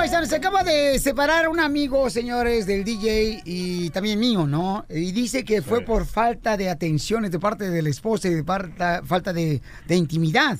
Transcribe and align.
Paisanos, 0.00 0.30
se 0.30 0.36
acaba 0.36 0.62
de 0.62 0.98
separar 0.98 1.48
un 1.50 1.60
amigo, 1.60 2.08
señores, 2.08 2.64
del 2.66 2.84
DJ 2.84 3.42
y 3.44 3.90
también 3.90 4.18
mío, 4.18 4.46
¿no? 4.46 4.86
Y 4.88 5.12
dice 5.12 5.44
que 5.44 5.60
fue 5.60 5.82
por 5.82 6.06
falta 6.06 6.56
de 6.56 6.70
atenciones 6.70 7.30
de 7.30 7.38
parte 7.38 7.68
de 7.68 7.82
la 7.82 7.90
esposa 7.90 8.28
y 8.28 8.34
de 8.34 8.42
parta- 8.42 9.02
falta 9.04 9.34
de, 9.34 9.60
de 9.86 9.96
intimidad. 9.96 10.58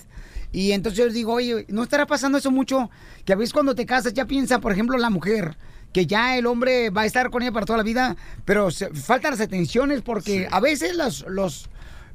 Y 0.53 0.73
entonces 0.73 0.99
yo 0.99 1.11
digo, 1.11 1.33
oye, 1.33 1.65
¿no 1.69 1.83
estará 1.85 2.07
pasando 2.07 2.37
eso 2.37 2.51
mucho? 2.51 2.91
Que 3.25 3.33
a 3.33 3.37
veces 3.37 3.55
cuando 3.55 3.75
te 3.75 3.87
casas 3.87 4.13
ya 4.13 4.27
piensa, 4.27 4.59
por 4.61 4.73
ejemplo, 4.73 4.99
la 4.99 5.09
mujer, 5.09 5.57
que 5.95 6.05
ya 6.07 6.37
el 6.37 6.45
hombre 6.45 6.91
va 6.91 7.03
a 7.03 7.07
estar 7.07 7.31
con 7.31 7.41
ella 7.41 7.53
para 7.53 7.65
toda 7.65 7.79
la 7.79 7.83
vida, 7.85 8.17
pero 8.45 8.71
se- 8.71 8.91
faltan 8.91 9.31
las 9.31 9.41
atenciones 9.41 10.03
porque 10.03 10.49
a 10.51 10.61
veces 10.61 10.95
los, 10.97 11.25
los, 11.29 11.71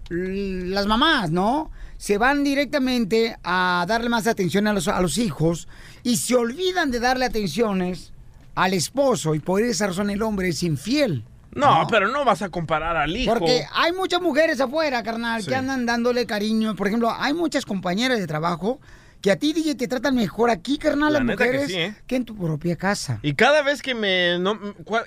las 0.10 0.86
mamás, 0.86 1.32
¿no? 1.32 1.72
Se 1.98 2.18
van 2.18 2.44
directamente 2.44 3.38
a 3.44 3.86
darle 3.88 4.10
más 4.10 4.28
atención 4.28 4.68
a 4.68 4.74
los, 4.74 4.88
a 4.88 5.00
los 5.02 5.18
hijos 5.18 5.68
y 6.04 6.18
se 6.18 6.36
olvidan 6.36 6.92
de 6.92 7.00
darle 7.00 7.26
atenciones 7.26 8.12
al 8.54 8.74
esposo 8.74 9.36
y 9.36 9.40
por 9.40 9.62
esa 9.62 9.88
razón 9.88 10.10
el 10.10 10.22
hombre 10.22 10.50
es 10.50 10.62
infiel. 10.64 11.24
No, 11.54 11.88
pero 11.90 12.10
no 12.10 12.26
vas 12.26 12.42
a 12.42 12.50
comparar 12.50 12.98
al 12.98 13.16
hijo. 13.16 13.34
Porque 13.34 13.66
hay 13.74 13.94
muchas 13.94 14.22
mujeres 14.22 14.60
afuera, 14.60 15.02
carnal, 15.04 15.42
Sí. 15.42 15.48
que 15.50 15.56
andan 15.56 15.86
dándole 15.86 16.26
cariño. 16.26 16.76
Por 16.76 16.88
ejemplo, 16.88 17.14
hay 17.18 17.34
muchas 17.34 17.66
compañeras 17.66 18.20
de 18.20 18.28
trabajo 18.28 18.80
que 19.22 19.32
a 19.32 19.38
ti, 19.38 19.54
DJ, 19.54 19.76
te 19.76 19.88
tratan 19.88 20.16
mejor 20.16 20.50
aquí, 20.50 20.78
carnal, 20.78 21.12
La 21.14 21.20
las 21.20 21.26
neta 21.28 21.44
que 21.46 21.50
mujeres, 21.52 21.68
sí, 21.72 21.78
¿eh? 21.78 21.96
que 22.06 22.16
en 22.16 22.26
tu 22.26 22.36
propia 22.36 22.76
casa. 22.76 23.20
Y 23.24 23.34
cada 23.34 23.64
vez 23.64 23.82
que 23.82 23.96
me 23.96 24.38
no, 24.40 24.60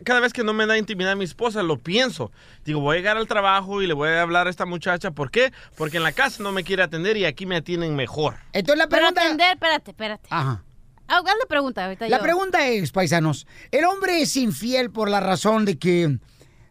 cada 0.05 0.21
vez 0.21 0.33
que 0.33 0.43
no 0.43 0.53
me 0.53 0.67
da 0.67 0.77
intimidad 0.77 1.15
mi 1.17 1.25
esposa, 1.25 1.63
lo 1.63 1.79
pienso. 1.79 2.33
Digo, 2.65 2.81
voy 2.81 2.97
a 2.97 2.99
llegar 2.99 3.17
al 3.17 3.29
trabajo 3.29 3.81
y 3.83 3.87
le 3.87 3.95
voy 3.95 4.09
a 4.09 4.23
hablar 4.23 4.47
a 4.47 4.51
esta 4.51 4.67
muchacha. 4.67 5.13
¿Por 5.13 5.31
qué? 5.31 5.53
Porque 5.77 5.99
en 5.99 6.03
la 6.03 6.13
casa 6.13 6.43
no 6.43 6.51
me 6.53 6.65
quiere 6.65 6.83
atender 6.83 7.17
y 7.17 7.25
aquí 7.25 7.47
me 7.47 7.57
atienden 7.57 7.95
mejor. 7.95 8.37
Entonces 8.53 8.79
la 8.79 8.89
Pero 8.89 9.03
pregunta... 9.03 9.23
atender, 9.23 9.53
espérate, 9.55 9.91
espérate. 9.93 10.29
Ajá. 10.31 10.65
Ah, 11.11 11.19
haz 11.25 11.35
la 11.41 11.47
pregunta 11.49 11.85
ahorita 11.87 12.09
La 12.09 12.19
yo. 12.19 12.23
pregunta 12.23 12.67
es, 12.67 12.93
paisanos, 12.93 13.47
¿el 13.71 13.85
hombre 13.87 14.21
es 14.21 14.37
infiel 14.37 14.91
por 14.91 15.09
la 15.09 15.21
razón 15.21 15.65
de 15.65 15.79
que 15.79 16.19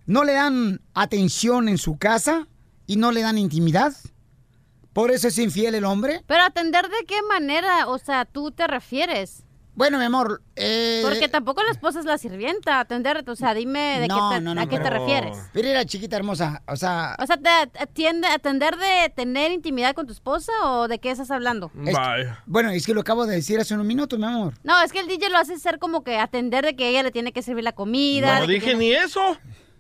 no 0.06 0.24
le 0.24 0.34
dan 0.34 0.82
atención 0.94 1.70
en 1.70 1.78
su 1.80 1.98
casa 1.98 2.48
y 2.86 2.98
no 2.98 3.12
le 3.12 3.22
dan 3.22 3.38
intimidad? 3.40 3.94
¿Por 4.98 5.12
eso 5.12 5.28
es 5.28 5.38
infiel 5.38 5.76
el 5.76 5.86
hombre? 5.86 6.24
Pero 6.26 6.42
atender 6.42 6.86
de 6.90 7.06
qué 7.06 7.22
manera, 7.30 7.86
o 7.88 8.00
sea, 8.00 8.26
tú 8.26 8.50
te 8.50 8.66
refieres. 8.66 9.44
Bueno, 9.76 10.00
mi 10.00 10.06
amor, 10.06 10.42
eh... 10.56 11.02
Porque 11.04 11.30
tampoco 11.30 11.62
la 11.62 11.70
esposa 11.70 12.00
es 12.00 12.06
la 12.06 12.18
sirvienta, 12.18 12.80
atender, 12.80 13.24
o 13.30 13.36
sea, 13.36 13.54
dime 13.54 14.00
de 14.00 14.08
no, 14.08 14.16
qué 14.32 14.36
te, 14.38 14.42
no, 14.42 14.56
no, 14.56 14.62
a 14.62 14.66
qué 14.66 14.78
te 14.78 14.84
pero- 14.86 14.98
refieres. 14.98 15.38
Mira, 15.54 15.86
chiquita 15.86 16.16
hermosa, 16.16 16.64
o 16.68 16.76
sea... 16.76 17.16
O 17.22 17.28
sea, 17.28 17.38
¿te 17.38 17.48
atiende, 17.80 18.28
atender 18.28 18.76
de 18.76 19.14
tener 19.16 19.52
intimidad 19.52 19.94
con 19.94 20.08
tu 20.08 20.14
esposa 20.14 20.52
o 20.64 20.88
de 20.88 20.98
qué 20.98 21.12
estás 21.12 21.30
hablando? 21.30 21.72
es- 21.86 21.96
bueno, 22.48 22.72
es 22.72 22.84
que 22.88 22.96
lo 22.96 23.02
acabo 23.02 23.28
de 23.28 23.36
decir 23.36 23.60
hace 23.60 23.76
un 23.76 23.86
minuto, 23.86 24.18
mi 24.18 24.26
amor. 24.26 24.56
No, 24.64 24.82
es 24.82 24.92
que 24.92 25.00
el 25.00 25.08
DJ 25.08 25.30
lo 25.30 25.38
hace 25.38 25.60
ser 25.60 25.78
como 25.78 26.04
que 26.04 26.18
atender 26.18 26.66
de 26.66 26.76
que 26.76 26.90
ella 26.90 27.04
le 27.04 27.12
tiene 27.12 27.34
que 27.34 27.44
servir 27.44 27.64
la 27.64 27.74
comida. 27.74 28.40
No 28.40 28.48
que 28.48 28.54
dije 28.54 28.66
tiene- 28.66 28.80
ni 28.80 28.92
eso. 28.94 29.22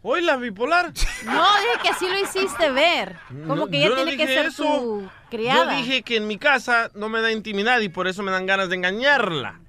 Hoy 0.09 0.21
la 0.21 0.37
bipolar. 0.37 0.93
No, 1.25 1.33
dije 1.33 1.81
que 1.83 1.89
así 1.89 2.07
lo 2.07 2.17
hiciste 2.17 2.71
ver. 2.71 3.17
Como 3.27 3.55
No, 3.57 3.67
que 3.67 3.77
ella 3.79 3.89
no 3.89 3.95
tiene 3.95 4.15
que 4.15 4.25
ser 4.25 4.45
eso. 4.45 4.63
tu 4.63 5.09
criada. 5.29 5.73
Yo 5.73 5.81
dije 5.83 6.01
que 6.01 6.15
en 6.15 6.27
mi 6.27 6.37
casa 6.37 6.89
no 6.95 7.09
me 7.09 7.19
da 7.19 7.29
intimidad 7.29 7.81
y 7.81 7.89
por 7.89 8.07
eso 8.07 8.23
me 8.23 8.31
dan 8.31 8.45
ganas 8.45 8.69
de 8.69 8.75
engañarla. 8.77 9.59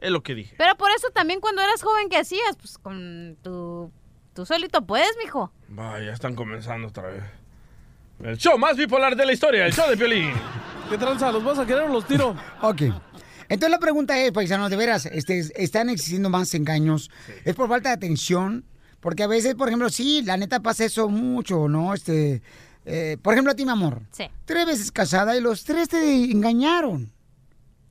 Es 0.00 0.12
lo 0.12 0.22
que 0.22 0.36
dije. 0.36 0.54
Pero 0.58 0.76
por 0.76 0.92
eso 0.92 1.08
también 1.10 1.40
cuando 1.40 1.60
eras 1.60 1.82
joven, 1.82 2.08
¿qué 2.08 2.18
hacías? 2.18 2.56
Pues 2.56 2.78
con 2.78 3.36
tu... 3.42 3.90
Tú 4.32 4.46
solito 4.46 4.86
puedes, 4.86 5.10
mijo. 5.20 5.52
Vaya, 5.66 6.12
están 6.12 6.36
comenzando 6.36 6.86
otra 6.86 7.08
vez. 7.08 7.24
El 8.22 8.38
show 8.38 8.56
más 8.56 8.76
bipolar 8.76 9.16
de 9.16 9.26
la 9.26 9.32
historia, 9.32 9.66
el 9.66 9.72
show 9.72 9.90
de 9.90 9.96
Piolín. 9.96 10.32
¿Qué 10.88 10.96
tranza? 10.98 11.32
¿Los 11.32 11.42
vas 11.42 11.58
a 11.58 11.66
querer 11.66 11.82
o 11.82 11.88
los 11.88 12.06
tiro? 12.06 12.36
Ok. 12.62 12.82
Entonces 13.48 13.70
la 13.70 13.80
pregunta 13.80 14.16
es, 14.20 14.30
paisanos, 14.30 14.70
de 14.70 14.76
veras, 14.76 15.06
este, 15.06 15.40
están 15.56 15.88
existiendo 15.90 16.30
más 16.30 16.54
engaños. 16.54 17.10
¿Es 17.44 17.56
por 17.56 17.68
falta 17.68 17.88
de 17.88 17.96
atención? 17.96 18.64
Porque 19.04 19.22
a 19.22 19.26
veces, 19.26 19.54
por 19.54 19.68
ejemplo, 19.68 19.90
sí, 19.90 20.22
la 20.22 20.38
neta 20.38 20.60
pasa 20.60 20.82
eso 20.86 21.10
mucho, 21.10 21.68
¿no? 21.68 21.92
Este, 21.92 22.40
eh, 22.86 23.18
por 23.20 23.34
ejemplo, 23.34 23.52
a 23.52 23.54
ti, 23.54 23.66
mi 23.66 23.70
amor. 23.70 24.00
Sí. 24.10 24.30
Tres 24.46 24.64
veces 24.64 24.90
casada 24.90 25.36
y 25.36 25.42
los 25.42 25.62
tres 25.64 25.90
te 25.90 26.14
engañaron. 26.32 27.12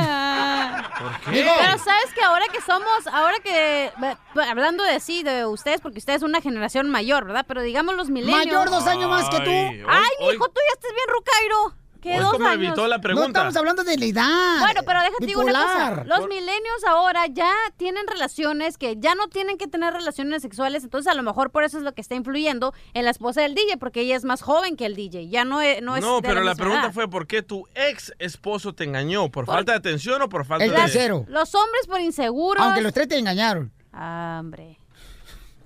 ¿Por 0.98 1.20
qué? 1.20 1.31
Pero 1.32 1.78
sabes 1.78 2.12
que 2.14 2.22
ahora 2.22 2.44
que 2.53 2.60
somos, 2.60 3.06
ahora 3.12 3.38
que, 3.42 3.91
b- 3.98 4.16
hablando 4.48 4.82
de 4.84 5.00
sí, 5.00 5.22
de 5.25 5.44
ustedes, 5.47 5.81
porque 5.81 5.98
ustedes 5.98 6.20
son 6.20 6.31
una 6.31 6.41
generación 6.41 6.88
mayor, 6.88 7.25
¿verdad? 7.26 7.44
Pero 7.47 7.62
digamos 7.62 7.97
los 7.97 8.08
milenios. 8.08 8.47
Mayor 8.47 8.70
dos 8.70 8.87
años 8.87 9.10
más 9.10 9.28
que 9.31 9.38
tú. 9.41 9.50
Ay, 9.50 9.82
Ay, 9.88 10.10
hoy- 10.20 10.32
mijo, 10.34 10.47
tú 10.48 10.60
ya 10.69 10.75
estás 10.75 10.91
bien 10.92 11.08
rucairo. 11.12 11.75
¿Qué 12.00 12.19
dos 12.20 12.31
como 12.32 12.47
años? 12.47 12.62
evitó 12.69 12.86
la 12.86 12.97
No 12.98 13.03
pregunta. 13.03 13.26
estamos 13.41 13.56
hablando 13.56 13.82
de 13.84 13.97
la 13.98 14.04
edad. 14.04 14.60
Bueno, 14.60 14.81
pero 14.86 15.00
déjate 15.00 15.26
digo 15.26 15.42
una 15.42 15.53
cosa. 15.62 16.04
Los 16.04 16.28
milenios 16.28 16.84
ahora 16.86 17.26
ya 17.26 17.53
tienen 17.76 18.06
relaciones 18.06 18.78
que 18.78 18.97
ya 18.98 19.14
no 19.16 19.26
tienen 19.28 19.59
que 19.59 19.66
tener 19.66 19.92
relaciones 19.92 20.42
sexuales, 20.42 20.84
entonces 20.84 21.10
a 21.10 21.14
lo 21.16 21.22
mejor 21.25 21.50
por 21.50 21.64
eso 21.64 21.76
es 21.78 21.82
lo 21.82 21.92
que 21.94 22.00
está 22.00 22.14
influyendo 22.14 22.72
en 22.94 23.04
la 23.04 23.10
esposa 23.10 23.42
del 23.42 23.54
DJ, 23.54 23.78
porque 23.78 24.03
ella 24.03 24.14
es 24.16 24.25
más 24.25 24.42
joven 24.42 24.76
que 24.76 24.87
el 24.87 24.94
DJ. 24.94 25.28
Ya 25.28 25.44
no 25.44 25.60
es. 25.60 25.82
No, 25.82 25.97
es 25.97 26.03
No, 26.04 26.20
de 26.20 26.28
pero 26.28 26.42
la 26.42 26.54
pregunta 26.54 26.84
edad. 26.84 26.92
fue 26.92 27.08
por 27.08 27.26
qué 27.26 27.42
tu 27.42 27.66
ex 27.75 28.12
esposo 28.20 28.72
te 28.75 28.84
engañó, 28.84 29.28
por, 29.31 29.47
falta 29.47 29.72
de 29.72 29.78
atención 29.78 30.22
o 30.22 30.28
por 30.28 30.44
falta 30.47 30.64
El 30.64 30.70
de 30.70 30.76
tercero. 30.76 31.25
Los 31.28 31.54
hombres 31.54 31.87
por 31.88 32.00
inseguros. 32.00 32.62
Aunque 32.64 32.81
los 32.82 32.92
tres 32.92 33.08
te 33.08 33.19
engañaron. 33.19 33.72
Ah, 33.92 34.37
hombre. 34.41 34.78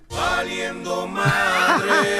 Valiendo 0.09 1.07
madre. 1.07 1.91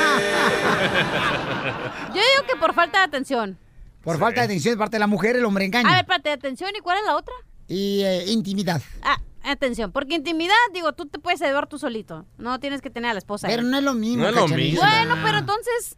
Yo 2.10 2.14
digo 2.14 2.48
que 2.48 2.56
por 2.60 2.74
falta 2.74 3.00
de 3.00 3.04
atención. 3.06 3.58
Por 4.04 4.20
falta 4.20 4.42
de 4.42 4.46
atención 4.46 4.74
de 4.74 4.78
parte 4.78 4.96
de 4.96 5.00
la 5.00 5.08
mujer, 5.08 5.36
el 5.36 5.46
hombre 5.46 5.66
engaña. 5.66 5.88
A 5.90 5.92
ver, 5.94 6.02
espérate, 6.02 6.32
atención, 6.32 6.72
¿y 6.78 6.80
cuál 6.82 6.98
es 7.00 7.06
la 7.06 7.16
otra? 7.16 7.34
Y 7.68 8.02
eh, 8.04 8.26
intimidad. 8.28 8.82
Ah, 9.02 9.20
atención, 9.44 9.92
porque 9.92 10.16
intimidad, 10.16 10.54
digo, 10.74 10.94
tú 10.94 11.06
te 11.06 11.20
puedes 11.20 11.40
llevar 11.40 11.68
tú 11.68 11.78
solito. 11.78 12.26
No 12.38 12.60
tienes 12.60 12.82
que 12.82 12.90
tener 12.90 13.12
a 13.12 13.14
la 13.14 13.20
esposa. 13.20 13.48
Pero 13.48 13.62
ahí. 13.62 13.68
no 13.68 13.78
es 13.78 13.84
lo 13.84 13.94
mismo. 13.94 14.24
No 14.24 14.30
es 14.30 14.36
lo 14.36 14.42
Cachanilla. 14.44 14.80
Bueno, 14.80 15.16
pero 15.24 15.38
entonces, 15.40 15.96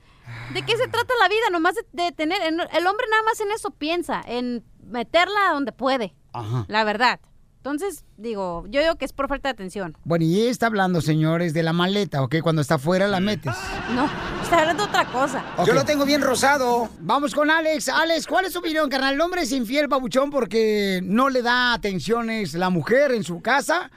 ¿de 0.53 0.61
qué 0.63 0.77
se 0.77 0.88
trata 0.88 1.13
la 1.19 1.27
vida? 1.27 1.49
Nomás 1.51 1.75
de, 1.75 2.03
de 2.03 2.11
tener. 2.11 2.41
en- 2.43 2.59
el 2.59 2.88
hombre 2.88 3.05
nada 3.09 3.23
más 3.23 3.39
en 3.39 3.51
eso 3.51 3.71
piensa, 3.71 4.22
en 4.25 4.63
meterla 4.83 5.49
donde 5.53 5.72
puede. 5.72 6.13
Ajá. 6.33 6.66
La 6.67 6.83
verdad. 6.83 7.19
Entonces, 7.65 8.05
digo, 8.15 8.63
yo 8.69 8.79
digo 8.79 8.95
que 8.95 9.05
es 9.05 9.11
por 9.11 9.27
falta 9.27 9.49
de 9.49 9.53
atención. 9.53 9.97
Bueno, 10.03 10.23
y 10.23 10.39
ella 10.39 10.51
está 10.51 10.67
hablando, 10.67 11.01
señores, 11.01 11.51
de 11.55 11.63
la 11.63 11.73
maleta, 11.73 12.21
¿ok? 12.21 12.35
Cuando 12.43 12.61
está 12.61 12.75
afuera 12.75 13.07
la 13.07 13.19
metes. 13.19 13.55
No, 13.95 14.07
está 14.39 14.59
hablando 14.59 14.83
de 14.83 14.89
otra 14.89 15.05
cosa. 15.05 15.43
Yo 15.65 15.73
lo 15.73 15.83
tengo 15.83 16.05
bien 16.05 16.21
rosado. 16.21 16.89
Vamos 16.99 17.33
con 17.33 17.49
Alex. 17.49 17.89
Alex, 17.89 18.27
¿cuál 18.27 18.45
es 18.45 18.53
su 18.53 18.59
opinión, 18.59 18.87
carnal? 18.87 19.15
¿El 19.15 19.21
hombre 19.21 19.41
es 19.41 19.51
infiel, 19.51 19.89
papuchón, 19.89 20.29
porque 20.29 20.99
no 21.03 21.29
le 21.29 21.41
da 21.41 21.73
atenciones 21.73 22.53
la 22.53 22.69
mujer 22.69 23.11
en 23.11 23.23
su 23.23 23.41
casa, 23.41 23.89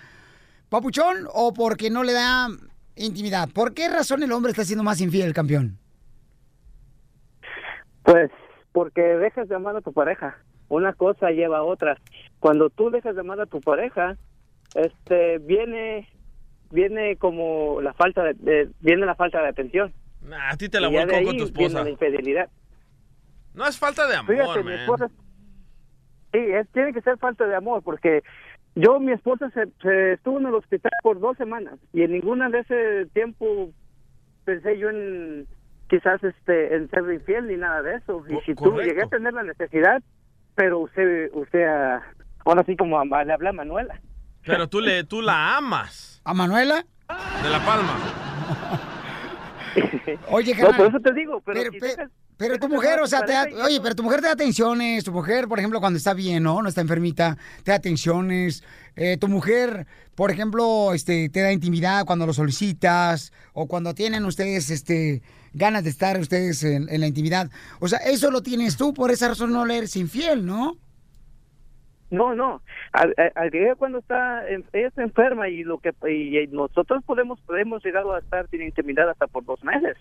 papuchón, 0.70 1.28
o 1.34 1.52
porque 1.52 1.90
no 1.90 2.04
le 2.04 2.14
da 2.14 2.48
intimidad? 2.96 3.50
¿Por 3.50 3.74
qué 3.74 3.90
razón 3.90 4.22
el 4.22 4.32
hombre 4.32 4.52
está 4.52 4.64
siendo 4.64 4.82
más 4.82 4.98
infiel, 5.02 5.34
campeón? 5.34 5.76
Pues 8.02 8.30
porque 8.72 9.02
dejas 9.02 9.46
de 9.46 9.56
amar 9.56 9.76
a 9.76 9.82
tu 9.82 9.92
pareja. 9.92 10.38
Una 10.70 10.94
cosa 10.94 11.30
lleva 11.32 11.58
a 11.58 11.62
otra. 11.64 11.98
Cuando 12.40 12.70
tú 12.70 12.90
dejas 12.90 13.14
de 13.14 13.20
amar 13.20 13.40
a 13.40 13.46
tu 13.46 13.60
pareja, 13.60 14.16
este 14.74 15.38
viene 15.38 16.08
viene 16.70 17.16
como 17.16 17.80
la 17.80 17.92
falta 17.94 18.22
de, 18.24 18.34
de- 18.34 18.68
viene 18.80 19.06
la 19.06 19.14
falta 19.14 19.40
de 19.42 19.48
atención. 19.48 19.92
Nah, 20.22 20.50
a 20.50 20.56
ti 20.56 20.68
te 20.68 20.80
la 20.80 20.88
volcó 20.88 21.12
con 21.12 21.22
tu 21.24 21.30
viene 21.30 21.44
esposa. 21.44 21.84
la 21.84 21.90
infidelidad. 21.90 22.48
No 23.54 23.66
es 23.66 23.78
falta 23.78 24.06
de 24.06 24.16
amor, 24.16 24.34
Fíjate, 24.36 24.58
mi 24.60 24.64
man. 24.70 24.80
esposa 24.80 25.08
Sí, 26.32 26.38
es, 26.38 26.68
tiene 26.70 26.92
que 26.92 27.00
ser 27.00 27.16
falta 27.18 27.46
de 27.46 27.54
amor 27.56 27.82
porque 27.82 28.22
yo 28.74 29.00
mi 29.00 29.12
esposa 29.12 29.50
se, 29.50 29.66
se 29.80 30.12
estuvo 30.12 30.38
en 30.38 30.46
el 30.46 30.54
hospital 30.54 30.92
por 31.02 31.18
dos 31.18 31.36
semanas 31.38 31.78
y 31.94 32.02
en 32.02 32.12
ninguna 32.12 32.50
de 32.50 32.58
ese 32.60 33.06
tiempo 33.14 33.70
pensé 34.44 34.78
yo 34.78 34.90
en 34.90 35.46
quizás 35.88 36.22
este 36.22 36.76
en 36.76 36.90
ser 36.90 37.10
infiel 37.10 37.46
ni 37.48 37.56
nada 37.56 37.80
de 37.82 37.94
eso 37.96 38.22
y 38.28 38.38
si 38.44 38.54
tú 38.54 38.76
llegué 38.78 39.02
a 39.04 39.06
tener 39.08 39.32
la 39.32 39.42
necesidad 39.42 40.02
pero 40.54 40.80
usted 40.80 41.30
usted 41.32 41.66
ahora 42.44 42.62
sí 42.64 42.76
como 42.76 42.98
a- 43.00 43.24
le 43.24 43.32
habla 43.32 43.50
a 43.50 43.52
Manuela 43.52 44.00
Pero 44.44 44.68
tú, 44.68 44.80
le, 44.80 45.04
tú 45.04 45.20
la 45.22 45.56
amas. 45.56 46.20
¿A 46.24 46.34
Manuela? 46.34 46.84
De 47.42 47.48
La 47.50 47.64
Palma. 47.64 47.94
Oye, 50.30 50.54
no 50.54 50.60
carnal. 50.60 50.76
por 50.76 50.86
eso 50.88 51.00
te 51.00 51.12
digo 51.12 51.40
pero, 51.44 51.60
Pero, 51.60 51.72
si 51.72 51.78
pe- 51.80 51.86
dejas- 51.88 52.10
Pero 52.36 52.58
tu 52.58 52.68
mujer, 52.68 53.00
o 53.00 53.06
sea, 53.06 53.22
te 53.24 53.32
da, 53.32 53.46
oye, 53.64 53.80
pero 53.80 53.94
tu 53.96 54.02
mujer 54.04 54.20
te 54.20 54.26
da 54.28 54.32
atenciones, 54.34 55.02
tu 55.04 55.10
mujer, 55.12 55.48
por 55.48 55.58
ejemplo, 55.58 55.80
cuando 55.80 55.96
está 55.96 56.14
bien, 56.14 56.42
¿no? 56.44 56.62
No 56.62 56.68
está 56.68 56.80
enfermita, 56.80 57.36
te 57.64 57.72
da 57.72 57.76
atenciones. 57.78 58.62
Eh, 58.94 59.16
tu 59.18 59.26
mujer, 59.28 59.86
por 60.14 60.30
ejemplo, 60.30 60.94
este, 60.94 61.28
te 61.30 61.40
da 61.40 61.50
intimidad 61.52 62.04
cuando 62.04 62.26
lo 62.26 62.32
solicitas 62.32 63.32
o 63.54 63.66
cuando 63.66 63.92
tienen 63.94 64.24
ustedes, 64.24 64.70
este, 64.70 65.20
ganas 65.52 65.82
de 65.84 65.90
estar 65.90 66.18
ustedes 66.20 66.62
en, 66.62 66.88
en 66.88 67.00
la 67.00 67.06
intimidad. 67.08 67.50
O 67.80 67.88
sea, 67.88 67.98
eso 67.98 68.30
lo 68.30 68.40
tienes 68.42 68.76
tú, 68.76 68.94
por 68.94 69.10
esa 69.10 69.28
razón 69.28 69.52
no 69.52 69.64
le 69.66 69.78
eres 69.78 69.96
infiel, 69.96 70.46
¿no? 70.46 70.76
No, 72.10 72.34
no. 72.34 72.62
Que 73.50 73.62
ella 73.64 73.74
cuando 73.74 73.98
está, 73.98 74.48
ella 74.48 74.88
está 74.88 75.02
enferma 75.02 75.48
y 75.48 75.62
lo 75.62 75.78
que 75.78 75.92
y 76.10 76.46
nosotros 76.48 77.04
podemos 77.04 77.40
podemos 77.40 77.84
llegar 77.84 78.04
a 78.06 78.18
estar 78.18 78.48
sin 78.48 78.62
intimidad 78.62 79.10
hasta 79.10 79.26
por 79.26 79.44
dos 79.44 79.62
meses. 79.62 79.96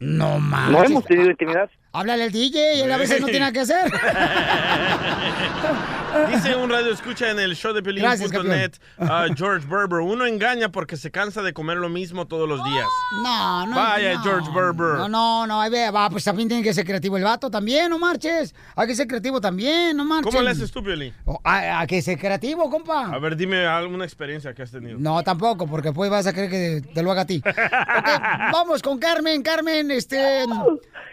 No 0.00 0.38
mames. 0.40 0.72
No 0.72 0.84
hemos 0.84 1.04
tenido 1.04 1.30
intimidad. 1.30 1.70
Háblale 1.92 2.24
al 2.24 2.30
DJ, 2.30 2.84
él 2.84 2.92
a 2.92 2.96
veces 2.96 3.20
no 3.20 3.26
tiene 3.26 3.40
nada 3.40 3.52
que 3.52 3.60
hacer. 3.60 3.90
Dice 6.32 6.56
un 6.56 6.70
radio 6.70 6.92
escucha 6.92 7.30
en 7.30 7.38
el 7.38 7.54
show 7.54 7.72
de 7.72 7.82
Pelín.net, 7.82 8.72
ah, 8.98 9.26
George 9.36 9.66
Berber, 9.68 10.00
uno 10.00 10.26
engaña 10.26 10.70
porque 10.70 10.96
se 10.96 11.10
cansa 11.10 11.42
de 11.42 11.52
comer 11.52 11.78
lo 11.78 11.88
mismo 11.88 12.26
todos 12.26 12.48
los 12.48 12.62
días. 12.64 12.86
No, 13.22 13.66
no. 13.66 13.76
Vaya, 13.76 14.14
no. 14.14 14.22
George 14.22 14.50
Berber. 14.52 14.98
No, 14.98 15.08
no, 15.08 15.46
no, 15.46 15.60
ahí 15.60 15.70
ve, 15.70 15.90
va, 15.90 16.10
pues 16.10 16.24
también 16.24 16.48
tiene 16.48 16.62
que 16.62 16.74
ser 16.74 16.84
creativo 16.84 17.16
el 17.16 17.24
vato 17.24 17.50
también, 17.50 17.90
no 17.90 17.98
marches. 17.98 18.54
Hay 18.76 18.88
que 18.88 18.96
ser 18.96 19.06
creativo 19.06 19.40
también, 19.40 19.96
no 19.96 20.04
marches. 20.04 20.32
¿Cómo 20.32 20.42
le 20.42 20.50
haces 20.50 20.70
tú, 20.70 20.82
Piolín? 20.82 21.14
A, 21.44 21.80
a 21.80 21.86
que 21.86 22.02
ser 22.02 22.18
creativo, 22.18 22.68
compa. 22.70 23.06
A 23.06 23.18
ver, 23.18 23.36
dime 23.36 23.66
alguna 23.66 24.04
experiencia 24.04 24.52
que 24.52 24.62
has 24.62 24.70
tenido. 24.70 24.98
No, 24.98 25.22
tampoco, 25.22 25.66
porque 25.66 25.92
pues 25.92 26.10
vas 26.10 26.26
a 26.26 26.32
creer 26.32 26.50
que 26.50 26.82
te 26.92 27.02
lo 27.02 27.12
haga 27.12 27.22
a 27.22 27.26
ti. 27.26 27.42
Ok, 27.44 27.54
vamos 28.52 28.82
con 28.82 28.98
Carmen. 28.98 29.42
Carmen, 29.42 29.90
este. 29.90 30.44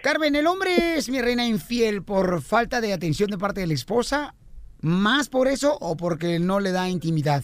Carmen, 0.02 0.36
¿el 0.36 0.48
hombre 0.48 0.67
es 0.68 1.10
mi 1.10 1.22
reina 1.22 1.46
infiel 1.46 2.04
por 2.04 2.42
falta 2.42 2.82
de 2.82 2.94
atención 2.94 3.30
de 3.30 3.38
parte 3.38 3.62
de 3.62 3.68
la 3.68 3.74
esposa? 3.74 4.36
¿Más 4.82 5.30
por 5.30 5.48
eso 5.48 5.78
o 5.80 5.98
porque 5.98 6.40
no 6.40 6.60
le 6.60 6.72
da 6.72 6.90
intimidad? 6.90 7.44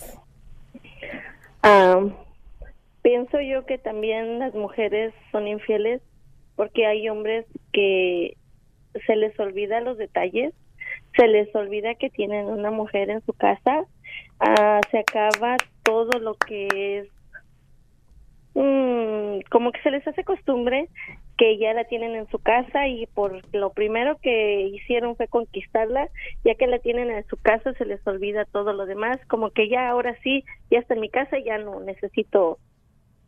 Ah, 1.64 2.02
pienso 3.02 3.40
yo 3.42 3.66
que 3.66 3.78
también 3.78 4.40
las 4.40 4.54
mujeres 4.54 5.14
son 5.32 5.48
infieles 5.48 6.02
porque 6.56 6.86
hay 6.86 7.10
hombres 7.10 7.46
que 7.72 8.38
se 9.08 9.16
les 9.16 9.38
olvida 9.40 9.82
los 9.82 9.98
detalles, 9.98 10.54
se 11.16 11.28
les 11.28 11.54
olvida 11.56 11.96
que 11.96 12.10
tienen 12.10 12.46
una 12.46 12.70
mujer 12.70 13.10
en 13.10 13.26
su 13.26 13.34
casa, 13.34 13.86
ah, 14.40 14.82
se 14.92 15.00
acaba 15.00 15.58
todo 15.84 16.20
lo 16.20 16.36
que 16.36 17.00
es 17.00 17.08
mm, 18.54 19.50
como 19.50 19.72
que 19.72 19.82
se 19.82 19.92
les 19.92 20.08
hace 20.08 20.24
costumbre 20.24 20.90
que 21.38 21.58
ya 21.58 21.74
la 21.74 21.86
tienen 21.86 22.16
en 22.16 22.28
su 22.30 22.40
casa 22.40 22.88
y 22.88 23.08
por 23.08 23.42
lo 23.56 23.72
primero 23.72 24.18
que 24.22 24.62
hicieron 24.68 25.16
fue 25.16 25.28
conquistarla, 25.28 26.10
ya 26.44 26.56
que 26.56 26.68
la 26.68 26.80
tienen 26.80 27.10
en 27.10 27.26
su 27.28 27.38
casa 27.38 27.74
se 27.74 27.86
les 27.86 28.06
olvida 28.06 28.46
todo 28.46 28.74
lo 28.74 28.86
demás, 28.86 29.18
como 29.28 29.50
que 29.50 29.68
ya 29.68 29.90
ahora 29.90 30.16
sí, 30.24 30.46
ya 30.70 30.80
está 30.80 30.94
en 30.94 31.02
mi 31.02 31.10
casa, 31.10 31.38
ya 31.40 31.58
no 31.58 31.80
necesito 31.80 32.60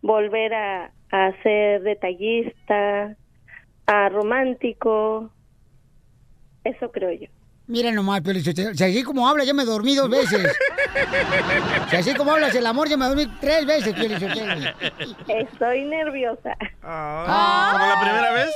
volver 0.01 0.53
a, 0.53 0.91
a 1.11 1.41
ser 1.41 1.81
detallista, 1.81 3.15
a 3.87 4.09
romántico, 4.09 5.31
eso 6.63 6.91
creo 6.91 7.11
yo. 7.11 7.27
Miren 7.67 7.95
nomás, 7.95 8.21
pero 8.23 8.39
si, 8.39 8.53
si 8.53 8.83
así 8.83 9.03
como 9.03 9.27
habla, 9.27 9.43
ya 9.43 9.53
me 9.53 9.65
dormí 9.65 9.95
dos 9.95 10.09
veces. 10.09 10.55
Si 11.89 11.95
así 11.97 12.13
como 12.13 12.31
hablas 12.31 12.55
el 12.55 12.65
amor, 12.65 12.87
ya 12.87 12.95
me 12.97 13.05
dormí 13.05 13.27
tres 13.39 13.65
veces, 13.65 13.93
Piolín. 13.93 14.17
Estoy 15.27 15.83
nerviosa. 15.83 16.55
Ah, 16.81 17.69
¿Como 17.73 17.85
la 17.85 18.01
primera 18.01 18.31
vez? 18.33 18.49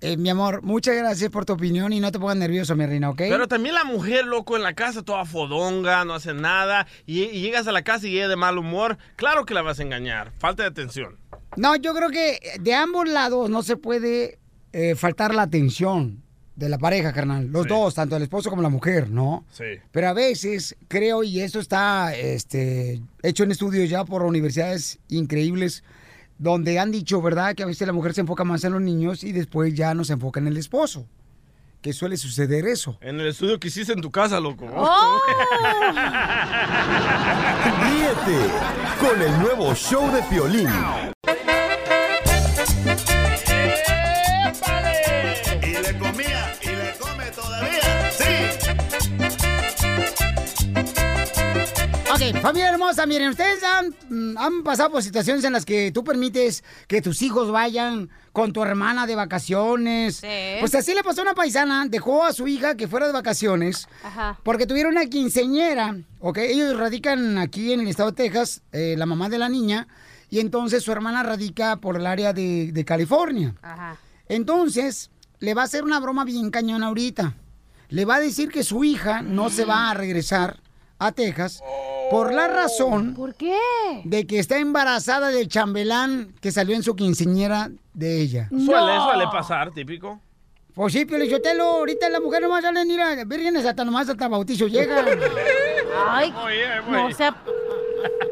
Eh, 0.00 0.16
mi 0.16 0.30
amor, 0.30 0.62
muchas 0.62 0.96
gracias 0.96 1.30
por 1.30 1.44
tu 1.44 1.54
opinión 1.54 1.92
y 1.92 2.00
no 2.00 2.12
te 2.12 2.18
pongas 2.20 2.36
nervioso, 2.36 2.76
mi 2.76 2.86
reina, 2.86 3.10
¿ok? 3.10 3.16
Pero 3.18 3.48
también 3.48 3.74
la 3.74 3.84
mujer, 3.84 4.24
loco, 4.26 4.56
en 4.56 4.62
la 4.62 4.74
casa, 4.74 5.02
toda 5.02 5.24
fodonga, 5.24 6.04
no 6.04 6.14
hace 6.14 6.34
nada, 6.34 6.86
y, 7.04 7.22
y 7.24 7.40
llegas 7.40 7.66
a 7.66 7.72
la 7.72 7.82
casa 7.82 8.06
y 8.06 8.16
ella 8.16 8.28
de 8.28 8.36
mal 8.36 8.58
humor, 8.58 8.96
claro 9.16 9.44
que 9.44 9.54
la 9.54 9.62
vas 9.62 9.80
a 9.80 9.82
engañar. 9.82 10.32
Falta 10.38 10.62
de 10.62 10.68
atención. 10.68 11.18
No, 11.56 11.74
yo 11.74 11.94
creo 11.94 12.10
que 12.10 12.38
de 12.60 12.74
ambos 12.74 13.08
lados 13.08 13.50
no 13.50 13.62
se 13.62 13.76
puede 13.76 14.37
eh, 14.72 14.94
faltar 14.94 15.34
la 15.34 15.42
atención 15.42 16.22
de 16.58 16.68
la 16.68 16.78
pareja, 16.78 17.12
carnal. 17.12 17.46
Los 17.46 17.68
dos, 17.68 17.94
tanto 17.94 18.16
el 18.16 18.22
esposo 18.24 18.50
como 18.50 18.62
la 18.62 18.68
mujer, 18.68 19.10
¿no? 19.10 19.44
Sí. 19.52 19.64
Pero 19.92 20.08
a 20.08 20.12
veces 20.12 20.76
creo, 20.88 21.22
y 21.22 21.40
esto 21.40 21.60
está 21.60 22.12
este, 22.16 23.00
hecho 23.22 23.44
en 23.44 23.52
estudios 23.52 23.88
ya 23.88 24.04
por 24.04 24.24
universidades 24.24 24.98
increíbles, 25.08 25.84
donde 26.36 26.80
han 26.80 26.90
dicho, 26.90 27.22
¿verdad?, 27.22 27.54
que 27.54 27.62
a 27.62 27.66
veces 27.66 27.86
la 27.86 27.92
mujer 27.92 28.12
se 28.12 28.22
enfoca 28.22 28.42
más 28.42 28.64
en 28.64 28.72
los 28.72 28.82
niños 28.82 29.22
y 29.22 29.30
después 29.30 29.72
ya 29.74 29.94
no 29.94 30.02
se 30.04 30.14
enfoca 30.14 30.40
en 30.40 30.48
el 30.48 30.56
esposo. 30.56 31.06
Que 31.80 31.92
suele 31.92 32.16
suceder 32.16 32.66
eso. 32.66 32.98
En 33.00 33.20
el 33.20 33.28
estudio 33.28 33.60
que 33.60 33.68
hiciste 33.68 33.92
en 33.92 34.00
tu 34.00 34.10
casa, 34.10 34.40
loco. 34.40 34.66
Ríete 37.84 38.50
con 38.98 39.22
el 39.22 39.38
nuevo 39.38 39.72
show 39.76 40.10
de 40.10 40.22
Piolín. 40.24 40.68
Ok, 52.20 52.40
familia 52.40 52.70
hermosa, 52.70 53.06
miren, 53.06 53.28
ustedes 53.28 53.62
han, 53.62 53.94
mm, 54.10 54.36
han 54.38 54.64
pasado 54.64 54.90
por 54.90 55.04
situaciones 55.04 55.44
en 55.44 55.52
las 55.52 55.64
que 55.64 55.92
tú 55.92 56.02
permites 56.02 56.64
que 56.88 57.00
tus 57.00 57.22
hijos 57.22 57.52
vayan 57.52 58.10
con 58.32 58.52
tu 58.52 58.60
hermana 58.60 59.06
de 59.06 59.14
vacaciones. 59.14 60.22
Pues 60.58 60.74
así 60.74 60.94
le 60.94 61.04
pasó 61.04 61.20
a 61.20 61.22
una 61.22 61.34
paisana, 61.34 61.86
dejó 61.88 62.24
a 62.24 62.32
su 62.32 62.48
hija 62.48 62.76
que 62.76 62.88
fuera 62.88 63.06
de 63.06 63.12
vacaciones 63.12 63.86
Ajá. 64.02 64.36
porque 64.42 64.66
tuvieron 64.66 64.94
una 64.94 65.06
quinceñera, 65.06 65.96
¿ok? 66.18 66.38
Ellos 66.38 66.76
radican 66.76 67.38
aquí 67.38 67.72
en 67.72 67.82
el 67.82 67.86
estado 67.86 68.10
de 68.10 68.16
Texas, 68.16 68.62
eh, 68.72 68.96
la 68.98 69.06
mamá 69.06 69.28
de 69.28 69.38
la 69.38 69.48
niña, 69.48 69.86
y 70.28 70.40
entonces 70.40 70.82
su 70.82 70.90
hermana 70.90 71.22
radica 71.22 71.76
por 71.76 71.94
el 71.94 72.06
área 72.06 72.32
de, 72.32 72.72
de 72.72 72.84
California. 72.84 73.54
Ajá. 73.62 73.96
Entonces, 74.28 75.12
le 75.38 75.54
va 75.54 75.62
a 75.62 75.66
hacer 75.66 75.84
una 75.84 76.00
broma 76.00 76.24
bien 76.24 76.50
cañona 76.50 76.88
ahorita. 76.88 77.36
Le 77.90 78.04
va 78.04 78.16
a 78.16 78.20
decir 78.20 78.48
que 78.48 78.64
su 78.64 78.82
hija 78.82 79.22
no 79.22 79.50
se 79.50 79.64
va 79.64 79.88
a 79.88 79.94
regresar 79.94 80.58
a 80.98 81.12
Texas 81.12 81.62
por 82.10 82.32
la 82.32 82.48
razón 82.48 83.14
¿Por 83.14 83.34
qué? 83.34 83.56
de 84.04 84.26
que 84.26 84.38
está 84.38 84.58
embarazada 84.58 85.28
del 85.28 85.48
chambelán 85.48 86.32
que 86.40 86.50
salió 86.50 86.74
en 86.76 86.82
su 86.82 86.94
quinceñera 86.96 87.68
de 87.94 88.20
ella. 88.20 88.48
Suele, 88.50 88.98
suele 89.00 89.24
pasar, 89.32 89.70
típico. 89.72 90.20
Pues 90.74 90.92
sí, 90.92 91.04
Pio 91.04 91.18
Lichotelo, 91.18 91.64
ahorita 91.64 92.08
las 92.08 92.20
mujeres 92.20 92.48
nomás 92.48 92.62
salen, 92.62 92.86
mira, 92.86 93.24
vírgenes 93.26 93.66
hasta 93.66 93.84
nomás 93.84 94.08
hasta 94.08 94.28
bautizo 94.28 94.68
llegan. 94.68 95.04
Ay, 96.08 96.32
no 96.88 97.10
sea... 97.10 97.34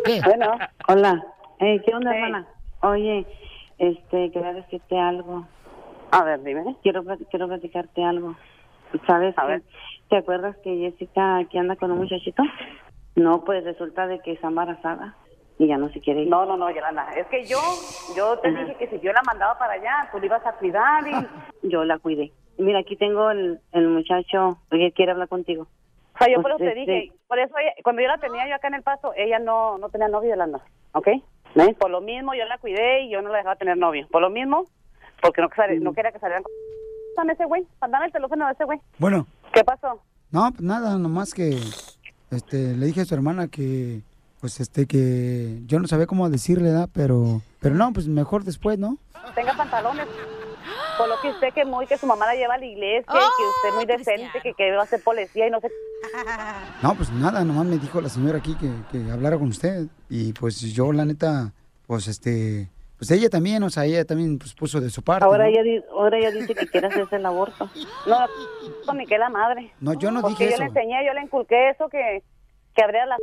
¿Qué? 0.04 0.20
Bueno, 0.24 0.52
hola. 0.86 1.24
Eh, 1.58 1.82
¿Qué 1.84 1.92
onda, 1.92 2.14
hermana? 2.14 2.46
Oye, 2.82 3.26
este, 3.78 4.30
quería 4.30 4.52
decirte 4.52 4.96
algo. 4.96 5.46
A 6.12 6.22
ver, 6.22 6.40
dime. 6.44 6.76
Quiero, 6.84 7.02
plat- 7.02 7.26
quiero 7.30 7.48
platicarte 7.48 8.04
algo. 8.04 8.36
¿Sabes? 9.08 9.36
A 9.38 9.46
ver. 9.46 9.62
¿Te 10.08 10.16
acuerdas 10.18 10.54
que 10.62 10.70
Jessica 10.76 11.38
aquí 11.38 11.58
anda 11.58 11.74
con 11.74 11.90
un 11.90 11.98
muchachito? 11.98 12.44
No, 13.16 13.44
pues 13.44 13.64
resulta 13.64 14.06
de 14.06 14.20
que 14.20 14.32
está 14.32 14.48
embarazada 14.48 15.14
y 15.58 15.66
ya 15.66 15.78
no 15.78 15.88
se 15.90 16.00
quiere 16.00 16.22
ir. 16.22 16.28
No, 16.28 16.44
no, 16.46 16.56
no, 16.56 16.70
Yolanda. 16.70 17.10
Es 17.16 17.26
que 17.28 17.44
yo, 17.46 17.58
yo 18.14 18.38
te 18.40 18.50
dije 18.50 18.76
que 18.78 18.88
si 18.88 19.00
yo 19.00 19.12
la 19.12 19.22
mandaba 19.22 19.58
para 19.58 19.72
allá, 19.74 20.08
tú 20.12 20.18
la 20.18 20.26
ibas 20.26 20.46
a 20.46 20.52
cuidar 20.52 21.02
y... 21.08 21.12
Yo 21.68 21.84
la 21.84 21.98
cuidé. 21.98 22.30
Mira, 22.58 22.78
aquí 22.80 22.94
tengo 22.96 23.30
el, 23.30 23.58
el 23.72 23.88
muchacho 23.88 24.58
que 24.70 24.92
quiere 24.92 25.12
hablar 25.12 25.28
contigo. 25.28 25.66
O 26.14 26.18
sea, 26.18 26.28
yo 26.28 26.40
por 26.40 26.52
Pues, 26.52 26.54
eso 26.54 26.58
te 26.58 26.68
este- 26.80 26.80
dije, 26.92 27.12
por 27.26 27.38
eso 27.38 27.54
ella- 27.58 27.72
cuando 27.82 28.02
yo 28.02 28.08
la 28.08 28.18
tenía 28.18 28.48
yo 28.48 28.54
acá 28.54 28.68
en 28.68 28.74
el 28.74 28.82
paso, 28.82 29.12
ella 29.16 29.38
no, 29.38 29.76
no 29.78 29.88
tenía 29.88 30.08
novio, 30.08 30.30
Yolanda, 30.30 30.60
¿ok? 30.92 31.08
¿Ves? 31.54 31.74
Por 31.76 31.90
lo 31.90 32.00
mismo 32.00 32.34
yo 32.34 32.44
la 32.44 32.58
cuidé 32.58 33.02
y 33.02 33.10
yo 33.10 33.20
no 33.20 33.30
la 33.30 33.38
dejaba 33.38 33.56
tener 33.56 33.76
novio. 33.76 34.06
Por 34.12 34.22
lo 34.22 34.30
mismo, 34.30 34.66
porque 35.20 35.42
no, 35.42 35.92
quería 35.92 36.12
que 36.12 36.18
salieran 36.20 36.42
con... 36.44 37.30
Ese 37.30 37.44
güey, 37.46 37.66
dame 37.80 38.06
el 38.06 38.12
teléfono 38.12 38.46
de 38.46 38.52
ese 38.52 38.64
güey. 38.64 38.78
Bueno, 38.98 39.26
¿Qué 39.52 39.64
pasó? 39.64 40.00
no, 40.30 40.50
pues 40.50 40.60
nada, 40.62 40.96
nomás 40.98 41.32
que 41.34 41.58
este, 42.30 42.74
le 42.76 42.86
dije 42.86 43.02
a 43.02 43.04
su 43.04 43.14
hermana 43.14 43.48
que, 43.48 44.02
pues 44.40 44.60
este, 44.60 44.86
que 44.86 45.60
yo 45.66 45.78
no 45.78 45.88
sabía 45.88 46.06
cómo 46.06 46.28
decirle, 46.28 46.70
¿verdad? 46.70 46.88
Pero, 46.92 47.42
pero 47.60 47.74
no, 47.74 47.92
pues 47.92 48.08
mejor 48.08 48.44
después, 48.44 48.78
¿no? 48.78 48.98
Tenga 49.34 49.56
pantalones. 49.56 50.06
Por 50.98 51.08
lo 51.08 51.20
que 51.20 51.28
usted 51.30 51.52
que 51.52 51.64
muy, 51.64 51.86
que 51.86 51.98
su 51.98 52.06
mamá 52.06 52.26
la 52.26 52.34
lleva 52.34 52.54
a 52.54 52.58
la 52.58 52.64
iglesia 52.64 53.00
y 53.00 53.04
que 53.04 53.68
usted 53.68 53.74
muy 53.74 53.84
decente, 53.84 54.40
que, 54.42 54.54
que 54.54 54.72
va 54.72 54.82
a 54.82 54.86
ser 54.86 55.02
policía 55.02 55.46
y 55.46 55.50
no 55.50 55.60
sé... 55.60 55.70
No, 56.82 56.94
pues 56.94 57.10
nada, 57.10 57.44
nomás 57.44 57.66
me 57.66 57.78
dijo 57.78 58.00
la 58.00 58.08
señora 58.08 58.38
aquí 58.38 58.54
que, 58.54 58.70
que 58.90 59.10
hablara 59.10 59.38
con 59.38 59.48
usted. 59.48 59.86
Y 60.08 60.32
pues 60.32 60.60
yo, 60.60 60.92
la 60.92 61.04
neta, 61.04 61.52
pues 61.86 62.08
este, 62.08 62.70
pues 62.98 63.10
ella 63.10 63.28
también, 63.28 63.62
o 63.62 63.70
sea, 63.70 63.84
ella 63.84 64.04
también 64.04 64.38
pues, 64.38 64.54
puso 64.54 64.80
de 64.80 64.90
su 64.90 65.02
parte. 65.02 65.24
Ahora 65.24 65.44
¿no? 65.44 65.50
ella, 65.50 65.62
di- 65.62 65.84
ahora 65.90 66.18
ella 66.18 66.30
dice 66.30 66.54
que 66.54 66.66
quiere 66.66 66.86
hacerse 66.86 67.16
el 67.16 67.26
aborto. 67.26 67.68
No, 68.06 68.26
no, 68.86 68.94
ni 68.94 69.06
que 69.06 69.18
la 69.18 69.28
madre. 69.28 69.72
No, 69.80 69.94
yo 69.94 70.10
no 70.10 70.20
Porque 70.22 70.44
dije 70.44 70.44
yo 70.46 70.54
eso. 70.54 70.62
le 70.62 70.68
enseñé, 70.68 71.04
yo 71.06 71.12
le 71.12 71.22
inculqué 71.22 71.70
eso 71.70 71.88
que, 71.88 72.22
que 72.74 72.82
abriera 72.82 73.06
la... 73.06 73.16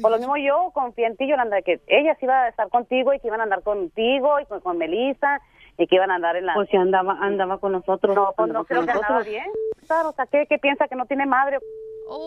Por 0.00 0.10
lo 0.10 0.18
mismo 0.18 0.36
yo 0.36 0.70
confié 0.72 1.06
en 1.06 1.16
ti, 1.16 1.28
Yolanda, 1.28 1.60
que 1.62 1.80
ella 1.86 2.14
sí 2.18 2.24
iba 2.26 2.42
a 2.44 2.48
estar 2.48 2.68
contigo 2.68 3.12
y 3.12 3.20
que 3.20 3.26
iban 3.28 3.40
a 3.40 3.44
andar 3.44 3.62
contigo 3.62 4.40
y 4.40 4.46
con, 4.46 4.60
con 4.60 4.78
Melissa 4.78 5.40
y 5.78 5.86
que 5.86 5.96
iban 5.96 6.10
a 6.10 6.16
andar 6.16 6.36
en 6.36 6.46
la... 6.46 6.54
Pues 6.54 6.68
si 6.70 6.76
andaba, 6.76 7.16
andaba 7.20 7.58
con 7.58 7.72
nosotros. 7.72 8.14
No, 8.14 8.32
pues 8.36 8.50
no 8.52 8.64
creo 8.64 8.84
que 8.84 8.90
andaba 8.92 9.22
bien. 9.22 9.46
Claro, 9.86 10.10
o 10.10 10.12
sea, 10.12 10.26
¿qué, 10.26 10.46
qué 10.48 10.58
piensa 10.58 10.88
que 10.88 10.96
no 10.96 11.06
tiene 11.06 11.26
madre? 11.26 11.58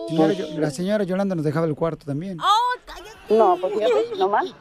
Señora 0.08 0.32
Yo- 0.32 0.60
la 0.60 0.70
señora 0.70 1.04
Yolanda 1.04 1.34
nos 1.34 1.44
dejaba 1.44 1.66
el 1.66 1.74
cuarto 1.74 2.04
también. 2.06 2.38
No, 3.28 3.56
pues 3.60 3.72
fíjate, 3.74 3.94
no 4.18 4.28
más. 4.28 4.54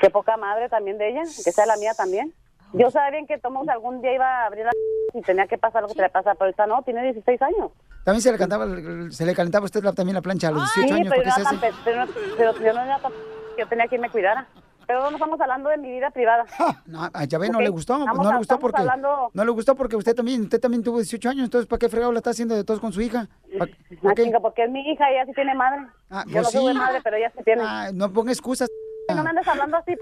Qué 0.00 0.10
poca 0.10 0.36
madre 0.36 0.68
también 0.68 0.98
de 0.98 1.10
ella, 1.10 1.22
que 1.22 1.52
sea 1.52 1.66
la 1.66 1.76
mía 1.76 1.94
también. 1.94 2.32
Yo 2.74 2.90
sabía 2.90 3.10
bien 3.10 3.26
que 3.26 3.38
Tomás 3.38 3.68
algún 3.68 4.00
día 4.00 4.14
iba 4.14 4.26
a 4.26 4.46
abrir 4.46 4.64
la 4.64 4.70
y 5.14 5.22
tenía 5.22 5.46
que 5.46 5.58
pasar 5.58 5.82
lo 5.82 5.88
que 5.88 6.00
le 6.00 6.08
pasa, 6.08 6.32
pero 6.34 6.46
ahorita 6.46 6.66
no, 6.66 6.82
tiene 6.82 7.02
16 7.04 7.42
años. 7.42 7.70
También 8.04 8.22
se 8.22 8.32
le 8.32 8.38
cantaba, 8.38 8.66
se 9.10 9.26
le 9.26 9.34
calentaba 9.34 9.64
a 9.64 9.66
usted 9.66 9.82
la- 9.84 9.92
también 9.92 10.14
la 10.14 10.22
plancha 10.22 10.48
a 10.48 10.52
los 10.52 10.62
18 10.74 10.88
sí, 10.88 10.94
años. 10.94 11.08
pero, 11.10 11.22
¿Para 11.22 11.22
qué 11.22 11.28
yo 11.28 11.34
se 11.34 11.54
no 11.54 11.60
tan 11.60 11.70
hace? 11.70 11.76
pe- 11.76 11.80
pero, 11.84 12.06
pero 12.36 12.52
yo 12.64 12.72
no 12.72 12.80
era 12.82 12.98
tan 12.98 13.12
yo 13.58 13.68
tenía 13.68 13.86
quien 13.88 14.00
me 14.00 14.10
cuidara. 14.10 14.46
Pero 14.92 15.10
no 15.10 15.16
estamos 15.16 15.40
hablando 15.40 15.70
de 15.70 15.78
mi 15.78 15.90
vida 15.90 16.10
privada. 16.10 16.44
No, 16.84 17.08
a 17.14 17.24
Yahvé 17.24 17.48
no 17.48 17.60
le 17.62 17.70
gustó, 17.70 17.94
pues 17.94 18.00
estamos- 18.08 18.26
no 18.26 18.32
le 18.32 18.38
gustó 18.38 18.58
porque 18.58 18.80
hablando- 18.82 19.30
no 19.32 19.44
le 19.44 19.50
gustó 19.52 19.74
porque 19.74 19.96
usted 19.96 20.14
también, 20.14 20.42
usted 20.42 20.60
también 20.60 20.82
tuvo 20.82 20.98
18 20.98 21.30
años, 21.30 21.44
entonces 21.44 21.66
¿para 21.66 21.78
qué 21.78 21.88
fregado 21.88 22.12
la 22.12 22.18
está 22.18 22.30
haciendo 22.30 22.54
de 22.54 22.62
todos 22.62 22.78
con 22.78 22.92
su 22.92 23.00
hija? 23.00 23.26
¿Pa- 23.58 23.64
Ah, 23.64 23.96
¿Por 24.02 24.14
qué? 24.14 24.24
chinga, 24.24 24.40
porque 24.40 24.64
es 24.64 24.70
mi 24.70 24.80
hija 24.92 25.10
y 25.10 25.14
ella 25.14 25.24
sí 25.24 25.32
tiene 25.34 25.54
madre. 25.54 25.86
Ah, 26.10 26.24
yo 26.26 26.42
pues 26.42 26.54
no 26.54 26.68
sí. 26.68 26.74
madre, 26.76 27.00
pero 27.02 27.16
ella 27.16 27.32
sí 27.34 27.42
tiene. 27.42 27.62
Ah, 27.64 27.90
no 27.94 28.12
ponga 28.12 28.32
excusas. 28.32 28.68
No 29.14 29.22
me 29.24 29.30
andes 29.30 29.48
hablando 29.48 29.76
así, 29.78 29.92
¿eh? 29.92 29.98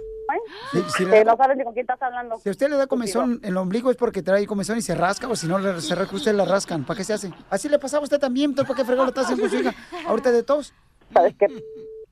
La- 1.07 1.25
no 1.25 1.37
sabes 1.37 1.57
ni 1.57 1.63
con 1.65 1.73
quién 1.73 1.85
estás 1.85 2.03
hablando. 2.03 2.37
Si 2.39 2.49
a 2.49 2.53
usted 2.53 2.69
le 2.69 2.77
da 2.77 2.87
comezón 2.89 3.39
en 3.45 3.51
el 3.51 3.57
ombligo 3.57 3.91
es 3.93 3.97
porque 3.97 4.23
trae 4.23 4.45
comezón 4.47 4.77
y 4.79 4.83
se 4.83 4.95
rasca, 4.97 5.29
o 5.29 5.37
si 5.37 5.47
no 5.47 5.59
le- 5.61 5.81
se 5.81 5.95
rasca 5.95 6.17
usted 6.17 6.35
la 6.35 6.45
rascan. 6.45 6.85
¿Para 6.85 6.99
qué 6.99 7.05
se 7.05 7.13
hace? 7.13 7.31
Así 7.49 7.69
le 7.69 7.79
pasaba 7.79 8.01
a 8.01 8.05
usted 8.05 8.19
también, 8.19 8.51
entonces 8.51 8.69
¿para 8.69 8.77
qué 8.79 8.85
fregado 8.85 9.05
lo 9.05 9.11
está 9.11 9.21
haciendo 9.21 9.43
con 9.45 9.51
su 9.51 9.57
hija? 9.57 9.73
Ahorita 10.09 10.33
de 10.33 10.43
todos. 10.43 10.75
¿Sabes 11.15 11.35
qué? 11.39 11.47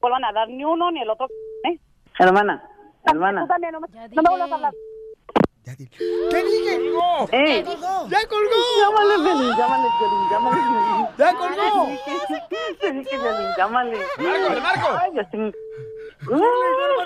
vuelvan 0.01 0.25
a 0.27 0.33
dar 0.33 0.49
ni 0.49 0.65
uno 0.65 0.93
ni 0.93 1.03
el 1.03 1.11
otro. 1.11 1.27
Hermana, 2.19 2.63
hermana. 3.05 3.43
Tú 3.43 3.49
también, 3.49 3.73
no 3.73 3.81
me, 3.81 3.89
no 3.89 4.23
me 4.23 4.29
vuelvas 4.31 4.51
a 4.51 4.55
hablar. 4.55 4.73
¿Qué 5.65 6.45
dije? 6.45 6.81
¡Eh! 7.33 7.65
¡Ya 7.65 8.27
colgó! 8.27 8.55
Llámale, 8.81 9.15
Piolín, 9.23 9.57
llámale, 9.57 9.89
Piolín, 9.99 10.31
llámale. 10.31 11.11
¡Ya 11.19 11.35
colgó! 11.35 11.89
Te 12.81 12.93
dije, 12.93 13.11
Piolín, 13.19 13.49
llámale. 13.57 13.99
Marco, 14.19 14.61
Marco. 14.63 14.99
Ay, 15.01 15.11
ya 15.15 15.23
estoy- 15.23 15.55
Voy, 16.27 16.41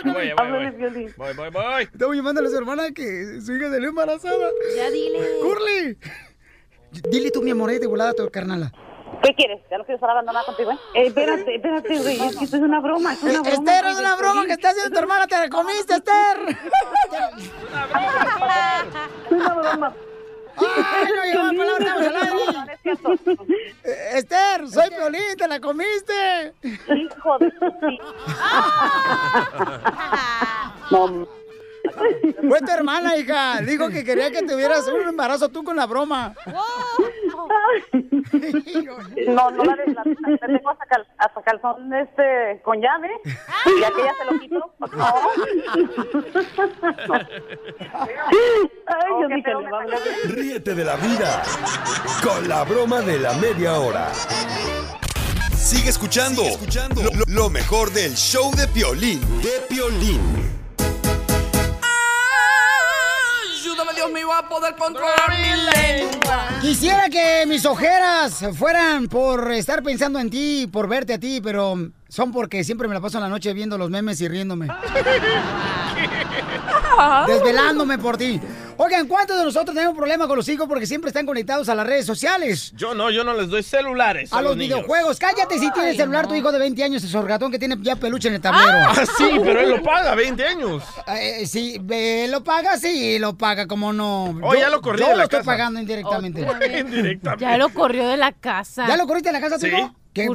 voy, 0.04 0.30
Háblale, 0.38 0.70
voy. 0.70 1.14
Voy, 1.16 1.34
voy, 1.34 1.50
voy. 1.50 1.82
Estamos 1.82 2.16
llamándole 2.16 2.48
a 2.48 2.50
su 2.50 2.56
hermana 2.56 2.90
que 2.94 3.40
su 3.40 3.52
hija 3.52 3.70
salió 3.70 3.88
embarazada. 3.90 4.48
Ya 4.76 4.90
dile. 4.90 5.18
¡Curly! 5.42 5.98
Dile 7.10 7.30
tú, 7.30 7.42
mi 7.42 7.50
amor, 7.50 7.70
de 7.70 7.86
volada 7.86 8.10
a 8.10 8.14
tu 8.14 8.28
carnala. 8.30 8.72
¿Qué 9.22 9.34
quieres? 9.34 9.60
Ya 9.70 9.78
no 9.78 9.84
quiero 9.84 9.96
estar 9.96 10.10
hablando 10.10 10.32
nada 10.32 10.44
contigo, 10.44 10.70
¿eh? 10.72 10.78
Eh, 10.94 11.06
espérate, 11.06 11.54
espérate, 11.56 11.98
güey, 11.98 12.20
es 12.20 12.36
que 12.36 12.44
esto 12.44 12.56
es 12.56 12.62
una 12.62 12.80
broma, 12.80 13.12
es 13.12 13.22
una 13.22 13.32
broma. 13.40 13.50
Esther, 13.50 13.84
es 13.86 13.98
una 13.98 14.16
broma 14.16 14.44
que 14.46 14.52
está 14.52 14.70
haciendo 14.70 14.90
tu 14.90 14.98
hermana, 14.98 15.26
te 15.26 15.38
la 15.38 15.48
comiste, 15.48 15.94
Esther. 15.94 16.12
Es 19.26 19.32
una 19.32 19.54
broma. 19.54 19.92
¡Ay, 20.56 21.06
no 21.16 21.24
llegó 21.24 21.44
la 21.44 21.52
palabra, 21.78 21.86
estamos 21.86 22.06
al 22.08 22.16
aire! 22.16 22.78
Eh, 23.84 24.10
Esther, 24.18 24.68
soy 24.68 24.90
Piolín, 24.90 25.36
te 25.36 25.48
la 25.48 25.60
comiste. 25.60 26.52
Hijo 26.62 27.38
de 27.38 27.52
No, 30.90 31.26
Fue 32.48 32.60
tu 32.60 32.70
hermana, 32.70 33.16
hija. 33.16 33.60
Dijo 33.60 33.88
que 33.88 34.04
quería 34.04 34.30
que 34.30 34.42
tuvieras 34.42 34.86
un 34.88 35.02
embarazo 35.08 35.48
tú 35.48 35.64
con 35.64 35.76
la 35.76 35.86
broma. 35.86 36.34
no, 39.28 39.50
no 39.50 39.64
la, 39.64 39.76
la, 39.76 39.84
la 39.86 40.46
tengo 40.46 40.70
hasta, 40.70 40.86
cal, 40.86 41.06
hasta 41.18 41.42
calzón 41.42 41.92
este, 41.94 42.60
con 42.62 42.80
llave. 42.80 43.10
Y 43.24 43.84
aquella 43.84 44.14
se 44.18 44.24
lo 44.24 44.40
quito. 44.40 44.74
No. 44.92 45.14
Ay, 48.86 49.10
yo 49.20 49.28
qué 49.28 49.34
dije, 49.34 49.50
feo 49.50 49.60
le 49.60 49.66
me 49.66 49.72
va 49.72 49.78
a 49.78 49.82
hablar. 49.82 50.00
Ríete 50.24 50.74
de 50.74 50.84
la 50.84 50.96
vida 50.96 51.42
con 52.22 52.48
la 52.48 52.64
broma 52.64 53.00
de 53.00 53.18
la 53.18 53.32
media 53.34 53.78
hora. 53.78 54.12
Sigue 55.56 55.90
escuchando, 55.90 56.42
lo 57.28 57.48
mejor 57.48 57.90
del 57.92 58.14
show 58.14 58.54
de 58.54 58.68
Piolín, 58.68 59.20
de 59.42 59.60
Piolín. 59.68 60.61
Dios 63.94 64.10
mío, 64.12 64.32
a 64.32 64.48
poder 64.48 64.76
controlar 64.76 65.30
mi 65.30 65.48
lengua. 65.48 66.48
Quisiera 66.60 67.08
que 67.08 67.44
mis 67.46 67.66
ojeras 67.66 68.44
fueran 68.56 69.08
por 69.08 69.52
estar 69.52 69.82
pensando 69.82 70.18
en 70.20 70.30
ti, 70.30 70.68
por 70.72 70.88
verte 70.88 71.14
a 71.14 71.18
ti, 71.18 71.40
pero 71.42 71.76
son 72.12 72.30
porque 72.30 72.62
siempre 72.62 72.86
me 72.88 72.94
la 72.94 73.00
paso 73.00 73.16
en 73.16 73.24
la 73.24 73.30
noche 73.30 73.54
viendo 73.54 73.78
los 73.78 73.88
memes 73.88 74.20
y 74.20 74.28
riéndome. 74.28 74.68
Desvelándome 77.26 77.96
por 77.96 78.18
ti. 78.18 78.38
Oigan, 78.76 79.06
¿cuántos 79.06 79.38
de 79.38 79.44
nosotros 79.44 79.74
tenemos 79.74 79.96
problemas 79.96 80.26
con 80.28 80.36
los 80.36 80.46
hijos 80.48 80.66
porque 80.68 80.86
siempre 80.86 81.08
están 81.08 81.24
conectados 81.24 81.70
a 81.70 81.74
las 81.74 81.86
redes 81.86 82.04
sociales? 82.04 82.72
Yo 82.76 82.94
no, 82.94 83.10
yo 83.10 83.24
no 83.24 83.32
les 83.32 83.48
doy 83.48 83.62
celulares. 83.62 84.30
A, 84.30 84.38
A 84.38 84.42
los 84.42 84.58
videojuegos. 84.58 85.18
Cállate 85.18 85.58
si 85.58 85.70
tiene 85.72 85.94
celular 85.94 86.26
tu 86.26 86.34
hijo 86.34 86.52
de 86.52 86.58
20 86.58 86.84
años, 86.84 87.02
ese 87.02 87.10
sorgatón 87.12 87.50
que 87.50 87.58
tiene 87.58 87.76
ya 87.80 87.96
peluche 87.96 88.28
en 88.28 88.34
el 88.34 88.40
tablero. 88.42 88.72
Ah, 88.88 88.94
sí, 89.16 89.30
pero 89.42 89.60
él 89.60 89.70
lo 89.70 89.82
paga, 89.82 90.14
20 90.14 90.46
años. 90.46 90.82
Eh, 91.06 91.46
sí, 91.46 91.80
eh, 91.88 92.26
lo 92.28 92.44
paga, 92.44 92.76
sí, 92.76 93.18
lo 93.18 93.38
paga, 93.38 93.66
como 93.66 93.92
no. 93.94 94.38
Oh, 94.42 94.54
ya 94.54 94.68
lo 94.68 94.82
corrí 94.82 94.98
Yo 95.00 95.06
de 95.06 95.12
lo 95.12 95.16
la 95.18 95.24
estoy 95.24 95.38
casa. 95.40 95.50
pagando 95.50 95.80
indirectamente. 95.80 96.40
Indirectamente. 96.78 97.42
Ya 97.44 97.56
lo 97.56 97.70
corrió 97.70 98.06
de 98.06 98.18
la 98.18 98.32
casa. 98.32 98.86
¿Ya 98.86 98.96
lo 98.98 99.06
corriste 99.06 99.30
en 99.30 99.34
la 99.34 99.40
casa, 99.40 99.58
Sí. 99.58 99.70
tú? 99.70 99.94
Qué 100.12 100.28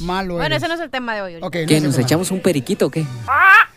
malo 0.00 0.34
Bueno, 0.34 0.46
eres. 0.46 0.58
ese 0.58 0.68
no 0.68 0.74
es 0.74 0.80
el 0.80 0.90
tema 0.90 1.14
de 1.14 1.22
hoy. 1.22 1.32
ahorita. 1.34 1.46
Ok, 1.46 1.56
no 1.62 1.66
¿Qué, 1.66 1.76
es 1.78 1.82
nos 1.82 1.94
tema. 1.94 2.06
echamos 2.06 2.30
un 2.30 2.40
periquito 2.40 2.86
o 2.86 2.90
qué? 2.90 3.06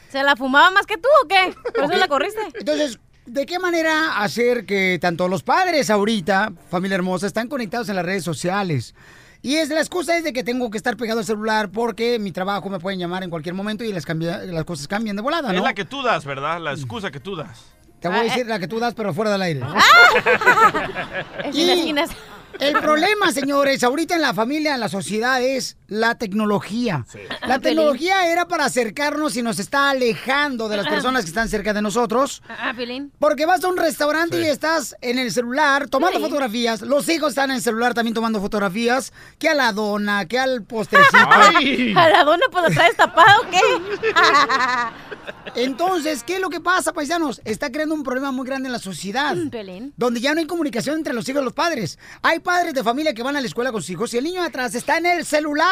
¿Se 0.09 0.21
la 0.23 0.35
fumaba 0.35 0.69
más 0.71 0.85
que 0.85 0.97
tú 0.97 1.07
o 1.23 1.27
qué? 1.27 1.53
¿Por 1.73 1.85
eso 1.85 1.95
la 1.97 2.07
corriste? 2.07 2.39
Entonces, 2.59 2.99
¿de 3.25 3.45
qué 3.45 3.59
manera 3.59 4.17
hacer 4.21 4.65
que 4.65 4.97
tanto 5.01 5.27
los 5.27 5.43
padres 5.43 5.89
ahorita, 5.89 6.51
familia 6.69 6.95
hermosa, 6.95 7.27
están 7.27 7.47
conectados 7.47 7.89
en 7.89 7.95
las 7.95 8.05
redes 8.05 8.23
sociales? 8.23 8.95
Y 9.41 9.55
es 9.57 9.69
la 9.69 9.79
excusa 9.79 10.17
es 10.17 10.23
de 10.23 10.33
que 10.33 10.43
tengo 10.43 10.71
que 10.71 10.77
estar 10.77 10.97
pegado 10.97 11.19
al 11.19 11.25
celular 11.25 11.69
porque 11.69 12.17
mi 12.17 12.31
trabajo 12.31 12.67
me 12.69 12.79
pueden 12.79 12.99
llamar 12.99 13.23
en 13.23 13.29
cualquier 13.29 13.53
momento 13.53 13.83
y 13.83 13.93
las, 13.93 14.03
cambia- 14.05 14.39
las 14.39 14.63
cosas 14.65 14.87
cambian 14.87 15.15
de 15.15 15.21
volada, 15.21 15.49
Es 15.51 15.55
¿no? 15.57 15.63
la 15.63 15.73
que 15.75 15.85
tú 15.85 16.01
das, 16.01 16.25
¿verdad? 16.25 16.59
La 16.59 16.71
excusa 16.71 17.11
que 17.11 17.19
tú 17.19 17.35
das. 17.35 17.63
Te 17.99 18.07
voy 18.09 18.17
a 18.19 18.23
decir 18.23 18.45
la 18.47 18.57
que 18.59 18.67
tú 18.67 18.79
das, 18.79 18.93
pero 18.93 19.13
fuera 19.13 19.31
del 19.31 19.41
aire. 19.43 19.61
Es 21.45 21.55
Y 21.55 21.61
en 21.61 21.67
las 21.67 21.77
esquinas. 21.77 22.09
El 22.59 22.73
problema, 22.79 23.31
señores, 23.31 23.83
ahorita 23.83 24.15
en 24.15 24.21
la 24.21 24.33
familia, 24.33 24.73
en 24.75 24.79
la 24.79 24.89
sociedad, 24.89 25.41
es 25.41 25.77
la 25.87 26.15
tecnología. 26.15 27.05
La 27.47 27.59
tecnología 27.59 28.27
era 28.31 28.47
para 28.47 28.65
acercarnos 28.65 29.35
y 29.37 29.41
nos 29.41 29.59
está 29.59 29.89
alejando 29.89 30.67
de 30.69 30.77
las 30.77 30.87
personas 30.87 31.23
que 31.23 31.29
están 31.29 31.49
cerca 31.49 31.73
de 31.73 31.81
nosotros. 31.81 32.41
Ah. 32.49 32.73
Porque 33.19 33.45
vas 33.45 33.63
a 33.63 33.67
un 33.67 33.77
restaurante 33.77 34.41
y 34.41 34.45
estás 34.45 34.95
en 35.01 35.19
el 35.19 35.31
celular 35.31 35.87
tomando 35.89 36.17
Sí. 36.17 36.23
fotografías. 36.23 36.81
Los 36.81 37.07
hijos 37.09 37.29
están 37.29 37.49
en 37.51 37.57
el 37.57 37.61
celular 37.61 37.93
también 37.93 38.13
tomando 38.13 38.39
fotografías. 38.39 39.11
Que 39.39 39.49
a 39.49 39.53
la 39.55 39.71
dona, 39.71 40.25
que 40.25 40.39
al 40.39 40.63
postrecito. 40.63 41.17
¡Ay! 41.29 41.93
¿A 41.95 42.09
la 42.09 42.23
dona 42.23 42.45
pues 42.51 42.63
la 42.69 42.69
traes 42.75 42.95
tapado 42.95 43.41
o 43.41 43.49
qué? 43.49 43.59
Entonces, 45.55 46.23
¿qué 46.23 46.35
es 46.35 46.41
lo 46.41 46.49
que 46.49 46.59
pasa, 46.59 46.91
paisanos? 46.93 47.41
Está 47.45 47.71
creando 47.71 47.95
un 47.95 48.03
problema 48.03 48.31
muy 48.31 48.45
grande 48.45 48.67
en 48.67 48.73
la 48.73 48.79
sociedad. 48.79 49.35
Pelín. 49.51 49.93
Donde 49.95 50.19
ya 50.19 50.33
no 50.33 50.39
hay 50.39 50.47
comunicación 50.47 50.97
entre 50.97 51.13
los 51.13 51.27
hijos 51.29 51.41
y 51.41 51.45
los 51.45 51.53
padres. 51.53 51.97
Hay 52.21 52.39
padres 52.39 52.73
de 52.73 52.83
familia 52.83 53.13
que 53.13 53.23
van 53.23 53.35
a 53.35 53.41
la 53.41 53.47
escuela 53.47 53.71
con 53.71 53.81
sus 53.81 53.91
hijos 53.91 54.13
y 54.13 54.17
el 54.17 54.23
niño 54.25 54.41
de 54.41 54.47
atrás 54.47 54.75
está 54.75 54.97
en 54.97 55.05
el 55.05 55.25
celular. 55.25 55.65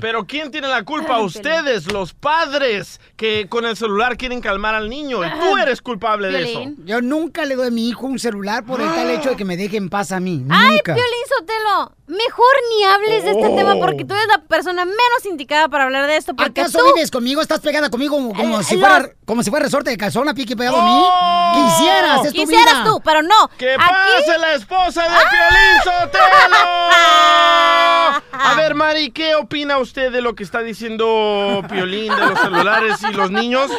Pero 0.00 0.26
¿quién 0.26 0.50
tiene 0.50 0.68
la 0.68 0.84
culpa? 0.84 1.16
Ay, 1.16 1.24
Ustedes, 1.24 1.92
los 1.92 2.12
padres, 2.14 3.00
que 3.16 3.46
con 3.48 3.64
el 3.64 3.76
celular 3.76 4.16
quieren 4.16 4.40
calmar 4.40 4.74
al 4.74 4.88
niño. 4.88 5.24
Y 5.24 5.30
tú 5.30 5.56
eres 5.56 5.80
culpable 5.80 6.28
de 6.28 6.42
eso. 6.42 6.72
Yo 6.84 7.00
nunca 7.00 7.44
le 7.44 7.54
doy 7.56 7.68
a 7.68 7.70
mi 7.70 7.88
hijo 7.88 8.06
un 8.06 8.18
celular 8.18 8.64
por 8.64 8.80
el 8.80 8.88
tal 8.88 9.10
hecho 9.10 9.30
de 9.30 9.36
que 9.36 9.44
me 9.44 9.56
deje 9.56 9.76
en 9.76 9.88
paz 9.88 10.12
a 10.12 10.20
mí. 10.20 10.44
Ay, 10.48 10.76
Nunca. 10.76 10.94
Piolín 10.94 11.24
Sotelo, 11.38 11.92
mejor 12.10 12.54
ni 12.76 12.84
hables 12.84 13.24
de 13.24 13.30
este 13.30 13.46
Oh. 13.46 13.56
tema 13.56 13.74
porque 13.80 14.04
tú 14.04 14.14
eres 14.14 14.26
la 14.28 14.38
persona 14.42 14.84
menos 14.84 15.24
indicada 15.24 15.68
para 15.68 15.84
hablar 15.84 16.06
de 16.06 16.16
esto. 16.16 16.34
Porque 16.34 16.60
¿Acaso 16.60 16.78
tú... 16.78 16.94
vives 16.94 17.10
conmigo? 17.10 17.40
¿Estás 17.40 17.60
pegada 17.60 17.88
conmigo 17.90 18.16
como, 18.16 18.60
Eh, 18.60 18.64
si 18.64 18.76
los- 18.76 18.80
fuera 18.88 19.08
como 19.24 19.42
si 19.42 19.50
fuera 19.50 19.64
resorte 19.64 19.90
de 19.90 19.96
calzón 19.96 20.28
a 20.28 20.34
pique 20.34 20.56
pegado 20.56 20.76
a 20.80 20.84
mí? 20.84 20.90
¡Oh! 20.92 21.52
Quisieras, 21.76 22.26
es 22.26 22.32
tu 22.32 22.40
Quisieras 22.40 22.74
vida. 22.82 22.84
tú, 22.84 23.00
pero 23.04 23.22
no. 23.22 23.48
¡Que 23.56 23.72
Aquí- 23.74 23.80
pase 23.84 24.38
la 24.38 24.54
esposa 24.54 25.02
de 25.02 25.08
Piolín 25.08 25.82
Sotelo! 25.84 26.56
A 28.32 28.54
ver, 28.56 28.74
Mari, 28.74 29.10
¿qué 29.12 29.34
opina 29.34 29.78
usted 29.78 30.10
de 30.10 30.20
lo 30.22 30.34
que 30.34 30.42
está 30.42 30.60
diciendo 30.60 31.62
Piolín 31.68 32.14
de 32.14 32.26
los 32.26 32.38
celulares 32.40 32.96
y 33.08 33.12
los 33.12 33.30
niños? 33.30 33.70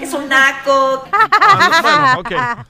Es 0.00 0.12
un 0.14 0.28
naco. 0.28 1.04
Ah, 1.12 1.68
no, 1.72 1.82
bueno, 1.82 2.20
ok. 2.20 2.66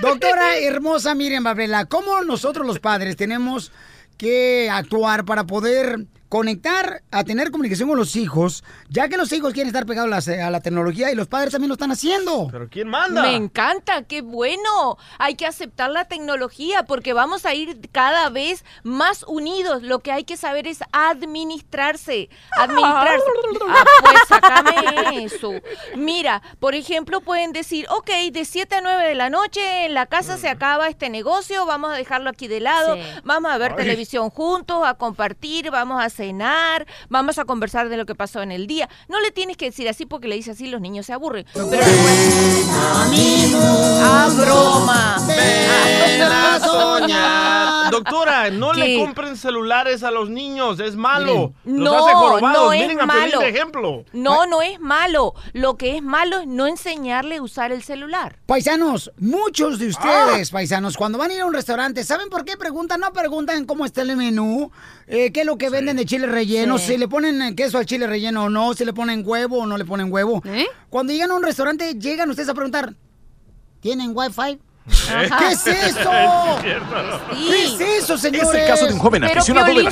Doctora 0.00 0.56
hermosa 0.56 1.14
Miriam 1.14 1.44
Babrela, 1.44 1.84
¿cómo 1.86 2.22
nosotros 2.22 2.66
los 2.66 2.78
padres 2.78 3.16
tenemos 3.16 3.72
que 4.16 4.68
actuar 4.70 5.24
para 5.24 5.44
poder 5.44 6.06
conectar, 6.32 7.02
a 7.10 7.24
tener 7.24 7.50
comunicación 7.50 7.90
con 7.90 7.98
los 7.98 8.16
hijos, 8.16 8.64
ya 8.88 9.06
que 9.10 9.18
los 9.18 9.30
hijos 9.34 9.52
quieren 9.52 9.66
estar 9.66 9.84
pegados 9.84 10.26
a 10.26 10.32
la, 10.34 10.46
a 10.46 10.50
la 10.50 10.60
tecnología 10.62 11.12
y 11.12 11.14
los 11.14 11.26
padres 11.28 11.52
también 11.52 11.68
lo 11.68 11.74
están 11.74 11.90
haciendo. 11.92 12.48
¿Pero 12.50 12.70
quién 12.70 12.88
manda? 12.88 13.20
Me 13.20 13.36
encanta, 13.36 14.02
qué 14.04 14.22
bueno. 14.22 14.96
Hay 15.18 15.34
que 15.34 15.44
aceptar 15.44 15.90
la 15.90 16.06
tecnología 16.06 16.84
porque 16.84 17.12
vamos 17.12 17.44
a 17.44 17.52
ir 17.52 17.86
cada 17.92 18.30
vez 18.30 18.64
más 18.82 19.26
unidos. 19.28 19.82
Lo 19.82 19.98
que 19.98 20.10
hay 20.10 20.24
que 20.24 20.38
saber 20.38 20.66
es 20.66 20.78
administrarse. 20.92 22.30
Administrarse. 22.58 23.22
Ah, 23.74 23.84
pues 24.02 24.18
sácame 24.28 25.24
eso. 25.24 25.52
Mira, 25.96 26.42
por 26.60 26.74
ejemplo, 26.74 27.20
pueden 27.20 27.52
decir, 27.52 27.86
ok, 27.90 28.10
de 28.32 28.44
7 28.44 28.76
a 28.76 28.80
9 28.80 29.08
de 29.08 29.14
la 29.14 29.30
noche 29.30 29.84
en 29.86 29.94
la 29.94 30.06
casa 30.06 30.36
se 30.36 30.48
acaba 30.48 30.88
este 30.88 31.08
negocio, 31.10 31.64
vamos 31.66 31.90
a 31.92 31.94
dejarlo 31.94 32.30
aquí 32.30 32.48
de 32.48 32.60
lado, 32.60 32.94
Sí. 32.96 33.02
vamos 33.24 33.52
a 33.52 33.58
ver 33.58 33.72
Ay. 33.72 33.76
televisión 33.78 34.30
juntos, 34.30 34.82
a 34.86 34.94
compartir, 34.94 35.70
vamos 35.70 36.02
a 36.02 36.08
cenar, 36.22 36.86
vamos 37.08 37.38
a 37.38 37.44
conversar 37.44 37.88
de 37.88 37.96
lo 37.96 38.06
que 38.06 38.14
pasó 38.14 38.42
en 38.42 38.52
el 38.52 38.68
día. 38.68 38.88
No 39.08 39.18
le 39.20 39.32
tienes 39.32 39.56
que 39.56 39.64
decir 39.66 39.88
así 39.88 40.06
porque 40.06 40.28
le 40.28 40.36
dices 40.36 40.54
así 40.54 40.68
los 40.68 40.80
niños 40.80 41.06
se 41.06 41.12
aburren. 41.12 41.46
Pero 41.52 41.66
Ah, 44.04 44.28
broma. 44.36 45.16
Ven 45.26 46.22
a 46.22 46.60
soñar. 46.60 47.90
Doctora, 47.90 48.50
no 48.50 48.72
le 48.72 48.86
¿Qué? 48.86 48.98
compren 49.04 49.36
celulares 49.36 50.02
a 50.02 50.10
los 50.10 50.30
niños, 50.30 50.78
es 50.80 50.94
malo. 50.96 51.52
Los 51.64 51.74
No, 51.92 52.04
hace 52.06 52.14
jorobados. 52.14 52.62
no 52.62 52.72
es 52.72 52.80
Miren 52.82 53.00
a 53.00 53.06
malo. 53.06 53.38
de 53.40 53.48
ejemplo. 53.48 54.04
No, 54.12 54.46
no 54.46 54.62
es 54.62 54.80
malo. 54.80 55.34
Lo 55.52 55.76
que 55.76 55.96
es 55.96 56.02
malo 56.02 56.38
es 56.40 56.46
no 56.46 56.66
enseñarle 56.66 57.36
a 57.36 57.42
usar 57.42 57.72
el 57.72 57.82
celular. 57.82 58.38
Paisanos, 58.46 59.10
muchos 59.18 59.78
de 59.78 59.88
ustedes, 59.88 60.50
paisanos, 60.50 60.96
cuando 60.96 61.18
van 61.18 61.30
a 61.30 61.34
ir 61.34 61.40
a 61.42 61.46
un 61.46 61.52
restaurante, 61.54 62.04
¿saben 62.04 62.28
por 62.30 62.44
qué 62.44 62.56
preguntan? 62.56 63.00
No 63.00 63.12
preguntan 63.12 63.66
cómo 63.66 63.84
está 63.84 64.02
el 64.02 64.16
menú, 64.16 64.70
eh, 65.06 65.32
qué 65.32 65.40
es 65.40 65.46
lo 65.46 65.58
que 65.58 65.68
venden 65.68 65.96
de 65.96 66.06
chile 66.12 66.26
relleno, 66.26 66.76
Sí. 66.78 66.92
si 66.92 66.98
le 66.98 67.08
ponen 67.08 67.40
eh, 67.40 67.54
queso 67.54 67.78
al 67.78 67.86
chile 67.86 68.06
relleno 68.06 68.44
o 68.44 68.48
no, 68.50 68.74
si 68.74 68.84
le 68.84 68.92
ponen 68.92 69.22
huevo 69.24 69.58
o 69.60 69.66
no 69.66 69.78
le 69.78 69.84
ponen 69.86 70.12
huevo. 70.12 70.42
Cuando 70.90 71.10
llegan 71.12 71.30
a 71.30 71.34
un 71.36 71.42
restaurante, 71.42 71.94
llegan 71.94 72.28
ustedes 72.28 72.50
a 72.50 72.54
preguntar, 72.54 72.94
¿tienen 73.80 74.12
wifi? 74.14 74.58
¿Qué 74.88 75.52
es 75.52 75.66
eso? 75.66 76.10
¿Qué 76.62 77.64
es 77.64 77.80
eso, 77.80 78.18
señores? 78.18 78.48
Pero, 79.28 79.44
Piolín, 79.74 79.84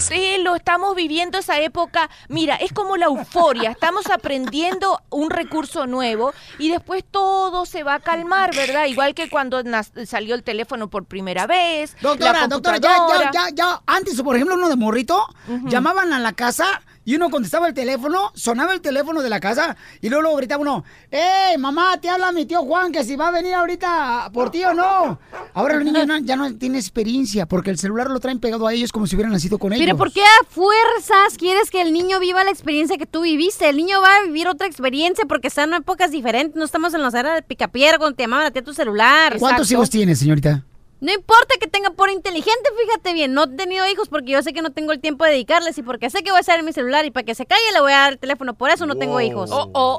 Sí, 0.00 0.36
lo 0.42 0.54
estamos 0.54 0.94
viviendo 0.94 1.38
esa 1.38 1.58
época. 1.60 2.08
Mira, 2.28 2.54
es 2.56 2.72
como 2.72 2.96
la 2.96 3.06
euforia. 3.06 3.70
Estamos 3.72 4.08
aprendiendo 4.10 5.00
un 5.10 5.30
recurso 5.30 5.86
nuevo 5.86 6.32
y 6.58 6.70
después 6.70 7.04
todo 7.10 7.66
se 7.66 7.82
va 7.82 7.94
a 7.94 8.00
calmar, 8.00 8.54
¿verdad? 8.54 8.86
Igual 8.86 9.14
que 9.14 9.28
cuando 9.28 9.62
salió 10.06 10.34
el 10.34 10.42
teléfono 10.42 10.88
por 10.88 11.04
primera 11.06 11.46
vez. 11.46 11.96
Doctora, 12.00 12.42
la 12.42 12.46
doctora, 12.48 12.78
ya, 12.78 12.96
ya, 13.08 13.30
ya, 13.32 13.48
ya. 13.54 13.82
Antes, 13.86 14.20
por 14.22 14.36
ejemplo, 14.36 14.54
uno 14.54 14.68
de 14.68 14.76
morrito, 14.76 15.26
llamaban 15.64 16.12
a 16.12 16.18
la 16.20 16.32
casa 16.32 16.82
y 17.06 17.14
uno 17.16 17.30
contestaba 17.30 17.66
el 17.68 17.72
teléfono, 17.72 18.32
sonaba 18.34 18.74
el 18.74 18.82
teléfono 18.82 19.22
de 19.22 19.30
la 19.30 19.40
casa 19.40 19.74
y 20.02 20.08
luego, 20.10 20.22
luego 20.22 20.36
gritaba 20.36 20.60
uno, 20.60 20.84
¡Ey, 21.10 21.56
mamá, 21.56 21.98
te 22.00 22.10
habla 22.10 22.32
mi 22.32 22.44
tío 22.44 22.60
Juan 22.64 22.92
que 22.92 23.02
si 23.04 23.16
va 23.16 23.28
a 23.28 23.30
venir 23.30 23.54
ahorita 23.54 24.28
por 24.34 24.50
ti 24.50 24.62
o 24.64 24.74
no! 24.74 25.18
Ahora 25.54 25.76
los 25.76 25.84
niños 25.84 26.06
no- 26.06 26.18
ya 26.18 26.36
no 26.36 26.54
tienen 26.56 26.78
experiencia 26.78 27.46
porque 27.46 27.70
el 27.70 27.78
celular 27.78 28.10
lo 28.10 28.20
traen 28.20 28.40
pegado 28.40 28.66
a 28.66 28.74
ellos 28.74 28.92
como 28.92 29.06
si 29.06 29.14
hubieran 29.16 29.32
nacido 29.32 29.56
con 29.58 29.72
ellos. 29.72 29.84
Pero 29.86 29.96
¿por 29.96 30.12
qué 30.12 30.20
a 30.22 30.44
fuerzas 30.48 31.38
quieres 31.38 31.70
que 31.70 31.80
el 31.80 31.92
niño 31.92 32.18
viva 32.20 32.42
la 32.44 32.50
experiencia 32.50 32.98
que 32.98 33.06
tú 33.06 33.22
viviste? 33.22 33.68
El 33.68 33.76
niño 33.76 34.00
va 34.02 34.16
a 34.16 34.22
vivir 34.24 34.48
otra 34.48 34.66
experiencia 34.66 35.24
porque 35.26 35.48
están 35.48 35.70
en 35.70 35.76
épocas 35.82 36.10
diferentes. 36.10 36.56
No 36.56 36.64
estamos 36.64 36.92
en 36.92 37.02
la 37.02 37.08
era 37.08 37.34
del 37.34 37.44
picapiedra 37.44 37.98
cuando 37.98 38.16
te 38.16 38.24
llamaban 38.24 38.46
a 38.46 38.50
ti 38.50 38.58
a 38.58 38.64
tu 38.64 38.74
celular. 38.74 39.36
¿Cuántos 39.38 39.70
hijos 39.70 39.88
tienes, 39.88 40.18
señorita? 40.18 40.64
No 40.98 41.12
importa 41.12 41.54
que 41.60 41.66
tenga 41.66 41.90
por 41.90 42.08
inteligente, 42.10 42.70
fíjate 42.84 43.12
bien, 43.12 43.34
no 43.34 43.44
he 43.44 43.48
tenido 43.48 43.86
hijos 43.86 44.08
porque 44.08 44.32
yo 44.32 44.42
sé 44.42 44.54
que 44.54 44.62
no 44.62 44.70
tengo 44.70 44.92
el 44.92 45.00
tiempo 45.00 45.24
de 45.24 45.32
dedicarles 45.32 45.76
y 45.76 45.82
porque 45.82 46.08
sé 46.08 46.22
que 46.22 46.30
voy 46.30 46.38
a 46.38 46.40
estar 46.40 46.58
en 46.58 46.64
mi 46.64 46.72
celular 46.72 47.04
y 47.04 47.10
para 47.10 47.24
que 47.24 47.34
se 47.34 47.44
calle 47.44 47.60
le 47.74 47.80
voy 47.80 47.92
a 47.92 47.98
dar 47.98 48.12
el 48.14 48.18
teléfono, 48.18 48.54
por 48.54 48.70
eso 48.70 48.86
no 48.86 48.96
tengo 48.96 49.20
hijos. 49.20 49.50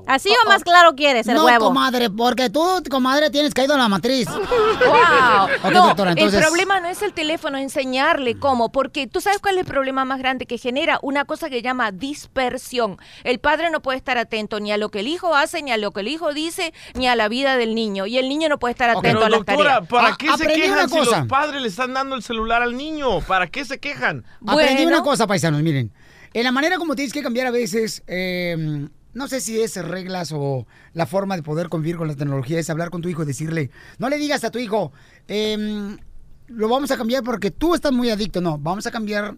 Así 0.08 0.30
o 0.30 0.50
más 0.50 0.64
claro 0.64 0.96
quieres, 0.96 1.28
el 1.28 1.36
no, 1.36 1.46
huevo. 1.46 1.66
comadre, 1.66 2.10
porque 2.10 2.50
tú, 2.50 2.64
comadre, 2.90 3.30
tienes 3.30 3.54
caído 3.54 3.74
en 3.74 3.80
la 3.80 3.88
matriz. 3.90 4.28
Wow. 4.88 5.46
Ok, 5.64 5.74
no, 5.74 5.88
doctora, 5.88 6.12
entonces... 6.12 6.40
el 6.40 6.46
problema 6.46 6.80
no 6.80 6.88
es 6.88 7.02
el 7.02 7.14
teléfono, 7.14 7.58
enseñarle 7.58 8.38
cómo, 8.40 8.72
porque 8.72 9.08
tú 9.08 9.22
sabes 9.22 9.40
cuál 9.40 9.56
es 9.56 9.62
el 9.62 9.66
problema 9.66 10.06
más 10.06 10.20
grande 10.20 10.46
que 10.46 10.58
genera 10.58 11.00
una 11.02 11.26
cosa 11.26 11.50
que 11.50 11.62
llama 11.62 11.92
dispersión. 11.92 12.98
El 13.24 13.40
padre 13.40 13.70
no 13.70 13.82
puede 13.82 13.98
estar 13.98 14.18
atento 14.18 14.60
ni 14.60 14.72
a 14.72 14.78
lo 14.78 14.90
que 14.90 15.00
el 15.02 15.08
hijo 15.08 15.36
hace, 15.36 15.62
ni 15.62 15.72
a 15.72 15.78
lo 15.78 15.92
que 15.92 16.02
el 16.02 16.08
hijo 16.08 16.34
dice, 16.34 16.74
ni 16.94 17.08
a 17.08 17.16
la 17.16 17.28
vida 17.28 17.58
del 17.58 17.76
niño, 17.76 18.06
y 18.06 18.18
el 18.18 18.30
niño 18.30 18.50
no 18.50 18.60
puede 18.60 18.72
estar 18.72 18.90
atento 18.90 19.08
Pero 19.08 19.26
a 19.26 19.30
las 19.30 19.40
doctora, 19.40 19.58
tareas. 19.58 19.88
¿para 19.90 20.08
Ah, 20.10 20.16
qué 20.18 20.28
se 20.28 20.34
aprendí 20.34 20.62
una 20.88 20.96
quejan 20.96 21.06
si 21.06 21.10
cosa. 21.10 21.20
los 21.20 21.28
padres 21.28 21.62
le 21.62 21.68
están 21.68 21.94
dando 21.94 22.16
el 22.16 22.24
celular 22.24 22.62
al 22.62 22.76
niño? 22.76 23.22
¿Para 23.22 23.48
qué 23.48 23.66
se 23.66 23.80
quejan? 23.80 24.26
Aprendí 24.46 24.86
una 24.86 25.04
cosa, 25.04 25.28
paisanos, 25.28 25.62
miren. 25.62 25.92
En 26.34 26.44
la 26.44 26.52
manera 26.52 26.78
como 26.78 26.96
tienes 26.96 27.14
que 27.14 27.24
cambiar 27.24 27.48
a 27.48 27.52
veces, 27.52 28.04
eh, 28.08 28.88
no 29.14 29.28
sé 29.28 29.42
si 29.42 29.62
es 29.62 29.76
reglas 29.78 30.32
o 30.34 30.68
la 30.94 31.06
forma 31.06 31.36
de 31.36 31.44
poder 31.44 31.70
convivir 31.70 31.98
con 31.98 32.08
la 32.08 32.16
tecnología, 32.16 32.60
es 32.60 32.70
hablar 32.70 32.90
con 32.90 33.02
tu 33.02 33.10
hijo 33.10 33.24
y 33.24 33.26
decirle, 33.26 33.72
no 33.98 34.10
le 34.10 34.18
digas 34.18 34.44
a 34.44 34.52
tu 34.52 34.60
hijo, 34.60 34.92
eh, 35.28 35.98
lo 36.48 36.70
vamos 36.70 36.92
a 36.92 36.98
cambiar 36.98 37.24
porque 37.24 37.52
tú 37.52 37.76
estás 37.76 37.92
muy 37.92 38.10
adicto. 38.10 38.42
No, 38.42 38.58
vamos 38.58 38.86
a 38.88 38.92
cambiar 38.92 39.36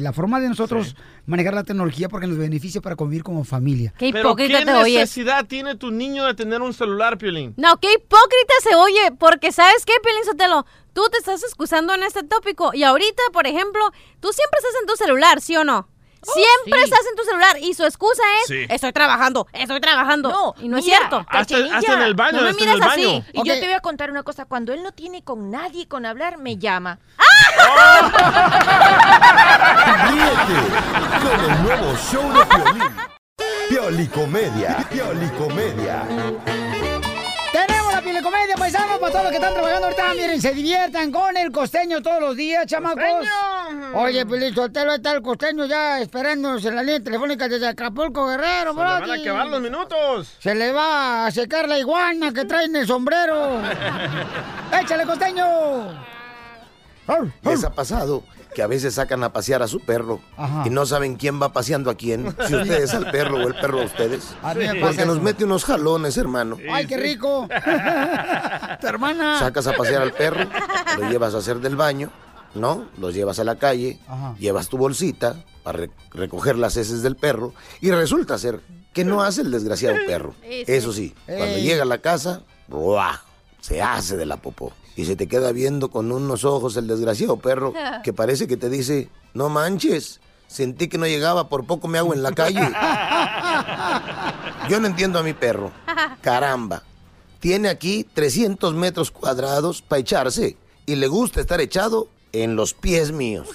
la 0.00 0.12
forma 0.12 0.40
de 0.40 0.48
nosotros 0.48 0.96
manejar 1.26 1.54
la 1.54 1.64
tecnología 1.64 2.08
porque 2.08 2.26
nos 2.26 2.36
beneficia 2.38 2.80
para 2.80 2.96
convivir 2.96 3.22
como 3.22 3.44
familia. 3.44 3.92
Qué 3.98 4.10
¿Pero 4.12 4.28
hipócrita 4.30 4.58
qué 4.60 4.64
te 4.64 4.72
oyes. 4.74 4.94
necesidad 5.00 5.46
tiene 5.46 5.76
tu 5.76 5.90
niño 5.90 6.24
de 6.24 6.34
tener 6.34 6.62
un 6.62 6.72
celular, 6.74 7.18
Piolín? 7.18 7.54
No, 7.56 7.78
qué 7.78 7.92
hipócrita 7.92 8.54
se 8.62 8.74
oye, 8.74 9.12
porque 9.18 9.52
¿sabes 9.52 9.84
qué, 9.84 9.92
Pelín 10.02 10.24
Sotelo? 10.24 10.66
Tú 10.92 11.02
te 11.10 11.18
estás 11.18 11.42
excusando 11.42 11.94
en 11.94 12.02
este 12.02 12.22
tópico 12.22 12.72
y 12.74 12.82
ahorita, 12.84 13.22
por 13.32 13.46
ejemplo, 13.46 13.90
tú 14.20 14.32
siempre 14.32 14.58
estás 14.58 14.80
en 14.80 14.86
tu 14.86 14.96
celular, 14.96 15.40
¿sí 15.40 15.56
o 15.56 15.64
no? 15.64 15.88
Siempre 16.22 16.78
sí. 16.78 16.84
estás 16.84 17.00
en 17.10 17.16
tu 17.16 17.22
celular 17.24 17.56
y 17.60 17.74
su 17.74 17.84
excusa 17.84 18.22
es 18.40 18.46
Sí. 18.48 18.66
estoy 18.70 18.92
trabajando, 18.92 19.46
estoy 19.52 19.78
trabajando. 19.80 20.30
No, 20.30 20.54
y 20.58 20.68
no 20.68 20.78
es 20.78 20.84
cierto. 20.86 21.22
Hasta- 21.28 21.58
en 21.58 22.00
el 22.00 22.14
baño, 22.14 22.38
No 22.38 22.44
me 22.44 22.48
hasta 22.50 22.64
en 22.64 22.70
el 22.70 22.76
mires 22.76 22.90
así. 22.92 23.04
baño. 23.04 23.24
Y 23.34 23.46
yo 23.46 23.54
te 23.54 23.60
voy 23.64 23.72
a 23.74 23.80
contar 23.80 24.10
una 24.10 24.22
cosa, 24.22 24.46
cuando 24.46 24.72
él 24.72 24.82
no 24.82 24.92
tiene 24.92 25.22
con 25.22 25.50
nadie 25.50 25.86
con 25.86 26.06
hablar, 26.06 26.38
me 26.38 26.56
llama. 26.56 26.98
Ríete 30.10 30.58
con 31.22 31.50
el 31.50 31.62
nuevo 31.62 31.96
show 31.96 32.32
de 32.32 32.46
Piolín. 32.46 32.92
Piolicomedia. 33.68 34.76
Piolicomedia. 34.90 36.02
Tenemos 37.52 37.92
la 37.92 38.02
piel 38.02 38.16
de 38.16 38.22
comedia, 38.22 38.54
paisanos, 38.56 38.98
para 38.98 39.12
todos 39.12 39.24
los 39.24 39.30
que 39.30 39.38
están 39.38 39.54
trabajando 39.54 39.86
ahorita. 39.86 40.14
Miren, 40.14 40.40
se 40.40 40.52
diviertan 40.52 41.12
con 41.12 41.36
el 41.36 41.50
costeño 41.52 42.02
todos 42.02 42.20
los 42.20 42.36
días, 42.36 42.66
chamacos. 42.66 43.26
Oye, 43.94 44.26
Pelín 44.26 44.54
Sotelo, 44.54 44.90
ahí 44.90 44.96
está 44.96 45.12
el 45.12 45.22
costeño 45.22 45.66
ya 45.66 46.00
esperándonos 46.00 46.64
en 46.64 46.74
la 46.76 46.82
línea 46.82 47.00
telefónica 47.00 47.48
desde 47.48 47.68
Acapulco, 47.68 48.26
Guerrero, 48.26 48.72
Se 48.74 48.78
le 48.78 48.84
van 48.84 49.10
a 49.10 49.14
acabar 49.14 49.46
los 49.46 49.60
minutos. 49.60 50.34
Se 50.40 50.54
le 50.54 50.72
va 50.72 51.26
a 51.26 51.30
secar 51.30 51.68
la 51.68 51.78
iguana 51.78 52.32
que 52.32 52.44
trae 52.44 52.66
en 52.66 52.76
el 52.76 52.86
sombrero. 52.86 53.60
¡Échale, 54.80 55.04
costeño! 55.04 56.13
Les 57.42 57.64
ha 57.64 57.70
pasado 57.74 58.22
que 58.54 58.62
a 58.62 58.66
veces 58.66 58.94
sacan 58.94 59.22
a 59.24 59.32
pasear 59.32 59.62
a 59.62 59.68
su 59.68 59.80
perro 59.80 60.20
Ajá. 60.36 60.62
y 60.64 60.70
no 60.70 60.86
saben 60.86 61.16
quién 61.16 61.42
va 61.42 61.52
paseando 61.52 61.90
a 61.90 61.96
quién, 61.96 62.34
si 62.46 62.54
ustedes 62.54 62.94
al 62.94 63.10
perro 63.10 63.36
o 63.38 63.48
el 63.48 63.54
perro 63.54 63.82
a 63.82 63.84
ustedes. 63.84 64.34
A 64.42 64.54
mí 64.54 64.60
me 64.66 64.74
pasa 64.76 64.86
Porque 64.86 65.06
nos 65.06 65.20
mete 65.20 65.44
unos 65.44 65.64
jalones, 65.64 66.16
hermano. 66.16 66.56
¡Ay, 66.70 66.86
qué 66.86 66.96
rico! 66.96 67.48
¡Tu 68.80 68.86
hermana! 68.86 69.38
Sacas 69.40 69.66
a 69.66 69.72
pasear 69.74 70.02
al 70.02 70.12
perro, 70.12 70.48
lo 70.98 71.10
llevas 71.10 71.34
a 71.34 71.38
hacer 71.38 71.58
del 71.60 71.76
baño, 71.76 72.10
¿no? 72.54 72.86
Lo 72.98 73.10
llevas 73.10 73.38
a 73.38 73.44
la 73.44 73.56
calle, 73.56 73.98
Ajá. 74.08 74.34
llevas 74.38 74.68
tu 74.68 74.76
bolsita 74.78 75.36
para 75.62 75.78
re- 75.78 75.90
recoger 76.10 76.56
las 76.56 76.76
heces 76.76 77.02
del 77.02 77.16
perro 77.16 77.54
y 77.80 77.90
resulta 77.90 78.38
ser 78.38 78.60
que 78.92 79.04
no 79.04 79.22
hace 79.22 79.40
el 79.40 79.50
desgraciado 79.50 79.96
perro. 80.06 80.34
Sí, 80.42 80.48
sí. 80.64 80.72
Eso 80.72 80.92
sí, 80.92 81.14
cuando 81.26 81.58
llega 81.58 81.82
a 81.82 81.86
la 81.86 81.98
casa, 81.98 82.42
¡buah! 82.68 83.16
se 83.60 83.82
hace 83.82 84.16
de 84.16 84.26
la 84.26 84.36
popó. 84.36 84.72
Y 84.96 85.04
se 85.06 85.16
te 85.16 85.26
queda 85.26 85.52
viendo 85.52 85.90
con 85.90 86.12
unos 86.12 86.44
ojos 86.44 86.76
el 86.76 86.86
desgraciado 86.86 87.36
perro 87.36 87.72
que 88.04 88.12
parece 88.12 88.46
que 88.46 88.56
te 88.56 88.70
dice, 88.70 89.08
no 89.32 89.48
manches, 89.48 90.20
sentí 90.46 90.88
que 90.88 90.98
no 90.98 91.06
llegaba, 91.06 91.48
por 91.48 91.66
poco 91.66 91.88
me 91.88 91.98
hago 91.98 92.14
en 92.14 92.22
la 92.22 92.32
calle. 92.32 92.60
Yo 94.68 94.80
no 94.80 94.86
entiendo 94.86 95.18
a 95.18 95.22
mi 95.22 95.32
perro. 95.32 95.72
Caramba. 96.20 96.82
Tiene 97.40 97.68
aquí 97.68 98.04
300 98.14 98.74
metros 98.74 99.10
cuadrados 99.10 99.82
para 99.82 100.00
echarse 100.00 100.56
y 100.86 100.94
le 100.94 101.08
gusta 101.08 101.40
estar 101.40 101.60
echado 101.60 102.08
en 102.32 102.56
los 102.56 102.74
pies 102.74 103.12
míos. 103.12 103.48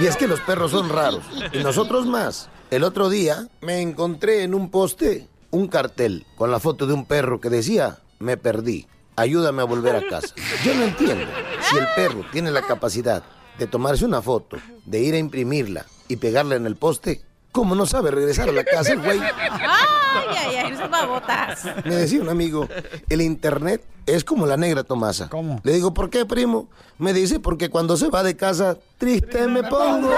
Y 0.00 0.06
es 0.06 0.16
que 0.16 0.28
los 0.28 0.40
perros 0.40 0.70
son 0.70 0.88
raros 0.88 1.24
y 1.52 1.58
nosotros 1.58 2.06
más. 2.06 2.48
El 2.70 2.84
otro 2.84 3.10
día 3.10 3.48
me 3.60 3.80
encontré 3.80 4.44
en 4.44 4.54
un 4.54 4.70
poste 4.70 5.28
un 5.50 5.68
cartel 5.68 6.24
con 6.36 6.50
la 6.50 6.60
foto 6.60 6.86
de 6.86 6.94
un 6.94 7.04
perro 7.04 7.40
que 7.40 7.50
decía, 7.50 7.98
me 8.18 8.36
perdí, 8.36 8.86
ayúdame 9.16 9.62
a 9.62 9.64
volver 9.64 9.96
a 9.96 10.06
casa. 10.08 10.34
Yo 10.64 10.74
no 10.74 10.84
entiendo. 10.84 11.26
Si 11.68 11.76
el 11.76 11.86
perro 11.94 12.24
tiene 12.32 12.50
la 12.50 12.62
capacidad 12.62 13.22
de 13.58 13.66
tomarse 13.66 14.04
una 14.04 14.22
foto, 14.22 14.56
de 14.84 15.00
ir 15.00 15.14
a 15.14 15.18
imprimirla 15.18 15.86
y 16.08 16.16
pegarla 16.16 16.56
en 16.56 16.66
el 16.66 16.76
poste, 16.76 17.22
¿cómo 17.52 17.74
no 17.74 17.86
sabe 17.86 18.10
regresar 18.10 18.48
a 18.48 18.52
la 18.52 18.64
casa 18.64 18.92
el 18.92 19.02
güey? 19.02 19.20
Ay, 19.20 20.36
ay, 20.36 20.56
ay, 20.56 20.72
esas 20.72 20.90
babotas. 20.90 21.64
Me 21.84 21.94
decía 21.94 22.20
un 22.20 22.28
amigo, 22.28 22.68
el 23.08 23.20
internet 23.20 23.84
es 24.06 24.24
como 24.24 24.46
la 24.46 24.56
negra 24.56 24.84
Tomasa. 24.84 25.28
¿Cómo? 25.28 25.60
Le 25.62 25.72
digo, 25.72 25.94
¿por 25.94 26.10
qué, 26.10 26.26
primo? 26.26 26.68
Me 26.98 27.12
dice, 27.12 27.40
porque 27.40 27.70
cuando 27.70 27.96
se 27.96 28.08
va 28.08 28.22
de 28.22 28.36
casa, 28.36 28.78
triste 28.98 29.46
me 29.46 29.62
pongo. 29.62 30.10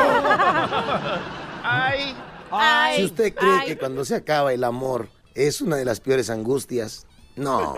Ay. 1.62 2.16
Si 2.96 3.04
usted 3.04 3.34
cree 3.34 3.64
que 3.66 3.78
cuando 3.78 4.04
se 4.04 4.14
acaba 4.14 4.52
el 4.52 4.62
amor 4.62 5.08
es 5.34 5.60
una 5.60 5.76
de 5.76 5.84
las 5.84 5.98
peores 6.00 6.30
angustias, 6.30 7.06
no. 7.36 7.74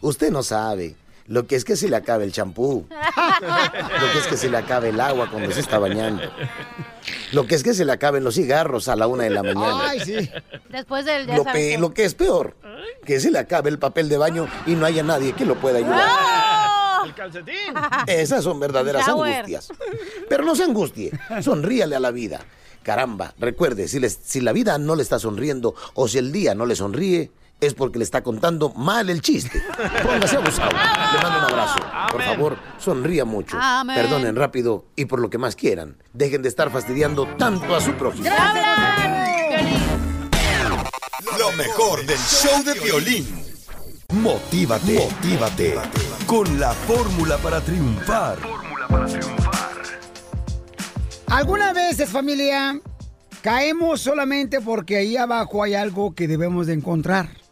Usted 0.00 0.30
no 0.30 0.42
sabe. 0.42 0.96
Lo 1.28 1.46
que 1.48 1.56
es 1.56 1.64
que 1.64 1.74
se 1.74 1.88
le 1.88 1.96
acabe 1.96 2.22
el 2.24 2.30
champú. 2.32 2.86
Lo 2.88 4.12
que 4.12 4.18
es 4.18 4.26
que 4.28 4.36
se 4.36 4.48
le 4.48 4.56
acabe 4.58 4.90
el 4.90 5.00
agua 5.00 5.28
cuando 5.30 5.50
se 5.50 5.58
está 5.60 5.78
bañando. 5.78 6.22
Lo 7.32 7.46
que 7.48 7.56
es 7.56 7.64
que 7.64 7.74
se 7.74 7.84
le 7.84 7.90
acaben 7.92 8.22
los 8.22 8.36
cigarros 8.36 8.86
a 8.88 8.94
la 8.94 9.08
una 9.08 9.24
de 9.24 9.30
la 9.30 9.42
mañana. 9.42 9.88
Ay, 9.90 10.00
sí. 10.00 10.30
Después 10.68 11.04
del 11.04 11.26
ya 11.26 11.36
Lo, 11.36 11.44
pe- 11.44 11.52
qué. 11.52 11.78
lo 11.78 11.92
que 11.92 12.04
es 12.04 12.14
peor, 12.14 12.56
que 13.04 13.18
se 13.18 13.32
le 13.32 13.38
acabe 13.40 13.70
el 13.70 13.78
papel 13.80 14.08
de 14.08 14.18
baño 14.18 14.46
y 14.66 14.74
no 14.76 14.86
haya 14.86 15.02
nadie 15.02 15.32
que 15.32 15.44
lo 15.44 15.56
pueda 15.56 15.78
ayudar. 15.78 17.06
El 17.06 17.14
calcetín. 17.14 17.74
Esas 18.06 18.44
son 18.44 18.60
verdaderas 18.60 19.08
angustias. 19.08 19.68
Pero 20.28 20.44
no 20.44 20.54
se 20.54 20.62
angustie, 20.64 21.10
sonríale 21.42 21.96
a 21.96 22.00
la 22.00 22.12
vida. 22.12 22.40
Caramba, 22.84 23.34
recuerde, 23.38 23.88
si, 23.88 23.98
les- 23.98 24.18
si 24.24 24.40
la 24.40 24.52
vida 24.52 24.78
no 24.78 24.94
le 24.94 25.02
está 25.02 25.18
sonriendo 25.18 25.74
o 25.94 26.06
si 26.06 26.18
el 26.18 26.30
día 26.30 26.54
no 26.54 26.66
le 26.66 26.76
sonríe, 26.76 27.32
es 27.60 27.74
porque 27.74 27.98
le 27.98 28.04
está 28.04 28.22
contando 28.22 28.70
mal 28.70 29.08
el 29.10 29.22
chiste. 29.22 29.62
Póngase 30.02 30.36
abusado. 30.36 30.70
Le 30.70 31.22
mando 31.22 31.38
un 31.38 31.44
abrazo. 31.44 31.78
Por 32.12 32.22
favor, 32.22 32.58
sonría 32.78 33.24
mucho. 33.24 33.56
Perdonen 33.86 34.36
rápido 34.36 34.86
y 34.94 35.06
por 35.06 35.20
lo 35.20 35.30
que 35.30 35.38
más 35.38 35.56
quieran. 35.56 35.96
Dejen 36.12 36.42
de 36.42 36.48
estar 36.48 36.70
fastidiando 36.70 37.26
tanto 37.36 37.74
a 37.74 37.80
su 37.80 37.92
prójimo. 37.94 38.28
Lo 41.38 41.52
mejor 41.52 42.04
del 42.06 42.18
show 42.18 42.62
de 42.62 42.74
violín. 42.80 43.26
Motívate, 44.12 44.94
motívate 44.94 45.74
con 46.26 46.60
la 46.60 46.72
fórmula 46.72 47.38
para 47.38 47.60
triunfar. 47.60 48.38
Algunas 51.26 51.74
veces, 51.74 52.08
familia, 52.08 52.80
caemos 53.42 54.00
solamente 54.00 54.60
porque 54.60 54.96
ahí 54.96 55.16
abajo 55.16 55.62
hay 55.62 55.74
algo 55.74 56.14
que 56.14 56.28
debemos 56.28 56.68
de 56.68 56.74
encontrar. 56.74 57.45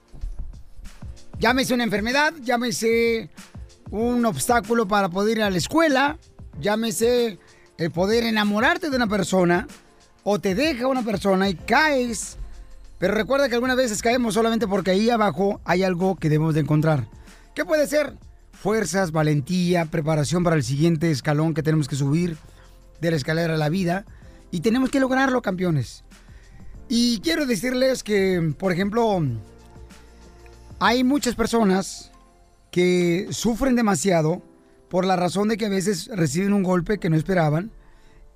Llámese 1.38 1.74
una 1.74 1.84
enfermedad, 1.84 2.32
llámese 2.42 3.30
un 3.90 4.24
obstáculo 4.24 4.86
para 4.86 5.08
poder 5.08 5.38
ir 5.38 5.42
a 5.44 5.50
la 5.50 5.58
escuela, 5.58 6.18
llámese 6.60 7.38
el 7.76 7.90
poder 7.90 8.24
enamorarte 8.24 8.88
de 8.88 8.96
una 8.96 9.08
persona 9.08 9.66
o 10.22 10.38
te 10.38 10.54
deja 10.54 10.86
una 10.86 11.02
persona 11.02 11.48
y 11.48 11.54
caes. 11.54 12.38
Pero 12.98 13.14
recuerda 13.14 13.48
que 13.48 13.54
algunas 13.56 13.76
veces 13.76 14.00
caemos 14.00 14.34
solamente 14.34 14.66
porque 14.66 14.92
ahí 14.92 15.10
abajo 15.10 15.60
hay 15.64 15.82
algo 15.82 16.16
que 16.16 16.28
debemos 16.28 16.54
de 16.54 16.60
encontrar. 16.60 17.08
¿Qué 17.54 17.64
puede 17.64 17.86
ser? 17.86 18.14
Fuerzas, 18.52 19.12
valentía, 19.12 19.86
preparación 19.86 20.44
para 20.44 20.56
el 20.56 20.62
siguiente 20.62 21.10
escalón 21.10 21.52
que 21.52 21.62
tenemos 21.62 21.88
que 21.88 21.96
subir 21.96 22.36
de 23.00 23.10
la 23.10 23.16
escalera 23.16 23.54
a 23.54 23.58
la 23.58 23.68
vida 23.68 24.06
y 24.50 24.60
tenemos 24.60 24.90
que 24.90 25.00
lograrlo, 25.00 25.42
campeones. 25.42 26.04
Y 26.88 27.20
quiero 27.20 27.44
decirles 27.44 28.02
que, 28.02 28.54
por 28.58 28.72
ejemplo, 28.72 29.22
hay 30.78 31.04
muchas 31.04 31.34
personas 31.34 32.12
que 32.70 33.28
sufren 33.30 33.76
demasiado 33.76 34.42
por 34.88 35.04
la 35.04 35.16
razón 35.16 35.48
de 35.48 35.56
que 35.56 35.66
a 35.66 35.68
veces 35.68 36.08
reciben 36.08 36.52
un 36.52 36.62
golpe 36.62 36.98
que 36.98 37.10
no 37.10 37.16
esperaban 37.16 37.70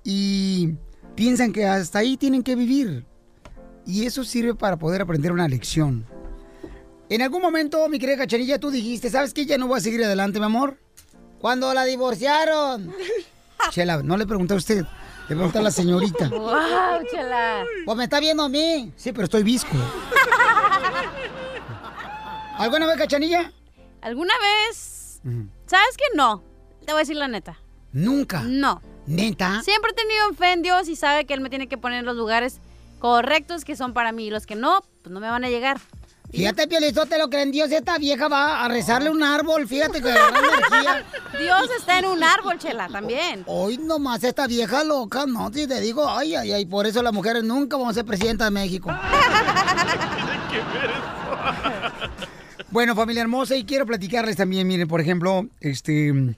y 0.03 0.73
piensan 1.15 1.51
que 1.51 1.65
hasta 1.65 1.99
ahí 1.99 2.17
tienen 2.17 2.43
que 2.43 2.55
vivir. 2.55 3.05
Y 3.85 4.05
eso 4.05 4.23
sirve 4.23 4.55
para 4.55 4.77
poder 4.77 5.01
aprender 5.01 5.31
una 5.31 5.47
lección. 5.47 6.05
En 7.09 7.21
algún 7.21 7.41
momento, 7.41 7.87
mi 7.89 7.97
querida 7.97 8.17
Cachanilla, 8.17 8.59
tú 8.59 8.69
dijiste, 8.71 9.09
¿sabes 9.09 9.33
qué? 9.33 9.45
Ya 9.45 9.57
no 9.57 9.67
voy 9.67 9.79
a 9.79 9.81
seguir 9.81 10.03
adelante, 10.03 10.39
mi 10.39 10.45
amor. 10.45 10.77
Cuando 11.39 11.73
la 11.73 11.85
divorciaron. 11.85 12.93
Chela, 13.71 14.03
no 14.03 14.15
le 14.15 14.25
pregunté 14.27 14.53
a 14.53 14.57
usted, 14.57 14.85
le 15.27 15.35
pregunté 15.35 15.57
a 15.57 15.61
la 15.61 15.71
señorita. 15.71 16.29
¡Wow, 16.29 17.05
chela! 17.11 17.65
Pues 17.83 17.97
me 17.97 18.05
está 18.05 18.19
viendo 18.21 18.43
a 18.43 18.49
mí. 18.49 18.93
Sí, 18.95 19.11
pero 19.11 19.25
estoy 19.25 19.43
visco. 19.43 19.69
¿Alguna 22.59 22.87
vez, 22.87 22.97
Cachanilla? 22.97 23.53
¿Alguna 24.01 24.33
vez? 24.37 25.21
¿Sabes 25.65 25.97
que 25.97 26.03
no? 26.13 26.43
Te 26.85 26.91
voy 26.91 26.99
a 26.99 26.99
decir 26.99 27.15
la 27.15 27.29
neta. 27.29 27.57
Nunca. 27.93 28.43
No. 28.43 28.81
¿Neta? 29.07 29.61
Siempre 29.63 29.91
he 29.91 29.93
tenido 29.93 30.33
fe 30.33 30.51
en 30.51 30.61
Dios 30.61 30.89
y 30.89 30.97
sabe 30.97 31.25
que 31.25 31.33
Él 31.33 31.39
me 31.39 31.49
tiene 31.49 31.69
que 31.69 31.77
poner 31.77 31.99
en 31.99 32.05
los 32.05 32.17
lugares 32.17 32.59
correctos 32.99 33.63
que 33.63 33.77
son 33.77 33.93
para 33.93 34.11
mí. 34.11 34.27
Y 34.27 34.29
los 34.29 34.45
que 34.45 34.55
no, 34.55 34.81
pues 35.01 35.13
no 35.13 35.21
me 35.21 35.29
van 35.29 35.45
a 35.45 35.49
llegar. 35.49 35.79
Fíjate, 36.31 36.67
Piolizotelo, 36.67 37.29
que 37.29 37.41
en 37.41 37.51
Dios 37.51 37.71
esta 37.71 37.97
vieja 37.97 38.27
va 38.27 38.65
a 38.65 38.67
rezarle 38.67 39.09
un 39.09 39.23
árbol. 39.23 39.65
Fíjate 39.65 40.01
que 40.01 40.09
energía. 40.09 41.05
Dios 41.39 41.69
está 41.77 41.99
en 41.99 42.07
un 42.07 42.21
árbol, 42.21 42.59
chela, 42.59 42.89
también. 42.89 43.45
Hoy 43.47 43.77
nomás 43.77 44.21
esta 44.25 44.47
vieja 44.47 44.83
loca, 44.83 45.25
¿no? 45.25 45.49
Si 45.53 45.65
te 45.65 45.79
digo, 45.79 46.09
ay, 46.09 46.35
ay, 46.35 46.51
ay, 46.51 46.65
por 46.65 46.85
eso 46.85 47.01
las 47.01 47.13
mujeres 47.13 47.45
nunca 47.45 47.77
vamos 47.77 47.91
a 47.91 47.95
ser 47.95 48.05
presidenta 48.05 48.43
de 48.43 48.51
México. 48.51 48.91
Bueno, 52.71 52.95
familia 52.95 53.23
hermosa, 53.23 53.55
y 53.55 53.63
quiero 53.63 53.87
platicarles 53.87 54.35
también, 54.35 54.67
miren, 54.67 54.87
por 54.87 55.01
ejemplo, 55.01 55.47
este, 55.59 56.35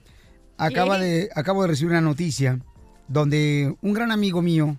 acaba 0.56 0.98
de, 0.98 1.28
acabo 1.34 1.60
de 1.60 1.68
recibir 1.68 1.90
una 1.90 2.00
noticia 2.00 2.58
donde 3.06 3.76
un 3.82 3.92
gran 3.92 4.10
amigo 4.10 4.40
mío, 4.40 4.78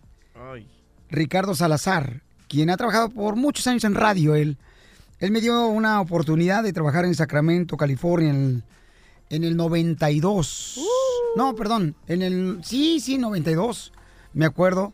Ricardo 1.11 1.53
Salazar, 1.53 2.23
quien 2.47 2.71
ha 2.71 2.77
trabajado 2.77 3.09
por 3.09 3.35
muchos 3.35 3.67
años 3.67 3.83
en 3.83 3.93
radio, 3.93 4.33
él, 4.33 4.57
él 5.19 5.29
me 5.29 5.41
dio 5.41 5.67
una 5.67 6.01
oportunidad 6.01 6.63
de 6.63 6.73
trabajar 6.73 7.05
en 7.05 7.13
Sacramento, 7.13 7.77
California, 7.77 8.31
en 8.31 8.35
el, 8.35 8.63
en 9.29 9.43
el 9.43 9.55
92. 9.55 10.79
No, 11.35 11.53
perdón, 11.55 11.95
en 12.07 12.23
el, 12.23 12.59
sí, 12.63 12.99
sí, 12.99 13.19
92, 13.19 13.93
me 14.33 14.45
acuerdo. 14.45 14.93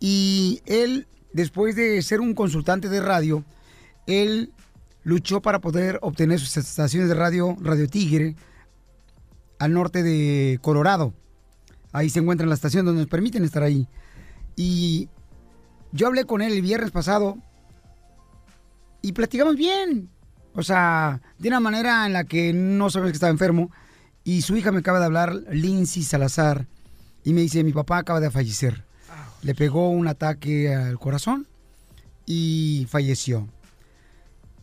Y 0.00 0.60
él, 0.66 1.06
después 1.32 1.76
de 1.76 2.02
ser 2.02 2.20
un 2.20 2.34
consultante 2.34 2.90
de 2.90 3.00
radio, 3.00 3.42
él 4.06 4.52
luchó 5.04 5.40
para 5.40 5.60
poder 5.60 5.98
obtener 6.02 6.40
sus 6.40 6.56
estaciones 6.56 7.08
de 7.08 7.14
radio, 7.14 7.56
Radio 7.60 7.88
Tigre, 7.88 8.34
al 9.58 9.72
norte 9.72 10.02
de 10.02 10.58
Colorado. 10.60 11.14
Ahí 11.92 12.10
se 12.10 12.18
encuentra 12.18 12.46
la 12.46 12.54
estación 12.54 12.84
donde 12.84 13.02
nos 13.02 13.08
permiten 13.08 13.44
estar 13.44 13.62
ahí. 13.62 13.86
Y 14.56 15.08
yo 15.92 16.08
hablé 16.08 16.24
con 16.24 16.42
él 16.42 16.52
el 16.52 16.62
viernes 16.62 16.90
pasado 16.90 17.38
y 19.00 19.12
platicamos 19.12 19.56
bien. 19.56 20.10
O 20.54 20.62
sea, 20.62 21.20
de 21.38 21.48
una 21.48 21.60
manera 21.60 22.06
en 22.06 22.12
la 22.12 22.24
que 22.24 22.52
no 22.52 22.90
sabemos 22.90 23.12
que 23.12 23.16
estaba 23.16 23.30
enfermo. 23.30 23.70
Y 24.24 24.42
su 24.42 24.56
hija 24.56 24.72
me 24.72 24.78
acaba 24.78 24.98
de 24.98 25.04
hablar, 25.04 25.34
Lindsay 25.50 26.02
Salazar, 26.02 26.66
y 27.24 27.34
me 27.34 27.42
dice, 27.42 27.62
mi 27.62 27.72
papá 27.72 27.98
acaba 27.98 28.20
de 28.20 28.30
fallecer. 28.30 28.84
Le 29.42 29.54
pegó 29.54 29.90
un 29.90 30.08
ataque 30.08 30.74
al 30.74 30.98
corazón 30.98 31.46
y 32.24 32.86
falleció. 32.88 33.46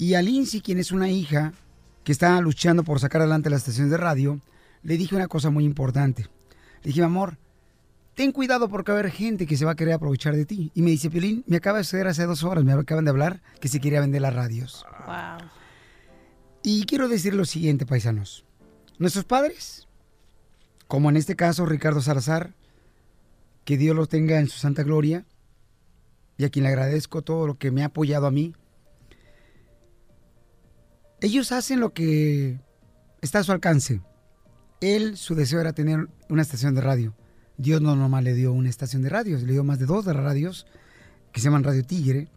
Y 0.02 0.16
a 0.16 0.22
Lindsay, 0.24 0.62
quien 0.62 0.80
es 0.80 0.92
una 0.92 1.12
hija 1.12 1.54
que 2.04 2.12
está 2.12 2.42
luchando 2.42 2.84
por 2.84 3.00
sacar 3.00 3.22
adelante 3.22 3.52
las 3.52 3.60
estaciones 3.60 3.92
de 3.92 3.98
radio, 3.98 4.42
le 4.82 4.98
dije 4.98 5.16
una 5.16 5.28
cosa 5.28 5.52
muy 5.52 5.64
importante. 5.64 6.24
Le 6.82 6.88
dije, 6.88 7.02
mi 7.02 7.06
amor, 7.06 7.38
ten 8.16 8.32
cuidado 8.32 8.68
porque 8.68 8.92
va 8.92 8.98
a 8.98 9.02
haber 9.02 9.12
gente 9.12 9.46
que 9.46 9.56
se 9.58 9.64
va 9.64 9.74
a 9.74 9.76
querer 9.76 9.94
aprovechar 9.94 10.36
de 10.36 10.48
ti. 10.48 10.72
Y 10.74 10.82
me 10.82 10.90
dice, 10.90 11.12
Piolín, 11.12 11.44
me 11.46 11.58
acaba 11.58 11.78
de 11.78 11.84
suceder 11.84 12.08
hace 12.08 12.26
dos 12.26 12.44
horas, 12.44 12.64
me 12.64 12.74
acaban 12.74 13.06
de 13.06 13.12
hablar 13.12 13.44
que 13.60 13.68
se 13.68 13.80
quería 13.80 14.02
vender 14.02 14.24
las 14.24 14.34
radios. 14.34 14.88
Wow. 15.06 15.48
Y 16.64 16.86
quiero 16.88 17.08
decir 17.08 17.36
lo 17.36 17.46
siguiente, 17.46 17.86
paisanos. 17.86 18.44
Nuestros 18.98 19.26
padres, 19.26 19.88
como 20.88 21.12
en 21.12 21.18
este 21.18 21.36
caso 21.36 21.68
Ricardo 21.68 22.02
Salazar, 22.02 22.56
que 23.66 23.78
Dios 23.78 23.96
los 23.96 24.10
tenga 24.10 24.40
en 24.40 24.48
su 24.48 24.58
santa 24.58 24.82
gloria, 24.82 25.26
y 26.40 26.46
a 26.46 26.50
quien 26.50 26.64
le 26.64 26.70
agradezco 26.70 27.22
todo 27.22 27.46
lo 27.46 27.60
que 27.60 27.70
me 27.70 27.84
ha 27.84 27.86
apoyado 27.86 28.26
a 28.26 28.32
mí, 28.32 28.56
ellos 31.22 31.52
hacen 31.52 31.80
lo 31.80 31.94
que 31.94 32.60
está 33.22 33.40
a 33.40 33.44
su 33.44 33.52
alcance. 33.52 34.02
Él, 34.82 35.18
su 35.18 35.36
deseo 35.36 35.62
era 35.62 35.74
tener 35.74 36.10
una 36.30 36.42
estación 36.42 36.74
de 36.74 36.82
radio. 36.82 37.16
Dios 37.58 37.80
no 37.80 37.96
nomás 37.96 38.24
le 38.24 38.34
dio 38.34 38.52
una 38.52 38.70
estación 38.70 39.04
de 39.04 39.10
radio, 39.10 39.38
le 39.38 39.54
dio 39.54 39.64
más 39.64 39.78
de 39.78 39.86
dos 39.86 40.04
de 40.04 40.14
radios 40.14 40.66
que 41.32 41.40
se 41.40 41.46
llaman 41.46 41.64
Radio 41.64 41.86
Tigre. 41.86 42.28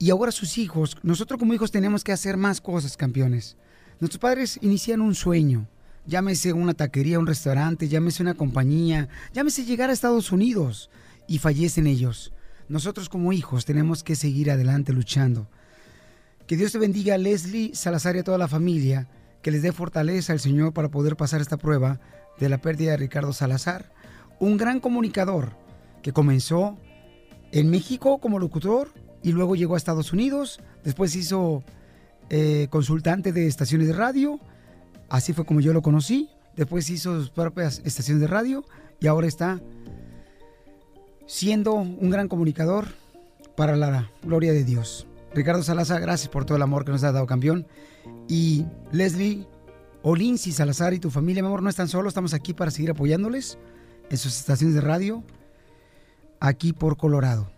Y 0.00 0.10
ahora 0.10 0.32
sus 0.32 0.58
hijos, 0.58 0.96
nosotros 1.04 1.38
como 1.38 1.54
hijos 1.54 1.70
tenemos 1.70 2.02
que 2.02 2.12
hacer 2.12 2.36
más 2.36 2.60
cosas, 2.60 2.96
campeones. 2.96 3.56
Nuestros 4.00 4.18
padres 4.18 4.58
inician 4.60 5.00
un 5.00 5.14
sueño, 5.14 5.68
llámese 6.06 6.52
una 6.52 6.74
taquería, 6.74 7.20
un 7.20 7.26
restaurante, 7.26 7.88
llámese 7.88 8.22
una 8.22 8.34
compañía, 8.34 9.08
llámese 9.32 9.64
llegar 9.64 9.90
a 9.90 9.92
Estados 9.92 10.32
Unidos 10.32 10.90
y 11.28 11.38
fallecen 11.38 11.86
ellos. 11.86 12.32
Nosotros 12.68 13.08
como 13.08 13.32
hijos 13.32 13.64
tenemos 13.64 14.02
que 14.02 14.16
seguir 14.16 14.50
adelante 14.50 14.92
luchando. 14.92 15.48
Que 16.48 16.56
Dios 16.56 16.72
te 16.72 16.78
bendiga 16.78 17.14
a 17.14 17.18
Leslie 17.18 17.74
Salazar 17.74 18.16
y 18.16 18.20
a 18.20 18.24
toda 18.24 18.38
la 18.38 18.48
familia, 18.48 19.06
que 19.42 19.50
les 19.50 19.60
dé 19.60 19.70
fortaleza 19.70 20.32
al 20.32 20.40
Señor 20.40 20.72
para 20.72 20.88
poder 20.88 21.14
pasar 21.14 21.42
esta 21.42 21.58
prueba 21.58 22.00
de 22.38 22.48
la 22.48 22.56
pérdida 22.56 22.92
de 22.92 22.96
Ricardo 22.96 23.34
Salazar, 23.34 23.92
un 24.40 24.56
gran 24.56 24.80
comunicador 24.80 25.58
que 26.02 26.14
comenzó 26.14 26.78
en 27.52 27.68
México 27.68 28.16
como 28.16 28.38
locutor 28.38 28.94
y 29.22 29.32
luego 29.32 29.56
llegó 29.56 29.74
a 29.74 29.76
Estados 29.76 30.14
Unidos, 30.14 30.58
después 30.84 31.14
hizo 31.16 31.64
eh, 32.30 32.68
consultante 32.70 33.30
de 33.32 33.46
estaciones 33.46 33.86
de 33.86 33.92
radio, 33.92 34.40
así 35.10 35.34
fue 35.34 35.44
como 35.44 35.60
yo 35.60 35.74
lo 35.74 35.82
conocí, 35.82 36.30
después 36.56 36.88
hizo 36.88 37.20
sus 37.20 37.28
propias 37.28 37.82
estaciones 37.84 38.22
de 38.22 38.26
radio 38.26 38.64
y 39.00 39.06
ahora 39.06 39.26
está 39.26 39.60
siendo 41.26 41.74
un 41.74 42.08
gran 42.08 42.26
comunicador 42.26 42.86
para 43.54 43.76
la 43.76 44.10
gloria 44.22 44.54
de 44.54 44.64
Dios. 44.64 45.07
Ricardo 45.34 45.62
Salazar, 45.62 46.00
gracias 46.00 46.28
por 46.28 46.44
todo 46.44 46.56
el 46.56 46.62
amor 46.62 46.84
que 46.84 46.92
nos 46.92 47.02
has 47.04 47.12
dado, 47.12 47.26
campeón. 47.26 47.66
Y 48.28 48.64
Leslie 48.92 49.46
Olinsi 50.02 50.52
Salazar 50.52 50.94
y 50.94 50.98
tu 50.98 51.10
familia, 51.10 51.42
mi 51.42 51.48
amor, 51.48 51.62
no 51.62 51.70
están 51.70 51.88
solos, 51.88 52.12
estamos 52.12 52.34
aquí 52.34 52.54
para 52.54 52.70
seguir 52.70 52.90
apoyándoles 52.90 53.58
en 54.10 54.16
sus 54.16 54.38
estaciones 54.38 54.74
de 54.74 54.80
radio, 54.80 55.22
aquí 56.40 56.72
por 56.72 56.96
Colorado. 56.96 57.50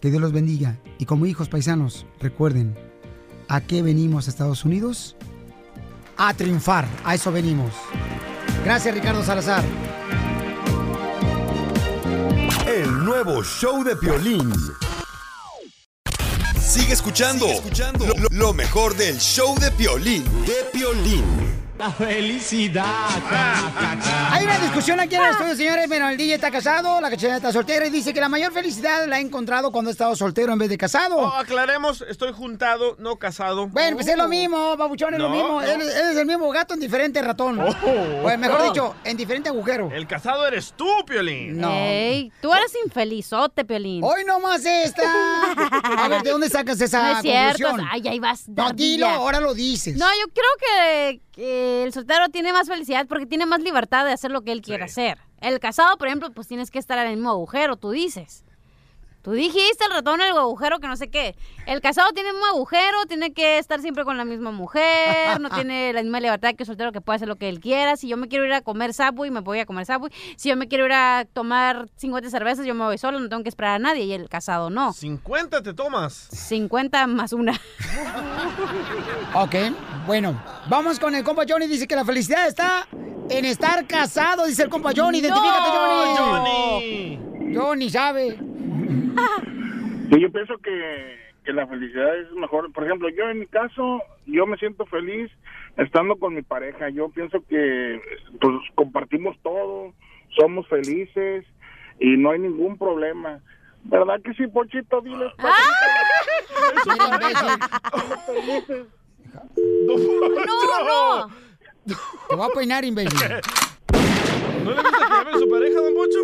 Que 0.00 0.10
Dios 0.10 0.22
los 0.22 0.32
bendiga. 0.32 0.78
Y 0.98 1.06
como 1.06 1.26
hijos 1.26 1.48
paisanos, 1.48 2.06
recuerden, 2.20 2.76
¿a 3.48 3.60
qué 3.60 3.82
venimos 3.82 4.26
a 4.26 4.30
Estados 4.30 4.64
Unidos? 4.64 5.16
A 6.16 6.34
triunfar, 6.34 6.86
a 7.04 7.14
eso 7.14 7.32
venimos. 7.32 7.72
Gracias, 8.64 8.94
Ricardo 8.94 9.22
Salazar. 9.24 9.64
El 12.66 13.04
nuevo 13.04 13.42
show 13.42 13.82
de 13.82 13.96
Piolín. 13.96 14.52
Sigue 16.78 16.92
escuchando, 16.92 17.46
Sigue 17.46 17.56
escuchando 17.56 18.06
lo, 18.06 18.28
lo 18.30 18.52
mejor 18.54 18.96
del 18.96 19.18
show 19.18 19.58
de 19.58 19.72
Piolín, 19.72 20.22
de 20.46 20.64
Piolín. 20.72 21.24
La 21.78 21.92
felicidad. 21.92 22.84
Hay 24.32 24.44
una 24.44 24.58
discusión 24.58 24.98
aquí 24.98 25.14
en 25.14 25.22
el 25.22 25.30
estudio, 25.30 25.54
señores. 25.54 25.86
Bueno, 25.86 26.08
el 26.08 26.16
DJ 26.16 26.34
está 26.34 26.50
casado, 26.50 27.00
la 27.00 27.08
cachanilla 27.08 27.36
está 27.36 27.52
soltera 27.52 27.86
y 27.86 27.90
dice 27.90 28.12
que 28.12 28.20
la 28.20 28.28
mayor 28.28 28.52
felicidad 28.52 29.06
la 29.06 29.16
ha 29.16 29.20
encontrado 29.20 29.70
cuando 29.70 29.90
ha 29.90 29.92
estado 29.92 30.16
soltero 30.16 30.52
en 30.52 30.58
vez 30.58 30.68
de 30.70 30.76
casado. 30.76 31.16
Oh, 31.16 31.28
aclaremos, 31.34 32.02
estoy 32.08 32.32
juntado, 32.32 32.96
no 32.98 33.16
casado. 33.16 33.68
Bueno, 33.68 33.96
pues 33.96 34.08
es 34.08 34.16
lo 34.16 34.26
mismo, 34.26 34.76
babuchón, 34.76 35.14
es 35.14 35.20
lo 35.20 35.28
No, 35.28 35.34
mismo. 35.34 35.60
no. 35.60 35.62
Él, 35.62 35.80
él 35.80 36.10
es 36.10 36.16
el 36.16 36.26
mismo 36.26 36.50
gato 36.50 36.74
en 36.74 36.80
diferente 36.80 37.22
ratón. 37.22 37.60
Oh. 37.60 38.22
Pues 38.22 38.36
mejor 38.38 38.60
Oh. 38.60 38.64
dicho, 38.72 38.94
en 39.04 39.16
diferente 39.16 39.48
agujero. 39.48 39.88
El 39.92 40.08
casado 40.08 40.46
eres 40.48 40.74
tú, 40.76 40.88
Piolín. 41.06 41.60
No. 41.60 41.70
Ey, 41.72 42.32
tú 42.42 42.52
eres 42.52 42.72
infelizote, 42.84 43.64
Piolín. 43.64 44.02
Hoy 44.02 44.24
nomás 44.24 44.64
esta. 44.66 45.02
A 45.96 46.08
ver, 46.08 46.22
¿de 46.22 46.30
dónde 46.30 46.48
sacas 46.48 46.80
esa 46.80 47.02
No 47.02 47.16
es 47.18 47.22
cierto. 47.22 47.62
conclusión? 47.68 47.88
Ay, 47.92 48.08
ahí 48.08 48.18
vas. 48.18 48.48
No, 48.48 48.72
dilo, 48.72 49.06
ahora 49.06 49.38
lo 49.38 49.54
dices. 49.54 49.96
No, 49.96 50.06
yo 50.06 50.26
creo 50.32 50.50
que, 50.58 51.20
que 51.38 51.84
el 51.84 51.92
soltero 51.92 52.28
tiene 52.30 52.52
más 52.52 52.66
felicidad 52.66 53.06
porque 53.06 53.24
tiene 53.24 53.46
más 53.46 53.60
libertad 53.60 54.04
de 54.04 54.10
hacer 54.10 54.32
lo 54.32 54.42
que 54.42 54.50
él 54.50 54.60
quiere 54.60 54.82
hacer. 54.82 55.18
El 55.40 55.60
casado, 55.60 55.96
por 55.96 56.08
ejemplo, 56.08 56.32
pues 56.32 56.48
tienes 56.48 56.72
que 56.72 56.80
estar 56.80 56.98
en 56.98 57.06
el 57.06 57.14
mismo 57.14 57.30
agujero, 57.30 57.76
tú 57.76 57.92
dices. 57.92 58.44
Tú 59.28 59.34
dijiste 59.34 59.84
el 59.84 59.90
ratón 59.90 60.22
en 60.22 60.28
el 60.28 60.38
agujero 60.38 60.78
que 60.78 60.88
no 60.88 60.96
sé 60.96 61.10
qué. 61.10 61.36
El 61.66 61.82
casado 61.82 62.10
tiene 62.12 62.32
mismo 62.32 62.46
agujero, 62.46 63.04
tiene 63.08 63.34
que 63.34 63.58
estar 63.58 63.78
siempre 63.82 64.04
con 64.04 64.16
la 64.16 64.24
misma 64.24 64.52
mujer, 64.52 65.38
no 65.38 65.50
tiene 65.50 65.92
la 65.92 66.02
misma 66.02 66.18
libertad 66.18 66.54
que 66.54 66.62
el 66.62 66.66
soltero 66.66 66.92
que 66.92 67.02
puede 67.02 67.16
hacer 67.16 67.28
lo 67.28 67.36
que 67.36 67.50
él 67.50 67.60
quiera. 67.60 67.98
Si 67.98 68.08
yo 68.08 68.16
me 68.16 68.28
quiero 68.28 68.46
ir 68.46 68.54
a 68.54 68.62
comer 68.62 68.94
Subway, 68.94 69.30
me 69.30 69.40
voy 69.40 69.58
a 69.60 69.66
comer 69.66 69.84
Subway. 69.84 70.10
Si 70.38 70.48
yo 70.48 70.56
me 70.56 70.66
quiero 70.66 70.86
ir 70.86 70.92
a 70.92 71.26
tomar 71.30 71.90
50 71.96 72.30
cervezas, 72.30 72.64
yo 72.64 72.74
me 72.74 72.84
voy 72.84 72.96
solo, 72.96 73.20
no 73.20 73.28
tengo 73.28 73.42
que 73.42 73.50
esperar 73.50 73.74
a 73.74 73.78
nadie. 73.78 74.04
Y 74.04 74.14
el 74.14 74.30
casado 74.30 74.70
no. 74.70 74.94
50 74.94 75.62
te 75.62 75.74
tomas. 75.74 76.14
50 76.32 77.06
más 77.06 77.34
una. 77.34 77.52
Ok, 79.34 79.54
bueno, 80.06 80.42
vamos 80.68 80.98
con 80.98 81.14
el 81.14 81.22
compa 81.22 81.44
Johnny. 81.46 81.66
Dice 81.66 81.86
que 81.86 81.94
la 81.94 82.04
felicidad 82.06 82.48
está 82.48 82.88
en 83.28 83.44
estar 83.44 83.86
casado, 83.86 84.46
dice 84.46 84.62
el 84.62 84.70
compa 84.70 84.92
Johnny. 84.96 85.18
Identifícate, 85.18 85.68
Johnny. 85.70 86.16
Johnny. 86.16 87.54
Johnny 87.54 87.90
sabe. 87.90 88.47
Sí, 88.88 90.20
yo 90.20 90.32
pienso 90.32 90.56
que, 90.58 91.16
que 91.44 91.52
la 91.52 91.66
felicidad 91.66 92.16
es 92.18 92.30
mejor. 92.32 92.72
Por 92.72 92.84
ejemplo, 92.84 93.08
yo 93.10 93.28
en 93.28 93.40
mi 93.40 93.46
caso, 93.46 94.02
yo 94.26 94.46
me 94.46 94.56
siento 94.56 94.86
feliz 94.86 95.30
estando 95.76 96.16
con 96.16 96.34
mi 96.34 96.42
pareja. 96.42 96.88
Yo 96.90 97.10
pienso 97.10 97.44
que 97.48 98.00
pues 98.40 98.54
compartimos 98.74 99.36
todo, 99.42 99.92
somos 100.38 100.66
felices 100.68 101.44
y 102.00 102.16
no 102.16 102.30
hay 102.30 102.38
ningún 102.38 102.78
problema. 102.78 103.40
¿Verdad 103.84 104.20
que 104.22 104.32
sí, 104.34 104.46
Pochito? 104.46 105.00
Diles. 105.00 105.32
felices. 108.26 108.86
No, 109.86 109.96
no. 110.84 111.28
Te 112.28 112.36
voy 112.36 112.50
a 112.50 112.54
peinar, 112.54 112.84
imbécil. 112.84 113.18
¿No 114.64 114.70
le 114.70 114.82
gusta 114.82 115.06
que 115.06 115.14
hable 115.14 115.38
su 115.38 115.48
pareja, 115.48 115.80
don 115.80 115.94
Pocho? 115.94 116.18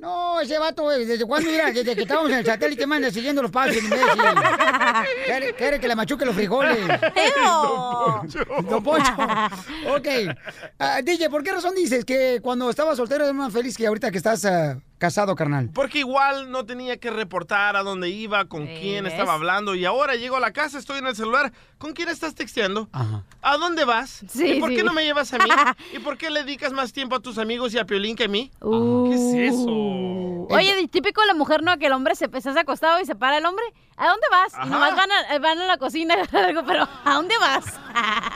No, 0.00 0.40
ese 0.40 0.58
vato, 0.58 0.90
eh, 0.90 1.04
¿desde 1.04 1.26
cuándo? 1.26 1.50
Mira, 1.50 1.70
desde 1.70 1.94
que 1.94 2.02
estábamos 2.02 2.30
en 2.30 2.38
el 2.38 2.46
satélite, 2.46 2.86
manda 2.86 3.10
siguiendo 3.10 3.42
los 3.42 3.50
pasos, 3.50 3.76
imbécil. 3.76 4.06
Quiere, 5.26 5.52
quiere 5.54 5.78
que 5.78 5.88
le 5.88 5.94
machuque 5.94 6.24
los 6.24 6.34
frijoles. 6.34 6.78
Don 8.64 8.82
Poncho. 8.82 9.12
Ok. 9.94 10.08
Ah, 10.78 11.02
DJ, 11.02 11.28
¿por 11.28 11.42
qué 11.42 11.52
razón 11.52 11.74
dices 11.74 12.06
que 12.06 12.40
cuando 12.42 12.70
estabas 12.70 12.96
soltero 12.96 13.24
eres 13.24 13.34
más 13.36 13.52
feliz 13.52 13.76
que 13.76 13.86
ahorita 13.86 14.10
que 14.10 14.16
estás 14.16 14.44
ah, 14.46 14.80
casado, 15.00 15.34
carnal? 15.34 15.70
Porque 15.74 15.98
igual 15.98 16.52
no 16.52 16.64
tenía 16.64 16.98
que 16.98 17.10
reportar 17.10 17.74
a 17.74 17.82
dónde 17.82 18.10
iba, 18.10 18.44
con 18.44 18.66
quién 18.66 19.02
¿ves? 19.04 19.14
estaba 19.14 19.32
hablando. 19.34 19.74
Y 19.74 19.84
ahora 19.84 20.14
llego 20.14 20.36
a 20.36 20.40
la 20.40 20.52
casa, 20.52 20.78
estoy 20.78 20.98
en 20.98 21.06
el 21.08 21.16
celular. 21.16 21.52
¿Con 21.78 21.92
quién 21.94 22.08
estás 22.10 22.34
texteando? 22.36 22.88
¿A 23.42 23.56
dónde 23.56 23.84
vas? 23.84 24.22
Sí, 24.28 24.46
¿Y 24.52 24.60
por 24.60 24.68
sí. 24.70 24.76
qué 24.76 24.84
no 24.84 24.92
me 24.92 25.02
llevas 25.02 25.32
a 25.32 25.38
mí? 25.38 25.50
¿Y 25.94 25.98
por 25.98 26.16
qué 26.18 26.30
le 26.30 26.44
dedicas 26.44 26.72
más 26.72 26.92
tiempo 26.92 27.16
a 27.16 27.20
tus 27.20 27.38
amigos 27.38 27.74
y 27.74 27.78
a 27.78 27.86
Piolín 27.86 28.14
que 28.14 28.24
a 28.24 28.28
mí? 28.28 28.50
Uh. 28.60 29.08
¿Qué 29.08 29.14
es 29.16 29.54
eso? 29.54 29.66
Oye, 30.52 30.74
de- 30.76 30.88
típico 30.88 31.20
de 31.22 31.28
la 31.28 31.34
mujer, 31.34 31.62
¿no? 31.62 31.76
Que 31.78 31.86
el 31.86 31.92
hombre 31.92 32.14
se 32.14 32.26
estás 32.26 32.56
acostado 32.56 33.00
y 33.00 33.06
se 33.06 33.14
para 33.14 33.38
el 33.38 33.46
hombre. 33.46 33.64
¿A 33.96 34.08
dónde 34.08 34.26
vas? 34.30 34.54
Ajá. 34.54 34.66
Y 34.66 34.70
nomás 34.70 34.96
van 34.96 35.10
a, 35.12 35.38
van 35.38 35.58
a 35.58 35.66
la 35.66 35.76
cocina 35.76 36.14
pero 36.66 36.88
¿a 37.04 37.14
dónde 37.14 37.34
vas? 37.38 37.64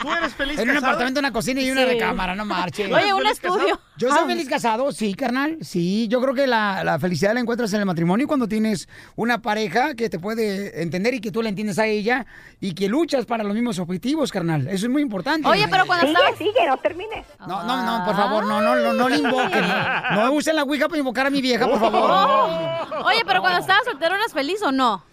¿Tú 0.01 0.11
eres 0.11 0.33
feliz 0.35 0.59
En 0.59 0.69
un 0.69 0.75
casado? 0.75 0.87
apartamento, 0.91 1.19
una 1.19 1.33
cocina 1.33 1.59
y 1.61 1.71
una 1.71 1.81
Sí. 1.81 1.87
recámara, 1.87 2.35
no 2.35 2.45
marches. 2.45 2.91
Oye, 2.91 3.13
un 3.13 3.25
estudio. 3.25 3.79
Yo 3.97 4.09
soy 4.09 4.19
Ah. 4.23 4.27
feliz 4.27 4.47
casado, 4.47 4.91
sí, 4.91 5.13
carnal. 5.15 5.57
Sí, 5.61 6.07
yo 6.07 6.21
creo 6.21 6.35
que 6.35 6.45
la, 6.47 6.54
la 6.83 6.97
felicidad 6.99 7.33
la 7.33 7.39
encuentras 7.39 7.71
en 7.73 7.79
el 7.81 7.85
matrimonio 7.85 8.27
cuando 8.27 8.47
tienes 8.47 8.87
una 9.15 9.41
pareja 9.41 9.95
que 9.95 10.09
te 10.09 10.19
puede 10.19 10.81
entender 10.81 11.13
y 11.13 11.21
que 11.21 11.31
tú 11.31 11.41
la 11.41 11.49
entiendes 11.49 11.79
a 11.79 11.85
ella 11.85 12.25
y 12.59 12.73
que 12.73 12.87
luchas 12.87 13.25
para 13.25 13.43
los 13.43 13.53
mismos 13.53 13.79
objetivos, 13.79 14.31
carnal. 14.31 14.67
Eso 14.67 14.85
es 14.85 14.91
muy 14.91 15.01
importante. 15.01 15.47
Oye, 15.47 15.67
pero 15.69 15.85
cuando 15.85 16.07
Sigue, 16.07 16.17
estabas... 16.19 16.37
sigue, 16.37 16.67
no 16.67 16.77
termine. 16.77 17.25
No, 17.47 17.63
no, 17.63 17.85
no, 17.85 18.05
por 18.05 18.15
favor, 18.15 18.45
no, 18.45 18.61
no, 18.61 18.75
no, 18.75 18.93
no 18.93 19.09
le 19.09 19.17
invoquen. 19.17 19.63
No 20.13 20.31
usen 20.33 20.55
la 20.55 20.63
ouija 20.63 20.87
para 20.87 20.99
invocar 20.99 21.27
a 21.27 21.29
mi 21.29 21.41
vieja, 21.41 21.67
por 21.67 21.79
favor. 21.79 22.11
Oye, 23.05 23.23
pero 23.25 23.41
cuando 23.41 23.59
estabas 23.59 23.85
soltero, 23.85 24.15
¿eras 24.15 24.33
feliz 24.33 24.61
o 24.61 24.71
no? 24.71 25.03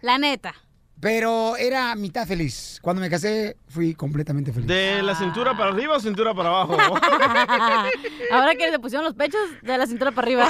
La 0.00 0.18
neta. 0.18 0.54
Pero 1.02 1.56
era 1.56 1.96
mitad 1.96 2.28
feliz. 2.28 2.78
Cuando 2.80 3.02
me 3.02 3.10
casé, 3.10 3.56
fui 3.68 3.92
completamente 3.92 4.52
feliz. 4.52 4.68
¿De 4.68 5.02
la 5.02 5.16
cintura 5.16 5.56
para 5.56 5.70
arriba 5.72 5.96
o 5.96 6.00
cintura 6.00 6.32
para 6.32 6.50
abajo? 6.50 6.76
Ahora 8.30 8.54
que 8.54 8.70
le 8.70 8.78
pusieron 8.78 9.04
los 9.04 9.14
pechos 9.16 9.40
de 9.62 9.78
la 9.78 9.88
cintura 9.88 10.12
para 10.12 10.26
arriba. 10.28 10.48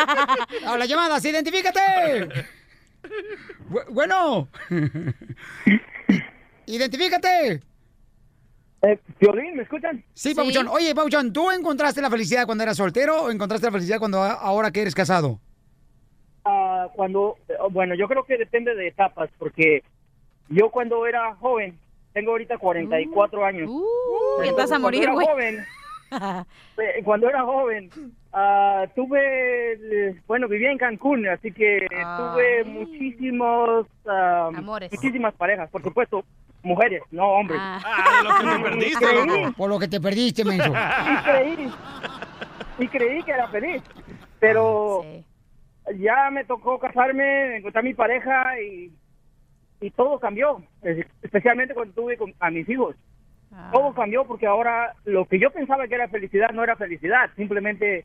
Hola, 0.70 0.84
llamadas, 0.84 1.24
identifícate. 1.24 2.28
Bu- 3.70 3.86
bueno. 3.88 4.48
identifícate. 6.66 7.62
Eh, 8.82 9.00
Violín, 9.18 9.56
¿me 9.56 9.62
escuchan? 9.62 10.04
Sí, 10.12 10.34
Pabuchón. 10.34 10.68
Oye, 10.68 10.94
Pabuchón, 10.94 11.32
¿tú 11.32 11.50
encontraste 11.50 12.02
la 12.02 12.10
felicidad 12.10 12.44
cuando 12.44 12.62
eras 12.62 12.76
soltero 12.76 13.22
o 13.22 13.30
encontraste 13.30 13.66
la 13.68 13.72
felicidad 13.72 13.98
cuando 13.98 14.22
ahora 14.22 14.70
que 14.70 14.82
eres 14.82 14.94
casado? 14.94 15.40
Ah, 16.50 16.88
cuando, 16.94 17.36
bueno, 17.70 17.94
yo 17.94 18.08
creo 18.08 18.24
que 18.24 18.38
depende 18.38 18.74
de 18.74 18.88
etapas, 18.88 19.28
porque 19.38 19.82
yo 20.48 20.70
cuando 20.70 21.06
era 21.06 21.34
joven, 21.36 21.78
tengo 22.14 22.30
ahorita 22.30 22.56
44 22.56 23.44
años. 23.44 23.68
Uh, 23.70 24.42
te 24.42 24.52
vas 24.52 24.64
a 24.72 24.78
Cuando 24.80 24.80
morir, 24.80 25.02
era 25.02 25.12
güey. 25.12 25.26
joven, 25.26 25.66
eh, 26.78 27.02
cuando 27.04 27.28
era 27.28 27.42
joven, 27.42 27.90
ah, 28.32 28.86
tuve, 28.94 30.22
bueno, 30.26 30.48
vivía 30.48 30.70
en 30.70 30.78
Cancún, 30.78 31.28
así 31.28 31.52
que 31.52 31.86
tuve 31.90 32.64
muchísimos, 32.64 33.86
ah, 34.06 34.50
Amores. 34.54 34.90
muchísimas 34.90 35.34
parejas, 35.34 35.68
por 35.68 35.82
supuesto, 35.82 36.24
mujeres, 36.62 37.02
no 37.10 37.26
hombres. 37.28 37.60
Ah, 37.60 38.22
lo 38.24 38.30
que 38.38 38.56
te 38.56 38.62
perdiste, 38.70 39.26
loco. 39.26 39.52
Por 39.54 39.68
lo 39.68 39.78
que 39.78 39.88
te 39.88 40.00
perdiste, 40.00 40.44
menso. 40.46 40.72
y 40.72 41.22
creí 41.24 41.70
y 42.78 42.88
creí 42.88 43.22
que 43.22 43.32
era 43.32 43.48
feliz 43.48 43.82
pero 44.40 45.02
ya 45.96 46.30
me 46.30 46.44
tocó 46.44 46.78
casarme 46.78 47.56
encontrar 47.56 47.84
mi 47.84 47.94
pareja 47.94 48.60
y 48.60 48.92
y 49.80 49.90
todo 49.92 50.18
cambió 50.18 50.60
es- 50.82 51.06
especialmente 51.22 51.72
cuando 51.72 51.94
tuve 51.94 52.16
con- 52.16 52.34
a 52.40 52.50
mis 52.50 52.68
hijos. 52.68 52.96
Todo 53.72 53.94
cambió 53.94 54.24
porque 54.26 54.46
ahora 54.46 54.94
lo 55.04 55.24
que 55.26 55.38
yo 55.38 55.50
pensaba 55.52 55.86
que 55.86 55.94
era 55.94 56.08
felicidad 56.08 56.50
no 56.50 56.64
era 56.64 56.74
felicidad 56.76 57.30
simplemente 57.36 58.04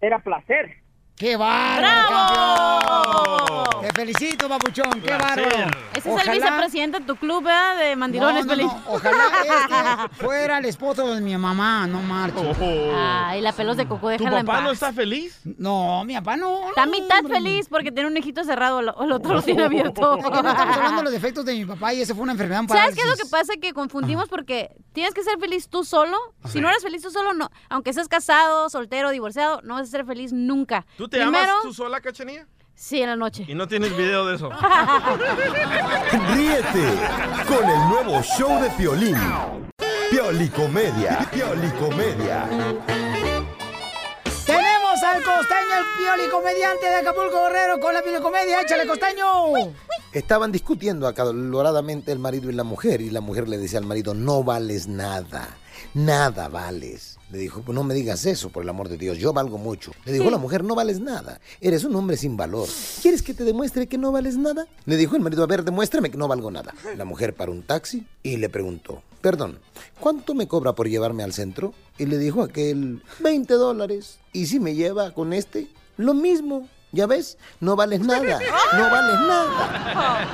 era 0.00 0.18
placer 0.18 0.76
¡Qué 1.16 1.34
bárbaro, 1.36 2.08
campeón! 2.08 3.80
Te 3.80 3.92
felicito, 3.92 4.48
papuchón, 4.48 5.00
qué 5.00 5.10
bárbaro. 5.12 5.70
Ese 5.94 6.12
es 6.14 6.26
el 6.26 6.32
vicepresidente 6.32 7.00
de 7.00 7.06
tu 7.06 7.16
club, 7.16 7.44
¿verdad? 7.44 7.76
De 7.78 7.96
mandilones, 7.96 8.44
No, 8.44 8.50
no, 8.52 8.56
Pelín. 8.56 8.66
no, 8.66 8.82
Ojalá 8.92 9.24
este 9.42 10.08
fuera 10.24 10.58
el 10.58 10.64
esposo 10.66 11.14
de 11.14 11.20
mi 11.22 11.34
mamá, 11.38 11.86
no 11.86 12.02
marches. 12.02 12.56
Ay, 12.94 13.40
la 13.40 13.52
pelos 13.52 13.76
de 13.78 13.86
coco, 13.88 14.08
déjala 14.10 14.40
en 14.40 14.46
papá 14.46 14.60
no 14.60 14.66
paz. 14.68 14.74
está 14.74 14.92
feliz? 14.92 15.40
No, 15.56 16.04
mi 16.04 16.14
papá 16.16 16.36
no. 16.36 16.68
Está 16.68 16.82
a 16.82 16.86
mitad 16.86 17.22
feliz 17.28 17.66
porque 17.70 17.90
tiene 17.92 18.10
un 18.10 18.16
hijito 18.16 18.44
cerrado, 18.44 18.82
lo- 18.82 19.00
el 19.02 19.12
otro 19.12 19.34
lo 19.34 19.42
tiene 19.42 19.64
abierto. 19.64 20.18
No 20.18 20.28
estamos 20.28 20.54
hablando 20.76 20.96
de 20.98 21.02
los 21.04 21.12
defectos 21.12 21.44
de 21.46 21.54
mi 21.54 21.64
papá 21.64 21.94
y 21.94 22.02
ese 22.02 22.12
fue 22.14 22.24
una 22.24 22.32
enfermedad 22.32 22.62
¿Sabes 22.68 22.94
qué 22.94 23.00
es 23.02 23.08
lo 23.08 23.16
que 23.16 23.26
pasa? 23.30 23.54
Que 23.60 23.72
confundimos 23.72 24.28
porque 24.28 24.70
tienes 24.92 25.14
que 25.14 25.22
ser 25.22 25.38
feliz 25.38 25.68
tú 25.70 25.82
solo. 25.84 26.16
Si 26.46 26.60
no 26.60 26.68
eres 26.68 26.82
feliz 26.82 27.00
tú 27.02 27.10
solo, 27.10 27.32
no. 27.32 27.50
Aunque 27.70 27.92
seas 27.94 28.08
casado, 28.08 28.68
soltero, 28.68 29.10
divorciado, 29.10 29.60
no 29.62 29.74
vas 29.74 29.84
a 29.88 29.90
ser 29.90 30.04
feliz 30.04 30.32
nunca. 30.32 30.84
¿Tú 30.98 31.05
te 31.08 31.18
Primero, 31.18 31.38
amas 31.52 31.62
tú 31.62 31.72
sola, 31.74 32.00
cachanilla? 32.00 32.46
Sí, 32.74 33.00
en 33.00 33.08
la 33.08 33.16
noche. 33.16 33.44
Y 33.48 33.54
no 33.54 33.66
tienes 33.66 33.96
video 33.96 34.26
de 34.26 34.36
eso. 34.36 34.50
Ríete 36.34 36.98
con 37.48 37.68
el 37.68 37.88
nuevo 37.88 38.22
show 38.22 38.60
de 38.60 38.68
Piolín. 38.70 39.16
Piolicomedia. 40.10 41.26
Piolicomedia. 41.32 42.46
Tenemos 44.44 45.02
al 45.02 45.22
costeño, 45.22 45.78
el 45.78 45.84
pioli 45.98 46.30
comediante 46.30 46.86
de 46.86 46.96
Acapulco 46.96 47.42
Guerrero 47.44 47.80
con 47.80 47.94
la 47.94 48.02
piolicomedia. 48.02 48.60
¡Échale, 48.60 48.86
costeño! 48.86 49.26
Estaban 50.12 50.52
discutiendo 50.52 51.08
acaloradamente 51.08 52.12
el 52.12 52.18
marido 52.18 52.50
y 52.50 52.52
la 52.52 52.64
mujer 52.64 53.00
y 53.00 53.10
la 53.10 53.20
mujer 53.20 53.48
le 53.48 53.58
decía 53.58 53.78
al 53.78 53.86
marido, 53.86 54.14
no 54.14 54.44
vales 54.44 54.86
nada, 54.86 55.48
nada 55.94 56.48
vales. 56.48 57.15
Le 57.30 57.38
dijo, 57.38 57.62
"Pues 57.62 57.74
no 57.74 57.82
me 57.82 57.92
digas 57.94 58.24
eso, 58.24 58.50
por 58.50 58.62
el 58.62 58.68
amor 58.68 58.88
de 58.88 58.96
Dios, 58.96 59.18
yo 59.18 59.32
valgo 59.32 59.58
mucho. 59.58 59.90
Le 60.04 60.12
dijo 60.12 60.30
la 60.30 60.38
mujer, 60.38 60.62
no 60.62 60.76
vales 60.76 61.00
nada, 61.00 61.40
eres 61.60 61.82
un 61.82 61.96
hombre 61.96 62.16
sin 62.16 62.36
valor. 62.36 62.68
¿Quieres 63.02 63.22
que 63.22 63.34
te 63.34 63.42
demuestre 63.42 63.88
que 63.88 63.98
no 63.98 64.12
vales 64.12 64.36
nada? 64.36 64.66
Le 64.84 64.96
dijo 64.96 65.16
el 65.16 65.22
marido, 65.22 65.42
a 65.42 65.46
ver, 65.46 65.64
demuéstrame 65.64 66.10
que 66.10 66.18
no 66.18 66.28
valgo 66.28 66.52
nada. 66.52 66.72
La 66.96 67.04
mujer 67.04 67.34
paró 67.34 67.50
un 67.50 67.62
taxi 67.64 68.06
y 68.22 68.36
le 68.36 68.48
preguntó, 68.48 69.02
perdón, 69.22 69.58
¿cuánto 69.98 70.34
me 70.34 70.46
cobra 70.46 70.74
por 70.74 70.88
llevarme 70.88 71.24
al 71.24 71.32
centro? 71.32 71.74
Y 71.98 72.06
le 72.06 72.16
dijo 72.18 72.42
aquel, 72.42 73.02
20 73.20 73.54
dólares. 73.54 74.18
¿Y 74.32 74.46
si 74.46 74.60
me 74.60 74.74
lleva 74.76 75.12
con 75.12 75.32
este? 75.32 75.68
Lo 75.96 76.14
mismo. 76.14 76.68
¿Ya 76.92 77.06
ves? 77.06 77.38
No 77.58 77.74
vales 77.74 78.00
nada. 78.00 78.38
No 78.72 78.82
vales 78.90 79.20
nada. 79.26 80.28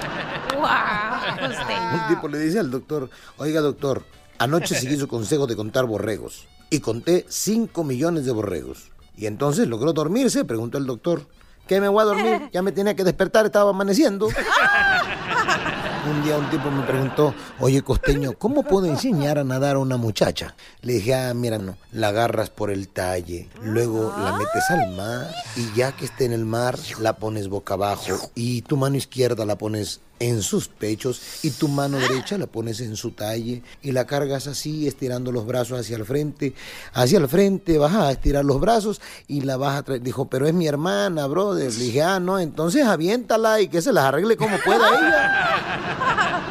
Un 2.09 2.15
tipo 2.15 2.29
le 2.29 2.39
dice 2.39 2.59
al 2.59 2.71
doctor, 2.71 3.09
oiga 3.39 3.63
doctor, 3.63 4.05
anoche 4.39 4.75
seguí 4.75 4.97
su 4.97 5.09
consejo 5.09 5.47
de 5.47 5.57
contar 5.57 5.87
borregos 5.87 6.47
y 6.73 6.81
conté 6.81 7.27
5 7.29 7.85
millones 7.85 8.25
de 8.25 8.33
borregos. 8.33 8.91
Y 9.15 9.27
entonces 9.27 9.69
logró 9.69 9.93
dormirse, 9.93 10.47
preguntó 10.47 10.79
el 10.79 10.87
doctor. 10.87 11.27
¿Qué 11.69 11.83
me 11.83 11.89
voy 11.89 12.01
a 12.01 12.07
dormir? 12.07 12.51
Ya 12.51 12.63
me 12.63 12.73
tenía 12.73 12.97
que 12.97 13.05
despertar, 13.05 13.45
estaba 13.45 13.71
amaneciendo. 13.71 14.29
Un 16.11 16.25
día 16.25 16.37
un 16.37 16.51
tipo 16.51 16.69
me 16.69 16.83
preguntó, 16.83 17.33
oye 17.61 17.83
costeño, 17.83 18.33
¿cómo 18.33 18.65
puedo 18.65 18.87
enseñar 18.87 19.39
a 19.39 19.45
nadar 19.45 19.77
a 19.77 19.79
una 19.79 19.97
muchacha? 19.97 20.57
Le 20.81 20.95
dije, 20.95 21.15
ah, 21.15 21.33
mira, 21.33 21.59
no, 21.59 21.77
la 21.93 22.09
agarras 22.09 22.51
por 22.51 22.73
el 22.73 22.89
talle, 22.89 23.49
luego 23.63 24.13
la 24.19 24.33
metes 24.33 24.69
al 24.71 24.97
mar 24.97 25.31
y 25.55 25.73
ya 25.77 25.93
que 25.93 26.07
esté 26.07 26.25
en 26.25 26.33
el 26.33 26.45
mar, 26.45 26.77
la 26.99 27.13
pones 27.13 27.47
boca 27.47 27.75
abajo 27.75 28.33
y 28.35 28.63
tu 28.63 28.77
mano 28.77 28.97
izquierda 28.97 29.47
la 29.47 29.57
pones 29.57 30.01
en 30.23 30.41
sus 30.41 30.69
pechos 30.69 31.21
y 31.43 31.51
tu 31.51 31.67
mano 31.67 31.99
derecha 31.99 32.39
la 32.39 32.47
pones 32.47 32.81
en 32.81 32.95
su 32.97 33.11
talle 33.11 33.63
y 33.83 33.91
la 33.91 34.07
cargas 34.07 34.47
así, 34.47 34.87
estirando 34.87 35.33
los 35.33 35.45
brazos 35.47 35.81
hacia 35.81 35.97
el 35.97 36.05
frente. 36.05 36.55
Hacia 36.95 37.19
el 37.19 37.29
frente 37.29 37.77
vas 37.77 37.95
a 37.95 38.11
estirar 38.13 38.45
los 38.45 38.61
brazos 38.61 39.01
y 39.27 39.41
la 39.41 39.57
vas 39.57 39.79
a 39.79 39.83
traer. 39.83 40.01
Dijo, 40.01 40.27
pero 40.27 40.47
es 40.47 40.55
mi 40.55 40.69
hermana, 40.69 41.27
brother. 41.27 41.73
Le 41.73 41.85
dije, 41.85 42.03
ah, 42.03 42.21
no, 42.21 42.39
entonces 42.39 42.87
aviéntala 42.87 43.61
y 43.61 43.67
que 43.69 43.83
se 43.83 43.93
las 43.93 44.05
arregle 44.05 44.37
como 44.37 44.57
pueda 44.65 44.89
ella. 44.89 46.43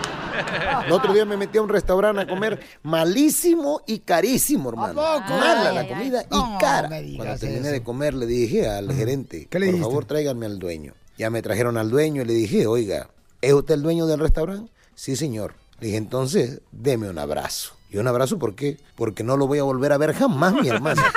El 0.85 0.91
otro 0.91 1.13
día 1.13 1.23
me 1.23 1.37
metí 1.37 1.57
a 1.57 1.61
un 1.61 1.69
restaurante 1.69 2.23
a 2.23 2.27
comer 2.27 2.59
malísimo 2.83 3.83
y 3.87 3.99
carísimo, 3.99 4.69
hermano. 4.69 5.01
¿A 5.01 5.19
poco? 5.19 5.33
Mala 5.39 5.71
la 5.71 5.87
comida 5.87 6.25
ay, 6.29 6.39
y 6.39 6.57
cara. 6.59 6.89
Cuando 6.89 7.37
terminé 7.37 7.61
eso. 7.61 7.71
de 7.71 7.83
comer 7.83 8.13
le 8.15 8.25
dije 8.25 8.67
al 8.67 8.91
gerente, 8.93 9.47
¿Qué 9.49 9.59
le 9.59 9.67
por 9.67 9.73
dijiste? 9.75 9.89
favor 9.89 10.05
tráiganme 10.05 10.45
al 10.45 10.59
dueño. 10.59 10.93
Ya 11.17 11.29
me 11.29 11.41
trajeron 11.41 11.77
al 11.77 11.89
dueño 11.89 12.23
y 12.23 12.25
le 12.25 12.33
dije, 12.33 12.65
oiga, 12.67 13.09
¿es 13.41 13.53
usted 13.53 13.75
el 13.75 13.81
dueño 13.81 14.05
del 14.05 14.19
restaurante? 14.19 14.71
Sí, 14.95 15.15
señor. 15.15 15.55
Le 15.79 15.87
dije, 15.87 15.97
entonces, 15.97 16.61
deme 16.71 17.09
un 17.09 17.17
abrazo. 17.17 17.73
¿Y 17.89 17.97
un 17.97 18.07
abrazo 18.07 18.39
por 18.39 18.55
qué? 18.55 18.77
Porque 18.95 19.23
no 19.23 19.35
lo 19.35 19.47
voy 19.47 19.59
a 19.59 19.63
volver 19.63 19.91
a 19.91 19.97
ver 19.97 20.13
jamás, 20.13 20.53
mi 20.53 20.69
hermano. 20.69 21.01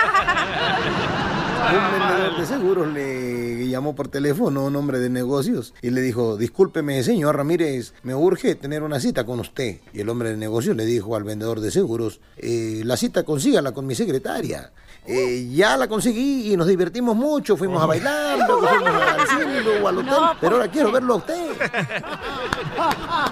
Un 1.65 2.01
vendedor 2.01 2.37
de 2.39 2.47
seguros 2.47 2.89
le 2.89 3.44
llamó 3.75 3.95
por 3.95 4.09
teléfono 4.09 4.65
un 4.65 4.75
hombre 4.77 4.99
de 4.99 5.11
negocios 5.11 5.75
y 5.83 5.91
le 5.91 6.01
dijo, 6.01 6.37
discúlpeme 6.37 7.03
señor 7.03 7.37
Ramírez, 7.37 7.93
me 8.03 8.15
urge 8.15 8.55
tener 8.55 8.83
una 8.83 8.99
cita 9.01 9.25
con 9.27 9.41
usted. 9.41 9.81
Y 9.93 10.01
el 10.01 10.09
hombre 10.09 10.31
de 10.31 10.37
negocios 10.37 10.77
le 10.77 10.85
dijo 10.87 11.15
al 11.17 11.25
vendedor 11.25 11.61
de 11.61 11.71
seguros, 11.71 12.21
"Eh, 12.37 12.83
la 12.85 12.97
cita 12.97 13.23
consígala 13.25 13.73
con 13.73 13.87
mi 13.87 13.95
secretaria. 13.95 14.73
"Eh, 15.07 15.51
ya 15.55 15.77
la 15.77 15.87
conseguí 15.87 16.53
y 16.53 16.57
nos 16.57 16.67
divertimos 16.67 17.15
mucho, 17.15 17.57
fuimos 17.57 17.83
a 17.83 17.87
bailar, 17.87 18.39
luego 18.39 18.67
fuimos 18.67 18.89
al 18.91 19.29
cine, 19.29 19.61
luego 19.63 19.89
al 19.89 19.99
hotel, 19.99 20.15
pero 20.41 20.57
ahora 20.57 20.71
quiero 20.71 20.91
verlo 20.93 21.15
a 21.15 21.17
usted. 21.19 21.47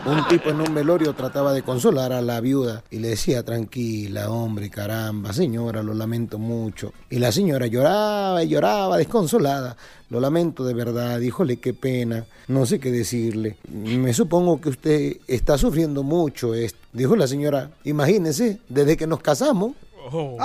Un 0.04 0.26
tipo 0.28 0.50
en 0.50 0.60
un 0.60 0.74
velorio 0.74 1.14
trataba 1.14 1.52
de 1.52 1.62
consolar 1.62 2.12
a 2.12 2.20
la 2.20 2.40
viuda 2.40 2.82
y 2.90 2.98
le 2.98 3.08
decía, 3.08 3.44
tranquila, 3.44 4.30
hombre, 4.30 4.68
caramba, 4.68 5.32
señora, 5.32 5.82
lo 5.82 5.94
lamento 5.94 6.38
mucho. 6.38 6.92
Y 7.08 7.18
la 7.18 7.30
señora 7.30 7.66
lloraba 7.66 8.42
y 8.42 8.48
lloraba, 8.48 8.96
desconsolada. 8.96 9.76
Lo 10.10 10.20
lamento 10.20 10.64
de 10.64 10.74
verdad, 10.74 11.20
híjole, 11.20 11.58
qué 11.58 11.72
pena, 11.72 12.24
no 12.48 12.66
sé 12.66 12.80
qué 12.80 12.90
decirle. 12.90 13.56
Me 13.70 14.12
supongo 14.12 14.60
que 14.60 14.70
usted 14.70 15.16
está 15.26 15.56
sufriendo 15.56 16.02
mucho 16.02 16.54
esto. 16.54 16.78
Dijo 16.92 17.16
la 17.16 17.26
señora, 17.26 17.70
imagínese, 17.84 18.60
desde 18.68 18.96
que 18.96 19.06
nos 19.06 19.20
casamos. 19.20 19.72
Recuerdo 20.04 20.36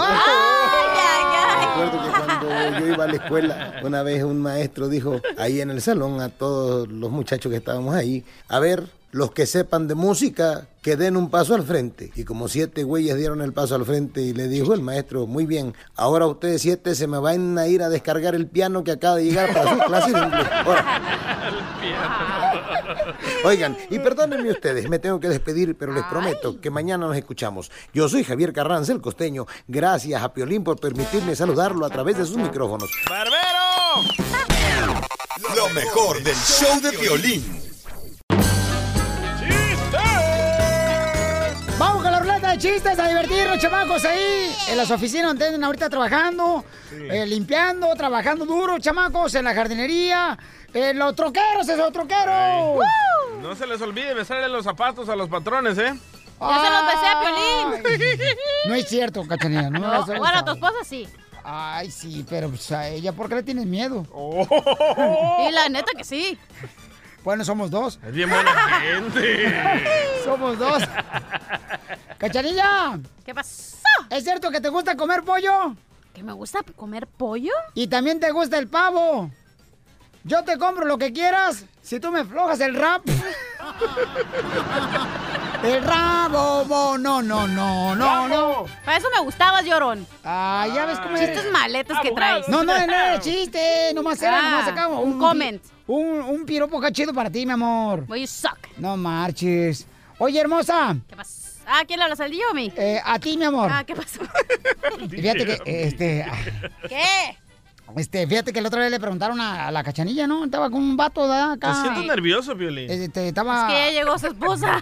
que 2.03 2.06
yo 2.79 2.87
iba 2.87 3.03
a 3.03 3.07
la 3.07 3.15
escuela, 3.15 3.81
una 3.83 4.03
vez 4.03 4.23
un 4.23 4.41
maestro 4.41 4.89
dijo 4.89 5.21
ahí 5.37 5.61
en 5.61 5.69
el 5.69 5.81
salón 5.81 6.21
a 6.21 6.29
todos 6.29 6.87
los 6.87 7.11
muchachos 7.11 7.49
que 7.49 7.57
estábamos 7.57 7.95
ahí, 7.95 8.23
a 8.47 8.59
ver, 8.59 8.83
los 9.17 9.31
que 9.31 9.47
sepan 9.47 9.87
de 9.87 9.95
música, 9.95 10.67
que 10.83 10.95
den 10.95 11.17
un 11.17 11.31
paso 11.31 11.55
al 11.55 11.63
frente. 11.63 12.11
Y 12.15 12.23
como 12.23 12.47
siete 12.47 12.83
güeyes 12.83 13.17
dieron 13.17 13.41
el 13.41 13.51
paso 13.51 13.73
al 13.73 13.83
frente 13.83 14.21
y 14.21 14.31
le 14.31 14.47
dijo 14.47 14.75
el 14.75 14.81
maestro, 14.81 15.25
muy 15.25 15.47
bien, 15.47 15.73
ahora 15.95 16.27
ustedes 16.27 16.61
siete 16.61 16.93
se 16.93 17.07
me 17.07 17.17
van 17.17 17.57
a 17.57 17.67
ir 17.67 17.81
a 17.81 17.89
descargar 17.89 18.35
el 18.35 18.45
piano 18.45 18.83
que 18.83 18.91
acaba 18.91 19.15
de 19.15 19.25
llegar 19.25 19.51
para 19.53 19.73
su 19.73 19.79
clase 19.79 20.13
de 20.13 20.19
inglés. 20.19 20.47
Ahora, 20.65 21.01
Oigan, 23.43 23.75
y 23.89 23.97
perdónenme 23.99 24.51
ustedes, 24.51 24.87
me 24.87 24.99
tengo 24.99 25.19
que 25.19 25.29
despedir, 25.29 25.75
pero 25.75 25.93
les 25.93 26.03
prometo 26.03 26.61
que 26.61 26.69
mañana 26.69 27.07
nos 27.07 27.17
escuchamos. 27.17 27.71
Yo 27.93 28.07
soy 28.09 28.23
Javier 28.23 28.53
Carranza, 28.53 28.93
el 28.93 29.01
costeño. 29.01 29.47
Gracias 29.67 30.21
a 30.21 30.33
Piolín 30.33 30.63
por 30.63 30.79
permitirme 30.79 31.35
saludarlo 31.35 31.85
a 31.85 31.89
través 31.89 32.17
de 32.17 32.25
sus 32.25 32.37
micrófonos. 32.37 32.89
Lo 35.55 35.69
mejor 35.69 36.21
del 36.23 36.35
show 36.35 36.79
de 36.81 36.91
Piolín. 36.91 37.66
Chistes 42.57 42.97
a 42.99 43.07
divertirnos, 43.07 43.59
chamacos, 43.59 44.03
ahí 44.05 44.55
en 44.69 44.77
las 44.77 44.89
oficinas 44.91 45.27
donde 45.27 45.45
andan 45.47 45.63
ahorita 45.63 45.89
trabajando, 45.89 46.63
eh, 46.91 47.25
limpiando, 47.25 47.93
trabajando 47.95 48.45
duro, 48.45 48.79
chamacos, 48.79 49.35
en 49.35 49.45
la 49.45 49.53
jardinería, 49.53 50.37
en 50.73 50.97
los 50.97 51.15
troqueros, 51.15 51.67
esos 51.67 51.91
troqueros. 51.91 52.79
No 53.41 53.55
se 53.55 53.67
les 53.67 53.81
olvide 53.81 54.13
besarle 54.13 54.49
los 54.49 54.63
zapatos 54.63 55.07
a 55.09 55.15
los 55.15 55.29
patrones, 55.29 55.77
¿eh? 55.77 55.93
Ya 56.39 56.61
se 56.61 56.69
los 56.69 56.85
besé 56.85 57.07
a 57.07 57.21
Piolín. 57.21 57.83
No 58.65 58.75
es 58.75 58.87
cierto, 58.87 59.27
Cachanilla. 59.27 59.69
No, 59.69 59.79
No, 59.79 60.05
bueno, 60.05 60.39
a 60.39 60.45
tu 60.45 60.51
esposa 60.51 60.75
sí. 60.83 61.07
Ay, 61.43 61.89
sí, 61.91 62.25
pero 62.29 62.49
pues 62.49 62.71
a 62.71 62.87
ella, 62.89 63.13
¿por 63.13 63.29
qué 63.29 63.35
le 63.35 63.43
tienes 63.43 63.65
miedo? 63.65 64.05
Y 65.47 65.51
la 65.51 65.69
neta 65.69 65.91
que 65.97 66.03
sí. 66.03 66.37
Bueno, 67.27 67.43
somos 67.43 67.69
dos. 67.69 67.99
Es 68.07 68.13
bien 68.13 68.29
buena 68.29 68.79
gente. 68.79 69.53
Somos 70.23 70.57
dos. 70.57 70.81
Cachanilla. 72.17 72.97
¿Qué 73.25 73.35
pasó? 73.35 73.75
¿Es 74.09 74.23
cierto 74.23 74.49
que 74.49 74.61
te 74.61 74.69
gusta 74.69 74.95
comer 74.95 75.23
pollo? 75.23 75.75
¿Que 76.13 76.23
me 76.23 76.31
gusta 76.31 76.63
comer 76.77 77.05
pollo? 77.05 77.51
Y 77.73 77.87
también 77.87 78.21
te 78.21 78.31
gusta 78.31 78.57
el 78.57 78.69
pavo. 78.69 79.29
Yo 80.27 80.43
te 80.43 80.57
compro 80.57 80.85
lo 80.85 80.97
que 80.97 81.13
quieras 81.13 81.63
si 81.81 81.99
tú 82.01 82.11
me 82.11 82.25
flojas 82.25 82.59
el 82.59 82.75
rap. 82.75 83.01
El 85.63 85.81
rabo, 85.83 86.65
bo, 86.65 86.97
no, 86.97 87.21
no, 87.21 87.47
no, 87.47 87.95
no, 87.95 88.27
no. 88.27 88.65
Para 88.85 88.97
eso 88.97 89.07
me 89.15 89.21
gustabas, 89.23 89.65
llorón. 89.65 90.05
Ah, 90.23 90.67
ya 90.73 90.85
ves 90.85 90.99
cómo 90.99 91.15
es. 91.15 91.21
Chistes 91.33 91.51
maletas 91.51 91.99
que 92.01 92.11
traes. 92.11 92.47
No, 92.49 92.63
no, 92.63 92.73
no 92.73 92.75
era 92.77 93.19
chiste, 93.19 93.91
nomás 93.95 94.21
era, 94.21 94.37
Ah, 94.39 94.41
nomás 94.51 94.67
acá. 94.67 94.87
un 94.89 95.17
comment. 95.17 95.63
Un, 95.87 96.21
un 96.21 96.45
piropo 96.45 96.79
cachido 96.81 97.13
para 97.13 97.29
ti, 97.31 97.45
mi 97.45 97.53
amor. 97.53 98.03
Well, 98.07 98.19
you 98.19 98.27
suck. 98.27 98.57
No 98.77 98.97
marches. 98.97 99.87
Oye, 100.19 100.39
hermosa. 100.39 100.95
¿Qué 101.07 101.15
pasó? 101.15 101.47
Ah, 101.65 101.83
¿quién 101.87 101.99
le 101.99 102.03
hablas 102.03 102.19
al 102.19 102.31
DJ 102.31 102.45
o 102.47 102.51
a 102.51 102.53
mí? 102.53 102.71
Eh, 102.77 103.01
a 103.03 103.17
ti, 103.19 103.37
mi 103.37 103.45
amor. 103.45 103.69
Ah, 103.73 103.83
¿qué 103.85 103.95
pasó? 103.95 104.19
Fíjate 105.09 105.45
que, 105.45 105.61
este, 105.87 106.25
¿Qué? 106.87 107.37
Este, 107.95 108.27
fíjate 108.27 108.51
que 108.53 108.61
la 108.61 108.67
otra 108.67 108.81
vez 108.81 108.91
le 108.91 108.99
preguntaron 108.99 109.39
a, 109.41 109.67
a 109.67 109.71
la 109.71 109.83
cachanilla, 109.83 110.27
¿no? 110.27 110.43
Estaba 110.45 110.69
con 110.69 110.81
un 110.81 110.97
vato 110.97 111.27
de 111.27 111.37
acá. 111.37 111.73
Me 111.73 111.81
siento 111.81 112.03
nervioso, 112.03 112.55
Piolín. 112.57 112.89
Este, 112.91 113.29
estaba... 113.29 113.67
Es 113.67 113.73
que 113.73 113.79
ya 113.79 113.91
llegó 114.01 114.17
su 114.19 114.27
esposa. 114.27 114.79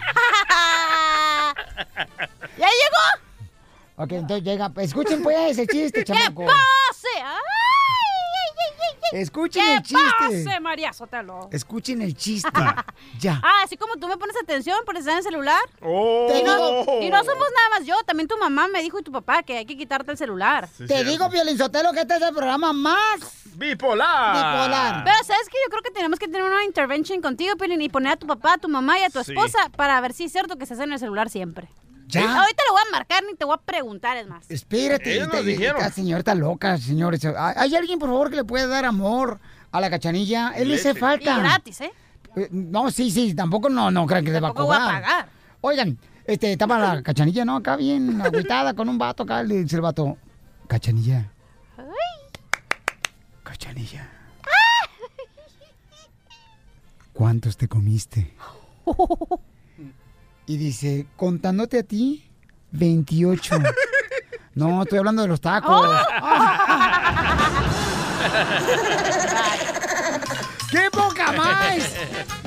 ¿Ya 2.58 2.66
llegó? 2.66 3.04
Ok, 3.96 4.12
entonces 4.12 4.44
llega. 4.44 4.70
Escuchen 4.76 5.22
pues 5.22 5.52
ese 5.52 5.66
chiste, 5.66 6.00
¡Que 6.04 6.12
chamaco. 6.12 6.44
pase! 6.44 7.08
¡Ay, 7.14 7.22
ay, 7.24 7.24
ay, 7.24 7.34
ay, 7.48 7.55
Escuchen 9.12 9.62
¿Qué 9.64 9.74
el 9.74 9.82
chiste. 9.82 10.04
pase, 10.18 10.60
María 10.60 10.92
Sotelo? 10.92 11.48
Escuchen 11.52 12.02
el 12.02 12.16
chiste. 12.16 12.48
ya. 13.20 13.40
Ah, 13.42 13.62
así 13.64 13.76
como 13.76 13.96
tú 13.96 14.08
me 14.08 14.16
pones 14.16 14.36
atención 14.42 14.78
por 14.84 14.96
estar 14.96 15.12
en 15.12 15.18
el 15.18 15.24
celular. 15.24 15.60
Oh. 15.82 16.28
Y, 16.34 16.42
no, 16.42 17.02
y 17.02 17.10
no 17.10 17.18
somos 17.24 17.46
nada 17.54 17.68
más 17.78 17.86
yo, 17.86 17.94
también 18.06 18.28
tu 18.28 18.36
mamá 18.38 18.68
me 18.68 18.82
dijo 18.82 18.98
y 18.98 19.02
tu 19.02 19.12
papá 19.12 19.42
que 19.42 19.58
hay 19.58 19.66
que 19.66 19.76
quitarte 19.76 20.10
el 20.10 20.18
celular. 20.18 20.68
Te 20.86 21.04
digo, 21.04 21.28
Violín 21.28 21.56
Sotelo, 21.58 21.92
que 21.92 22.00
este 22.00 22.16
es 22.16 22.22
el 22.22 22.34
programa 22.34 22.72
más 22.72 23.20
bipolar. 23.54 24.34
Bipolar. 24.36 25.04
Pero 25.04 25.16
sabes 25.24 25.48
que 25.48 25.56
yo 25.64 25.70
creo 25.70 25.82
que 25.82 25.90
tenemos 25.90 26.18
que 26.18 26.26
tener 26.26 26.42
una 26.42 26.64
intervention 26.64 27.20
contigo, 27.22 27.56
Piolín, 27.56 27.80
y 27.82 27.88
poner 27.88 28.12
a 28.12 28.16
tu 28.16 28.26
papá, 28.26 28.54
a 28.54 28.58
tu 28.58 28.68
mamá 28.68 28.98
y 28.98 29.02
a 29.04 29.10
tu 29.10 29.22
Sí. 29.24 29.32
esposa 29.32 29.70
para 29.76 30.00
ver 30.00 30.12
si 30.12 30.24
es 30.24 30.32
cierto 30.32 30.56
que 30.56 30.66
se 30.66 30.74
hace 30.74 30.84
en 30.84 30.92
el 30.92 30.98
celular 30.98 31.30
siempre. 31.30 31.68
Ya. 32.08 32.40
Ahorita 32.40 32.62
lo 32.68 32.72
voy 32.74 32.82
a 32.86 32.90
marcar 32.92 33.24
ni 33.24 33.34
te 33.34 33.44
voy 33.44 33.54
a 33.54 33.60
preguntar, 33.60 34.16
es 34.16 34.26
más. 34.28 34.48
Espérate, 34.50 35.12
Ellos 35.14 35.26
nos 35.28 35.36
esta- 35.38 35.46
dijeron. 35.46 35.76
esta 35.80 35.92
señora 35.92 36.18
está 36.20 36.34
loca, 36.34 36.78
señores. 36.78 37.20
¿Hay 37.36 37.74
alguien, 37.74 37.98
por 37.98 38.08
favor, 38.08 38.30
que 38.30 38.36
le 38.36 38.44
pueda 38.44 38.66
dar 38.68 38.84
amor 38.84 39.40
a 39.72 39.80
la 39.80 39.90
cachanilla? 39.90 40.52
Él 40.56 40.68
le 40.68 40.76
hace 40.76 40.94
falta. 40.94 41.36
Y 41.36 41.40
gratis, 41.40 41.80
¿eh? 41.80 41.92
Eh, 42.36 42.48
No, 42.52 42.90
sí, 42.90 43.10
sí, 43.10 43.34
tampoco 43.34 43.68
no, 43.68 43.90
no 43.90 44.06
crean 44.06 44.24
que 44.24 44.30
le 44.30 44.40
va 44.40 44.48
a 44.48 44.50
Tampoco 44.50 44.66
voy 44.68 44.76
a 44.76 44.80
cobrar. 44.80 45.02
pagar. 45.02 45.28
Oigan, 45.62 45.98
este, 46.26 46.52
estaba 46.52 46.78
la 46.78 47.02
cachanilla, 47.02 47.44
¿no? 47.44 47.56
Acá 47.56 47.76
bien 47.76 48.20
agüitada 48.22 48.74
con 48.74 48.88
un 48.88 48.98
vato 48.98 49.24
acá, 49.24 49.42
le 49.42 49.62
dice 49.64 49.74
el 49.76 49.82
vato, 49.82 50.16
cachanilla. 50.68 51.32
Cachanilla. 53.42 54.10
¿Cuántos 57.12 57.56
te 57.56 57.66
comiste? 57.68 58.34
Y 60.46 60.56
dice, 60.56 61.06
contándote 61.16 61.80
a 61.80 61.82
ti, 61.82 62.28
28. 62.72 63.56
No, 64.54 64.82
estoy 64.84 64.98
hablando 65.00 65.20
de 65.20 65.28
los 65.28 65.40
tacos. 65.42 65.86
¡Qué 70.70 70.90
poca 70.90 71.32
más! 71.32 71.76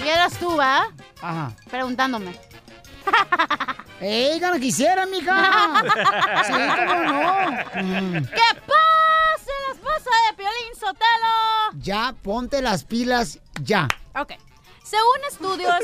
Y 0.03 0.07
eras 0.07 0.33
tú, 0.39 0.57
¿va? 0.57 0.87
Ajá. 1.21 1.51
Preguntándome. 1.69 2.33
¡Ey, 4.01 4.39
gana 4.39 4.59
quisiera, 4.59 5.05
mija! 5.05 5.83
Sí, 6.47 6.53
cómo 6.87 7.03
no. 7.03 7.21
Mm. 7.83 8.25
¿Qué 8.25 8.49
pasa, 8.65 9.53
la 9.67 9.73
esposa 9.73 10.09
de 10.25 10.33
Piolín 10.35 10.73
Sotelo? 10.79 11.83
Ya, 11.83 12.15
ponte 12.23 12.61
las 12.63 12.85
pilas, 12.85 13.39
ya. 13.61 13.87
Ok. 14.15 14.33
Según 14.89 15.23
estudios, 15.29 15.75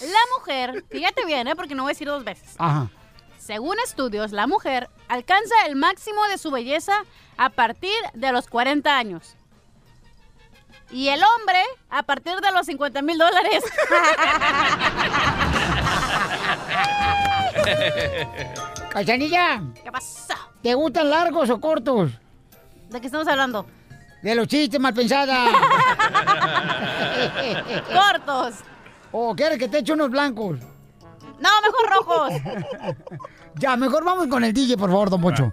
la 0.00 0.38
mujer, 0.38 0.84
fíjate 0.88 1.26
bien, 1.26 1.46
¿eh? 1.48 1.54
porque 1.54 1.74
no 1.74 1.82
voy 1.82 1.90
a 1.90 1.92
decir 1.92 2.08
dos 2.08 2.24
veces. 2.24 2.54
Ajá. 2.56 2.88
Según 3.38 3.76
estudios, 3.84 4.32
la 4.32 4.46
mujer 4.46 4.88
alcanza 5.06 5.54
el 5.66 5.76
máximo 5.76 6.24
de 6.28 6.38
su 6.38 6.50
belleza 6.50 7.04
a 7.36 7.50
partir 7.50 7.92
de 8.14 8.32
los 8.32 8.46
40 8.48 8.96
años. 8.96 9.36
Y 10.90 11.08
el 11.08 11.20
hombre 11.22 11.62
a 11.90 12.04
partir 12.04 12.36
de 12.40 12.52
los 12.52 12.64
50 12.64 13.02
mil 13.02 13.18
dólares. 13.18 13.64
Cachanilla, 18.88 19.62
¿Qué 19.82 19.92
pasa? 19.92 20.38
¿te 20.62 20.72
gustan 20.72 21.10
largos 21.10 21.50
o 21.50 21.60
cortos? 21.60 22.12
¿De 22.88 22.98
qué 22.98 23.06
estamos 23.06 23.28
hablando? 23.28 23.66
De 24.24 24.34
los 24.34 24.48
chistes 24.48 24.80
mal 24.80 24.94
pensadas. 24.94 25.50
Cortos. 27.92 28.54
¿O 29.12 29.36
quieres 29.36 29.58
que 29.58 29.68
te 29.68 29.78
eche 29.78 29.92
unos 29.92 30.08
blancos? 30.10 30.58
No, 31.38 31.50
mejor 31.62 31.90
rojos. 31.90 32.32
Ya, 33.56 33.76
mejor 33.76 34.04
vamos 34.04 34.26
con 34.26 34.42
el 34.42 34.52
DJ, 34.52 34.76
por 34.76 34.90
favor, 34.90 35.10
don 35.10 35.20
Pocho. 35.20 35.52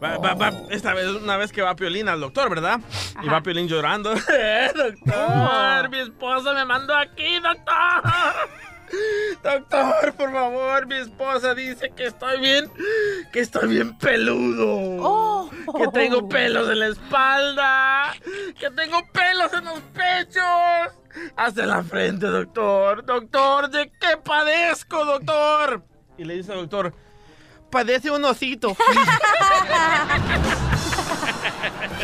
Va, 0.00 0.16
va, 0.18 0.34
va, 0.34 0.52
esta 0.70 0.94
vez, 0.94 1.08
una 1.08 1.36
vez 1.36 1.50
que 1.50 1.60
va 1.60 1.74
Piolín 1.74 2.08
al 2.08 2.20
doctor, 2.20 2.48
¿verdad? 2.48 2.78
Y 3.20 3.28
va 3.28 3.42
Piolín 3.42 3.66
llorando. 3.66 4.14
Eh, 4.32 4.70
doctor, 4.72 5.90
mi 5.90 5.98
esposa 5.98 6.52
me 6.52 6.64
mandó 6.64 6.94
aquí, 6.94 7.40
doctor. 7.40 8.12
Doctor, 9.42 10.12
por 10.14 10.30
favor, 10.32 10.86
mi 10.86 10.98
esposa 10.98 11.52
dice 11.52 11.90
que 11.96 12.04
estoy 12.06 12.38
bien, 12.38 12.70
que 13.32 13.40
estoy 13.40 13.70
bien 13.70 13.98
peludo. 13.98 15.41
Que 15.78 15.88
tengo 15.88 16.28
pelos 16.28 16.68
en 16.68 16.78
la 16.78 16.86
espalda, 16.88 18.14
que 18.58 18.70
tengo 18.70 19.00
pelos 19.12 19.52
en 19.52 19.64
los 19.64 19.80
pechos. 19.80 20.44
Hasta 21.36 21.66
la 21.66 21.82
frente, 21.82 22.26
doctor. 22.26 23.04
Doctor, 23.04 23.68
¿de 23.70 23.90
qué 24.00 24.16
padezco, 24.16 25.04
doctor? 25.04 25.84
Y 26.16 26.24
le 26.24 26.36
dice 26.36 26.52
al 26.52 26.58
doctor, 26.60 26.94
padece 27.70 28.10
un 28.10 28.24
osito. 28.24 28.76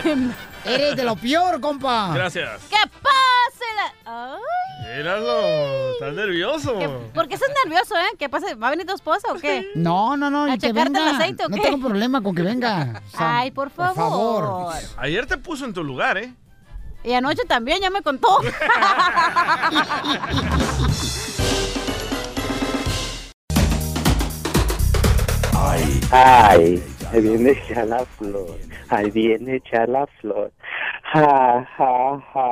Eres 0.69 0.97
de 0.97 1.05
lo 1.05 1.17
peor, 1.17 1.61
compa. 1.61 2.11
Gracias. 2.15 2.61
¿Qué 2.71 2.77
pasa? 3.03 3.65
la- 3.77 3.95
Ay, 4.35 4.97
Míralo, 4.97 5.93
estás 5.93 6.15
nervioso. 6.15 6.79
¿qué- 6.79 6.89
¿Por 6.89 7.29
qué 7.29 7.35
estás 7.35 7.51
nervioso, 7.65 7.95
eh? 7.97 8.17
¿Qué 8.19 8.29
pasa? 8.29 8.47
¿Va 8.57 8.69
a 8.69 8.71
venir 8.71 8.87
tu 8.87 8.95
esposa 8.95 9.29
o 9.33 9.35
qué? 9.37 9.67
No, 9.75 10.17
no, 10.17 10.31
no, 10.31 10.45
¿A 10.45 10.49
y 10.51 10.53
que 10.59 10.69
checarte 10.69 10.93
venga. 10.93 11.11
el 11.11 11.17
aceite 11.17 11.45
o 11.45 11.49
no 11.49 11.57
qué? 11.57 11.63
tengo 11.63 11.87
problema 11.89 12.23
con 12.23 12.35
que 12.35 12.43
venga. 12.43 13.03
O 13.13 13.17
sea, 13.17 13.39
Ay, 13.39 13.51
por 13.51 13.71
favor. 13.71 13.95
Por 13.95 14.05
favor. 14.11 14.73
Ayer 14.99 15.27
te 15.27 15.37
puso 15.37 15.65
en 15.65 15.75
tu 15.75 15.83
lugar, 15.85 16.17
¿eh? 16.19 16.33
Y 17.05 17.13
anoche 17.13 17.43
también, 17.47 17.81
ya 17.81 17.91
me 17.91 18.03
contó. 18.03 18.29
Ay, 26.11 26.83
ahí 27.13 27.21
viene 27.21 27.57
ya 27.69 27.85
la 27.85 28.05
flor. 28.05 28.59
Ahí 28.91 29.11
viene 29.11 29.63
ya 29.71 29.87
la 29.87 30.07
flor. 30.21 30.51
Ja, 31.13 31.65
ja, 31.77 32.21
ja. 32.35 32.45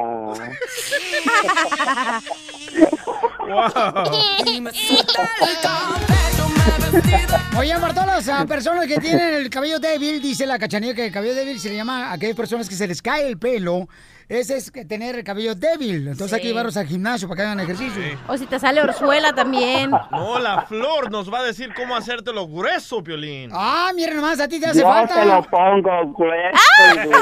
Oye, 7.58 7.74
para 7.78 7.94
todas 7.94 8.06
las 8.06 8.28
ah, 8.28 8.44
personas 8.46 8.86
que 8.86 8.98
tienen 8.98 9.34
el 9.34 9.50
cabello 9.50 9.78
débil, 9.78 10.20
dice 10.20 10.46
la 10.46 10.58
cachanilla 10.58 10.94
que 10.94 11.06
el 11.06 11.12
cabello 11.12 11.34
débil 11.34 11.58
se 11.58 11.70
le 11.70 11.76
llama 11.76 12.08
a 12.10 12.12
aquellas 12.12 12.36
personas 12.36 12.68
que 12.68 12.74
se 12.74 12.86
les 12.86 13.00
cae 13.02 13.26
el 13.26 13.38
pelo. 13.38 13.88
Ese 14.28 14.56
es 14.56 14.70
que 14.72 14.84
tener 14.84 15.14
el 15.16 15.24
cabello 15.24 15.54
débil. 15.54 16.08
Entonces 16.08 16.32
hay 16.34 16.40
que 16.40 16.46
Sí. 16.46 16.52
llevarlos 16.52 16.76
al 16.76 16.86
gimnasio 16.86 17.28
para 17.28 17.36
que 17.36 17.42
hagan 17.42 17.60
ejercicio. 17.60 18.02
O 18.28 18.36
si 18.36 18.46
te 18.46 18.58
sale 18.58 18.82
orzuela 18.82 19.32
también. 19.32 19.90
No, 20.10 20.38
la 20.38 20.62
flor 20.62 21.10
nos 21.10 21.32
va 21.32 21.38
a 21.40 21.42
decir 21.44 21.72
cómo 21.74 21.94
hacértelo 21.96 22.46
grueso, 22.48 23.02
Piolín. 23.02 23.50
Ah, 23.54 23.90
mira 23.94 24.12
nomás, 24.14 24.40
a 24.40 24.48
ti 24.48 24.58
te 24.60 24.66
hace 24.66 24.80
Yo 24.80 24.86
falta. 24.86 25.14
te 25.20 25.24
lo 25.26 25.42
pongo 25.44 26.12
grueso 26.12 26.58
duro. 27.04 27.18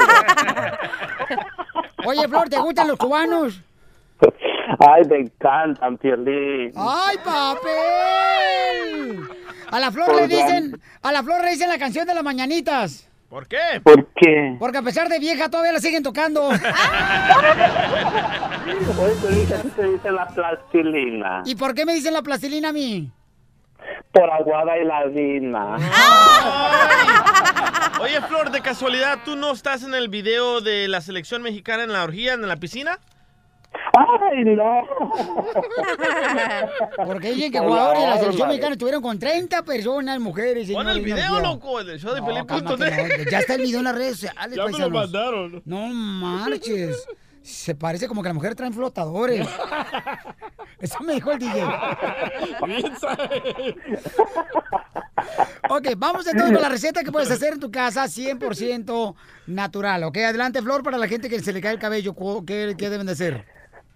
Oye, 2.05 2.27
Flor, 2.27 2.49
¿te 2.49 2.59
gustan 2.59 2.87
los 2.87 2.97
cubanos? 2.97 3.61
Ay, 4.79 5.03
me 5.09 5.19
encantan, 5.19 5.97
Piolín. 5.97 6.71
¡Ay, 6.75 7.17
papel! 7.23 9.19
A 9.71 9.79
la 9.79 9.91
Flor 9.91 10.15
le 10.15 10.27
dicen, 10.27 10.79
a 11.01 11.11
la 11.11 11.23
Flor 11.23 11.43
le 11.43 11.51
dicen 11.51 11.69
la 11.69 11.77
canción 11.77 12.05
de 12.07 12.13
las 12.13 12.23
mañanitas. 12.23 13.09
¿Por 13.29 13.47
qué? 13.47 13.81
¿Por 13.83 14.05
qué? 14.13 14.55
Porque 14.59 14.77
a 14.77 14.81
pesar 14.81 15.09
de 15.09 15.19
vieja 15.19 15.49
todavía 15.49 15.73
la 15.73 15.79
siguen 15.79 16.03
tocando. 16.03 16.47
Oye, 16.47 16.59
Piolín, 19.21 19.47
¿qué 19.47 19.69
te 19.75 19.83
dice 19.89 20.11
la 20.11 20.27
plastilina? 20.27 21.41
¿Y 21.45 21.55
por 21.55 21.73
qué 21.73 21.85
me 21.85 21.93
dicen 21.93 22.13
la 22.13 22.21
plastilina 22.21 22.69
a 22.69 22.73
mí? 22.73 23.11
Por 24.11 24.29
aguada 24.29 24.77
y 24.77 24.85
ladina. 24.85 25.77
Oye, 28.01 28.21
Flor, 28.21 28.51
de 28.51 28.61
casualidad, 28.61 29.19
¿tú 29.23 29.35
no 29.35 29.51
estás 29.51 29.83
en 29.83 29.93
el 29.93 30.09
video 30.09 30.61
de 30.61 30.87
la 30.87 31.01
selección 31.01 31.41
mexicana 31.41 31.83
en 31.83 31.93
la 31.93 32.03
orgía, 32.03 32.33
en 32.33 32.47
la 32.47 32.57
piscina? 32.57 32.99
¡Ay, 33.97 34.43
no! 34.45 34.83
Porque 37.05 37.31
dicen 37.33 37.51
que 37.51 37.59
jugadores 37.59 38.01
de 38.01 38.07
la 38.07 38.17
selección 38.17 38.47
mexicana 38.49 38.73
estuvieron 38.73 39.01
con 39.01 39.17
30 39.19 39.63
personas, 39.63 40.19
mujeres. 40.19 40.69
Pon 40.71 40.87
el 40.89 41.01
video, 41.01 41.39
loco, 41.39 41.79
el 41.79 41.99
show 41.99 42.13
de 42.13 42.21
No, 42.21 42.61
no, 42.61 42.77
Ya 43.31 43.39
está 43.39 43.55
el 43.55 43.61
video 43.61 43.79
en 43.79 43.85
las 43.85 43.95
redes 43.95 44.13
sociales, 44.19 44.55
Ya 44.57 44.65
me 44.65 44.71
lo 44.71 44.77
paisanos. 44.77 44.91
mandaron. 44.91 45.61
No 45.65 45.87
marches. 45.87 47.05
Se 47.41 47.75
parece 47.75 48.07
como 48.07 48.23
que 48.23 48.29
la 48.29 48.33
mujer 48.33 48.55
trae 48.55 48.71
flotadores. 48.71 49.47
Eso 50.79 51.01
me 51.03 51.13
dijo 51.13 51.31
el 51.31 51.39
DJ. 51.39 51.63
Ok, 55.69 55.87
vamos 55.97 56.27
entonces 56.27 56.53
con 56.53 56.61
la 56.61 56.69
receta 56.69 57.03
que 57.03 57.11
puedes 57.11 57.31
hacer 57.31 57.53
en 57.53 57.59
tu 57.59 57.71
casa 57.71 58.03
100% 58.05 59.15
natural. 59.47 60.03
Ok, 60.03 60.17
adelante, 60.17 60.61
Flor, 60.61 60.83
para 60.83 60.97
la 60.97 61.07
gente 61.07 61.29
que 61.29 61.39
se 61.39 61.53
le 61.53 61.61
cae 61.61 61.73
el 61.73 61.79
cabello, 61.79 62.13
cu- 62.13 62.45
¿qué, 62.45 62.75
qué 62.77 62.89
deben 62.89 63.05
de 63.07 63.13
hacer? 63.13 63.45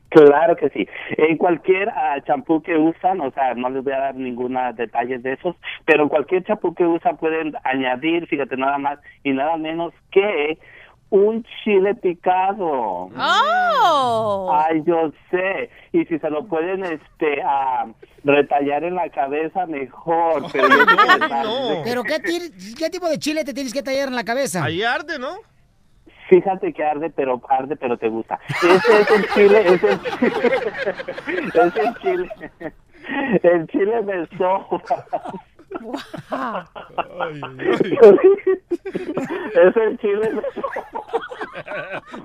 Claro 0.09 0.55
que 0.55 0.69
sí. 0.69 0.87
En 1.17 1.37
cualquier 1.37 1.89
ah, 1.89 2.17
champú 2.25 2.63
que 2.63 2.75
usan, 2.75 3.21
o 3.21 3.29
sea, 3.31 3.53
no 3.53 3.69
les 3.69 3.83
voy 3.83 3.93
a 3.93 3.99
dar 3.99 4.15
ningún 4.15 4.57
detalle 4.75 5.19
de 5.19 5.33
esos, 5.33 5.55
pero 5.85 6.01
en 6.03 6.09
cualquier 6.09 6.43
champú 6.43 6.73
que 6.73 6.83
usan 6.83 7.17
pueden 7.17 7.53
añadir, 7.63 8.25
fíjate, 8.25 8.57
nada 8.57 8.79
más 8.79 8.97
y 9.23 9.33
nada 9.33 9.55
menos 9.57 9.93
que 10.11 10.57
un 11.11 11.43
chile 11.63 11.95
picado. 11.95 13.09
¡Oh! 13.17 14.51
Ay, 14.53 14.83
yo 14.85 15.11
sé. 15.31 15.69
Y 15.91 16.05
si 16.05 16.19
se 16.19 16.29
lo 16.29 16.45
pueden 16.47 16.83
este 16.83 17.41
ah, 17.43 17.87
retallar 18.23 18.83
en 18.83 18.95
la 18.95 19.09
cabeza, 19.09 19.65
mejor. 19.65 20.43
Pero 20.51 20.67
yo 20.67 20.75
arde. 21.31 21.81
¿Pero 21.83 22.03
qué, 22.03 22.19
ti- 22.19 22.75
qué 22.77 22.89
tipo 22.89 23.07
de 23.09 23.17
chile 23.17 23.43
te 23.43 23.53
tienes 23.53 23.73
que 23.73 23.81
tallar 23.83 24.07
en 24.09 24.15
la 24.15 24.23
cabeza? 24.23 24.63
Ahí 24.63 24.83
arde, 24.83 25.17
¿no? 25.19 25.35
Fíjate 26.29 26.71
que 26.73 26.83
arde, 26.83 27.09
pero 27.09 27.41
arde, 27.49 27.75
pero 27.75 27.97
te 27.97 28.07
gusta. 28.07 28.39
Ese 28.61 29.01
es 29.01 29.09
el 29.11 29.27
chile, 29.29 29.63
es 29.65 29.83
el, 29.83 29.99
es 31.55 31.75
el 31.75 31.95
chile, 32.01 32.29
el 33.41 33.67
chile 33.67 34.01
me 34.03 34.27
soba. 35.69 36.65
Es 39.55 39.75
el 39.77 39.97
chile 39.99 40.29
me 40.33 40.41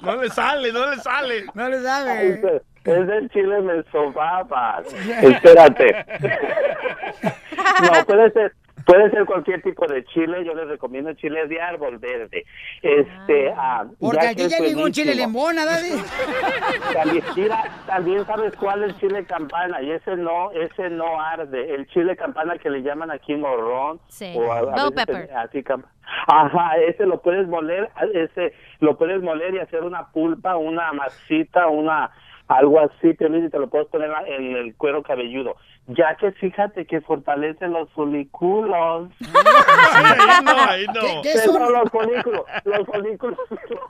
No 0.03 0.17
le 0.17 0.29
sale, 0.31 0.73
no 0.73 0.91
le 0.91 0.97
sale. 0.97 1.45
No 1.55 1.69
le 1.69 1.77
Es, 1.77 1.83
sabe. 1.83 2.63
es 2.85 3.09
el 3.09 3.31
chile 3.31 3.61
me 3.61 3.83
sobabas. 3.91 4.87
Espérate. 5.23 6.07
No, 7.83 8.05
puede 8.05 8.31
ser, 8.33 8.53
puede 8.87 9.11
ser 9.11 9.25
cualquier 9.25 9.63
tipo 9.63 9.87
de 9.87 10.05
chile. 10.05 10.45
Yo 10.45 10.55
les 10.55 10.69
recomiendo 10.69 11.13
chile 11.15 11.47
de 11.47 11.61
árbol 11.61 11.99
verde. 11.99 12.45
Este, 12.83 13.53
ah, 13.57 13.85
Porque 14.01 14.19
ya 14.23 14.31
aquí 14.31 14.49
ya 14.49 14.59
llegó 14.59 14.85
un 14.85 14.93
chile 14.93 15.15
lembona, 15.15 15.65
Daddy. 15.65 15.91
También, 16.95 17.25
mira, 17.37 17.65
también 17.87 18.25
sabes 18.27 18.55
cuál 18.57 18.85
es 18.85 18.91
el 18.91 19.01
chile 19.01 19.25
campana 19.27 19.81
y 19.83 19.91
ese 19.91 20.17
no, 20.17 20.51
ese 20.53 20.91
no 20.91 21.21
arde. 21.21 21.75
El 21.75 21.87
chile 21.89 22.17
campana 22.17 22.57
que 22.59 22.71
le 22.71 22.83
llaman 22.83 23.11
aquí 23.11 23.35
morrón 23.35 24.01
Sí. 24.09 24.33
o 24.37 24.53
a- 24.53 24.91
veces 24.91 25.31
así 25.35 25.63
cam- 25.63 25.85
Ajá, 26.27 26.77
ese 26.79 27.07
lo 27.07 27.21
puedes 27.23 27.49
moler, 27.49 27.91
ese 28.13 28.53
lo 28.81 28.97
puedes 28.99 29.23
moler 29.23 29.55
y 29.55 29.59
hacer 29.59 29.83
una 29.83 30.07
pulpa, 30.13 30.57
una 30.57 30.93
masita, 30.93 31.67
una 31.69 32.11
algo 32.49 32.79
así, 32.81 33.15
Piolín, 33.15 33.47
y 33.47 33.51
te 33.51 33.59
lo 33.59 33.69
puedes 33.69 33.89
poner 33.89 34.11
en 34.27 34.57
el 34.57 34.75
cuero 34.77 35.03
cabelludo. 35.03 35.57
Ya 35.87 36.17
que 36.17 36.33
fíjate 36.33 36.87
que 36.87 37.01
fortalece 37.01 37.69
los 37.69 37.91
folículos. 37.93 39.11
ahí 39.95 40.45
no, 40.45 40.53
ahí 40.53 40.87
no. 40.87 41.23
¿Qué, 41.23 41.39
son? 41.39 41.73
los 41.73 41.91
folículos, 41.91 42.45
los 42.65 42.87
folículos. 42.87 43.39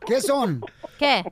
¿Qué 0.06 0.20
son? 0.20 0.60
¿Qué? 0.98 1.24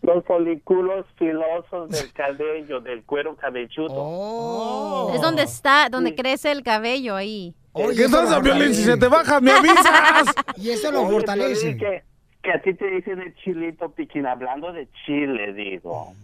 Los 0.00 0.24
folículos 0.24 1.04
filosos 1.18 1.90
del 1.90 2.12
cabello, 2.12 2.80
del 2.80 3.02
cuero 3.04 3.36
cabelludo. 3.36 3.94
Oh. 3.94 5.12
Es 5.14 5.20
donde 5.20 5.42
está, 5.42 5.88
donde 5.90 6.14
crece 6.14 6.50
el 6.52 6.62
cabello 6.62 7.16
ahí. 7.16 7.54
Oye, 7.72 8.04
¿Qué 8.04 8.08
pasa, 8.08 8.40
Piolín? 8.40 8.74
Si 8.74 8.84
se 8.84 8.96
te 8.96 9.08
baja, 9.08 9.40
me 9.40 9.52
avisas. 9.52 10.34
Y 10.56 10.70
eso 10.70 10.90
lo 10.90 11.02
Oye, 11.02 11.12
fortalece. 11.12 11.76
Que, 11.76 12.02
que 12.42 12.52
a 12.52 12.60
ti 12.62 12.74
te 12.74 12.86
dicen 12.86 13.20
el 13.20 13.34
chilito 13.36 13.90
piquín, 13.90 14.26
hablando 14.26 14.72
de 14.72 14.88
chile, 15.04 15.52
digo. 15.52 16.14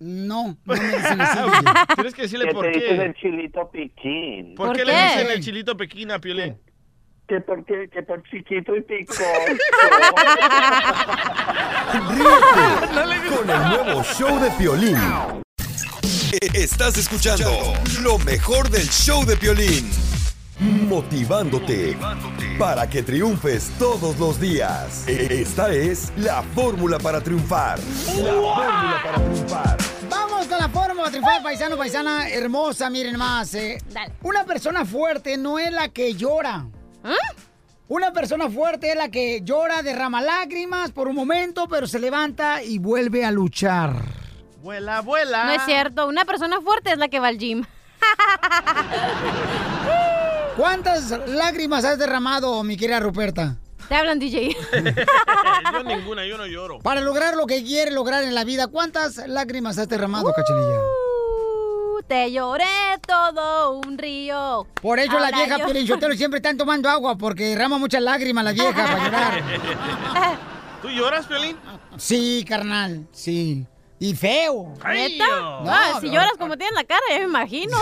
No, 0.00 0.56
no 0.64 0.74
me 0.74 0.78
dicen 0.96 1.20
así. 1.20 1.40
Tienes 1.96 2.14
que 2.14 2.22
decirle 2.22 2.52
por 2.52 2.64
te 2.64 2.70
dicen 2.78 2.96
qué. 2.98 3.04
el 3.04 3.14
chilito 3.14 3.70
piquín. 3.70 4.54
¿Por, 4.54 4.68
¿Por 4.68 4.76
qué, 4.76 4.84
le 4.84 4.92
qué? 4.92 5.02
dicen 5.02 5.30
el 5.32 5.40
chilito 5.44 5.76
pequina, 5.76 6.20
Piolín? 6.20 6.56
Que 7.26 7.40
por, 7.40 7.64
qué? 7.64 7.88
que 7.92 8.02
por 8.04 8.22
chiquito 8.30 8.74
y 8.76 8.82
picoso. 8.82 9.22
Ríete 11.92 13.36
con 13.36 13.50
el 13.50 13.68
nuevo 13.68 14.02
show 14.04 14.38
de 14.40 14.50
Piolín. 14.52 14.96
E- 16.32 16.50
Estás 16.62 16.96
escuchando 16.98 17.50
lo 18.02 18.18
mejor 18.18 18.70
del 18.70 18.86
show 18.88 19.24
de 19.26 19.36
Piolín. 19.36 19.90
Motivándote 20.60 21.96
para 22.58 22.88
que 22.88 23.02
triunfes 23.04 23.70
todos 23.78 24.18
los 24.18 24.40
días. 24.40 25.06
Esta 25.06 25.72
es 25.72 26.12
la 26.16 26.42
fórmula 26.42 26.98
para 26.98 27.20
triunfar. 27.20 27.78
La 27.78 28.32
fórmula 28.32 29.00
para 29.04 29.14
triunfar. 29.30 29.76
Vamos 30.10 30.46
con 30.48 30.58
la 30.58 30.68
fórmula 30.68 31.04
de 31.04 31.10
triunfar, 31.10 31.42
paisano, 31.44 31.76
paisana 31.76 32.28
hermosa, 32.28 32.90
miren 32.90 33.16
más. 33.16 33.54
eh. 33.54 33.78
Dale. 33.92 34.12
Una 34.22 34.44
persona 34.44 34.84
fuerte 34.84 35.36
no 35.36 35.60
es 35.60 35.70
la 35.70 35.90
que 35.90 36.14
llora. 36.14 36.66
Una 37.86 38.12
persona 38.12 38.50
fuerte 38.50 38.90
es 38.90 38.96
la 38.96 39.10
que 39.10 39.40
llora, 39.42 39.82
derrama 39.82 40.20
lágrimas 40.20 40.90
por 40.90 41.06
un 41.08 41.14
momento, 41.14 41.68
pero 41.68 41.86
se 41.86 42.00
levanta 42.00 42.62
y 42.64 42.78
vuelve 42.78 43.24
a 43.24 43.30
luchar. 43.30 43.92
Vuela, 44.60 45.00
vuela. 45.02 45.44
No 45.44 45.52
es 45.52 45.62
cierto. 45.64 46.08
Una 46.08 46.24
persona 46.24 46.60
fuerte 46.60 46.90
es 46.92 46.98
la 46.98 47.06
que 47.08 47.20
va 47.20 47.28
al 47.28 47.38
gym. 47.38 47.64
¿Cuántas 50.58 51.10
lágrimas 51.28 51.84
has 51.84 51.98
derramado, 51.98 52.62
mi 52.64 52.76
querida 52.76 52.98
Ruperta? 52.98 53.56
Te 53.88 53.94
hablan, 53.94 54.18
DJ. 54.18 54.56
yo 55.72 55.82
ninguna, 55.84 56.26
yo 56.26 56.36
no 56.36 56.46
lloro. 56.46 56.80
Para 56.80 57.00
lograr 57.00 57.36
lo 57.36 57.46
que 57.46 57.62
quiere 57.62 57.92
lograr 57.92 58.24
en 58.24 58.34
la 58.34 58.42
vida, 58.44 58.66
¿cuántas 58.66 59.16
lágrimas 59.28 59.78
has 59.78 59.88
derramado, 59.88 60.32
cachanilla? 60.34 60.80
Uh, 60.80 62.02
te 62.08 62.32
lloré 62.32 62.66
todo 63.06 63.78
un 63.78 63.96
río. 63.96 64.66
Por 64.82 64.98
eso 64.98 65.18
la 65.20 65.30
vieja 65.30 65.58
yo- 65.58 65.64
Piolinsotelo 65.64 66.14
siempre 66.16 66.38
están 66.38 66.56
tomando 66.56 66.88
agua, 66.90 67.16
porque 67.16 67.44
derrama 67.46 67.78
muchas 67.78 68.02
lágrimas 68.02 68.44
la 68.44 68.52
vieja 68.52 68.72
para 68.72 69.04
llorar. 69.04 69.42
¿Tú 70.82 70.88
lloras, 70.90 71.24
Piolín? 71.26 71.56
Sí, 71.96 72.44
carnal, 72.48 73.06
sí. 73.12 73.64
Y 74.00 74.14
feo. 74.14 74.74
¿Neta? 74.74 75.24
Ay, 75.24 75.66
Ah, 75.66 75.90
no, 75.94 76.00
si 76.00 76.06
no. 76.08 76.14
lloras 76.14 76.32
como 76.38 76.56
tienes 76.56 76.74
la 76.74 76.84
cara, 76.84 77.00
ya 77.10 77.18
me 77.20 77.24
imagino. 77.24 77.76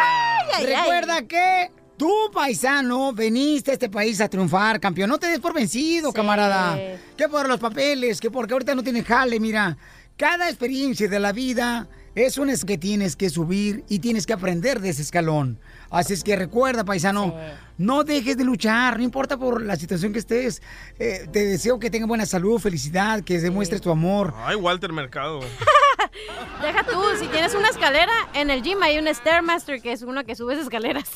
Ay, 0.00 0.46
ay, 0.54 0.64
ay. 0.66 0.76
Recuerda 0.76 1.22
que 1.26 1.70
tú, 1.96 2.12
paisano, 2.32 3.12
veniste 3.12 3.70
a 3.70 3.74
este 3.74 3.88
país 3.88 4.20
a 4.20 4.28
triunfar, 4.28 4.80
campeón. 4.80 5.10
No 5.10 5.18
te 5.18 5.26
des 5.28 5.40
por 5.40 5.54
vencido, 5.54 6.10
Sí. 6.10 6.14
camarada. 6.14 6.78
Que 7.16 7.28
por 7.28 7.48
los 7.48 7.60
papeles, 7.60 8.20
que 8.20 8.30
porque 8.30 8.52
ahorita 8.54 8.74
no 8.74 8.82
tienes 8.82 9.04
jale, 9.04 9.38
mira. 9.40 9.76
Cada 10.16 10.48
experiencia 10.48 11.08
de 11.08 11.20
la 11.20 11.32
vida 11.32 11.88
es 12.14 12.38
un 12.38 12.50
es 12.50 12.64
que 12.64 12.76
tienes 12.78 13.14
que 13.14 13.30
subir 13.30 13.84
y 13.88 14.00
tienes 14.00 14.26
que 14.26 14.32
aprender 14.32 14.80
de 14.80 14.88
ese 14.88 15.02
escalón. 15.02 15.60
Así 15.90 16.12
es 16.12 16.22
que 16.22 16.36
recuerda, 16.36 16.84
paisano, 16.84 17.34
no 17.78 18.04
dejes 18.04 18.36
de 18.36 18.44
luchar, 18.44 18.98
no 18.98 19.02
importa 19.02 19.36
por 19.36 19.62
la 19.62 19.76
situación 19.76 20.12
que 20.12 20.18
estés. 20.18 20.62
Eh, 20.98 21.26
te 21.32 21.46
deseo 21.46 21.78
que 21.78 21.90
tengas 21.90 22.08
buena 22.08 22.26
salud, 22.26 22.58
felicidad, 22.58 23.22
que 23.22 23.38
demuestres 23.38 23.80
tu 23.80 23.90
amor. 23.90 24.34
Ay, 24.36 24.56
Walter 24.56 24.92
Mercado. 24.92 25.40
Deja 26.62 26.84
tú, 26.84 27.00
si 27.18 27.26
tienes 27.28 27.54
una 27.54 27.68
escalera, 27.68 28.12
en 28.34 28.50
el 28.50 28.62
gym 28.62 28.82
hay 28.82 28.98
un 28.98 29.12
Stairmaster, 29.12 29.80
que 29.80 29.92
es 29.92 30.02
uno 30.02 30.24
que 30.24 30.34
subes 30.34 30.58
escaleras. 30.58 31.08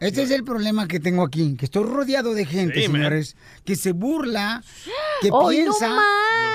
Este 0.00 0.22
es 0.22 0.30
el 0.30 0.44
problema 0.44 0.86
que 0.86 1.00
tengo 1.00 1.24
aquí, 1.24 1.56
que 1.56 1.64
estoy 1.64 1.84
rodeado 1.84 2.32
de 2.34 2.44
gente, 2.44 2.82
Sí, 2.82 2.88
man. 2.88 2.98
señores, 3.00 3.36
que 3.64 3.74
se 3.74 3.92
burla, 3.92 4.62
que 5.20 5.26
¡Ay, 5.26 5.30
no 5.30 5.48
piensa 5.48 5.98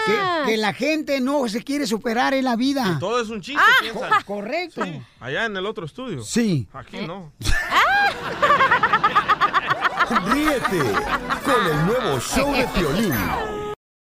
que, 0.05 0.13
que 0.51 0.57
la 0.57 0.73
gente 0.73 1.19
no 1.19 1.47
se 1.49 1.61
quiere 1.63 1.85
superar 1.85 2.33
en 2.33 2.45
la 2.45 2.55
vida. 2.55 2.97
Todo 2.99 3.21
es 3.21 3.29
un 3.29 3.41
chiste, 3.41 3.61
Ah. 3.61 3.81
piensan. 3.81 4.23
Correcto. 4.23 4.83
Sí, 4.85 5.01
allá 5.19 5.45
en 5.45 5.57
el 5.57 5.65
otro 5.65 5.85
estudio. 5.85 6.21
Sí. 6.23 6.67
Aquí 6.73 6.97
no. 7.05 7.33
Ríete 10.31 10.79
con 11.43 11.65
el 11.65 11.85
nuevo 11.85 12.19
show 12.19 12.51
de 12.53 12.65
Piolín. 12.67 13.13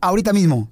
ahorita 0.00 0.32
mismo. 0.32 0.70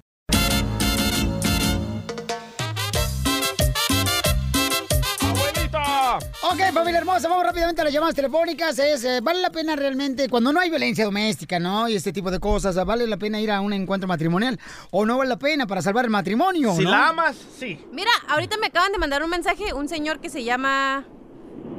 ¡Abuelita! 5.21 6.17
Ok, 6.43 6.73
familia 6.73 6.99
hermosa, 6.99 7.27
vamos 7.27 7.43
rápidamente 7.43 7.81
a 7.81 7.85
las 7.85 7.93
llamadas 7.93 8.15
telefónicas. 8.15 8.77
Es, 8.79 9.03
eh, 9.03 9.19
¿Vale 9.21 9.41
la 9.41 9.49
pena 9.49 9.75
realmente, 9.75 10.29
cuando 10.29 10.51
no 10.51 10.59
hay 10.59 10.69
violencia 10.69 11.05
doméstica, 11.05 11.59
¿no? 11.59 11.87
Y 11.89 11.95
este 11.95 12.13
tipo 12.13 12.29
de 12.31 12.39
cosas, 12.39 12.75
¿vale 12.85 13.07
la 13.07 13.17
pena 13.17 13.39
ir 13.39 13.51
a 13.51 13.61
un 13.61 13.73
encuentro 13.73 14.07
matrimonial? 14.07 14.59
¿O 14.91 15.05
no 15.05 15.17
vale 15.17 15.29
la 15.29 15.39
pena 15.39 15.65
para 15.67 15.81
salvar 15.81 16.05
el 16.05 16.11
matrimonio? 16.11 16.75
Si 16.75 16.83
¿no? 16.83 16.91
la 16.91 17.09
amas, 17.09 17.35
sí. 17.59 17.79
Mira, 17.91 18.11
ahorita 18.27 18.57
me 18.57 18.67
acaban 18.67 18.91
de 18.91 18.97
mandar 18.97 19.23
un 19.23 19.29
mensaje 19.29 19.73
un 19.73 19.87
señor 19.87 20.19
que 20.19 20.29
se 20.29 20.43
llama 20.43 21.05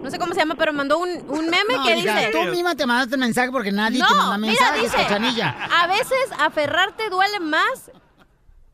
no 0.04 0.10
sé 0.10 0.18
cómo 0.18 0.34
se 0.34 0.40
llama, 0.40 0.54
pero 0.54 0.74
mandó 0.74 0.98
un, 0.98 1.08
un 1.08 1.46
meme 1.46 1.76
No, 1.76 1.84
que 1.84 1.96
hija, 1.96 2.18
dice... 2.18 2.30
Tú 2.30 2.50
misma 2.50 2.76
te 2.76 2.84
mandaste 2.84 3.16
mensaje 3.16 3.50
porque 3.50 3.72
nadie 3.72 3.98
te 3.98 4.04
manda 4.14 4.36
No, 4.36 4.38
mira, 4.38 4.52
mensajes, 4.52 4.82
dice, 4.82 4.96
cachanilla. 4.96 5.56
a 5.82 5.86
veces 5.86 6.30
aferrarte 6.38 7.08
duele 7.08 7.40
más 7.40 7.90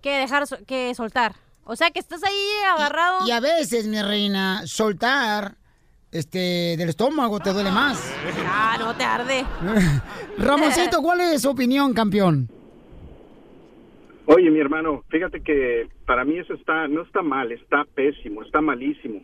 que 0.02 0.10
dejar 0.10 0.44
que 0.66 0.92
soltar. 0.96 1.36
O 1.62 1.76
sea, 1.76 1.92
que 1.92 2.00
estás 2.00 2.24
ahí 2.24 2.48
agarrado. 2.74 3.28
Y 3.28 3.30
a 3.30 3.38
veces, 3.38 3.86
mi 3.86 4.02
reina, 4.02 4.62
soltar 4.66 5.54
este 6.10 6.74
del 6.76 6.88
estómago 6.88 7.38
te 7.38 7.52
duele 7.52 7.70
más. 7.70 8.12
Ah, 8.48 8.76
no 8.80 8.92
te 8.96 9.04
arde. 9.04 9.46
Ramoncito, 10.38 11.00
¿cuál 11.00 11.20
es 11.20 11.42
su 11.42 11.50
opinión, 11.50 11.94
campeón? 11.94 12.50
Oye, 14.26 14.50
mi 14.50 14.58
hermano, 14.58 15.04
fíjate 15.08 15.42
que 15.42 15.88
para 16.06 16.24
mí 16.24 16.38
eso 16.38 16.54
está 16.54 16.88
no 16.88 17.02
está 17.02 17.22
mal, 17.22 17.52
está 17.52 17.84
pésimo, 17.94 18.42
está 18.42 18.60
malísimo. 18.60 19.20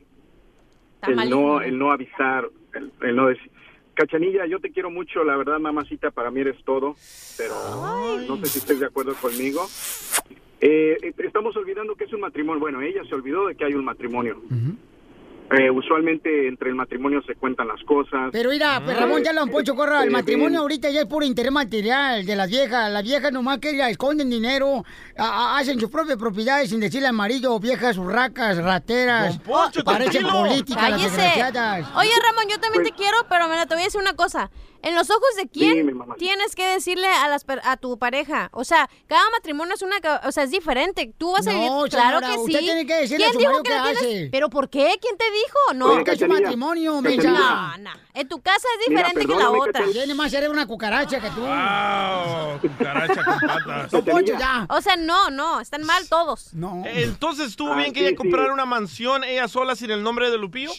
El 1.07 1.31
no 1.31 1.61
el 1.61 1.79
no 1.79 1.93
avisar, 1.93 2.49
el, 2.75 2.93
el 3.03 3.17
no 3.17 3.29
decir. 3.29 3.51
Cachanilla, 3.95 4.45
yo 4.45 4.61
te 4.61 4.71
quiero 4.71 4.91
mucho, 4.91 5.25
la 5.25 5.37
verdad, 5.37 5.59
mamacita, 5.59 6.11
para 6.11 6.31
mí 6.31 6.41
eres 6.41 6.63
todo, 6.65 6.97
pero 7.39 7.55
no 8.29 8.37
sé 8.37 8.47
si 8.47 8.59
estés 8.59 8.79
de 8.79 8.87
acuerdo 8.87 9.15
conmigo. 9.15 9.67
Eh, 10.61 10.97
eh, 11.03 11.15
estamos 11.19 11.57
olvidando 11.57 11.95
que 11.95 12.05
es 12.05 12.13
un 12.13 12.21
matrimonio. 12.21 12.61
Bueno, 12.61 12.83
ella 12.83 13.03
se 13.09 13.15
olvidó 13.15 13.47
de 13.47 13.55
que 13.55 13.65
hay 13.65 13.75
un 13.75 13.85
matrimonio. 13.85 14.41
Eh, 15.49 15.71
usualmente 15.71 16.49
entre 16.49 16.71
el 16.71 16.75
matrimonio 16.75 17.23
se 17.25 17.37
cuentan 17.37 17.69
las 17.69 17.81
cosas. 17.85 18.31
Pero 18.33 18.51
mira, 18.51 18.83
pues, 18.85 18.99
Ramón, 18.99 19.23
ya 19.23 19.33
lo 19.33 19.43
han 19.43 19.49
puesto, 19.49 19.77
corra. 19.77 20.03
El 20.03 20.09
Eh, 20.09 20.11
matrimonio 20.11 20.51
ven. 20.51 20.61
ahorita 20.63 20.91
ya 20.91 21.01
es 21.03 21.07
puro 21.07 21.25
interés 21.25 21.53
material 21.53 22.27
de 22.27 22.35
las 22.35 22.51
viejas. 22.51 22.91
Las 22.91 23.05
viejas 23.05 23.31
nomás 23.33 23.59
que 23.59 23.77
ya 23.77 23.89
esconden 23.89 24.29
dinero, 24.29 24.85
a- 25.17 25.25
a- 25.55 25.59
hacen 25.59 25.79
sus 25.79 25.89
propias 25.89 26.19
propiedades 26.19 26.71
sin 26.71 26.81
decirle 26.81 27.07
al 27.07 27.15
marido, 27.15 27.59
viejas 27.61 27.97
urracas, 27.97 28.57
rateras. 28.59 29.39
Poncho, 29.39 29.85
parecen 29.85 30.23
tranquilo. 30.23 30.33
políticas 30.49 30.91
las 30.91 31.03
desgraciadas. 31.03 31.87
Oye, 31.95 32.11
Ramón, 32.25 32.45
yo 32.51 32.59
también 32.59 32.83
te 32.83 32.91
quiero, 32.91 33.17
pero 33.29 33.49
mira, 33.49 33.67
te 33.67 33.75
voy 33.75 33.83
a 33.83 33.87
decir 33.87 34.01
una 34.01 34.15
cosa. 34.17 34.51
En 34.89 34.95
los 34.95 35.11
ojos 35.11 35.23
de 35.37 35.49
quién 35.49 35.99
tienes 36.19 36.55
que 36.55 36.65
decirle 36.67 37.07
a 37.09 37.29
las 37.29 37.45
per- 37.45 37.61
a 37.65 37.77
tu 37.77 37.99
pareja. 37.99 38.51
O 38.53 38.65
sea, 38.65 38.89
cada 39.09 39.29
matrimonio 39.31 39.75
es 39.75 39.83
una, 39.83 39.97
o 40.25 40.31
sea, 40.33 40.45
es 40.45 40.51
diferente. 40.51 41.13
Tú 41.19 41.33
vas 41.33 41.47
a 41.47 41.53
No, 41.53 41.59
vivir, 41.59 41.91
claro 41.91 42.19
señora, 42.21 42.29
que 42.35 42.39
usted 42.41 42.59
sí. 42.61 42.65
tiene 42.65 42.87
que 42.87 42.95
decirle 42.95 43.17
¿Quién 43.27 43.31
a 43.31 43.33
su 43.33 43.39
dijo 43.39 43.53
marido 43.53 43.63
que 43.65 43.71
tienes? 43.71 43.97
hace. 43.99 44.29
¿Pero 44.31 44.49
por 44.51 44.71
qué? 44.71 44.95
¿Quién 45.01 45.17
te 45.19 45.25
dijo? 45.25 45.75
No, 45.75 45.87
Porque 45.89 46.13
es 46.13 46.23
un 46.23 46.29
matrimonio, 46.29 47.03
mensa. 47.03 47.31
No, 47.31 47.79
no. 47.79 47.91
En 48.15 48.29
tu 48.29 48.41
casa 48.41 48.67
es 48.81 48.89
Mira, 48.89 49.03
diferente 49.09 49.27
que 49.27 49.39
la 49.39 49.51
otra. 49.51 49.73
Cachanilla. 49.73 49.93
Tiene 50.01 50.15
más 50.15 50.31
cerebro 50.31 50.53
una 50.55 50.67
cucaracha 50.67 51.21
que 51.21 51.31
tú. 51.31 51.41
Wow, 51.41 52.61
cucaracha 52.61 53.25
con 53.25 53.41
patas. 53.41 53.91
Poncho, 54.05 54.39
ya. 54.39 54.67
O 54.71 54.81
sea, 54.81 54.97
no, 54.97 55.31
no, 55.31 55.61
están 55.61 55.83
mal 55.83 56.09
todos. 56.09 56.55
No. 56.55 56.83
Entonces 56.87 57.49
estuvo 57.49 57.73
Ah, 57.73 57.77
bien 57.77 57.93
que 57.93 57.99
sí, 58.01 58.07
ella 58.07 58.11
sí. 58.11 58.17
comprara 58.17 58.53
una 58.53 58.65
mansión 58.67 59.25
ella 59.25 59.49
sola 59.49 59.75
sin 59.77 59.91
el 59.91 60.03
nombre 60.03 60.31
de 60.31 60.39
Lupillo. 60.39 60.71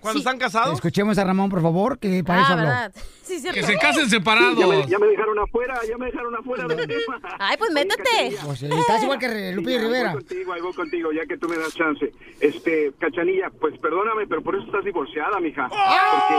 Cuando 0.00 0.18
están 0.18 0.38
casados. 0.38 0.74
Escuchemos 0.74 1.18
a 1.18 1.24
Ramón, 1.24 1.50
por 1.50 1.62
favor, 1.62 1.98
que 1.98 2.22
para 2.22 2.42
eso 2.42 2.52
habló. 2.52 2.68
Ah, 2.68 2.90
Sí. 3.24 3.42
Que 3.42 3.62
se 3.62 3.78
casen 3.78 4.10
separados. 4.10 4.58
Ya 4.58 4.66
me, 4.66 4.86
ya 4.86 4.98
me 4.98 5.06
dejaron 5.06 5.38
afuera, 5.38 5.80
ya 5.88 5.96
me 5.96 6.06
dejaron 6.06 6.34
afuera. 6.36 6.66
Ay, 7.38 7.56
pues 7.56 7.72
métete. 7.72 8.36
Pues, 8.44 8.62
eh, 8.62 8.68
estás 8.78 9.02
igual 9.02 9.18
que 9.18 9.52
Lupillo 9.52 9.78
Ahí 9.78 9.84
Rivera. 9.86 10.12
Voy 10.12 10.22
contigo, 10.22 10.52
ahí 10.52 10.60
voy 10.60 10.74
contigo, 10.74 11.10
ya 11.12 11.24
que 11.24 11.38
tú 11.38 11.48
me 11.48 11.56
das 11.56 11.74
chance. 11.74 12.12
Este, 12.40 12.92
Cachanilla, 12.98 13.50
pues 13.58 13.78
perdóname, 13.78 14.26
pero 14.26 14.42
por 14.42 14.54
eso 14.56 14.66
estás 14.66 14.84
divorciada, 14.84 15.40
mija. 15.40 15.68
Porque 15.68 16.34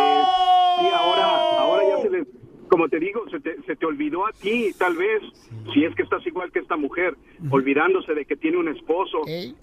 sí, 0.80 0.88
ahora, 0.96 1.26
ahora 1.58 1.84
ya 1.90 2.02
se 2.04 2.10
le, 2.12 2.26
como 2.70 2.90
te 2.90 3.00
digo, 3.00 3.28
se 3.30 3.40
te, 3.40 3.62
se 3.64 3.76
te 3.76 3.86
olvidó 3.86 4.26
a 4.26 4.32
ti, 4.34 4.74
tal 4.78 4.96
vez, 4.96 5.22
si 5.74 5.84
es 5.86 5.94
que 5.96 6.04
estás 6.04 6.26
igual 6.26 6.52
que 6.52 6.60
esta 6.60 6.76
mujer, 6.78 7.16
olvidándose 7.52 8.14
de 8.14 8.26
que 8.26 8.36
tiene 8.36 8.58
un 8.58 8.68
esposo. 8.68 9.20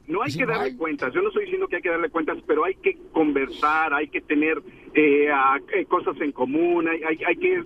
No 0.06 0.22
hay 0.22 0.28
que 0.38 0.46
darle 0.46 0.76
cuentas, 0.76 1.12
yo 1.14 1.20
no 1.22 1.28
estoy 1.28 1.44
diciendo 1.44 1.66
que 1.68 1.76
hay 1.76 1.82
que 1.82 1.88
darle 1.90 2.10
cuentas, 2.10 2.38
pero 2.46 2.64
hay 2.64 2.74
que 2.76 2.96
conversar, 3.12 3.92
hay 3.94 4.08
que 4.08 4.20
tener 4.20 4.62
eh, 4.94 5.28
a- 5.30 5.58
eh, 5.74 5.84
cosas 5.86 6.20
en 6.20 6.32
común, 6.32 6.86
hay, 6.88 7.02
hay, 7.02 7.18
hay 7.26 7.36
que 7.36 7.62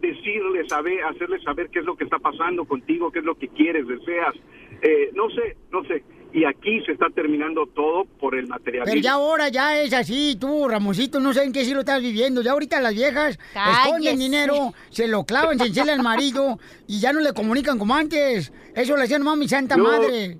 decirle, 0.00 0.66
saber, 0.68 1.02
hacerle 1.04 1.40
saber 1.40 1.68
qué 1.70 1.80
es 1.80 1.84
lo 1.84 1.96
que 1.96 2.04
está 2.04 2.18
pasando 2.18 2.64
contigo, 2.64 3.10
qué 3.10 3.20
es 3.20 3.24
lo 3.24 3.34
que 3.36 3.48
quieres, 3.48 3.86
deseas. 3.86 4.34
Eh, 4.82 5.10
no 5.14 5.28
sé, 5.30 5.56
no 5.70 5.84
sé. 5.84 6.02
Y 6.36 6.44
aquí 6.44 6.84
se 6.84 6.90
está 6.92 7.06
terminando 7.14 7.64
todo 7.66 8.06
por 8.18 8.34
el 8.34 8.48
materialismo. 8.48 8.90
Pero 8.90 9.00
ya 9.00 9.12
ahora 9.12 9.48
ya 9.50 9.78
es 9.80 9.92
así, 9.94 10.36
tú, 10.38 10.66
Ramoncito, 10.68 11.20
no 11.20 11.32
sé 11.32 11.44
en 11.44 11.52
qué 11.52 11.64
siglo 11.64 11.80
estás 11.80 12.02
viviendo. 12.02 12.42
Ya 12.42 12.50
ahorita 12.50 12.80
las 12.80 12.92
viejas 12.92 13.38
esconden 13.84 14.18
dinero, 14.18 14.74
se 14.90 15.06
lo 15.06 15.22
clavan, 15.24 15.58
se 15.60 15.66
enchela 15.66 15.92
al 15.92 16.02
marido 16.02 16.58
y 16.88 16.98
ya 16.98 17.12
no 17.12 17.20
le 17.20 17.32
comunican 17.32 17.78
como 17.78 17.94
antes. 17.94 18.52
Eso 18.74 18.96
le 18.96 19.04
hacía 19.04 19.18
nomás 19.20 19.36
mi 19.38 19.46
santa 19.48 19.76
No. 19.76 19.84
madre. 19.84 20.38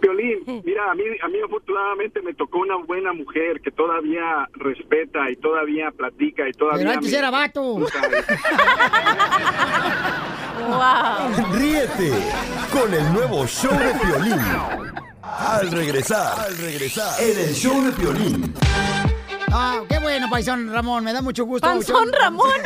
Piolín, 0.00 0.38
mira, 0.64 0.90
a 0.90 0.94
mí, 0.94 1.02
a 1.22 1.28
mí 1.28 1.34
afortunadamente 1.44 2.22
me 2.22 2.32
tocó 2.32 2.60
una 2.60 2.76
buena 2.76 3.12
mujer 3.12 3.60
que 3.60 3.70
todavía 3.70 4.48
respeta 4.54 5.30
y 5.30 5.36
todavía 5.36 5.90
platica 5.90 6.48
y 6.48 6.52
todavía... 6.52 6.78
Pero 6.86 6.90
antes 6.92 7.12
me- 7.12 7.18
era 7.18 7.30
vato. 7.30 7.80
Ríete 11.52 12.12
con 12.70 12.92
el 12.94 13.12
nuevo 13.12 13.46
show 13.46 13.72
de 13.72 13.94
Piolín. 13.94 14.40
Al 15.22 15.70
regresar, 15.70 16.40
al 16.40 16.56
regresar, 16.56 17.20
en 17.20 17.38
el 17.38 17.54
show 17.54 17.82
de 17.82 17.92
Piolín. 17.92 18.54
Ah, 19.52 19.80
qué 19.88 19.98
bueno, 19.98 20.28
paisón 20.30 20.72
Ramón, 20.72 21.02
me 21.04 21.12
da 21.12 21.22
mucho 21.22 21.44
gusto. 21.44 21.66
Panzón 21.66 22.12
Ramón. 22.12 22.50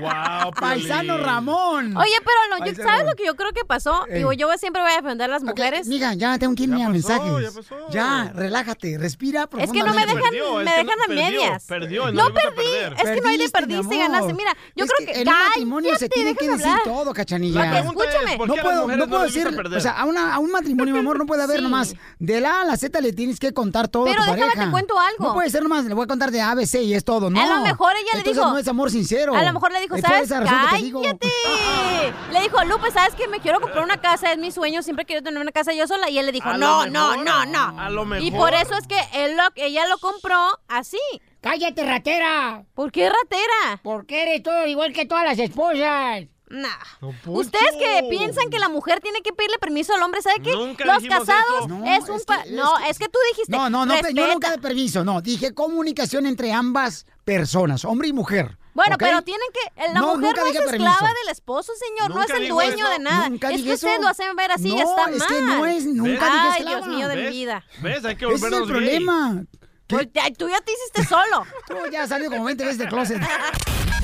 Wow, 0.00 0.52
Paisano 0.52 1.18
Ramón. 1.18 1.96
Oye, 1.96 2.14
pero 2.24 2.38
no, 2.60 2.64
yo-. 2.66 2.82
¿sabes 2.82 3.04
lo 3.06 3.14
que 3.16 3.26
yo 3.26 3.34
creo 3.34 3.52
que 3.52 3.64
pasó? 3.64 4.06
Eh. 4.08 4.18
Digo, 4.18 4.32
yo 4.32 4.48
siempre 4.56 4.80
voy 4.82 4.92
a 4.92 4.96
defender 4.96 5.28
a 5.28 5.32
las 5.34 5.42
mujeres. 5.42 5.88
Mija, 5.88 6.14
ya 6.14 6.38
tengo 6.38 6.54
que 6.54 6.64
irme 6.64 6.84
a 6.84 6.88
mensajes. 6.88 7.54
ya 7.90 8.26
Ya, 8.28 8.32
relájate, 8.34 8.96
respira 8.98 9.48
Es 9.58 9.72
que 9.72 9.82
no 9.82 9.92
me 9.94 10.02
dejan, 10.06 10.18
Perdió, 10.22 10.60
es 10.60 10.64
me 10.64 10.70
dejan 10.70 10.86
no- 10.86 10.92
a 10.92 11.06
perdió, 11.06 11.24
medias. 11.24 11.64
perdió, 11.66 12.12
no 12.12 12.24
perdí, 12.32 12.62
es 12.96 13.10
que 13.10 13.20
no 13.20 13.28
hay 13.28 13.38
de 13.38 13.48
Perdiste, 13.48 13.98
ganaste. 13.98 14.34
Mira, 14.34 14.56
yo 14.76 14.84
Es 14.84 14.90
creo 14.92 15.06
que, 15.12 15.20
en 15.22 15.28
un 15.28 15.34
matrimonio 15.34 15.96
se 15.96 16.08
tiene 16.08 16.34
que 16.34 16.44
déjame 16.44 16.58
decir 16.58 16.70
hablar. 16.80 16.84
todo, 16.84 17.14
cachanilla. 17.14 17.64
La 17.64 17.70
pregunta 17.72 18.04
es, 18.04 18.36
¿por 18.36 18.48
no 18.48 18.54
puedo, 18.56 18.86
no 18.86 18.96
no 18.96 19.08
puedo 19.08 19.22
decir, 19.24 19.48
o 19.48 19.80
sea, 19.80 19.92
a, 19.92 20.04
una- 20.04 20.34
a 20.34 20.38
un 20.38 20.52
matrimonio, 20.52 20.94
mi 20.94 21.00
amor, 21.00 21.18
no 21.18 21.26
puede 21.26 21.42
haber 21.42 21.62
nomás 21.62 21.94
de 22.18 22.40
la 22.40 22.58
A 22.58 22.62
a 22.62 22.64
la 22.64 22.76
Z 22.76 23.00
le 23.00 23.12
tienes 23.12 23.40
que 23.40 23.52
contar 23.52 23.88
todo 23.88 24.04
Pero 24.04 24.22
a 24.22 24.26
tu 24.26 24.32
déjame 24.34 24.52
te 24.64 24.70
cuento 24.70 24.98
algo. 24.98 25.24
No 25.28 25.34
puede 25.34 25.50
ser 25.50 25.62
nomás, 25.62 25.84
le 25.84 25.94
voy 25.94 26.04
a 26.04 26.06
contar 26.06 26.30
de 26.30 26.40
A, 26.40 26.54
B, 26.54 26.66
C 26.66 26.82
y 26.82 26.94
es 26.94 27.04
todo, 27.04 27.30
no. 27.30 27.40
A 27.40 27.46
lo 27.58 27.62
mejor 27.62 27.92
ella 27.92 28.02
le 28.12 28.18
Entonces 28.18 28.42
dijo- 28.42 28.50
no 28.52 28.58
es 28.58 28.68
amor 28.68 28.90
sincero. 28.90 29.34
A 29.34 29.42
lo 29.42 29.52
mejor 29.52 29.72
le 29.72 29.80
dijo, 29.80 29.94
Es 29.96 30.02
¿sabes? 30.02 30.22
esa 30.24 30.40
razón 30.40 30.58
que 30.70 30.76
te 30.76 30.82
digo. 30.84 31.02
¡Cállate! 31.02 31.28
Le 32.32 32.40
dijo, 32.42 32.64
Lupe, 32.64 32.90
¿sabes 32.90 33.14
que 33.14 33.26
me 33.28 33.40
quiero 33.40 33.60
comprar 33.60 33.82
una 33.84 34.00
casa? 34.00 34.32
Es 34.32 34.38
mi 34.38 34.50
sueño, 34.50 34.82
siempre 34.82 35.04
quiero 35.04 35.22
tener 35.22 35.40
una 35.40 35.52
casa 35.52 35.72
yo 35.74 35.86
sola. 35.86 36.08
Y 36.10 36.18
él 36.18 36.26
le 36.26 36.32
dijo, 36.32 36.48
A 36.48 36.56
no, 36.56 36.86
no, 36.86 37.16
no, 37.22 37.44
no. 37.46 37.78
a 37.80 37.90
lo 37.90 38.02
Y 38.18 38.30
mejor. 38.30 38.38
por 38.38 38.54
eso 38.54 38.74
es 38.76 38.86
que 38.86 38.98
él 39.12 39.36
lo- 39.36 39.42
ella 39.56 39.86
lo 39.88 39.98
compró 39.98 40.36
así. 40.68 40.98
¡Cállate, 41.40 41.84
ratera! 41.84 42.64
¿Por 42.74 42.92
qué 42.92 43.08
ratera? 43.10 43.80
Porque 43.82 44.22
eres 44.22 44.42
todo 44.42 44.66
igual 44.66 44.92
que 44.92 45.06
todas 45.06 45.24
las 45.24 45.38
esposas. 45.38 46.24
Nah. 46.50 46.68
Poncho. 47.00 47.30
Ustedes 47.32 47.72
que 47.78 48.06
piensan 48.10 48.48
que 48.50 48.58
la 48.58 48.68
mujer 48.68 49.00
tiene 49.00 49.20
que 49.22 49.32
pedirle 49.32 49.58
permiso 49.58 49.94
al 49.94 50.02
hombre, 50.02 50.22
¿sabe 50.22 50.40
qué? 50.42 50.52
Nunca 50.52 50.84
Los 50.84 51.04
casados 51.04 51.58
eso. 51.60 51.68
No, 51.68 51.84
es 51.86 52.08
un... 52.08 52.16
es 52.16 52.50
no, 52.52 52.78
es 52.78 52.90
es 52.90 52.98
que 52.98 53.08
tú 53.08 53.18
dijiste, 53.32 53.56
No, 53.56 53.68
no, 53.70 53.84
no, 53.86 53.94
yo 54.10 54.26
nunca 54.32 54.50
de 54.50 54.58
permiso, 54.58 55.04
no. 55.04 55.20
Dije 55.20 55.52
comunicación 55.54 56.26
entre 56.26 56.52
ambas 56.52 57.06
personas, 57.24 57.84
hombre 57.84 58.08
y 58.08 58.12
mujer. 58.12 58.56
Bueno, 58.74 58.96
pero 58.96 59.22
tienen 59.22 59.46
que. 59.52 59.88
La 59.92 60.00
No, 60.00 60.14
mujer 60.16 60.20
nunca 60.20 60.40
no 60.42 60.46
es 60.46 60.54
esclava 60.56 60.70
permiso. 60.98 61.06
del 61.24 61.32
esposo, 61.32 61.72
señor. 61.74 62.14
no 62.14 62.22
es 62.22 62.30
el 62.30 62.48
dueño 62.48 62.76
eso. 62.86 62.88
de 62.90 62.98
nada. 63.00 63.28
Nunca 63.28 63.50
es 63.50 63.56
dije 63.56 63.68
que 63.70 63.74
ustedes 63.74 64.00
lo 64.00 64.06
hacen 64.08 64.36
ver 64.36 64.52
así 64.52 64.68
y 64.68 64.74
No, 64.76 64.78
está 64.78 65.10
es 65.10 65.18
mal. 65.18 65.28
que 65.28 65.40
no 65.42 65.66
es- 65.66 65.84
nunca 65.86 66.10
dije 66.26 66.26
Ay, 66.40 66.50
esclava. 66.58 66.76
Dios 66.86 66.86
mío 66.96 67.08
de 67.08 67.16
mi 67.16 67.28
vida. 67.30 67.64
¿Ves? 67.82 68.04
Hay 68.04 68.14
que 68.16 68.24
Ese 68.26 68.34
es 68.34 68.40
volvernos 68.40 68.68
el 68.70 68.74
gay. 68.84 68.84
problema. 69.04 69.44
Pues, 69.88 70.06
tú 70.36 70.48
ya 70.48 70.60
te 70.60 70.72
hiciste 70.72 71.04
solo. 71.08 71.46
Tú 71.66 71.74
ya 71.90 72.06
salió 72.06 72.30
como 72.30 72.44
20 72.44 72.62
veces 72.64 72.78
del 72.78 72.88
closet. 72.88 73.20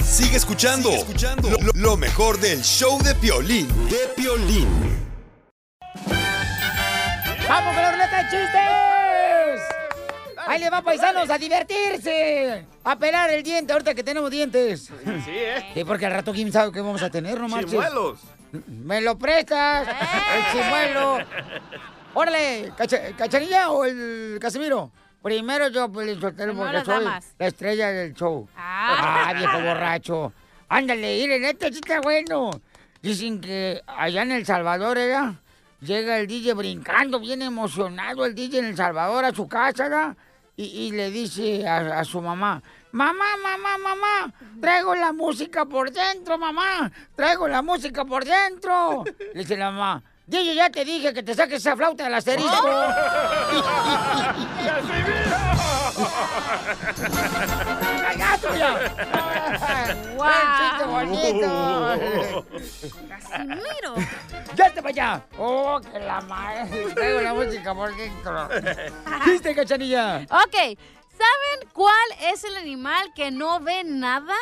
Sigue 0.03 0.37
escuchando, 0.37 0.91
Lo, 1.43 1.59
lo- 1.59 1.73
lo 1.75 1.97
mejor 1.97 2.39
del 2.41 2.63
show 2.63 2.99
de 3.03 3.15
Piolín. 3.17 3.69
De 3.91 4.09
Piolín. 4.17 4.69
¡Vamos 7.49 7.75
con 7.75 7.83
la 7.83 7.93
ruleta 7.93 8.17
de 8.23 8.31
chistes! 8.31 9.61
Ahí 10.47 10.61
le 10.61 10.71
va, 10.71 10.83
paisanos, 10.83 11.29
a 11.31 11.39
divertirse. 11.39 12.67
A 12.85 12.97
pelar 12.97 13.31
el 13.31 13.43
diente, 13.43 13.73
ahorita 13.73 13.95
que 13.95 14.03
tenemos 14.03 14.31
dientes. 14.31 14.85
Sí, 14.85 14.93
¿eh? 15.31 15.71
Sí, 15.75 15.85
porque 15.85 16.07
al 16.07 16.13
rato 16.13 16.33
quién 16.33 16.53
sabe 16.53 16.73
qué 16.73 16.81
vamos 16.81 17.03
a 17.03 17.11
tener, 17.11 17.41
no 17.41 17.49
marches. 17.49 17.71
Chimuelos. 17.71 18.21
¿Me 18.69 19.01
lo 19.01 19.19
prestas? 19.19 19.89
El 19.89 20.53
chimuelo. 20.53 21.19
Órale, 22.15 22.73
Cacha- 22.77 23.15
¿Cachanilla 23.17 23.71
o 23.71 23.85
el 23.85 24.39
Casimiro? 24.41 24.93
Primero 25.25 25.69
yo, 25.69 25.87
el 26.03 26.21
soltero, 26.21 26.53
Primero 26.53 26.71
porque 26.71 26.85
soy 26.85 27.05
damas. 27.05 27.35
la 27.39 27.47
estrella 27.47 27.91
del 27.93 28.13
show. 28.13 28.47
Ah. 28.55 29.25
Ah, 29.29 29.33
viejo 29.33 29.59
borracho. 29.61 30.33
Ándale, 30.69 31.17
miren, 31.19 31.45
este 31.47 31.69
sí 31.73 31.81
está 31.83 32.03
bueno. 32.03 32.51
Dicen 33.01 33.41
que 33.41 33.81
allá 33.87 34.21
en 34.21 34.33
El 34.33 34.45
Salvador, 34.45 34.97
¿verdad? 34.99 35.33
Llega 35.81 36.19
el 36.19 36.27
DJ 36.27 36.53
brincando, 36.53 37.19
bien 37.21 37.41
emocionado 37.41 38.27
el 38.27 38.35
DJ 38.35 38.59
en 38.59 38.65
El 38.67 38.77
Salvador 38.77 39.25
a 39.25 39.33
su 39.35 39.49
casa, 39.49 39.85
¿verdad? 39.85 40.17
Y, 40.57 40.65
y 40.65 40.91
le 40.93 41.11
dice 41.11 41.67
a, 41.67 42.01
a 42.01 42.05
su 42.05 42.21
mamá, 42.21 42.63
mamá, 42.93 43.25
mamá, 43.43 43.79
mamá, 43.79 44.35
traigo 44.61 44.95
la 44.95 45.13
música 45.13 45.65
por 45.65 45.91
dentro, 45.91 46.37
mamá, 46.39 46.93
traigo 47.17 47.49
la 47.49 47.63
música 47.63 48.05
por 48.05 48.25
dentro. 48.27 49.05
Le 49.33 49.41
dice 49.41 49.57
la 49.57 49.71
mamá, 49.71 50.03
DJ, 50.27 50.55
ya 50.55 50.71
te 50.71 50.85
dije 50.87 51.13
que 51.13 51.23
te 51.23 51.35
saques 51.35 51.59
esa 51.59 51.77
flauta 51.77 52.05
del 52.05 52.15
asterisco. 52.15 52.51
¡Ay, 58.07 58.17
gato 58.17 58.57
ya! 58.57 58.95
¡Guau! 60.17 60.33
chiste 60.59 60.85
bonito! 60.87 62.47
Casimiro. 63.09 63.95
¡Ya 64.57 64.71
te 64.73 64.81
vaya! 64.81 65.27
¡Oh, 65.39 65.79
que 65.81 65.99
la 65.99 66.23
madre! 66.23 66.95
Traigo 66.95 67.21
la 67.21 67.35
música 67.35 67.75
por 67.75 67.95
dentro. 67.95 68.49
¿Viste, 69.27 69.55
cachanilla? 69.55 70.23
Ok, 70.31 70.57
¿saben 70.57 71.69
cuál 71.75 72.11
es 72.33 72.45
el 72.45 72.57
animal 72.57 73.13
que 73.15 73.31
no 73.31 73.61
ve 73.61 73.85
nada? 73.85 74.37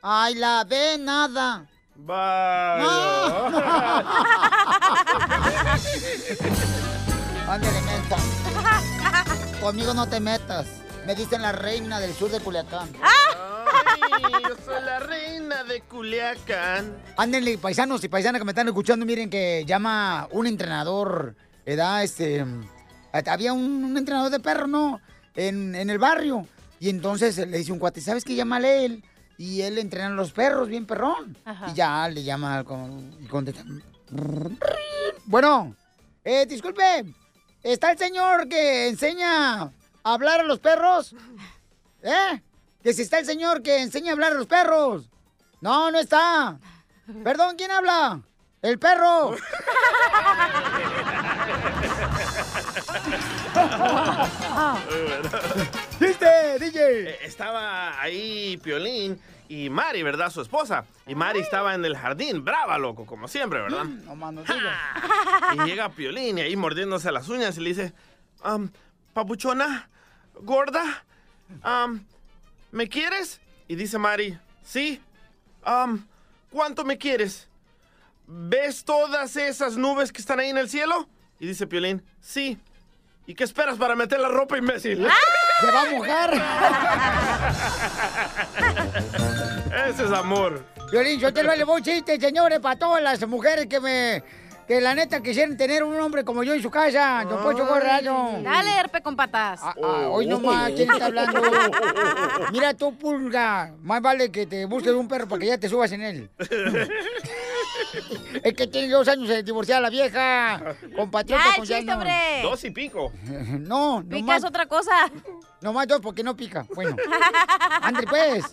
Ay, 0.00 0.34
la 0.34 0.64
ve 0.64 0.96
nada. 0.98 1.66
Ándale, 7.48 7.80
menta. 7.82 8.16
Conmigo 9.60 9.94
no 9.94 10.08
te 10.08 10.20
metas. 10.20 10.66
Me 11.06 11.14
dicen 11.14 11.42
la 11.42 11.52
reina 11.52 12.00
del 12.00 12.14
sur 12.14 12.30
de 12.30 12.40
Culiacán. 12.40 12.88
Ay, 13.02 14.32
yo 14.42 14.54
soy 14.64 14.82
la 14.84 15.00
reina 15.00 15.64
de 15.64 15.80
Culiacán. 15.82 16.96
Ándenle, 17.16 17.58
paisanos 17.58 18.02
y 18.04 18.08
paisanas 18.08 18.40
que 18.40 18.44
me 18.44 18.52
están 18.52 18.68
escuchando, 18.68 19.04
miren 19.04 19.28
que 19.28 19.64
llama 19.66 20.28
un 20.30 20.46
entrenador, 20.46 21.34
edad, 21.66 22.02
este, 22.04 22.44
había 23.12 23.52
un, 23.52 23.84
un 23.84 23.98
entrenador 23.98 24.30
de 24.30 24.40
perro, 24.40 24.66
¿no? 24.66 25.00
En, 25.34 25.74
en 25.74 25.90
el 25.90 25.98
barrio. 25.98 26.46
Y 26.80 26.88
entonces 26.88 27.36
le 27.38 27.58
dice 27.58 27.72
un 27.72 27.78
cuate, 27.78 28.00
¿sabes 28.00 28.24
qué? 28.24 28.34
Llámale 28.34 28.84
él. 28.84 29.04
Y 29.42 29.60
él 29.62 29.76
entrena 29.78 30.06
a 30.06 30.10
los 30.10 30.30
perros, 30.30 30.68
bien 30.68 30.86
perrón. 30.86 31.36
Ajá. 31.44 31.70
Y 31.70 31.74
ya 31.74 32.08
le 32.08 32.22
llama 32.22 32.62
con- 32.62 33.16
y 33.20 33.26
contesta. 33.26 33.64
Bueno, 35.24 35.74
eh, 36.22 36.46
disculpe, 36.46 37.04
¿está 37.60 37.90
el 37.90 37.98
señor 37.98 38.48
que 38.48 38.86
enseña 38.86 39.62
a 39.62 39.70
hablar 40.04 40.38
a 40.40 40.44
los 40.44 40.60
perros? 40.60 41.16
¿Eh? 42.02 42.40
Que 42.84 42.92
si 42.92 43.02
está 43.02 43.18
el 43.18 43.26
señor 43.26 43.62
que 43.62 43.82
enseña 43.82 44.10
a 44.10 44.12
hablar 44.12 44.30
a 44.30 44.34
los 44.36 44.46
perros. 44.46 45.10
No, 45.60 45.90
no 45.90 45.98
está. 45.98 46.56
Perdón, 47.24 47.56
¿quién 47.56 47.72
habla? 47.72 48.20
El 48.62 48.78
perro. 48.78 49.34
¿Viste, 56.00 56.58
DJ? 56.58 56.80
Eh, 57.10 57.18
Estaba 57.24 58.00
ahí 58.00 58.56
Piolín 58.62 59.18
y 59.52 59.68
Mari, 59.68 60.02
¿verdad? 60.02 60.30
Su 60.30 60.40
esposa. 60.40 60.86
Y 61.06 61.14
Mari 61.14 61.40
estaba 61.40 61.74
en 61.74 61.84
el 61.84 61.94
jardín, 61.94 62.42
brava, 62.42 62.78
loco, 62.78 63.04
como 63.04 63.28
siempre, 63.28 63.60
¿verdad? 63.60 63.84
No 63.84 64.16
más 64.16 64.32
no 64.32 64.42
Y 64.42 65.68
llega 65.68 65.90
Piolín 65.90 66.38
y 66.38 66.40
ahí 66.40 66.56
mordiéndose 66.56 67.12
las 67.12 67.28
uñas 67.28 67.58
y 67.58 67.60
le 67.60 67.68
dice, 67.68 67.92
"Am, 68.42 68.72
papuchona, 69.12 69.90
gorda, 70.40 71.04
¿me 72.70 72.88
quieres? 72.88 73.42
Y 73.68 73.74
dice 73.74 73.98
Mari, 73.98 74.38
sí. 74.64 75.02
¿Cuánto 76.50 76.84
me 76.86 76.96
quieres? 76.96 77.46
¿Ves 78.26 78.86
todas 78.86 79.36
esas 79.36 79.76
nubes 79.76 80.12
que 80.12 80.22
están 80.22 80.40
ahí 80.40 80.48
en 80.48 80.56
el 80.56 80.70
cielo? 80.70 81.10
Y 81.38 81.46
dice 81.46 81.66
Piolín, 81.66 82.02
sí. 82.22 82.58
¿Y 83.32 83.34
qué 83.34 83.44
esperas 83.44 83.78
para 83.78 83.96
meter 83.96 84.20
la 84.20 84.28
ropa, 84.28 84.58
imbécil? 84.58 85.08
Se 85.60 85.70
va 85.70 85.80
a 85.80 85.90
mojar. 85.90 86.34
Ese 89.88 90.04
es 90.04 90.12
amor. 90.12 90.62
Violín, 90.90 91.18
yo 91.18 91.32
te 91.32 91.42
lo 91.42 91.56
le 91.56 91.64
voy 91.64 91.78
un 91.78 91.82
chiste, 91.82 92.20
señores, 92.20 92.60
para 92.60 92.78
todas 92.78 93.02
las 93.02 93.26
mujeres 93.26 93.68
que 93.68 93.80
me. 93.80 94.22
Que 94.68 94.82
la 94.82 94.94
neta 94.94 95.22
quisieran 95.22 95.56
tener 95.56 95.82
un 95.82 95.98
hombre 95.98 96.24
como 96.24 96.42
yo 96.42 96.52
en 96.52 96.60
su 96.60 96.70
casa. 96.70 97.24
Don 97.26 97.42
Poncho 97.42 97.66
Corrado. 97.66 98.38
Dale, 98.42 98.70
herpe 98.78 99.00
con 99.00 99.16
patas. 99.16 99.60
Ah, 99.62 99.74
hoy 100.10 100.26
nomás, 100.26 100.70
¿quién 100.72 100.92
está 100.92 101.06
hablando? 101.06 101.40
Mira 102.52 102.74
tú, 102.74 102.98
pulga. 102.98 103.72
Más 103.80 104.02
vale 104.02 104.30
que 104.30 104.46
te 104.46 104.66
busques 104.66 104.92
un 104.92 105.08
perro 105.08 105.26
para 105.26 105.40
que 105.40 105.46
ya 105.46 105.56
te 105.56 105.70
subas 105.70 105.90
en 105.92 106.02
él. 106.02 106.30
es 108.42 108.54
que 108.54 108.66
tiene 108.66 108.88
dos 108.88 109.08
años 109.08 109.28
de 109.28 109.42
divorciada 109.42 109.80
la 109.80 109.90
vieja. 109.90 110.76
Compatriota 110.96 111.42
Ya, 111.50 111.56
con 111.56 111.66
chiste, 111.66 111.92
hombre. 111.92 112.42
Dos 112.42 112.64
y 112.64 112.70
pico. 112.70 113.12
No, 113.62 114.02
Pica 114.02 114.20
nomás, 114.20 114.38
es 114.38 114.44
otra 114.44 114.66
cosa. 114.66 115.10
nomás 115.60 115.86
dos 115.86 116.00
porque 116.00 116.22
no 116.22 116.36
pica. 116.36 116.66
Bueno. 116.74 116.96
Ándale, 117.80 118.06
pues. 118.06 118.44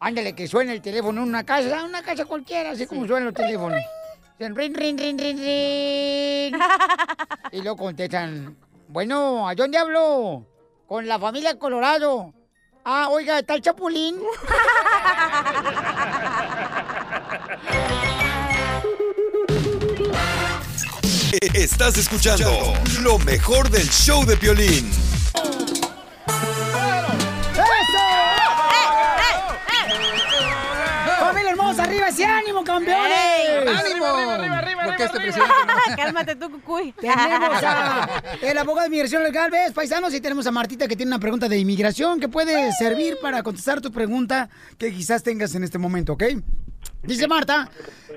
Ándale, 0.00 0.34
que 0.34 0.46
suene 0.48 0.72
el 0.72 0.82
teléfono 0.82 1.22
en 1.22 1.28
una 1.28 1.44
casa, 1.44 1.84
una 1.84 2.02
casa 2.02 2.24
cualquiera, 2.24 2.70
así 2.70 2.86
como 2.86 3.06
suenan 3.06 3.26
los 3.26 3.34
teléfonos. 3.34 3.80
Dicen, 4.38 4.56
rin, 4.56 4.74
rin, 4.74 4.98
rin, 4.98 5.18
rin, 5.18 5.38
rin. 5.38 6.60
Y 7.52 7.62
luego 7.62 7.76
contestan, 7.76 8.56
bueno, 8.88 9.48
¿a 9.48 9.54
dónde 9.54 9.78
hablo? 9.78 10.46
Con 10.86 11.06
la 11.06 11.18
familia 11.18 11.58
Colorado. 11.58 12.34
Ah, 12.84 13.08
oiga, 13.10 13.38
¿está 13.38 13.54
el 13.54 13.62
Chapulín? 13.62 14.16
Estás 21.40 21.96
escuchando 21.96 22.74
lo 23.00 23.18
mejor 23.20 23.70
del 23.70 23.88
show 23.88 24.22
de 24.26 24.36
Piolín. 24.36 24.90
¡Familia 31.18 31.50
hermosa, 31.52 31.84
arriba 31.84 32.08
ese 32.08 32.26
ánimo, 32.26 32.62
campeones! 32.62 33.16
¡Ey! 33.16 33.66
¡Ánimo! 33.66 34.06
Porque 34.84 35.04
este 35.04 35.20
presidente 35.20 35.54
Cálmate 35.96 36.36
tú, 36.36 36.50
cucuy. 36.50 36.92
Tenemos 37.00 37.62
a 37.62 38.22
el 38.42 38.58
abogado 38.58 38.82
de 38.82 38.88
inmigración 38.88 39.22
legal, 39.22 39.50
¿ves, 39.50 39.72
paisanos? 39.72 40.12
Y 40.12 40.20
tenemos 40.20 40.46
a 40.46 40.50
Martita 40.50 40.86
que 40.86 40.96
tiene 40.96 41.10
una 41.10 41.18
pregunta 41.18 41.48
de 41.48 41.56
inmigración 41.56 42.20
que 42.20 42.28
puede 42.28 42.72
servir 42.72 43.16
para 43.22 43.42
contestar 43.42 43.80
tu 43.80 43.90
pregunta 43.90 44.50
que 44.76 44.92
quizás 44.92 45.22
tengas 45.22 45.54
en 45.54 45.64
este 45.64 45.78
momento, 45.78 46.12
¿ok? 46.12 46.24
Dice 47.02 47.26
Marta 47.26 47.68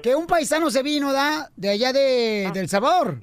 que 0.04 0.16
un 0.16 0.28
paisano 0.28 0.70
se 0.70 0.84
vino, 0.84 1.12
¿da? 1.12 1.50
De 1.56 1.70
allá 1.70 1.92
de, 1.92 2.52
del 2.54 2.70
Salvador. 2.70 3.20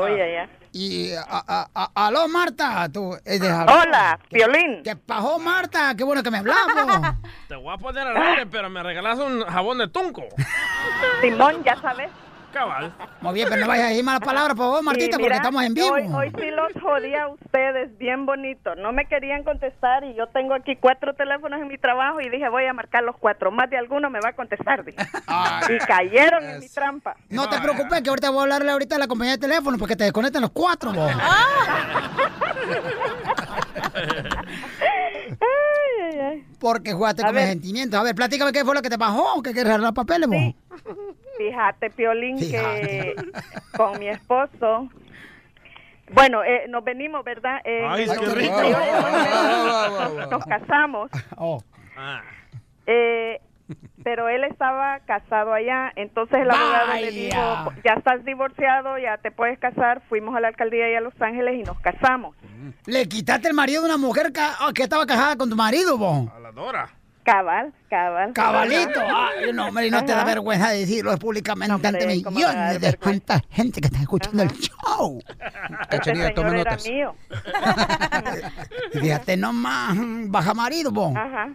Oye, 0.00 0.48
Y, 0.72 1.12
a, 1.12 1.22
a- 1.28 1.68
a- 1.74 2.06
aló, 2.06 2.26
Marta. 2.28 2.88
Tú, 2.92 3.16
es 3.24 3.40
de 3.40 3.52
Hola, 3.52 4.18
Piolín. 4.30 4.82
¿Qué 4.82 4.96
pasó, 4.96 5.38
Marta? 5.38 5.94
Qué 5.96 6.02
bueno 6.04 6.22
que 6.22 6.30
me 6.30 6.38
hablamos. 6.38 7.14
Te 7.48 7.54
voy 7.54 7.72
a 7.72 7.78
poner 7.78 8.06
al 8.06 8.16
aire, 8.16 8.46
pero 8.46 8.68
me 8.68 8.82
regalas 8.82 9.18
un 9.18 9.42
jabón 9.42 9.78
de 9.78 9.88
tunco. 9.88 10.24
Simón, 11.20 11.62
ya 11.64 11.80
sabes. 11.80 12.10
Cabal. 12.56 12.94
Muy 13.20 13.34
bien, 13.34 13.48
pero 13.50 13.60
no 13.60 13.68
vayas 13.68 13.84
a 13.84 13.88
decir 13.90 14.02
malas 14.04 14.22
palabras, 14.22 14.56
por 14.56 14.64
favor, 14.64 14.82
Martita, 14.82 15.18
porque 15.18 15.34
estamos 15.34 15.62
en 15.62 15.74
vivo. 15.74 15.92
Hoy, 15.92 16.08
hoy 16.10 16.32
sí 16.40 16.50
los 16.50 16.72
jodí 16.82 17.14
a 17.14 17.28
ustedes, 17.28 17.98
bien 17.98 18.24
bonito. 18.24 18.74
No 18.76 18.92
me 18.92 19.04
querían 19.04 19.44
contestar 19.44 20.04
y 20.04 20.14
yo 20.14 20.26
tengo 20.28 20.54
aquí 20.54 20.74
cuatro 20.76 21.12
teléfonos 21.12 21.60
en 21.60 21.68
mi 21.68 21.76
trabajo 21.76 22.22
y 22.22 22.30
dije 22.30 22.48
voy 22.48 22.64
a 22.64 22.72
marcar 22.72 23.02
los 23.02 23.16
cuatro. 23.18 23.50
Más 23.50 23.68
de 23.68 23.76
alguno 23.76 24.08
me 24.08 24.20
va 24.20 24.30
a 24.30 24.32
contestar. 24.32 24.84
dije. 24.84 24.98
Y 25.68 25.78
cayeron 25.86 26.44
en 26.44 26.60
mi 26.60 26.68
trampa. 26.70 27.16
No 27.28 27.46
te 27.48 27.60
preocupes, 27.60 28.00
que 28.00 28.08
ahorita 28.08 28.30
voy 28.30 28.38
a 28.38 28.42
hablarle 28.44 28.70
ahorita 28.70 28.96
a 28.96 29.00
la 29.00 29.06
compañía 29.06 29.34
de 29.34 29.40
teléfono 29.40 29.76
porque 29.76 29.94
te 29.94 30.04
desconectan 30.04 30.40
los 30.40 30.52
cuatro, 30.52 30.94
vos. 30.94 31.12
Porque 36.60 36.92
jugaste 36.92 37.22
A 37.22 37.26
con 37.26 37.34
mis 37.34 37.42
ver. 37.44 37.52
sentimientos. 37.52 37.98
A 37.98 38.02
ver, 38.02 38.14
platícame 38.14 38.52
qué 38.52 38.64
fue 38.64 38.74
lo 38.74 38.82
que 38.82 38.90
te 38.90 38.96
bajó, 38.96 39.42
que 39.42 39.52
quieres 39.52 39.72
arreglar 39.72 39.94
papeles, 39.94 40.28
vos. 40.28 40.54
Fíjate, 41.38 41.90
Piolín, 41.90 42.38
Fíjate. 42.38 42.80
que 42.80 43.14
con 43.76 43.98
mi 43.98 44.08
esposo... 44.08 44.88
Bueno, 46.12 46.44
eh, 46.44 46.66
nos 46.68 46.84
venimos, 46.84 47.24
¿verdad? 47.24 47.58
Eh, 47.64 47.84
Ay, 47.84 48.06
qué 48.06 48.26
rico. 48.34 48.54
98, 48.60 50.26
Nos 50.30 50.44
casamos. 50.46 51.10
Oh. 51.36 51.60
Eh, 52.86 53.40
pero 54.04 54.28
él 54.28 54.44
estaba 54.44 55.00
casado 55.00 55.52
allá, 55.52 55.92
entonces 55.96 56.38
el 56.40 56.50
abogado 56.50 56.94
le 56.94 57.10
dijo, 57.10 57.72
ya 57.84 57.94
estás 57.94 58.24
divorciado, 58.24 58.98
ya 58.98 59.18
te 59.18 59.30
puedes 59.30 59.58
casar. 59.58 60.02
Fuimos 60.08 60.36
a 60.36 60.40
la 60.40 60.48
alcaldía 60.48 60.86
allá 60.86 60.98
a 60.98 61.00
Los 61.02 61.20
Ángeles 61.20 61.54
y 61.60 61.62
nos 61.62 61.78
casamos. 61.80 62.36
Le 62.86 63.06
quitaste 63.08 63.48
el 63.48 63.54
marido 63.54 63.82
de 63.82 63.88
una 63.88 63.96
mujer 63.98 64.32
ca- 64.32 64.56
ah, 64.60 64.70
que 64.74 64.82
estaba 64.84 65.06
casada 65.06 65.36
con 65.36 65.50
tu 65.50 65.56
marido, 65.56 65.98
vos. 65.98 66.28
A 66.34 66.38
la 66.40 66.52
Dora. 66.52 66.88
Cabal, 67.24 67.72
cabal. 67.90 68.32
Cabalito. 68.32 69.00
Ay, 69.00 69.52
no, 69.52 69.66
hombre, 69.66 69.88
y 69.88 69.90
no 69.90 70.04
te 70.04 70.12
da 70.12 70.22
vergüenza 70.22 70.68
decirlo 70.70 71.16
públicamente 71.18 71.72
ante 71.88 72.22
¿cómo 72.22 72.38
me 72.38 72.44
va 72.44 72.50
a 72.52 72.54
dar 72.54 72.66
millones 72.74 72.80
de 72.80 72.92
tanta 72.92 73.42
gente 73.50 73.80
que 73.80 73.88
está 73.88 73.98
escuchando 74.00 74.44
el 74.44 74.50
show. 74.52 75.20
Este 75.90 76.04
señor 76.14 76.56
era 76.56 76.76
mío. 76.88 77.16
Fíjate 78.92 79.36
nomás, 79.36 79.96
baja 80.28 80.54
marido, 80.54 80.90
vos. 80.92 81.16
Ajá. 81.16 81.48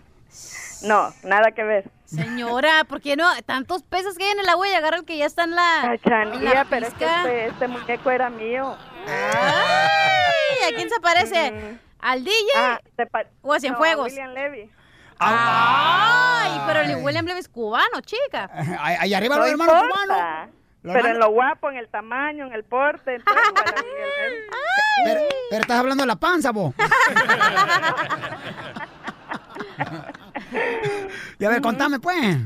No, 0.83 1.13
nada 1.23 1.51
que 1.51 1.63
ver. 1.63 1.89
Señora, 2.05 2.83
¿por 2.85 2.99
qué 3.01 3.15
no? 3.15 3.25
Tantos 3.45 3.83
peces 3.83 4.17
que 4.17 4.23
hay 4.25 4.31
en 4.31 4.39
el 4.39 4.49
agua 4.49 4.67
y 4.67 4.73
agarra 4.73 4.97
el 4.97 5.05
que 5.05 5.17
ya 5.17 5.25
está 5.25 5.43
en 5.45 5.55
la. 5.55 5.81
en 5.93 5.97
Cachanilla, 5.97 6.53
la 6.53 6.65
pero 6.65 6.87
es 6.87 6.93
que 6.95 7.05
este, 7.05 7.45
este 7.47 7.67
muñeco 7.67 8.11
era 8.11 8.29
mío. 8.29 8.75
Ay, 9.07 10.73
¿A 10.73 10.75
quién 10.75 10.89
se 10.89 10.99
parece? 10.99 11.79
¿Al 11.99 12.23
DJ? 12.23 12.35
¿O 13.41 13.53
a 13.53 13.55
No, 13.55 13.59
Cienfuegos? 13.59 14.07
William 14.07 14.31
Levy. 14.31 14.69
Ay, 15.19 16.59
pero 16.65 16.81
el 16.81 16.95
William 17.03 17.25
Levy 17.25 17.39
es 17.39 17.47
cubano, 17.49 18.01
chica. 18.01 18.49
Ahí 18.79 18.95
ahí 18.99 19.13
arriba 19.13 19.37
los 19.37 19.45
No 19.45 19.51
hermanos 19.51 19.75
cubanos. 19.87 20.49
Pero 20.83 20.95
hermano- 20.95 21.13
en 21.13 21.19
lo 21.19 21.29
guapo, 21.29 21.69
en 21.69 21.77
el 21.77 21.87
tamaño, 21.89 22.47
en 22.47 22.53
el 22.53 22.63
porte, 22.63 23.15
en 23.15 23.23
todo, 23.23 23.35
Miguel. 23.35 24.43
Pero, 25.05 25.21
pero 25.51 25.61
estás 25.61 25.77
hablando 25.79 26.01
de 26.03 26.07
la 26.07 26.15
panza, 26.15 26.49
vos. 26.51 26.73
y 31.39 31.45
a 31.45 31.49
ver, 31.49 31.61
contame, 31.61 31.99
pues. 31.99 32.37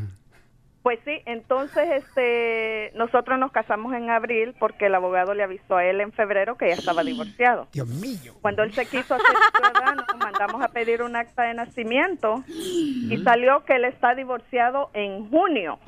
Pues 0.86 1.00
sí, 1.04 1.20
entonces 1.26 2.04
este 2.04 2.92
nosotros 2.94 3.40
nos 3.40 3.52
casamos 3.52 3.96
en 3.96 4.12
abril 4.12 4.56
porque 4.60 4.86
el 4.86 4.94
abogado 4.94 5.34
le 5.34 5.42
avisó 5.42 5.78
a 5.78 5.84
él 5.84 6.00
en 6.00 6.12
febrero 6.12 6.58
que 6.58 6.68
ya 6.68 6.76
estaba 6.76 7.04
divorciado. 7.04 7.68
Dios 7.74 7.88
mío. 7.88 8.36
Cuando 8.40 8.62
él 8.62 8.72
se 8.72 8.86
quiso 8.86 9.16
hacer 9.16 9.36
ciudadano, 9.56 10.04
mandamos 10.20 10.62
a 10.62 10.68
pedir 10.68 11.02
un 11.02 11.16
acta 11.16 11.42
de 11.42 11.56
nacimiento 11.56 12.44
y 12.48 13.20
salió 13.24 13.66
que 13.66 13.78
él 13.78 13.86
está 13.86 14.14
divorciado 14.14 14.92
en 14.94 15.28
junio. 15.32 15.80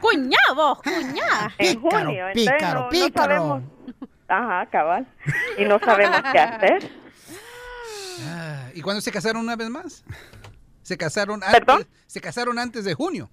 ¡Cuñado! 0.00 0.82
¡Cuñado! 0.82 1.52
En 1.58 1.80
Pícaro, 1.80 2.04
junio. 2.04 2.28
Entonces 2.34 2.54
pícaro, 2.90 2.90
no, 2.90 3.12
sabemos. 3.14 3.62
Ajá, 4.26 4.66
cabal. 4.66 5.06
Y 5.58 5.64
no 5.64 5.78
sabemos 5.78 6.22
qué 6.32 6.38
hacer. 6.40 6.90
Ah, 8.26 8.68
¿Y 8.74 8.80
cuándo 8.80 9.00
se 9.00 9.12
casaron 9.12 9.42
una 9.42 9.54
vez 9.54 9.70
más? 9.70 10.04
Se 10.92 10.98
casaron 10.98 11.40
antes, 11.42 11.86
se 12.06 12.20
casaron 12.20 12.58
antes 12.58 12.84
de 12.84 12.92
junio. 12.92 13.30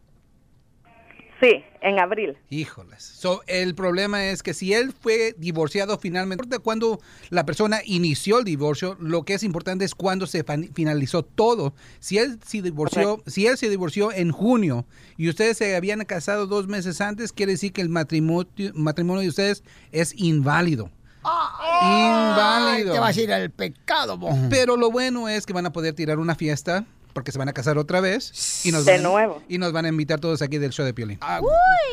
Sí, 1.42 1.62
en 1.82 2.00
abril. 2.00 2.38
Híjoles. 2.50 3.04
So, 3.04 3.42
el 3.48 3.76
problema 3.76 4.28
es 4.28 4.44
que 4.44 4.54
si 4.54 4.74
él 4.74 4.94
fue 4.94 5.36
divorciado 5.38 5.98
finalmente, 5.98 6.42
no 6.42 6.46
importa 6.46 6.64
cuando 6.64 7.02
la 7.30 7.46
persona 7.46 7.82
inició 7.84 8.40
el 8.40 8.46
divorcio, 8.46 8.96
lo 9.02 9.24
que 9.24 9.34
es 9.34 9.44
importante 9.44 9.84
es 9.84 9.94
cuando 9.94 10.26
se 10.26 10.46
finalizó 10.74 11.24
todo. 11.24 11.74
Si 12.00 12.18
él 12.18 12.40
se 12.46 12.62
divorció, 12.62 13.22
si 13.26 13.48
él 13.48 13.58
se 13.58 13.70
divorció 13.70 14.14
en 14.14 14.32
junio 14.32 14.86
y 15.18 15.28
ustedes 15.28 15.58
se 15.58 15.76
habían 15.76 16.06
casado 16.06 16.48
dos 16.48 16.68
meses 16.68 17.02
antes, 17.02 17.34
quiere 17.34 17.52
decir 17.52 17.74
que 17.74 17.82
el 17.82 17.90
matrimonio, 17.90 18.48
matrimonio 18.74 19.22
de 19.22 19.28
ustedes 19.28 19.66
es 19.92 20.14
inválido. 20.16 20.92
Inválido. 21.82 22.94
Te 22.94 23.00
va 23.00 23.08
a 23.08 23.10
decir 23.10 23.30
el 23.30 23.52
pecado, 23.52 24.18
vos. 24.18 24.34
Pero 24.50 24.78
lo 24.78 24.92
bueno 24.92 25.28
es 25.28 25.46
que 25.46 25.52
van 25.52 25.66
a 25.66 25.74
poder 25.74 25.94
tirar 25.94 26.20
una 26.20 26.36
fiesta 26.36 26.86
porque 27.20 27.32
se 27.34 27.38
van 27.38 27.50
a 27.50 27.54
casar 27.54 27.78
otra 27.78 28.00
vez 28.02 28.66
y 28.66 28.72
nos 28.72 28.86
De 28.86 28.94
van, 28.94 29.02
a- 29.06 29.10
nuevo. 29.10 29.42
y 29.50 29.58
nos 29.58 29.72
van 29.74 29.86
a 29.86 29.90
invitar 29.90 30.20
todos 30.20 30.42
aquí 30.42 30.58
del 30.58 30.72
show 30.72 30.86
de 30.86 30.94
Piolín. 30.94 31.20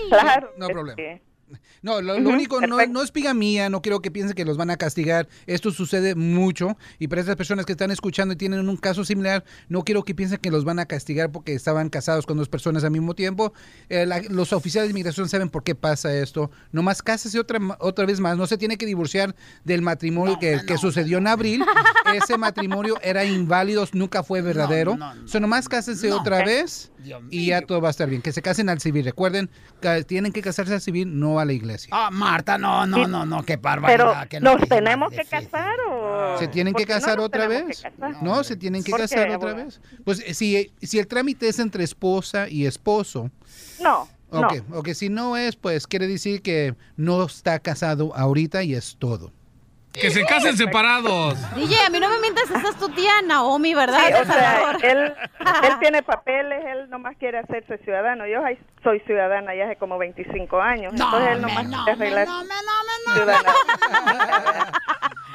Claro. 0.08 0.52
No 0.56 0.68
problema. 0.68 0.96
que- 0.96 1.20
No, 1.82 2.00
lo, 2.00 2.16
único 2.16 2.60
no, 2.60 2.84
no 2.86 3.02
es 3.02 3.12
mía, 3.34 3.70
no 3.70 3.80
quiero 3.82 4.00
que 4.00 4.10
piensen 4.10 4.34
que 4.34 4.44
los 4.44 4.56
van 4.56 4.70
a 4.70 4.76
castigar. 4.76 5.28
Esto 5.46 5.70
sucede 5.70 6.14
mucho 6.14 6.76
y 6.98 7.08
para 7.08 7.20
esas 7.20 7.36
personas 7.36 7.66
que 7.66 7.72
están 7.72 7.90
escuchando 7.90 8.34
y 8.34 8.36
tienen 8.36 8.68
un 8.68 8.76
caso 8.76 9.04
similar, 9.04 9.44
no 9.68 9.82
quiero 9.84 10.04
que 10.04 10.14
piensen 10.14 10.38
que 10.38 10.50
los 10.50 10.64
van 10.64 10.78
a 10.78 10.86
castigar 10.86 11.30
porque 11.30 11.54
estaban 11.54 11.88
casados 11.88 12.26
con 12.26 12.36
dos 12.36 12.48
personas 12.48 12.82
al 12.84 12.90
mismo 12.90 13.14
tiempo. 13.14 13.52
Eh, 13.88 14.06
la- 14.06 14.20
los 14.28 14.52
oficiales 14.52 14.88
de 14.88 14.90
inmigración 14.92 15.28
saben 15.28 15.48
por 15.48 15.62
qué 15.62 15.74
pasa 15.74 16.14
esto. 16.16 16.50
Nomás 16.72 17.02
cásese 17.02 17.38
otra, 17.38 17.60
otra 17.78 18.06
vez 18.06 18.18
más. 18.20 18.36
No 18.36 18.46
se 18.46 18.58
tiene 18.58 18.76
que 18.76 18.86
divorciar 18.86 19.34
del 19.64 19.82
matrimonio 19.82 20.38
que, 20.38 20.60
que 20.66 20.78
sucedió 20.78 21.18
en 21.18 21.26
abril. 21.28 21.62
Ese 22.14 22.36
matrimonio 22.38 22.96
era 23.02 23.24
inválido, 23.24 23.86
nunca 23.92 24.22
fue 24.22 24.40
verdadero. 24.42 24.96
So, 25.26 25.40
nomás 25.40 25.68
cásese 25.68 26.12
otra 26.12 26.44
vez 26.44 26.90
y 27.30 27.46
ya 27.46 27.60
todo 27.62 27.80
va 27.80 27.88
a 27.88 27.90
estar 27.92 28.08
bien. 28.08 28.22
Que 28.22 28.32
se 28.32 28.42
casen 28.42 28.68
al 28.68 28.80
civil. 28.80 29.04
Recuerden, 29.04 29.48
que 29.80 30.02
tienen 30.04 30.32
que 30.32 30.42
casarse 30.42 30.74
al 30.74 30.80
civil, 30.80 31.18
no 31.18 31.35
a 31.40 31.44
la 31.44 31.52
iglesia. 31.52 31.88
Ah, 31.92 32.10
Marta, 32.10 32.58
no, 32.58 32.86
no, 32.86 33.06
no, 33.06 33.24
no, 33.26 33.42
qué 33.44 33.58
Pero 33.58 33.62
barbaridad. 33.62 34.28
que 34.28 34.40
no 34.40 34.52
nos 34.52 34.62
te- 34.62 34.66
tenemos 34.76 35.10
que 35.10 35.24
casar 35.24 35.74
o 35.90 36.36
¿Se 36.38 36.48
tienen 36.48 36.74
que 36.74 36.84
¿Por 36.84 36.86
qué 36.88 36.94
no 36.94 37.00
casar 37.00 37.20
otra 37.20 37.46
vez? 37.48 37.82
No, 38.22 38.42
se 38.44 38.56
tienen 38.56 38.82
que 38.82 38.90
¿Por 38.90 39.00
qué, 39.00 39.08
casar 39.08 39.30
otra 39.30 39.54
vez. 39.54 39.80
Pues 40.04 40.20
eh, 40.26 40.34
si, 40.34 40.70
si 40.82 40.98
el 40.98 41.06
trámite 41.06 41.48
es 41.48 41.58
entre 41.58 41.84
esposa 41.84 42.48
y 42.48 42.66
esposo, 42.66 43.30
No, 43.80 44.08
no. 44.30 44.40
ok, 44.48 44.54
ok, 44.74 44.88
si 44.94 45.08
no 45.08 45.36
es, 45.36 45.56
pues 45.56 45.86
quiere 45.86 46.06
decir 46.08 46.42
que 46.42 46.74
no 46.96 47.24
está 47.24 47.58
casado 47.58 48.14
ahorita 48.16 48.62
y 48.62 48.74
es 48.74 48.96
todo. 48.98 49.32
Que 50.00 50.10
se 50.10 50.24
casen 50.24 50.56
separados. 50.56 51.38
DJ, 51.54 51.86
a 51.86 51.90
mí 51.90 52.00
no 52.00 52.08
me 52.08 52.18
mientas, 52.20 52.44
esa 52.50 52.68
es 52.68 52.76
tu 52.76 52.88
tía 52.90 53.22
Naomi, 53.24 53.74
¿verdad? 53.74 54.00
Sí, 54.06 54.12
o 54.12 54.24
sea, 54.24 54.76
él, 54.82 55.14
él 55.64 55.78
tiene 55.80 56.02
papeles, 56.02 56.62
él 56.66 56.90
nomás 56.90 57.16
quiere 57.16 57.38
hacerse 57.38 57.78
ciudadano. 57.78 58.26
Yo 58.26 58.40
soy 58.82 59.00
ciudadana 59.00 59.54
ya 59.54 59.64
hace 59.64 59.76
como 59.76 59.98
25 59.98 60.60
años. 60.60 60.92
entonces 60.92 61.30
él 61.32 61.42
nomás 61.42 61.66
quiere 61.66 61.92
arreglar 61.92 62.28
ciudadana. 63.14 63.52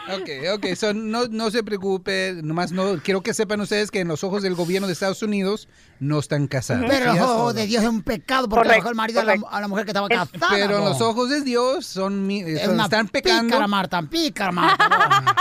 Ok, 0.10 0.30
ok, 0.56 0.66
so 0.76 0.94
no, 0.94 1.28
no 1.28 1.52
se 1.52 1.64
preocupe, 1.64 2.34
nomás 2.44 2.72
no, 2.72 2.98
quiero 3.04 3.22
que 3.22 3.34
sepan 3.34 3.62
ustedes 3.62 3.92
que 3.92 4.00
en 4.00 4.08
los 4.08 4.24
ojos 4.24 4.42
del 4.42 4.56
gobierno 4.56 4.88
de 4.88 4.94
Estados 4.94 5.22
Unidos 5.22 5.70
no 6.02 6.18
están 6.18 6.48
casados. 6.48 6.86
Pero 6.90 7.14
los 7.14 7.20
ojos 7.22 7.54
de 7.54 7.68
Dios 7.68 7.84
es 7.84 7.90
un 7.90 8.02
pecado 8.02 8.50
porque 8.50 8.64
Correcto, 8.68 8.76
dejó 8.82 8.90
el 8.90 8.96
marido 8.96 9.20
a 9.22 9.24
la, 9.24 9.36
a 9.52 9.62
la 9.62 9.68
mujer 9.68 9.86
que 9.86 9.92
estaba 9.92 10.10
casada. 10.10 10.48
Pero 10.50 10.80
los 10.80 11.00
ojos 11.00 11.30
de 11.30 11.42
Dios 11.42 11.86
son, 11.86 12.26
mi- 12.26 12.42
Es 12.42 12.64
son- 12.64 12.74
una 12.74 12.86
están 12.86 13.08
pecando. 13.08 13.44
pícara, 13.52 13.68
Marta, 13.68 14.02
pícara, 14.02 14.52
Marta. 14.52 15.36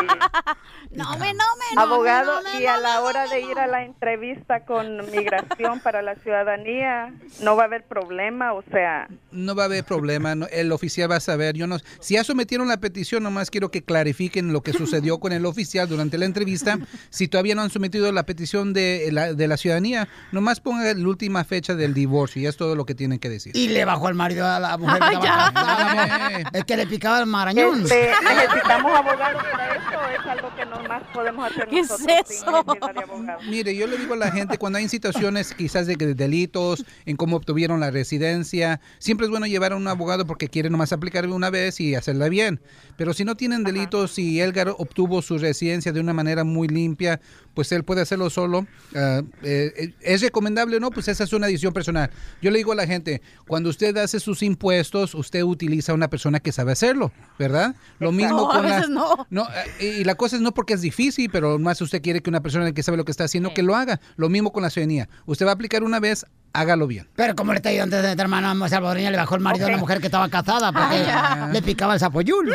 No 0.91 1.11
me, 1.19 1.33
no 1.33 1.45
me, 1.75 1.81
Abogado, 1.81 2.33
y 2.61 2.67
a 2.67 2.77
la 2.77 3.01
hora 3.01 3.27
de 3.29 3.41
ir 3.41 3.59
a 3.59 3.67
la 3.69 3.85
entrevista 3.85 4.65
con 4.65 5.11
migración 5.11 5.81
para 5.81 6.03
la 6.03 6.17
ciudadanía, 6.17 7.15
no 7.41 7.57
va 7.57 7.63
a 7.63 7.67
haber 7.67 7.85
problema, 7.87 8.53
o 8.53 8.63
sea, 8.71 9.09
No 9.31 9.55
va 9.55 9.63
a 9.63 9.67
haber 9.67 9.85
problema, 9.85 10.35
no- 10.35 10.47
el 10.49 10.73
oficial 10.73 11.11
va 11.11 11.17
a 11.17 11.21
saber. 11.21 11.55
Yo 11.57 11.67
no, 11.67 11.79
si 12.01 12.15
ya 12.15 12.25
sometieron 12.25 12.69
la 12.69 12.77
petición, 12.79 13.23
nomás 13.23 13.51
quiero 13.51 13.71
que 13.71 13.83
clarifiquen 13.83 14.53
lo 14.53 14.63
que 14.63 14.73
sucedió 14.73 15.19
con 15.21 15.33
el 15.33 15.47
oficial 15.47 15.89
durante 15.89 16.19
la 16.19 16.25
entrevista. 16.27 16.79
Si 17.09 17.29
todavía 17.29 17.55
no 17.55 17.63
han 17.63 17.71
sometido 17.71 18.11
la 18.13 18.25
petición 18.25 18.73
de 18.75 19.09
la, 19.13 19.33
de 19.33 19.49
la 19.49 19.57
ciudadanía, 19.57 20.09
nomás 20.33 20.50
ponga 20.59 20.93
la 20.93 21.09
última 21.09 21.45
fecha 21.45 21.77
del 21.77 21.95
divorcio 21.95 22.43
y 22.43 22.47
es 22.47 22.57
todo 22.57 22.75
lo 22.75 22.85
que 22.85 22.97
tienen 22.97 23.21
que 23.21 23.29
decir. 23.29 23.57
Y 23.57 23.69
le 23.69 23.85
bajó 23.85 24.09
el 24.09 24.17
marido 24.17 24.45
a 24.45 24.59
la 24.59 24.77
mujer 24.79 24.99
Ay, 25.01 25.17
ya. 25.23 26.43
Es 26.53 26.65
que 26.65 26.77
le 26.77 26.87
picaba 26.89 27.21
el 27.21 27.27
marañón. 27.27 27.83
este, 27.83 28.11
necesitamos 28.35 28.93
abogados 28.99 29.43
para 29.53 29.75
eso, 29.77 29.85
o 29.97 30.21
es 30.21 30.27
algo 30.27 30.57
que 30.57 30.67
nomás 30.67 30.90
podemos 31.13 31.51
hacer 31.51 31.69
¿Qué 31.69 31.81
es 31.81 31.91
nosotros 31.91 32.17
sin 32.27 32.37
eso? 32.37 32.57
abogado. 32.57 33.41
Mire, 33.49 33.75
yo 33.77 33.87
le 33.87 33.97
digo 33.99 34.15
a 34.15 34.17
la 34.17 34.31
gente, 34.31 34.59
cuando 34.59 34.79
hay 34.79 34.89
situaciones 34.89 35.55
quizás 35.55 35.87
de 35.87 35.97
de 35.97 36.15
delitos, 36.15 36.85
en 37.05 37.17
cómo 37.17 37.37
obtuvieron 37.37 37.81
la 37.81 37.91
residencia, 37.91 38.81
siempre 38.99 39.27
es 39.27 39.31
bueno 39.31 39.47
llevar 39.47 39.73
a 39.73 39.77
un 39.77 39.87
abogado 39.89 40.27
porque 40.27 40.49
quiere 40.49 40.71
nomás 40.71 40.93
aplicar 40.93 41.27
una 41.27 41.51
vez 41.51 41.81
y 41.81 41.95
hacerla 41.95 42.29
bien. 42.29 42.61
Pero 42.97 43.13
si 43.13 43.25
no 43.25 43.37
tienen 43.37 43.65
delitos, 43.65 44.13
si 44.13 44.41
Elgar 44.41 44.69
obtuvo 44.79 45.21
su 45.23 45.39
residencia 45.39 45.93
de 45.93 46.01
una 46.01 46.13
manera 46.15 46.45
muy 46.45 46.69
limpia, 46.69 47.21
pues 47.55 47.71
él 47.73 47.85
puede 47.85 48.01
hacerlo 48.03 48.31
solo. 48.31 48.67
Ah, 48.95 49.23
eh, 49.43 49.93
¿Es 50.01 50.23
recomendable 50.23 50.77
o 50.77 50.81
no? 50.81 50.91
Pues 50.91 51.09
esa 51.09 51.25
es 51.25 51.33
una 51.33 51.47
decisión 51.47 51.73
personal. 51.73 52.11
Yo 52.41 52.51
le 52.51 52.59
digo 52.59 52.73
a 52.73 52.77
la 52.77 52.87
gente, 52.87 53.21
cuando 53.47 53.69
usted 53.71 53.97
hace 53.99 54.21
sus 54.21 54.43
impuestos, 54.43 55.15
usted 55.15 55.43
utiliza 55.43 55.93
a 55.93 55.95
una 55.95 56.09
persona 56.09 56.41
que 56.41 56.53
sabe 56.53 56.73
hacerlo, 56.73 57.13
¿verdad? 57.39 57.75
Lo 57.99 58.13
mismo 58.13 58.37
No, 58.37 58.51
a 58.51 58.55
con 58.55 58.69
la... 58.69 58.77
veces 58.77 58.91
no. 58.91 59.27
No, 59.31 59.49
eh, 59.81 59.99
y 60.01 60.05
la 60.05 60.15
cosa 60.15 60.37
es 60.37 60.43
no 60.43 60.53
porque 60.55 60.75
es 60.75 60.81
difícil, 60.81 60.90
pero 61.33 61.59
más 61.59 61.81
usted 61.81 62.03
quiere 62.03 62.21
que 62.21 62.31
una 62.31 62.41
persona 62.41 62.73
que 62.73 62.83
sabe 62.83 62.97
lo 62.97 63.05
que 63.05 63.11
está 63.11 63.25
haciendo, 63.25 63.55
que 63.55 63.63
lo 63.63 63.75
haga. 63.77 64.01
Lo 64.17 64.29
mismo 64.29 64.53
con 64.53 64.63
la 64.63 64.71
ciudadanía. 64.71 65.09
Usted 65.27 65.47
va 65.47 65.51
a 65.51 65.55
aplicar 65.55 65.83
una 65.83 66.01
vez, 66.01 66.27
hágalo 66.53 66.87
bien. 66.87 67.09
Pero 67.17 67.35
como 67.35 67.53
le 67.53 67.59
está 67.59 67.69
ayudando 67.71 67.97
antes 67.97 68.11
de 68.11 68.17
tu 68.17 68.23
hermana 68.23 68.69
salvadoreña, 68.69 69.11
le 69.11 69.17
bajó 69.17 69.35
el 69.35 69.41
marido 69.41 69.67
a 69.67 69.71
la 69.71 69.77
mujer 69.77 70.01
que 70.01 70.07
estaba 70.07 70.29
casada 70.29 70.73
porque 70.73 70.97
Ay, 70.97 71.05
ya. 71.07 71.51
le 71.53 71.63
picaba 71.63 71.95
el 71.95 72.01
sapoyul. 72.01 72.53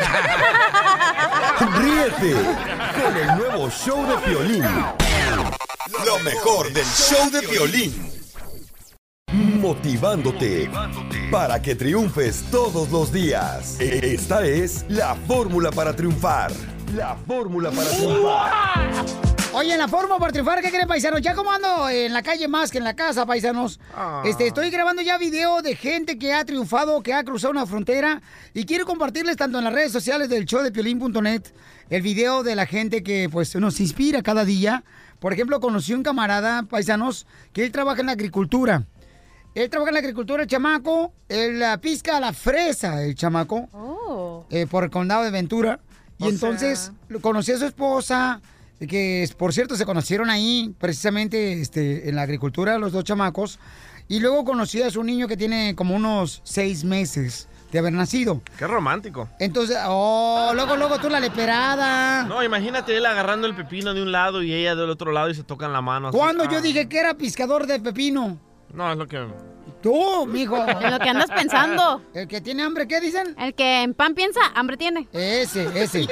Ríete 1.78 2.34
con 3.02 3.16
el 3.16 3.26
nuevo 3.38 3.70
show 3.70 4.06
de 4.06 4.16
Piolín. 4.18 4.64
Lo 6.04 6.18
mejor 6.20 6.72
del 6.72 6.84
show 6.84 7.30
de 7.30 7.42
Piolín. 7.42 8.12
Motivándote 9.32 10.70
para 11.30 11.60
que 11.60 11.74
triunfes 11.74 12.44
todos 12.50 12.90
los 12.90 13.12
días. 13.12 13.76
Esta 13.80 14.46
es 14.46 14.84
la 14.88 15.14
fórmula 15.26 15.70
para 15.70 15.94
triunfar. 15.94 16.52
La 16.94 17.14
fórmula 17.26 17.70
para 17.70 17.90
triunfar. 17.90 19.04
Oye, 19.52 19.72
en 19.72 19.78
la 19.78 19.88
forma 19.88 20.18
para 20.18 20.32
triunfar, 20.32 20.60
¿qué 20.60 20.70
creen, 20.70 20.86
paisanos? 20.86 21.20
Ya 21.22 21.34
como 21.34 21.50
ando 21.50 21.88
en 21.88 22.12
la 22.12 22.22
calle 22.22 22.46
más 22.46 22.70
que 22.70 22.78
en 22.78 22.84
la 22.84 22.94
casa, 22.94 23.24
paisanos. 23.26 23.80
Este, 24.24 24.46
estoy 24.46 24.70
grabando 24.70 25.02
ya 25.02 25.16
video 25.18 25.62
de 25.62 25.74
gente 25.76 26.18
que 26.18 26.32
ha 26.34 26.44
triunfado, 26.44 27.02
que 27.02 27.14
ha 27.14 27.24
cruzado 27.24 27.52
una 27.52 27.66
frontera. 27.66 28.20
Y 28.54 28.64
quiero 28.66 28.84
compartirles 28.84 29.36
tanto 29.36 29.58
en 29.58 29.64
las 29.64 29.72
redes 29.72 29.92
sociales 29.92 30.28
del 30.28 30.44
show 30.44 30.62
de 30.62 30.72
piolín.net 30.72 31.42
el 31.88 32.02
video 32.02 32.42
de 32.42 32.54
la 32.54 32.66
gente 32.66 33.02
que 33.02 33.28
pues 33.30 33.54
nos 33.56 33.80
inspira 33.80 34.22
cada 34.22 34.44
día. 34.44 34.84
Por 35.20 35.32
ejemplo, 35.32 35.58
conocí 35.60 35.94
un 35.94 36.02
camarada, 36.02 36.64
paisanos, 36.64 37.26
que 37.52 37.64
él 37.64 37.72
trabaja 37.72 38.00
en 38.00 38.06
la 38.06 38.12
agricultura. 38.12 38.84
Él 39.54 39.70
trabaja 39.70 39.88
en 39.90 39.94
la 39.94 40.00
agricultura, 40.00 40.42
el 40.42 40.48
chamaco. 40.48 41.14
Él 41.30 41.62
ah, 41.62 41.78
pisca 41.80 42.20
la 42.20 42.34
fresa, 42.34 43.02
el 43.02 43.14
chamaco. 43.14 43.68
eh, 44.50 44.66
por 44.66 44.84
el 44.84 44.90
condado 44.90 45.24
de 45.24 45.30
Ventura. 45.30 45.80
Y 46.18 46.24
O 46.24 46.28
entonces 46.28 46.92
lo 47.08 47.20
conocí 47.20 47.52
a 47.52 47.58
su 47.58 47.66
esposa, 47.66 48.40
que 48.88 49.28
por 49.36 49.52
cierto 49.52 49.76
se 49.76 49.84
conocieron 49.84 50.30
ahí, 50.30 50.74
precisamente 50.78 51.60
este, 51.60 52.08
en 52.08 52.16
la 52.16 52.22
agricultura, 52.22 52.78
los 52.78 52.92
dos 52.92 53.04
chamacos. 53.04 53.58
Y 54.08 54.20
luego 54.20 54.44
conocí 54.44 54.80
a 54.82 54.90
su 54.90 55.02
niño 55.02 55.26
que 55.28 55.36
tiene 55.36 55.74
como 55.74 55.94
unos 55.96 56.40
seis 56.44 56.84
meses 56.84 57.48
de 57.72 57.80
haber 57.80 57.92
nacido. 57.92 58.40
Qué 58.56 58.66
romántico. 58.66 59.28
Entonces, 59.40 59.76
oh, 59.84 60.52
luego, 60.54 60.76
luego 60.76 60.98
tú 61.00 61.08
la 61.10 61.18
leperada. 61.18 62.22
No, 62.22 62.42
imagínate 62.44 62.96
él 62.96 63.04
agarrando 63.04 63.46
el 63.48 63.56
pepino 63.56 63.92
de 63.94 64.02
un 64.02 64.12
lado 64.12 64.42
y 64.42 64.52
ella 64.54 64.76
del 64.76 64.88
otro 64.90 65.10
lado 65.10 65.30
y 65.30 65.34
se 65.34 65.42
tocan 65.42 65.72
la 65.72 65.80
mano. 65.82 66.08
así. 66.08 66.16
Cuando 66.16 66.44
Ah. 66.44 66.48
yo 66.50 66.60
dije 66.60 66.88
que 66.88 66.98
era 67.00 67.14
piscador 67.14 67.66
de 67.66 67.80
pepino. 67.80 68.38
No, 68.72 68.92
es 68.92 68.96
lo 68.98 69.06
que... 69.08 69.26
Tú, 69.86 70.26
mijo. 70.26 70.56
En 70.66 70.90
lo 70.90 70.98
que 70.98 71.08
andas 71.08 71.30
pensando. 71.30 72.02
El 72.12 72.26
que 72.26 72.40
tiene 72.40 72.64
hambre, 72.64 72.88
¿qué 72.88 73.00
dicen? 73.00 73.36
El 73.38 73.54
que 73.54 73.82
en 73.82 73.94
pan 73.94 74.16
piensa, 74.16 74.40
hambre 74.56 74.76
tiene. 74.76 75.06
Ese, 75.12 75.68
ese. 75.80 76.08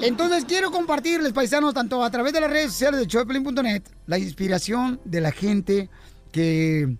Entonces 0.00 0.46
quiero 0.46 0.70
compartirles, 0.70 1.34
paisanos, 1.34 1.74
tanto 1.74 2.02
a 2.02 2.10
través 2.10 2.32
de 2.32 2.40
las 2.40 2.48
redes 2.48 2.72
sociales 2.72 3.00
de 3.00 3.06
Choplin.net, 3.06 3.82
la 4.06 4.18
inspiración 4.18 4.98
de 5.04 5.20
la 5.20 5.30
gente 5.30 5.90
que 6.32 6.96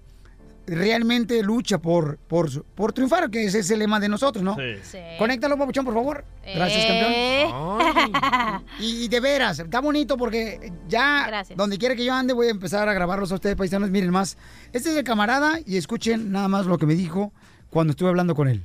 realmente 0.75 1.43
lucha 1.43 1.79
por, 1.79 2.17
por, 2.19 2.65
por 2.75 2.93
triunfar, 2.93 3.31
que 3.31 3.45
ese 3.45 3.59
es 3.61 3.71
el 3.71 3.81
lema 3.81 3.99
de 4.01 4.09
nosotros, 4.09 4.43
¿no? 4.45 4.57
Sí. 4.57 4.63
Sí. 4.83 4.99
Conéctalo, 5.19 5.59
papuchón, 5.59 5.85
por 5.85 5.95
favor. 5.95 6.25
Gracias, 6.45 6.85
Eh. 6.89 7.47
campeón. 7.51 8.65
Y 8.79 9.09
de 9.09 9.21
veras, 9.21 9.59
está 9.59 9.81
bonito 9.81 10.17
porque 10.17 10.73
ya 10.89 11.27
Gracias. 11.27 11.57
donde 11.57 11.77
quiera 11.79 11.95
que 11.97 12.05
yo 12.05 12.15
ande 12.15 12.33
voy 12.33 12.47
a 12.49 12.51
empezar 12.51 12.89
a 12.89 12.93
grabarlos 12.95 13.31
a 13.33 13.35
ustedes, 13.35 13.57
paisanos. 13.57 13.91
Miren 13.91 14.11
más. 14.11 14.37
Este 14.73 14.91
es 14.91 14.97
el 14.97 15.05
camarada 15.05 15.59
y 15.67 15.77
escuchen 15.77 16.31
nada 16.33 16.49
más 16.49 16.67
lo 16.67 16.79
que 16.79 16.87
me 16.87 16.95
dijo 16.95 17.33
cuando 17.69 17.91
estuve 17.93 18.09
hablando 18.09 18.35
con 18.35 18.49
él. 18.49 18.63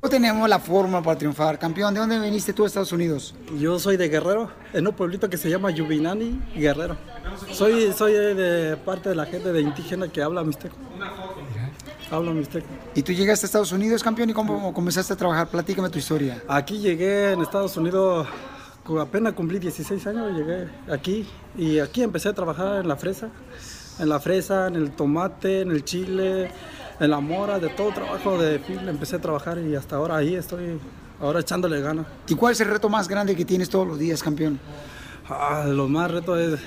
No 0.00 0.08
tenemos 0.08 0.48
la 0.48 0.60
forma 0.60 1.02
para 1.02 1.18
triunfar. 1.18 1.58
Campeón, 1.58 1.92
¿de 1.92 1.98
dónde 1.98 2.20
viniste 2.20 2.52
tú 2.52 2.62
a 2.62 2.68
Estados 2.68 2.92
Unidos? 2.92 3.34
Yo 3.58 3.80
soy 3.80 3.96
de 3.96 4.08
Guerrero, 4.08 4.48
en 4.72 4.86
un 4.86 4.94
pueblito 4.94 5.28
que 5.28 5.36
se 5.36 5.50
llama 5.50 5.72
Yubinani, 5.72 6.40
Guerrero. 6.54 6.96
Soy, 7.50 7.92
soy 7.92 8.12
de 8.12 8.76
parte 8.76 9.08
de 9.08 9.16
la 9.16 9.26
gente 9.26 9.52
de 9.52 9.60
indígena 9.60 10.06
que 10.06 10.22
habla 10.22 10.44
mixteco. 10.44 10.76
Hablo 12.12 12.32
mixteco. 12.32 12.68
¿Y 12.94 13.02
tú 13.02 13.12
llegaste 13.12 13.46
a 13.46 13.48
Estados 13.48 13.72
Unidos, 13.72 14.04
campeón? 14.04 14.30
¿Y 14.30 14.34
cómo 14.34 14.72
comenzaste 14.72 15.14
a 15.14 15.16
trabajar? 15.16 15.48
Platícame 15.48 15.90
tu 15.90 15.98
historia. 15.98 16.44
Aquí 16.46 16.78
llegué 16.78 17.32
en 17.32 17.40
Estados 17.40 17.76
Unidos, 17.76 18.28
apenas 19.00 19.32
cumplí 19.32 19.58
16 19.58 20.06
años, 20.06 20.32
llegué 20.32 20.68
aquí 20.92 21.28
y 21.56 21.80
aquí 21.80 22.04
empecé 22.04 22.28
a 22.28 22.34
trabajar 22.34 22.82
en 22.82 22.86
la 22.86 22.96
fresa, 22.96 23.30
en 23.98 24.08
la 24.08 24.20
fresa, 24.20 24.68
en 24.68 24.76
el 24.76 24.92
tomate, 24.92 25.62
en 25.62 25.72
el 25.72 25.84
chile, 25.84 26.52
en 27.00 27.10
la 27.10 27.20
mora, 27.20 27.58
de 27.58 27.68
todo 27.68 27.92
trabajo 27.92 28.38
de 28.38 28.58
fil, 28.58 28.88
empecé 28.88 29.16
a 29.16 29.20
trabajar 29.20 29.58
y 29.58 29.74
hasta 29.74 29.96
ahora 29.96 30.16
ahí 30.16 30.34
estoy, 30.34 30.78
ahora 31.20 31.40
echándole 31.40 31.80
ganas. 31.80 32.06
¿Y 32.26 32.34
cuál 32.34 32.52
es 32.52 32.60
el 32.60 32.68
reto 32.68 32.88
más 32.88 33.08
grande 33.08 33.36
que 33.36 33.44
tienes 33.44 33.68
todos 33.68 33.86
los 33.86 33.98
días, 33.98 34.22
campeón? 34.22 34.58
Ah, 35.28 35.64
lo 35.68 35.88
más 35.88 36.10
reto 36.10 36.36
es 36.36 36.58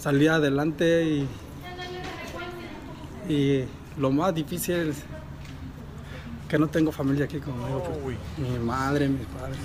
salir 0.00 0.30
adelante 0.30 1.04
y, 1.04 1.28
y 3.32 3.64
lo 3.98 4.10
más 4.10 4.34
difícil 4.34 4.74
es 4.90 4.96
que 6.48 6.58
no 6.58 6.68
tengo 6.68 6.92
familia 6.92 7.24
aquí 7.24 7.38
conmigo. 7.38 7.82
pues, 8.04 8.16
mi 8.38 8.58
madre, 8.58 9.08
mis 9.08 9.26
padres. 9.26 9.56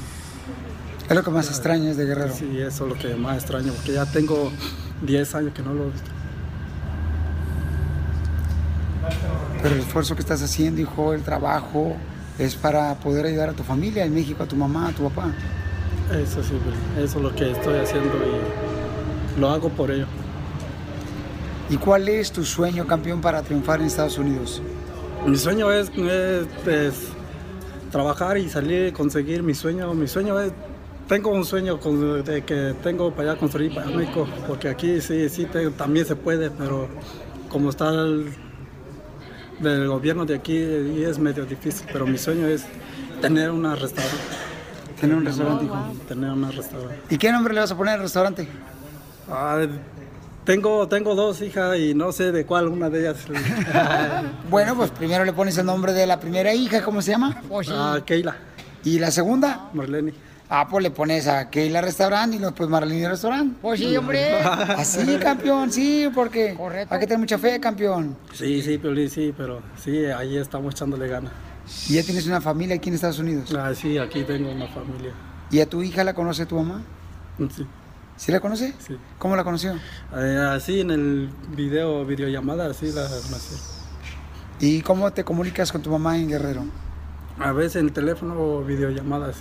Es 1.07 1.16
lo 1.16 1.24
que 1.24 1.32
más 1.32 1.49
extrañas 1.49 1.97
de 1.97 2.05
Guerrero. 2.05 2.34
Sí, 2.34 2.60
eso 2.60 2.86
es 2.88 2.93
lo 2.93 2.97
que 2.97 3.16
más 3.16 3.38
extraño, 3.38 3.74
porque 3.74 3.93
ya 3.93 4.05
tengo 4.05 4.51
10 5.01 5.36
años 5.36 5.53
que 5.53 5.62
no 5.62 5.74
lo 5.74 5.86
he 5.86 5.91
visto. 5.91 6.12
Pero 9.62 9.76
el 9.76 9.82
esfuerzo 9.82 10.16
que 10.16 10.22
estás 10.22 10.41
haciendo, 10.41 10.82
hijo, 10.82 11.14
el 11.14 11.22
trabajo, 11.22 11.95
es 12.38 12.56
para 12.56 12.95
poder 12.95 13.26
ayudar 13.26 13.50
a 13.50 13.54
tu 13.54 13.64
familia 13.64 14.06
en 14.06 14.14
México, 14.14 14.43
a 14.43 14.45
tu 14.47 14.56
mamá, 14.56 14.88
a 14.88 14.91
tu 14.91 15.04
papá. 15.10 15.32
Eso 16.12 16.41
sí, 16.43 16.54
eso 16.97 17.18
es 17.18 17.24
lo 17.24 17.36
que 17.36 17.52
estoy 17.52 17.78
haciendo 17.80 18.10
y 18.16 19.39
lo 19.39 19.50
hago 19.50 19.70
por 19.70 19.91
ello. 19.91 20.06
¿Y 21.70 21.78
cuál 21.78 22.08
es 22.10 22.32
tu 22.32 22.43
sueño, 22.43 22.88
campeón, 22.88 23.22
para 23.22 23.41
triunfar 23.43 23.80
en 23.82 23.88
Estados 23.88 24.18
Unidos? 24.18 24.62
Mi 25.28 25.36
sueño 25.38 25.72
es, 25.72 25.89
es, 25.89 26.47
pues, 26.64 26.93
trabajar 27.91 28.38
y 28.38 28.50
salir, 28.50 28.91
conseguir 28.93 29.43
mi 29.43 29.54
sueño. 29.54 29.93
Mi 29.93 30.08
sueño 30.08 30.39
es, 30.39 30.52
tengo 31.08 31.30
un 31.32 31.45
sueño 31.45 31.80
con- 31.80 32.24
de 32.24 32.43
que 32.43 32.74
tengo 32.82 33.12
para 33.12 33.32
allá 33.32 33.39
construir 33.39 33.74
para 33.76 33.88
México, 33.88 34.28
porque 34.47 34.70
aquí 34.70 35.00
sí, 35.02 35.30
sí, 35.30 35.45
te- 35.45 35.70
también 35.72 36.06
se 36.06 36.16
puede, 36.16 36.50
pero 36.50 36.88
como 37.50 37.70
está 37.70 37.89
el 37.89 38.32
del 39.60 39.88
gobierno 39.88 40.26
de 40.26 40.36
aquí 40.36 40.57
y 40.57 41.03
es 41.03 41.20
medio 41.20 41.45
difícil, 41.45 41.88
pero 41.91 42.05
mi 42.05 42.18
sueño 42.18 42.47
es 42.47 42.66
tener 43.22 43.51
una 43.51 43.76
restaurante. 43.76 44.18
Tener 44.99 45.16
un 45.16 45.26
restaurante, 45.26 45.66
hijo. 45.66 45.78
Tener 46.07 46.30
un 46.32 46.51
restaurante. 46.51 46.99
¿Y 47.10 47.18
qué 47.18 47.32
nombre 47.32 47.53
le 47.53 47.62
vas 47.62 47.72
a 47.72 47.78
poner 47.78 47.95
al 47.95 48.01
restaurante? 48.01 48.47
Ah, 49.30 49.66
tengo, 50.43 50.88
tengo 50.88 51.16
dos 51.16 51.41
hijas 51.41 51.78
y 51.78 51.93
no 51.93 52.12
sé 52.12 52.32
de 52.32 52.45
cuál 52.45 52.68
una 52.68 52.89
de 52.89 53.01
ellas. 53.01 53.18
Bueno, 54.49 54.76
pues 54.76 54.89
primero 54.91 55.24
le 55.24 55.34
pones 55.34 55.57
el 55.57 55.66
nombre 55.66 55.93
de 55.93 56.07
la 56.07 56.20
primera 56.20 56.53
hija, 56.53 56.84
¿cómo 56.84 57.01
se 57.01 57.12
llama? 57.12 57.41
Ah, 57.72 57.99
Keila. 58.05 58.36
¿Y 58.84 58.97
la 58.99 59.12
segunda? 59.12 59.70
Marlene. 59.74 60.14
Ah, 60.52 60.68
pues 60.68 60.82
le 60.82 60.89
pones 60.89 61.28
a 61.28 61.47
Keila 61.52 61.80
Restaurant 61.80 62.34
y 62.34 62.39
después 62.39 62.68
Marlene 62.68 63.08
Restaurant. 63.08 63.56
Pues 63.62 63.80
sí, 63.80 63.95
hombre. 63.95 64.41
Así, 64.41 65.18
campeón, 65.18 65.72
sí, 65.72 66.10
porque 66.14 66.58
hay 66.89 67.00
que 67.00 67.06
tener 67.06 67.20
mucha 67.20 67.38
fe, 67.38 67.60
campeón. 67.60 68.18
Sí, 68.34 68.64
sí, 68.64 68.80
Piolín, 68.80 69.12
sí, 69.12 69.32
pero 69.38 69.62
sí, 69.78 70.06
ahí 70.08 70.38
estamos 70.38 70.74
echándole 70.74 71.08
ganas. 71.08 71.32
¿Y 71.88 71.93
ya 71.93 72.04
tienes 72.04 72.26
una 72.26 72.41
familia 72.41 72.78
aquí 72.78 72.89
en 72.89 72.95
Estados 72.95 73.20
Unidos? 73.20 73.54
Ah, 73.54 73.76
sí, 73.76 74.00
aquí 74.00 74.24
tengo 74.24 74.52
una 74.52 74.68
familia. 74.68 75.12
¿Y 75.52 75.60
a 75.60 75.70
tu 75.70 75.84
hija 75.84 76.04
la 76.04 76.16
conoce 76.16 76.47
tu 76.47 76.56
mamá? 76.56 76.82
Sí. 77.56 77.68
¿Sí 78.18 78.32
la 78.32 78.39
conoce? 78.39 78.74
Sí. 78.80 78.97
¿Cómo 79.20 79.36
la 79.36 79.43
conoció? 79.43 79.76
Eh, 80.16 80.50
así 80.52 80.82
en 80.82 80.89
el 80.89 81.30
video, 81.56 82.04
videollamada, 82.06 82.72
así 82.72 82.88
la 82.88 83.04
conocí. 83.04 83.56
¿Y 84.60 84.82
cómo 84.82 85.12
te 85.14 85.24
comunicas 85.24 85.72
con 85.72 85.84
tu 85.84 85.91
mamá 85.91 86.18
en 86.18 86.28
Guerrero? 86.28 86.66
A 87.38 87.52
veces 87.52 87.78
en 87.78 87.86
el 87.86 87.93
teléfono 87.93 88.34
o 88.34 88.64
videollamada, 88.64 89.32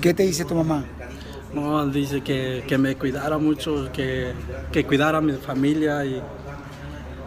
¿Qué 0.00 0.14
te 0.14 0.22
dice 0.22 0.44
tu 0.44 0.54
mamá? 0.54 0.84
No, 1.54 1.86
dice 1.86 2.20
que, 2.22 2.64
que 2.66 2.76
me 2.76 2.96
cuidara 2.96 3.38
mucho, 3.38 3.90
que, 3.92 4.32
que 4.72 4.84
cuidara 4.84 5.18
a 5.18 5.20
mi 5.20 5.32
familia 5.34 6.04
y 6.04 6.22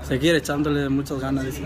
seguir 0.07 0.35
echándole 0.35 0.89
muchas 0.89 1.19
ganas. 1.19 1.45
Dice. 1.45 1.63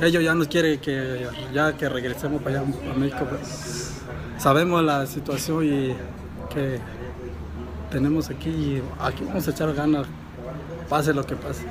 Ellos 0.00 0.22
ya 0.22 0.34
nos 0.34 0.48
quieren 0.48 0.80
que 0.80 1.26
ya 1.52 1.76
que 1.76 1.88
regresemos 1.88 2.42
para 2.42 2.60
allá 2.60 2.68
a 2.92 2.98
México. 2.98 3.26
pues, 3.28 3.92
sabemos 4.38 4.82
la 4.82 5.06
situación 5.06 5.64
y 5.64 5.94
que 6.52 6.78
tenemos 7.90 8.28
aquí 8.30 8.50
y 8.50 8.82
aquí 9.00 9.24
vamos 9.24 9.46
a 9.46 9.50
echar 9.50 9.72
ganas, 9.74 10.06
pase 10.88 11.14
lo 11.14 11.24
que 11.24 11.36
pase. 11.36 11.64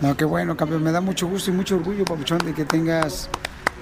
No, 0.00 0.16
qué 0.16 0.24
bueno, 0.24 0.56
campeón. 0.56 0.82
Me 0.82 0.92
da 0.92 1.00
mucho 1.00 1.26
gusto 1.26 1.50
y 1.50 1.54
mucho 1.54 1.76
orgullo, 1.76 2.04
papuchón, 2.04 2.38
de 2.38 2.52
que 2.52 2.64
tengas 2.64 3.28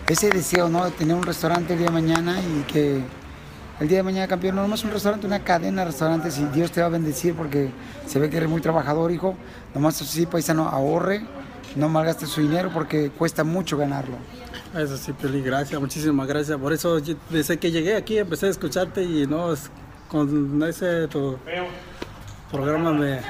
ese 0.06 0.30
deseo, 0.30 0.68
¿no? 0.68 0.84
De 0.84 0.90
tener 0.90 1.16
un 1.16 1.22
restaurante 1.22 1.72
el 1.72 1.78
día 1.78 1.88
de 1.88 1.92
mañana 1.92 2.36
y 2.40 2.62
que 2.72 3.00
el 3.80 3.88
día 3.88 3.98
de 3.98 4.02
mañana, 4.04 4.28
campeón, 4.28 4.56
no 4.56 4.62
nomás 4.62 4.84
un 4.84 4.92
restaurante, 4.92 5.26
una 5.26 5.40
cadena 5.40 5.82
de 5.82 5.86
restaurantes 5.86 6.38
y 6.38 6.44
Dios 6.46 6.70
te 6.70 6.80
va 6.80 6.86
a 6.86 6.90
bendecir 6.90 7.34
porque 7.34 7.70
se 8.06 8.18
ve 8.18 8.30
que 8.30 8.36
eres 8.36 8.48
muy 8.48 8.60
trabajador, 8.60 9.10
hijo. 9.10 9.34
Nomás 9.74 10.00
así, 10.00 10.26
paisano, 10.26 10.68
ahorre, 10.68 11.22
no 11.74 11.88
malgaste 11.88 12.26
su 12.26 12.40
dinero 12.40 12.70
porque 12.72 13.10
cuesta 13.10 13.42
mucho 13.42 13.76
ganarlo. 13.76 14.16
Eso 14.76 14.96
sí, 14.96 15.12
Peli, 15.12 15.40
gracias, 15.40 15.80
muchísimas 15.80 16.26
gracias. 16.26 16.58
Por 16.58 16.72
eso 16.72 17.00
desde 17.30 17.58
que 17.58 17.70
llegué 17.70 17.96
aquí 17.96 18.18
empecé 18.18 18.46
a 18.46 18.50
escucharte 18.50 19.02
y 19.02 19.26
no, 19.26 19.54
con 20.08 20.62
ese 20.62 21.08
tu 21.08 21.38
programa 22.50 22.92
me, 22.92 23.20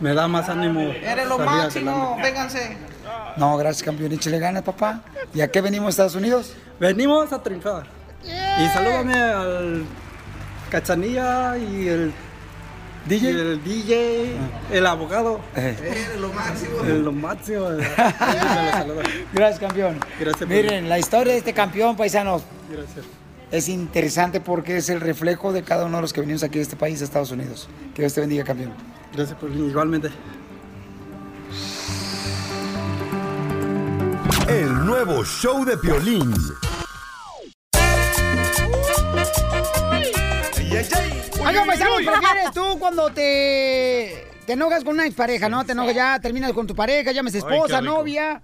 me 0.00 0.14
da 0.14 0.28
más 0.28 0.48
ánimo. 0.48 0.80
Eres 0.80 1.28
lo 1.28 1.38
máximo, 1.38 1.90
adelante. 1.90 2.22
vénganse. 2.22 2.89
No, 3.36 3.56
gracias, 3.56 3.82
campeón. 3.82 4.12
Échale 4.12 4.38
ganas, 4.38 4.62
papá. 4.62 5.02
¿Y 5.34 5.40
a 5.40 5.50
qué 5.50 5.60
venimos 5.60 5.86
a 5.86 5.90
Estados 5.90 6.14
Unidos? 6.14 6.54
Venimos 6.78 7.32
a 7.32 7.42
triunfar. 7.42 7.86
Y 8.24 8.66
salúdame 8.68 9.14
al 9.18 9.84
Cachanilla 10.70 11.56
y 11.56 11.88
el 11.88 12.12
DJ, 13.06 13.30
el, 13.30 13.64
DJ, 13.64 14.36
el 14.72 14.86
abogado. 14.86 15.40
Eres 15.56 16.16
lo 16.20 16.32
máximo. 16.32 16.80
El 16.84 17.02
lo 17.02 17.12
máximo. 17.12 17.66
Gracias, 19.32 19.58
campeón. 19.58 19.98
Gracias, 20.18 20.48
Miren, 20.48 20.88
la 20.88 20.98
historia 20.98 21.32
de 21.32 21.38
este 21.38 21.54
campeón, 21.54 21.96
paisanos, 21.96 22.42
Gracias. 22.70 23.06
es 23.50 23.68
interesante 23.68 24.40
porque 24.40 24.76
es 24.76 24.90
el 24.90 25.00
reflejo 25.00 25.52
de 25.52 25.62
cada 25.62 25.86
uno 25.86 25.96
de 25.96 26.02
los 26.02 26.12
que 26.12 26.20
venimos 26.20 26.42
aquí 26.42 26.58
de 26.58 26.62
este 26.62 26.76
país, 26.76 27.00
a 27.00 27.04
Estados 27.04 27.30
Unidos. 27.30 27.68
Que 27.94 28.02
Dios 28.02 28.12
te 28.12 28.20
bendiga, 28.20 28.44
campeón. 28.44 28.72
Gracias, 29.14 29.38
Piolín, 29.38 29.70
igualmente. 29.70 30.10
El 34.50 34.84
nuevo 34.84 35.24
show 35.24 35.64
de 35.64 35.76
Piolín. 35.76 36.34
Oigan, 41.46 41.66
paisanos, 41.66 41.96
¿prefieres 41.98 42.52
tú 42.52 42.76
cuando 42.80 43.10
te, 43.10 44.26
te 44.46 44.54
enojas 44.54 44.82
con 44.82 44.94
una 44.94 45.06
expareja, 45.06 45.48
no? 45.48 45.64
Te 45.64 45.70
enojas 45.70 45.94
ya, 45.94 46.18
terminas 46.18 46.52
con 46.52 46.66
tu 46.66 46.74
pareja, 46.74 47.12
llames 47.12 47.36
esposa, 47.36 47.78
qué 47.78 47.86
novia, 47.86 48.42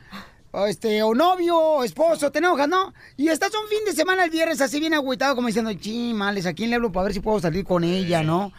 o, 0.53 0.67
este, 0.67 1.03
o 1.03 1.13
novio, 1.13 1.59
o 1.59 1.83
esposo, 1.83 2.31
te 2.31 2.39
enojas, 2.39 2.69
¿no? 2.69 2.95
Y 3.17 3.27
estás 3.27 3.51
un 3.61 3.69
fin 3.69 3.85
de 3.85 3.93
semana 3.93 4.23
el 4.23 4.31
viernes 4.31 4.61
así 4.61 4.79
bien 4.79 4.95
agüitado, 4.95 5.35
como 5.35 5.49
diciendo, 5.49 5.75
chimales, 5.75 6.47
¿a 6.47 6.53
quién 6.53 6.71
le 6.71 6.77
hablo 6.77 6.93
para 6.93 7.07
ver 7.07 7.15
si 7.15 7.21
puedo 7.21 7.41
salir 7.41 7.65
con 7.65 7.83
ella, 7.83 8.23
no? 8.23 8.53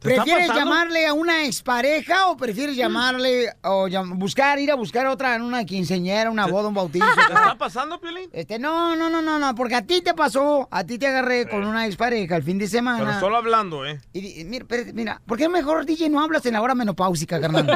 ¿Te 0.00 0.08
está 0.10 0.22
¿Prefieres 0.24 0.48
pasando? 0.48 0.70
llamarle 0.70 1.06
a 1.06 1.12
una 1.12 1.44
expareja 1.44 2.28
o 2.28 2.36
prefieres 2.36 2.74
llamarle 2.74 3.52
o 3.62 3.86
llam- 3.86 4.16
buscar, 4.18 4.58
ir 4.58 4.70
a 4.70 4.74
buscar 4.74 5.06
otra 5.06 5.34
en 5.34 5.42
una 5.42 5.64
quinceñera, 5.66 6.30
una 6.30 6.46
boda, 6.46 6.68
un 6.68 6.74
bautizo? 6.74 7.04
¿Te 7.14 7.20
está 7.20 7.54
pasando, 7.58 8.00
Piolín? 8.00 8.30
Este, 8.32 8.58
no, 8.58 8.96
no, 8.96 9.10
no, 9.10 9.20
no, 9.20 9.38
no, 9.38 9.54
porque 9.54 9.74
a 9.74 9.82
ti 9.82 10.00
te 10.00 10.14
pasó, 10.14 10.66
a 10.70 10.84
ti 10.84 10.98
te 10.98 11.06
agarré 11.06 11.46
con 11.48 11.64
una 11.66 11.86
expareja 11.86 12.36
el 12.36 12.42
fin 12.42 12.58
de 12.58 12.66
semana. 12.66 12.98
Pero 13.04 13.20
solo 13.20 13.36
hablando, 13.36 13.84
¿eh? 13.84 14.00
Y, 14.14 14.44
mira, 14.44 14.64
mira, 14.94 15.20
¿por 15.26 15.36
qué 15.36 15.48
mejor, 15.50 15.84
DJ, 15.84 16.08
no 16.08 16.22
hablas 16.22 16.46
en 16.46 16.54
la 16.54 16.62
hora 16.62 16.74
menopáusica, 16.74 17.38
carnal? 17.40 17.66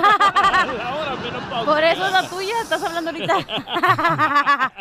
Por 1.64 1.82
eso 1.84 2.06
es 2.06 2.12
la 2.12 2.28
tuya, 2.28 2.54
estás 2.62 2.82
hablando 2.82 3.10
ahorita. 3.10 3.36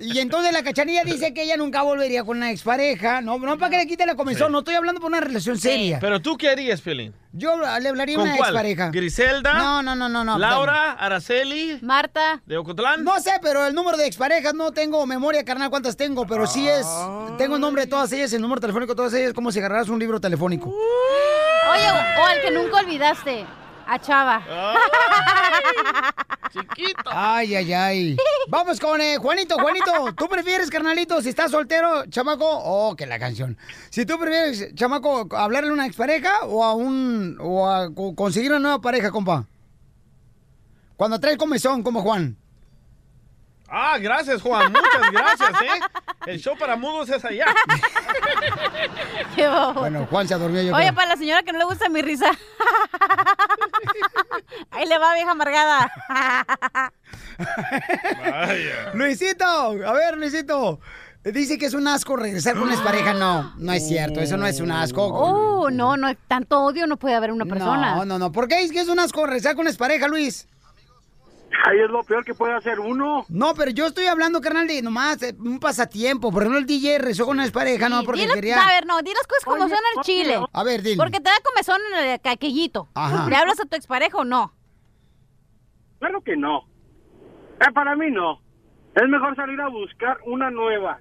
y 0.00 0.18
entonces 0.18 0.52
la 0.52 0.62
cachanilla 0.62 1.04
dice 1.04 1.32
que 1.34 1.42
ella 1.42 1.56
nunca 1.56 1.82
volvería 1.82 2.24
con 2.24 2.38
una 2.38 2.50
expareja. 2.50 3.20
No, 3.20 3.38
no 3.38 3.58
para 3.58 3.70
que 3.70 3.76
le 3.78 3.86
quite 3.86 4.06
la 4.06 4.14
comenzón, 4.14 4.48
Sí. 4.48 4.52
no 4.52 4.58
estoy 4.60 4.74
hablando 4.74 5.00
por 5.00 5.08
una 5.10 5.20
relación 5.20 5.58
seria. 5.58 5.98
Pero 6.00 6.20
tú 6.20 6.36
qué 6.36 6.50
harías, 6.68 6.80
Piolín? 6.82 7.14
Yo 7.32 7.56
le 7.56 7.88
hablaría 7.88 8.16
a 8.16 8.18
¿Con 8.18 8.28
una 8.28 8.36
cuál? 8.36 8.50
expareja. 8.50 8.90
¿Griselda? 8.90 9.54
No, 9.54 9.82
no, 9.82 9.94
no, 9.94 10.08
no, 10.08 10.24
no. 10.24 10.38
¿Laura? 10.38 10.92
¿Araceli? 10.92 11.78
Marta. 11.82 12.42
¿De 12.46 12.56
Ocotlán? 12.56 13.02
No 13.04 13.18
sé, 13.20 13.32
pero 13.42 13.66
el 13.66 13.74
número 13.74 13.96
de 13.96 14.06
exparejas 14.06 14.54
no 14.54 14.72
tengo 14.72 15.04
memoria, 15.06 15.44
carnal, 15.44 15.70
cuántas 15.70 15.96
tengo, 15.96 16.26
pero 16.26 16.46
sí 16.46 16.68
es. 16.68 16.86
Tengo 17.38 17.54
el 17.56 17.60
nombre 17.60 17.84
de 17.84 17.88
todas 17.88 18.12
ellas, 18.12 18.32
el 18.32 18.42
número 18.42 18.60
telefónico 18.60 18.92
de 18.92 18.96
todas 18.96 19.14
ellas, 19.14 19.32
como 19.32 19.50
si 19.50 19.58
agarraras 19.58 19.88
un 19.88 19.98
libro 19.98 20.20
telefónico. 20.20 20.68
Oye, 20.68 21.90
o, 21.90 22.22
o 22.22 22.26
al 22.26 22.40
que 22.42 22.50
nunca 22.50 22.80
olvidaste. 22.80 23.46
A 23.90 23.98
Chava. 23.98 24.42
Chiquito. 26.52 27.10
Ay, 27.10 27.54
ay, 27.56 27.72
ay. 27.72 28.16
Vamos 28.48 28.78
con 28.80 29.00
eh, 29.00 29.16
Juanito, 29.18 29.56
Juanito. 29.58 30.12
¿Tú 30.16 30.28
prefieres, 30.28 30.70
carnalito, 30.70 31.20
si 31.22 31.30
estás 31.30 31.50
soltero, 31.50 32.04
chamaco? 32.06 32.44
Oh, 32.46 32.94
que 32.96 33.06
la 33.06 33.18
canción. 33.18 33.56
Si 33.90 34.04
tú 34.06 34.18
prefieres, 34.18 34.74
chamaco, 34.74 35.26
hablarle 35.36 35.70
a 35.70 35.72
una 35.72 35.86
expareja 35.86 36.40
o 36.44 36.64
a 36.64 36.74
un. 36.74 37.38
o 37.40 37.68
a 37.68 37.94
co- 37.94 38.14
conseguir 38.14 38.50
una 38.50 38.60
nueva 38.60 38.80
pareja, 38.80 39.10
compa. 39.10 39.44
Cuando 40.96 41.18
traes 41.20 41.36
comezón, 41.38 41.82
como 41.82 42.02
Juan. 42.02 42.36
Ah, 43.70 43.98
gracias, 43.98 44.40
Juan. 44.40 44.72
Muchas 44.72 45.10
gracias, 45.12 45.50
¿eh? 45.62 45.80
El 46.26 46.38
show 46.40 46.56
para 46.58 46.74
mudos 46.76 47.08
es 47.10 47.22
allá. 47.24 47.46
Bueno, 49.74 50.06
Juan 50.10 50.26
se 50.26 50.34
durmió 50.36 50.62
yo. 50.62 50.74
Oye, 50.74 50.84
creo. 50.86 50.94
para 50.94 51.08
la 51.10 51.16
señora 51.16 51.42
que 51.42 51.52
no 51.52 51.58
le 51.58 51.64
gusta 51.66 51.88
mi 51.90 52.00
risa. 52.02 52.30
Ahí 54.70 54.86
le 54.86 54.98
va, 54.98 55.14
vieja 55.14 55.30
amargada. 55.30 55.90
Luisito, 58.94 59.44
a 59.44 59.92
ver, 59.92 60.16
Luisito. 60.16 60.80
Dice 61.24 61.58
que 61.58 61.66
es 61.66 61.74
un 61.74 61.86
asco 61.88 62.16
regresar 62.16 62.54
con 62.54 62.64
una 62.64 62.74
expareja. 62.74 63.12
No, 63.14 63.52
no 63.56 63.72
es 63.72 63.86
cierto. 63.86 64.20
Eso 64.20 64.36
no 64.36 64.46
es 64.46 64.60
un 64.60 64.70
asco. 64.70 65.04
Oh, 65.04 65.70
no, 65.70 65.96
no, 65.96 66.14
tanto 66.28 66.62
odio 66.62 66.86
no 66.86 66.96
puede 66.96 67.14
haber 67.14 67.32
una 67.32 67.44
persona. 67.44 67.96
No, 67.96 68.04
no, 68.04 68.18
no. 68.18 68.32
¿Por 68.32 68.48
qué 68.48 68.62
es 68.62 68.72
que 68.72 68.80
es 68.80 68.88
un 68.88 68.98
asco 68.98 69.26
regresar 69.26 69.54
con 69.54 69.62
una 69.62 69.70
expareja, 69.70 70.08
Luis? 70.08 70.46
Ahí 71.64 71.80
es 71.80 71.90
lo 71.90 72.02
peor 72.02 72.24
que 72.24 72.34
puede 72.34 72.54
hacer 72.54 72.78
uno. 72.78 73.24
No, 73.28 73.54
pero 73.54 73.70
yo 73.70 73.86
estoy 73.86 74.06
hablando, 74.06 74.40
carnal, 74.40 74.66
de 74.66 74.82
nomás 74.82 75.22
eh, 75.22 75.34
un 75.38 75.58
pasatiempo. 75.58 76.30
Por 76.30 76.42
ejemplo, 76.42 76.58
el 76.58 76.66
DJ 76.66 76.98
rezó 76.98 77.26
con 77.26 77.36
una 77.36 77.44
expareja, 77.44 77.88
no, 77.88 78.02
porque 78.04 78.28
quería... 78.28 78.62
A 78.62 78.66
ver, 78.66 78.86
no, 78.86 79.00
di 79.02 79.12
las 79.12 79.26
cosas 79.26 79.44
como 79.44 79.64
Oye, 79.64 79.74
son 79.74 79.84
al 79.96 80.04
chile. 80.04 80.40
A 80.52 80.62
ver, 80.62 80.82
dile. 80.82 80.96
Porque 80.96 81.20
te 81.20 81.30
da 81.30 81.36
comezón 81.44 81.80
en 81.92 82.10
el 82.10 82.20
caquillito. 82.20 82.88
Ajá. 82.94 83.28
¿Le 83.28 83.36
hablas 83.36 83.60
a 83.60 83.64
tu 83.64 83.76
expareja 83.76 84.18
o 84.18 84.24
no? 84.24 84.54
Claro 85.98 86.22
que 86.22 86.36
no. 86.36 86.68
Eh, 87.60 87.72
para 87.74 87.96
mí 87.96 88.10
no. 88.10 88.40
Es 88.94 89.08
mejor 89.08 89.34
salir 89.36 89.60
a 89.60 89.68
buscar 89.68 90.18
una 90.26 90.50
nueva. 90.50 91.00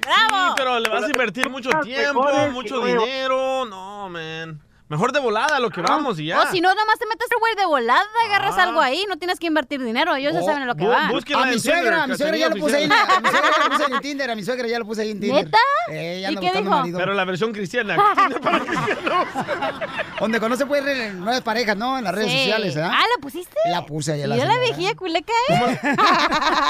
¡Bravo! 0.00 0.48
Sí, 0.48 0.54
pero 0.56 0.80
le 0.80 0.88
vas 0.88 1.04
a 1.04 1.10
invertir 1.10 1.48
mucho 1.48 1.70
tiempo, 1.82 2.24
mucho 2.52 2.84
dinero. 2.84 3.64
No, 3.64 4.08
man. 4.10 4.60
Mejor 4.88 5.10
de 5.12 5.18
volada 5.20 5.58
lo 5.58 5.70
que 5.70 5.80
vamos 5.82 6.18
y 6.20 6.26
ya. 6.26 6.42
O 6.42 6.46
si 6.50 6.60
no, 6.60 6.68
nada 6.68 6.84
más 6.86 6.96
te 6.98 7.06
metes 7.06 7.26
güey 7.40 7.54
de 7.56 7.66
volada, 7.66 8.04
agarras 8.26 8.54
Ah. 8.56 8.62
algo 8.64 8.80
ahí, 8.80 9.04
no 9.08 9.16
tienes 9.16 9.40
que 9.40 9.46
invertir 9.48 9.82
dinero, 9.82 10.14
ellos 10.14 10.32
ya 10.32 10.40
Oh, 10.40 10.46
saben 10.46 10.62
a 10.62 10.66
lo 10.66 10.76
que 10.76 10.86
van. 10.86 11.10
A 11.10 11.46
mi 11.46 11.58
suegra, 11.58 11.82
Tinder, 11.82 11.94
a 11.94 12.06
mi 12.06 12.16
suegra 12.16 12.36
ya 12.36 12.48
lo 12.50 12.56
puse 12.56 12.76
ahí, 12.76 12.84
en- 12.84 12.92
a 12.92 13.20
mi 13.20 13.28
suegra 13.28 13.50
ya 13.50 13.58
lo 13.64 13.70
puse 13.70 13.82
ahí 13.84 13.92
en 13.92 14.00
Tinder, 14.02 14.30
a 14.30 14.34
mi 14.36 14.44
suegra 14.44 14.68
ya 14.68 14.78
lo 14.78 14.84
puse 14.86 15.02
ahí 15.02 15.10
en 15.10 15.20
Tinder. 15.20 15.44
¿Neta? 15.44 15.58
Eh, 15.90 16.20
ya 16.22 16.30
¿Y 16.30 16.36
anda 16.36 16.40
qué 16.40 16.46
buscando 16.46 16.70
dijo? 16.70 16.80
marido. 16.80 16.98
Pero 16.98 17.14
la 17.14 17.24
versión 17.24 17.52
cristiana. 17.52 17.96
Donde 20.20 20.40
conoce 20.40 20.66
pues 20.66 20.82
re- 20.84 21.12
nuevas 21.12 21.42
parejas, 21.42 21.76
¿no? 21.76 21.98
En 21.98 22.04
las 22.04 22.14
redes 22.14 22.30
Sí. 22.30 22.38
sociales, 22.38 22.76
¿eh? 22.76 22.82
Ah, 22.82 23.02
¿la 23.14 23.20
pusiste? 23.20 23.56
La 23.70 23.84
puse 23.84 24.12
ahí 24.12 24.22
a 24.22 24.24
¿Y 24.24 24.28
la 24.28 24.36
yo 24.36 24.44
la 24.44 24.52
señora. 24.54 24.64
viejilla 24.66 24.94
culeca, 24.94 25.32
eh? 25.48 25.80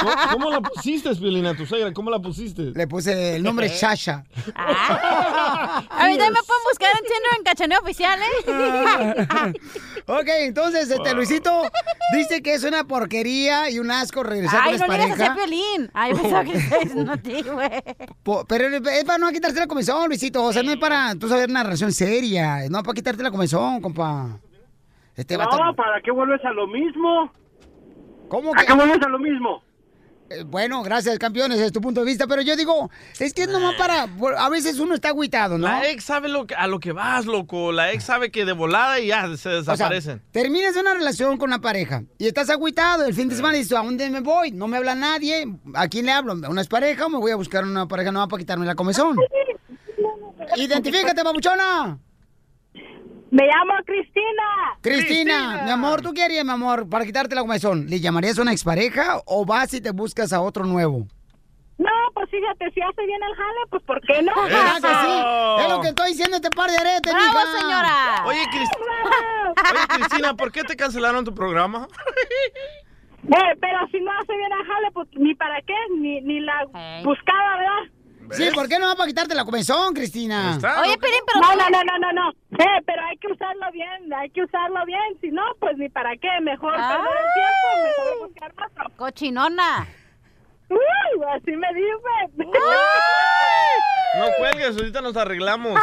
¿Cómo, 0.00 0.12
cómo 0.32 0.50
la 0.50 0.60
pusiste, 0.60 1.14
Piolina, 1.14 1.54
tu 1.56 1.66
suegra? 1.66 1.92
¿Cómo 1.92 2.10
la 2.10 2.18
pusiste? 2.18 2.62
Le 2.74 2.86
puse 2.86 3.36
el 3.36 3.42
nombre 3.42 3.68
Shasha. 3.68 4.24
A 4.54 5.84
mí 6.06 6.16
también 6.18 6.32
me 6.32 6.42
pueden 6.42 6.62
buscar 6.70 6.90
en 6.92 7.04
Tinder 7.04 7.36
en 7.38 7.44
Cachaneo 7.44 7.80
Oficial, 7.80 8.05
¿eh? 8.14 9.52
Ok, 10.09 10.28
entonces, 10.42 10.88
este, 10.88 11.14
Luisito 11.14 11.62
dice 12.14 12.40
que 12.40 12.54
es 12.54 12.62
una 12.62 12.84
porquería 12.84 13.68
y 13.70 13.80
un 13.80 13.90
asco 13.90 14.22
regresar 14.22 14.61
Ay, 14.62 14.78
con 14.78 14.86
no 14.86 14.96
le 14.96 15.24
a. 15.24 15.34
Piolín. 15.34 15.90
Ay, 15.94 16.14
pensaba 16.14 16.44
que 16.44 16.52
a 17.11 17.16
ti, 17.16 17.42
güey. 17.42 17.70
Po- 18.22 18.44
Pero 18.46 18.68
es 18.68 19.04
para 19.04 19.18
no 19.18 19.30
quitarte 19.32 19.59
la 19.59 19.66
comezón, 19.66 20.07
Luisito. 20.07 20.44
O 20.44 20.52
sea, 20.52 20.62
no 20.62 20.70
es 20.70 20.76
para 20.78 21.16
tú 21.16 21.28
saber 21.28 21.50
una 21.50 21.64
relación 21.64 21.90
seria. 21.90 22.68
No 22.70 22.82
para 22.84 22.94
quitarte 22.94 23.22
la 23.24 23.32
comezón, 23.32 23.80
compa. 23.80 24.38
Este 25.16 25.36
vato- 25.36 25.57
No, 25.59 25.74
¿para 25.74 26.00
qué 26.00 26.12
vuelves 26.12 26.44
a 26.44 26.52
lo 26.52 26.68
mismo? 26.68 27.32
¿Cómo 28.28 28.52
¿A 28.54 28.61
que? 28.61 28.66
qué 28.66 28.72
vuelves 28.74 29.02
a 29.02 29.09
lo 29.09 29.18
mismo? 29.18 29.62
Eh, 30.30 30.42
Bueno, 30.44 30.82
gracias, 30.82 31.18
campeones, 31.18 31.60
es 31.60 31.72
tu 31.72 31.80
punto 31.80 32.00
de 32.00 32.06
vista. 32.06 32.26
Pero 32.26 32.42
yo 32.42 32.56
digo, 32.56 32.90
es 33.18 33.32
que 33.32 33.42
es 33.42 33.48
nomás 33.48 33.74
para. 33.76 34.06
A 34.38 34.48
veces 34.48 34.78
uno 34.78 34.94
está 34.94 35.08
agüitado, 35.10 35.58
¿no? 35.58 35.66
La 35.68 35.88
ex 35.90 36.04
sabe 36.04 36.28
lo 36.28 36.46
que, 36.46 36.54
a 36.54 36.66
lo 36.66 36.80
que 36.80 36.92
vas, 36.92 37.26
loco. 37.26 37.72
La 37.72 37.92
ex 37.92 38.04
sabe 38.04 38.30
que 38.30 38.44
de 38.44 38.52
volada 38.52 38.98
y 39.00 39.08
ya 39.08 39.22
se 39.28 39.30
O 39.30 39.36
sea, 39.36 39.72
desaparecen. 39.74 40.22
terminas 40.32 40.76
una 40.76 40.94
relación 40.94 41.36
con 41.38 41.50
una 41.50 41.60
pareja 41.60 42.02
y 42.18 42.26
estás 42.26 42.50
agüitado. 42.50 43.04
El 43.04 43.14
fin 43.14 43.28
de 43.28 43.36
semana 43.36 43.56
dices, 43.56 43.72
¿a 43.72 43.82
dónde 43.82 44.08
me 44.10 44.20
voy? 44.20 44.50
No 44.52 44.68
me 44.68 44.76
habla 44.76 44.94
nadie. 44.94 45.46
¿A 45.74 45.88
quién 45.88 46.06
le 46.06 46.12
hablo? 46.12 46.32
¿A 46.44 46.48
una 46.48 46.64
pareja 46.64 47.06
o 47.06 47.08
me 47.08 47.18
voy 47.18 47.30
a 47.32 47.36
buscar 47.36 47.64
una 47.64 47.86
pareja 47.86 48.10
nueva 48.12 48.28
para 48.28 48.40
quitarme 48.40 48.66
la 48.66 48.74
comezón? 48.74 49.16
Identifícate, 50.56 51.22
babuchona. 51.22 51.98
Me 53.37 53.43
llamo 53.47 53.74
Cristina. 53.84 54.78
Cristina, 54.80 55.62
mi 55.64 55.70
amor, 55.70 56.01
¿tú 56.01 56.14
qué 56.14 56.22
harías, 56.24 56.43
mi 56.45 56.53
amor, 56.53 56.89
para 56.89 57.05
quitarte 57.05 57.34
la 57.34 57.43
comezón? 57.43 57.87
¿Le 57.87 58.01
llamarías 58.01 58.39
a 58.39 58.43
una 58.43 58.53
expareja 58.53 59.18
o 59.26 59.45
vas 59.45 59.74
y 59.74 59.82
te 59.82 59.91
buscas 59.91 60.32
a 60.32 60.41
otro 60.41 60.64
nuevo? 60.64 61.07
No, 61.76 61.91
pues 62.14 62.30
fíjate, 62.30 62.70
si 62.72 62.80
hace 62.80 63.05
bien 63.05 63.20
el 63.22 63.34
jale, 63.37 63.59
pues 63.68 63.82
¿por 63.82 64.01
qué 64.01 64.22
no? 64.22 64.32
Ah, 64.37 64.78
que 64.80 64.89
sí. 64.89 65.64
Es 65.66 65.70
lo 65.70 65.82
que 65.82 65.89
estoy 65.89 66.09
diciendo 66.12 66.37
este 66.37 66.49
par 66.49 66.70
de 66.70 66.78
aretes, 66.78 67.12
¡Bravo, 67.12 67.28
mija. 67.28 67.59
señora! 67.59 68.24
Oye, 68.24 68.43
Cris- 68.51 68.70
Oye, 69.74 69.87
Cristina, 69.99 70.32
¿por 70.34 70.51
qué 70.51 70.62
te 70.64 70.74
cancelaron 70.74 71.22
tu 71.22 71.34
programa? 71.34 71.89
Eh, 73.28 73.57
pero 73.61 73.78
si 73.91 74.01
no 74.01 74.11
hace 74.18 74.34
bien 74.34 74.51
el 74.51 74.66
jale, 74.66 74.91
pues 74.95 75.09
ni 75.12 75.34
para 75.34 75.61
qué, 75.61 75.74
ni, 75.99 76.22
ni 76.22 76.41
la 76.41 76.64
buscaba, 77.05 77.57
¿verdad? 77.59 77.93
Sí, 78.32 78.48
¿por 78.54 78.68
qué 78.68 78.78
no 78.78 78.86
va 78.88 78.94
para 78.96 79.06
quitarte 79.08 79.34
la 79.34 79.44
comezón, 79.44 79.94
Cristina? 79.94 80.58
Oye, 80.82 80.96
Piolín, 80.98 81.20
pero 81.26 81.40
No, 81.40 81.54
no, 81.56 81.68
no, 81.70 81.82
no, 81.84 81.98
no, 81.98 82.12
no. 82.12 82.30
Eh, 82.58 82.82
pero 82.86 83.02
hay 83.06 83.16
que 83.18 83.28
usarlo 83.32 83.70
bien, 83.72 84.12
hay 84.14 84.30
que 84.30 84.42
usarlo 84.42 84.84
bien. 84.86 85.00
Si 85.20 85.28
no, 85.30 85.42
pues 85.60 85.76
ni 85.78 85.88
para 85.88 86.10
qué. 86.16 86.28
Mejor 86.42 86.74
Ah. 86.76 86.88
perder 86.88 87.16
el 87.16 87.32
tiempo, 87.34 87.66
mejor 87.84 88.28
buscar 88.28 88.54
más. 88.54 88.70
Cochinona. 88.96 89.86
Uy, 90.68 91.24
así 91.34 91.52
me 91.52 91.68
dicen. 91.74 92.50
No 94.18 94.26
cuelgues, 94.38 94.76
ahorita 94.76 95.00
nos 95.02 95.16
arreglamos. 95.16 95.78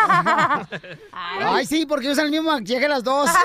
Ay, 1.11 1.65
sí, 1.65 1.85
porque 1.85 2.09
usan 2.09 2.25
el 2.25 2.31
mismo 2.31 2.51
maquillaje 2.51 2.87
las 2.89 3.03
dos. 3.03 3.29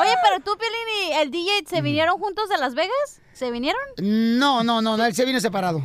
Oye, 0.00 0.14
pero 0.22 0.40
tú, 0.44 0.56
Piolín 0.58 1.08
y 1.08 1.12
el 1.20 1.30
DJ, 1.30 1.64
¿se 1.66 1.82
vinieron 1.82 2.18
juntos 2.18 2.48
de 2.48 2.56
Las 2.58 2.74
Vegas? 2.74 3.20
¿Se 3.32 3.50
vinieron? 3.50 3.80
No, 3.98 4.62
no, 4.62 4.82
no, 4.82 4.96
no, 4.96 5.04
él 5.06 5.14
se 5.14 5.24
vino 5.24 5.40
separado. 5.40 5.80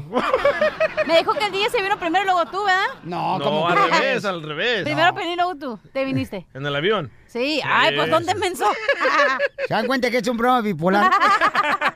Me 1.05 1.18
dijo 1.18 1.34
que 1.34 1.45
el 1.45 1.51
DJ 1.51 1.70
se 1.70 1.82
vino 1.82 1.97
primero 1.97 2.24
y 2.24 2.28
luego 2.28 2.45
tú, 2.51 2.63
¿verdad? 2.66 2.86
No, 3.03 3.38
No, 3.39 3.43
como 3.45 3.68
al 3.68 3.89
revés, 3.91 4.26
al 4.26 4.41
revés. 4.43 4.84
Primero 4.84 5.13
Piolín, 5.13 5.36
luego 5.38 5.55
tú. 5.55 5.80
Te 5.93 6.03
viniste. 6.05 6.47
En 6.53 6.66
el 6.66 6.76
avión. 6.76 7.11
Sí. 7.28 7.61
Ay, 7.66 7.95
pues 7.95 8.09
¿dónde 8.09 8.34
menso? 8.36 8.66
¿Se 9.68 9.74
dan 9.74 9.88
cuenta 9.88 10.09
que 10.09 10.18
he 10.18 10.20
hecho 10.20 10.32
un 10.32 10.38
programa 10.38 10.61
bipolar? 10.61 11.11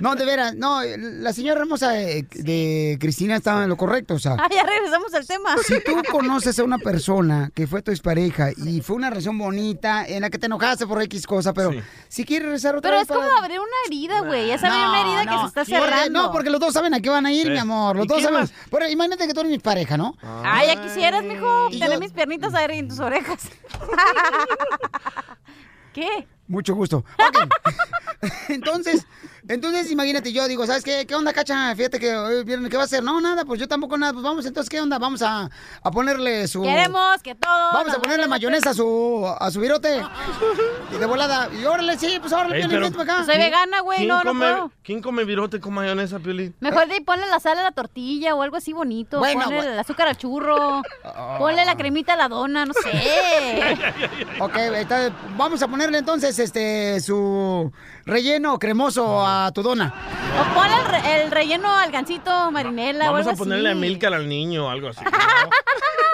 No, 0.00 0.14
de 0.14 0.24
veras, 0.24 0.54
no, 0.56 0.80
la 0.82 1.32
señora 1.32 1.60
hermosa 1.60 1.90
de, 1.90 2.22
de 2.30 2.96
Cristina 3.00 3.36
estaba 3.36 3.62
en 3.64 3.68
lo 3.68 3.76
correcto, 3.76 4.14
o 4.14 4.18
sea. 4.18 4.36
Ah, 4.38 4.48
ya 4.54 4.62
regresamos 4.64 5.12
al 5.14 5.26
tema. 5.26 5.56
Si 5.66 5.82
tú 5.84 5.92
conoces 6.10 6.58
a 6.58 6.64
una 6.64 6.78
persona 6.78 7.50
que 7.54 7.66
fue 7.66 7.82
tu 7.82 7.90
expareja 7.90 8.50
y 8.56 8.80
fue 8.80 8.96
una 8.96 9.10
relación 9.10 9.36
bonita 9.38 10.06
en 10.06 10.22
la 10.22 10.30
que 10.30 10.38
te 10.38 10.46
enojaste 10.46 10.86
por 10.86 11.00
X 11.02 11.26
cosa, 11.26 11.52
pero 11.52 11.70
si 12.08 12.24
quieres 12.24 12.46
regresar 12.46 12.76
otra 12.76 12.90
Pero 12.90 13.00
vez 13.00 13.10
es 13.10 13.16
como 13.16 13.38
abrir 13.38 13.58
una 13.58 13.68
herida, 13.86 14.20
güey. 14.22 14.48
Ya 14.48 14.58
saben, 14.58 14.78
No, 14.78 14.90
una 14.90 15.00
herida 15.00 15.22
que 15.24 15.40
se 15.40 15.46
está 15.46 15.64
Porque- 15.64 15.90
cerrando. 15.90 16.22
no, 16.22 16.32
porque 16.32 16.50
los 16.50 16.60
dos 16.60 16.72
saben 16.74 16.94
a 16.94 17.00
qué 17.00 17.10
van 17.10 17.26
a 17.26 17.32
ir, 17.32 17.44
Sí. 17.46 17.50
mi 17.50 17.58
amor. 17.58 17.96
Los 17.96 18.06
¿Y 18.06 18.08
dos 18.08 18.22
saben. 18.22 18.48
Pero 18.70 18.88
imagínate 18.88 19.26
que 19.26 19.34
tú 19.34 19.40
eres 19.40 19.52
mi 19.52 19.58
pareja, 19.58 19.96
¿no? 19.96 20.16
Ay, 20.22 20.68
ya 20.68 20.82
quisieras, 20.82 21.24
mijo, 21.24 21.68
tener 21.70 21.92
yo- 21.92 22.00
mis 22.00 22.12
piernitas 22.12 22.54
ahí 22.54 22.78
en 22.78 22.88
tus 22.88 23.00
orejas. 23.00 23.40
¿Qué? 25.92 26.26
Mucho 26.48 26.74
gusto. 26.74 26.98
Ok. 27.18 27.48
Entonces, 28.48 29.06
Entonces, 29.50 29.90
imagínate, 29.90 30.32
yo 30.32 30.46
digo, 30.46 30.64
¿sabes 30.64 30.84
qué? 30.84 31.04
¿Qué 31.08 31.14
onda, 31.16 31.32
cacha? 31.32 31.74
Fíjate 31.74 31.98
que 31.98 32.14
hoy 32.16 32.44
viene, 32.44 32.68
¿qué 32.68 32.76
va 32.76 32.84
a 32.84 32.86
hacer? 32.86 33.02
No, 33.02 33.20
nada, 33.20 33.44
pues 33.44 33.58
yo 33.58 33.66
tampoco 33.66 33.98
nada. 33.98 34.12
Pues 34.12 34.22
vamos, 34.22 34.46
entonces, 34.46 34.70
¿qué 34.70 34.80
onda? 34.80 34.96
Vamos 35.00 35.22
a, 35.22 35.50
a 35.82 35.90
ponerle 35.90 36.46
su... 36.46 36.62
Queremos 36.62 37.20
que 37.20 37.34
todo. 37.34 37.72
Vamos 37.72 37.92
a 37.92 37.98
ponerle 38.00 38.28
mayonesa 38.28 38.70
a 38.70 38.74
su, 38.74 39.26
a 39.26 39.50
su 39.50 39.58
virote. 39.58 40.00
Y 40.94 40.98
de 40.98 41.04
volada. 41.06 41.48
Y 41.52 41.64
órale, 41.64 41.98
sí, 41.98 42.18
pues 42.20 42.32
órale, 42.32 42.54
Ey, 42.58 42.62
Piolín, 42.62 42.70
pero- 42.70 42.82
vente 42.82 42.98
para 42.98 43.12
acá. 43.14 43.24
Soy 43.24 43.38
vegana, 43.38 43.80
güey, 43.80 43.98
¿Quién 43.98 44.08
no, 44.08 44.18
no 44.22 44.30
come, 44.30 44.52
puedo. 44.52 44.72
¿Quién 44.84 45.02
come 45.02 45.24
virote 45.24 45.58
con 45.58 45.74
mayonesa, 45.74 46.20
Piolín? 46.20 46.54
Mejor 46.60 46.86
de 46.86 46.94
ahí 46.94 47.00
ponle 47.00 47.26
la 47.26 47.40
sal 47.40 47.58
a 47.58 47.62
la 47.64 47.72
tortilla 47.72 48.36
o 48.36 48.42
algo 48.42 48.56
así 48.56 48.72
bonito. 48.72 49.18
Bueno, 49.18 49.42
ponle 49.42 49.56
bueno. 49.56 49.72
el 49.72 49.78
azúcar 49.80 50.06
al 50.06 50.16
churro. 50.16 50.80
Ponle 51.38 51.64
la 51.64 51.76
cremita 51.76 52.12
a 52.12 52.16
la 52.16 52.28
dona, 52.28 52.66
no 52.66 52.72
sé. 52.74 53.74
Ok, 54.38 54.56
está- 54.76 55.10
vamos 55.36 55.60
a 55.60 55.66
ponerle 55.66 55.98
entonces 55.98 56.38
este 56.38 57.00
su 57.00 57.72
relleno 58.06 58.56
cremoso 58.60 59.26
a 59.46 59.52
tu 59.52 59.62
dona. 59.62 59.92
O 60.40 60.54
ponle 60.54 60.74
el, 60.76 60.84
re- 60.86 61.22
el 61.24 61.30
relleno 61.30 61.68
al 61.68 61.90
gancito 61.90 62.50
marinela 62.50 63.10
o 63.10 63.12
Vamos 63.12 63.26
algo 63.26 63.30
a 63.32 63.36
ponerle 63.36 63.68
a 63.68 63.72
así. 63.72 63.80
Milcar 63.80 64.14
al 64.14 64.28
niño 64.28 64.66
o 64.66 64.70
algo 64.70 64.88
así. 64.88 65.04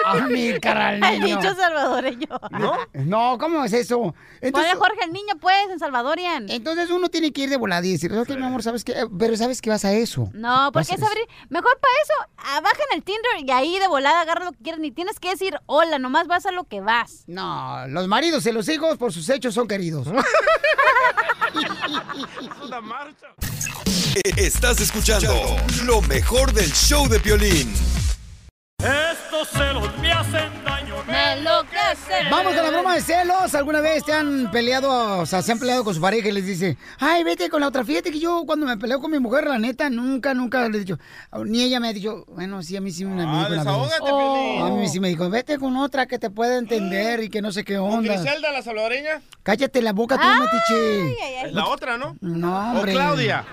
Amílcar 0.05 0.77
al 0.81 1.03
El 1.03 1.21
niño. 1.21 1.37
dicho 1.37 1.53
salvadoreño. 1.55 2.27
¿No? 2.51 2.77
No, 2.93 3.37
¿cómo 3.39 3.63
es 3.63 3.73
eso? 3.73 4.15
Ponle 4.51 4.75
Jorge 4.75 5.03
el 5.03 5.11
niño, 5.11 5.33
pues, 5.39 5.69
en 5.69 5.79
Salvadorian. 5.79 6.49
Entonces 6.49 6.89
uno 6.89 7.09
tiene 7.09 7.31
que 7.33 7.41
ir 7.41 7.49
de 7.49 7.57
volada 7.57 7.85
y 7.85 7.91
decir, 7.93 8.13
ok, 8.13 8.29
mi 8.29 8.43
amor, 8.43 8.63
¿sabes 8.63 8.83
qué? 8.83 8.93
Eh, 8.93 9.05
Pero 9.19 9.35
¿sabes 9.35 9.61
qué 9.61 9.69
vas 9.69 9.83
a 9.85 9.91
eso? 9.93 10.29
No, 10.33 10.71
porque 10.71 10.93
es 10.95 11.01
a- 11.03 11.05
abrir. 11.07 11.25
Mejor 11.49 11.77
para 11.79 11.93
eso, 12.03 12.13
ah, 12.37 12.61
baja 12.61 12.77
en 12.91 12.97
el 12.97 13.03
Tinder 13.03 13.31
y 13.45 13.51
ahí 13.51 13.79
de 13.79 13.87
volada 13.87 14.21
agarra 14.21 14.45
lo 14.45 14.51
que 14.53 14.59
quieras. 14.63 14.79
Ni 14.79 14.91
tienes 14.91 15.19
que 15.19 15.29
decir 15.29 15.59
hola, 15.65 15.99
nomás 15.99 16.27
vas 16.27 16.45
a 16.45 16.51
lo 16.51 16.63
que 16.63 16.79
vas. 16.81 17.23
No, 17.27 17.85
los 17.87 18.07
maridos 18.07 18.45
y 18.45 18.51
los 18.51 18.67
hijos 18.69 18.97
por 18.97 19.11
sus 19.13 19.27
hechos 19.29 19.53
son 19.53 19.67
queridos. 19.67 20.07
Estás 24.35 24.79
escuchando 24.81 25.33
lo 25.85 26.01
mejor 26.01 26.53
del 26.53 26.71
show 26.73 27.07
de 27.07 27.19
Piolín. 27.19 27.73
Estos 28.79 29.49
celos 29.49 29.89
me 29.99 30.11
hacen 30.11 30.63
daño. 30.63 30.76
Me 31.05 31.33
enloquece. 31.33 32.29
Vamos 32.31 32.53
con 32.53 32.63
la 32.63 32.69
broma 32.69 32.95
de 32.95 33.01
celos. 33.01 33.53
¿Alguna 33.55 33.81
vez 33.81 34.03
te 34.03 34.13
han 34.13 34.49
peleado, 34.51 35.19
o 35.19 35.25
sea, 35.25 35.41
se 35.41 35.51
han 35.51 35.59
peleado 35.59 35.83
con 35.83 35.93
su 35.93 36.01
pareja 36.01 36.29
y 36.29 36.31
les 36.31 36.45
dice, 36.45 36.77
ay, 36.99 37.23
vete 37.23 37.49
con 37.49 37.61
la 37.61 37.67
otra? 37.67 37.83
Fíjate 37.83 38.11
que 38.11 38.19
yo 38.19 38.43
cuando 38.45 38.65
me 38.65 38.77
peleo 38.77 38.99
con 38.99 39.11
mi 39.11 39.19
mujer, 39.19 39.45
la 39.47 39.59
neta, 39.59 39.89
nunca, 39.89 40.33
nunca 40.33 40.67
le 40.69 40.77
he 40.77 40.79
dicho, 40.81 40.97
ni 41.45 41.61
ella 41.63 41.79
me 41.79 41.89
ha 41.89 41.93
dicho, 41.93 42.25
bueno, 42.29 42.63
sí, 42.63 42.75
a 42.75 42.81
mí 42.81 42.91
sí 42.91 43.05
me, 43.05 43.15
me 43.15 43.21
dijo 43.21 43.31
una 43.33 43.49
vez. 43.49 43.59
desahógate, 43.59 44.03
Piolín. 44.05 44.61
A 44.61 44.69
mí 44.71 44.87
sí 44.89 44.99
me 44.99 45.09
dijo, 45.09 45.29
vete 45.29 45.57
con 45.57 45.77
otra 45.77 46.05
que 46.07 46.19
te 46.19 46.29
pueda 46.29 46.57
entender 46.57 47.23
y 47.23 47.29
que 47.29 47.41
no 47.41 47.51
sé 47.51 47.63
qué 47.63 47.77
¿Con 47.77 47.91
onda. 47.91 48.13
Griselda, 48.13 48.51
la 48.51 48.61
salvadoreña? 48.61 49.21
Cállate 49.43 49.81
la 49.81 49.93
boca 49.93 50.17
tú, 50.17 50.27
metiche. 50.27 51.45
Es 51.47 51.53
la 51.53 51.67
otra, 51.67 51.97
¿no? 51.97 52.17
No, 52.21 52.73
¿O 52.73 52.77
hombre. 52.77 52.93
Claudia? 52.93 53.45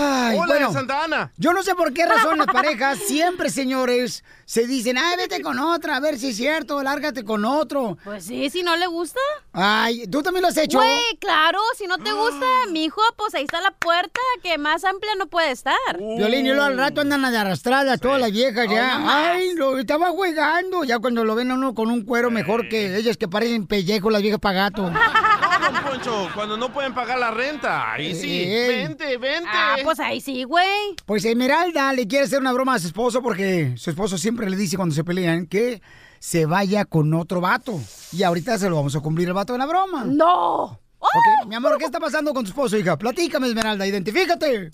Ay, 0.00 0.36
Hola, 0.38 0.46
bueno, 0.46 0.72
Santa 0.72 1.04
Ana. 1.04 1.32
Yo 1.36 1.52
no 1.52 1.62
sé 1.62 1.74
por 1.74 1.92
qué 1.92 2.06
razón 2.06 2.38
las 2.38 2.46
parejas 2.46 2.98
siempre, 2.98 3.50
señores, 3.50 4.22
se 4.44 4.66
dicen, 4.66 4.96
ay, 4.96 5.16
vete 5.16 5.42
con 5.42 5.58
otra, 5.58 5.96
a 5.96 6.00
ver 6.00 6.18
si 6.18 6.28
es 6.30 6.36
cierto, 6.36 6.82
lárgate 6.82 7.24
con 7.24 7.44
otro. 7.44 7.98
Pues 8.04 8.24
sí, 8.24 8.48
si 8.50 8.62
no 8.62 8.76
le 8.76 8.86
gusta. 8.86 9.20
Ay, 9.52 10.06
¿tú 10.06 10.22
también 10.22 10.42
lo 10.42 10.48
has 10.48 10.56
hecho? 10.56 10.78
Güey, 10.78 11.16
claro, 11.20 11.58
si 11.76 11.86
no 11.86 11.98
te 11.98 12.12
gusta, 12.12 12.46
mi 12.70 12.84
hijo, 12.84 13.00
pues 13.16 13.34
ahí 13.34 13.42
está 13.44 13.60
la 13.60 13.72
puerta, 13.72 14.20
que 14.42 14.56
más 14.56 14.84
amplia 14.84 15.12
no 15.18 15.26
puede 15.26 15.50
estar. 15.50 15.74
Violín, 15.98 16.46
y 16.46 16.50
luego 16.50 16.62
al 16.62 16.78
rato 16.78 17.00
andan 17.00 17.30
de 17.30 17.36
arrastradas 17.36 18.00
todas 18.00 18.20
las 18.20 18.30
viejas 18.30 18.66
ya. 18.70 18.96
Oh, 18.96 19.00
no. 19.00 19.10
Ay, 19.10 19.54
lo 19.54 19.78
estaba 19.78 20.10
jugando. 20.10 20.84
Ya 20.84 20.98
cuando 20.98 21.24
lo 21.24 21.34
ven 21.34 21.50
a 21.50 21.54
uno 21.54 21.74
con 21.74 21.90
un 21.90 22.04
cuero 22.04 22.30
mejor 22.30 22.68
que 22.68 22.96
ellas 22.96 23.16
que 23.16 23.26
parecen 23.28 23.66
pellejo, 23.66 24.10
las 24.10 24.22
viejas 24.22 24.40
para 24.40 24.60
gato. 24.60 24.90
No, 24.90 24.98
don 25.58 25.82
Poncho, 25.82 26.28
cuando 26.34 26.56
no 26.56 26.72
pueden 26.72 26.94
pagar 26.94 27.18
la 27.18 27.30
renta. 27.30 27.92
Ahí 27.92 28.14
sí. 28.14 28.42
Eh. 28.44 28.84
Vente, 28.86 29.16
vente. 29.16 29.48
Ah, 29.52 29.76
pues 29.82 30.00
ahí 30.00 30.20
sí, 30.20 30.44
güey. 30.44 30.66
Pues 31.06 31.24
Esmeralda 31.24 31.92
le 31.92 32.06
quiere 32.06 32.24
hacer 32.24 32.40
una 32.40 32.52
broma 32.52 32.74
a 32.74 32.78
su 32.78 32.88
esposo 32.88 33.22
porque 33.22 33.76
su 33.76 33.90
esposo 33.90 34.18
siempre 34.18 34.48
le 34.48 34.56
dice 34.56 34.76
cuando 34.76 34.94
se 34.94 35.04
pelean 35.04 35.46
que 35.46 35.80
se 36.18 36.46
vaya 36.46 36.84
con 36.84 37.12
otro 37.14 37.40
vato. 37.40 37.78
Y 38.12 38.22
ahorita 38.22 38.58
se 38.58 38.68
lo 38.68 38.76
vamos 38.76 38.96
a 38.96 39.00
cumplir 39.00 39.28
el 39.28 39.34
vato 39.34 39.52
de 39.52 39.58
la 39.58 39.66
broma. 39.66 40.04
¡No! 40.04 40.80
Ok, 41.00 41.46
mi 41.46 41.54
amor, 41.54 41.78
¿qué 41.78 41.84
está 41.84 42.00
pasando 42.00 42.34
con 42.34 42.44
tu 42.44 42.50
esposo, 42.50 42.76
hija? 42.76 42.96
Platícame, 42.96 43.46
Esmeralda, 43.46 43.86
identifícate. 43.86 44.70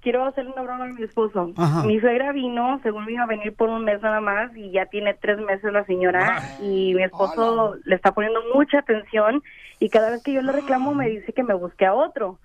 Quiero 0.00 0.24
hacerle 0.24 0.52
una 0.52 0.62
broma 0.62 0.84
a 0.84 0.88
mi 0.88 1.02
esposo. 1.02 1.52
Ajá. 1.56 1.82
Mi 1.82 2.00
suegra 2.00 2.32
vino, 2.32 2.80
según 2.82 3.04
me 3.04 3.12
iba 3.12 3.24
a 3.24 3.26
venir 3.26 3.54
por 3.54 3.68
un 3.68 3.84
mes 3.84 4.00
nada 4.00 4.20
más, 4.20 4.56
y 4.56 4.70
ya 4.70 4.86
tiene 4.86 5.12
tres 5.14 5.38
meses 5.40 5.70
la 5.72 5.84
señora, 5.84 6.56
y 6.62 6.94
mi 6.94 7.02
esposo 7.02 7.74
le 7.84 7.96
está 7.96 8.12
poniendo 8.12 8.40
mucha 8.54 8.78
atención, 8.78 9.42
y 9.80 9.90
cada 9.90 10.10
vez 10.10 10.22
que 10.22 10.32
yo 10.32 10.42
le 10.42 10.52
reclamo 10.52 10.94
me 10.94 11.08
dice 11.08 11.32
que 11.32 11.42
me 11.42 11.54
busque 11.54 11.86
a 11.86 11.94
otro, 11.94 12.38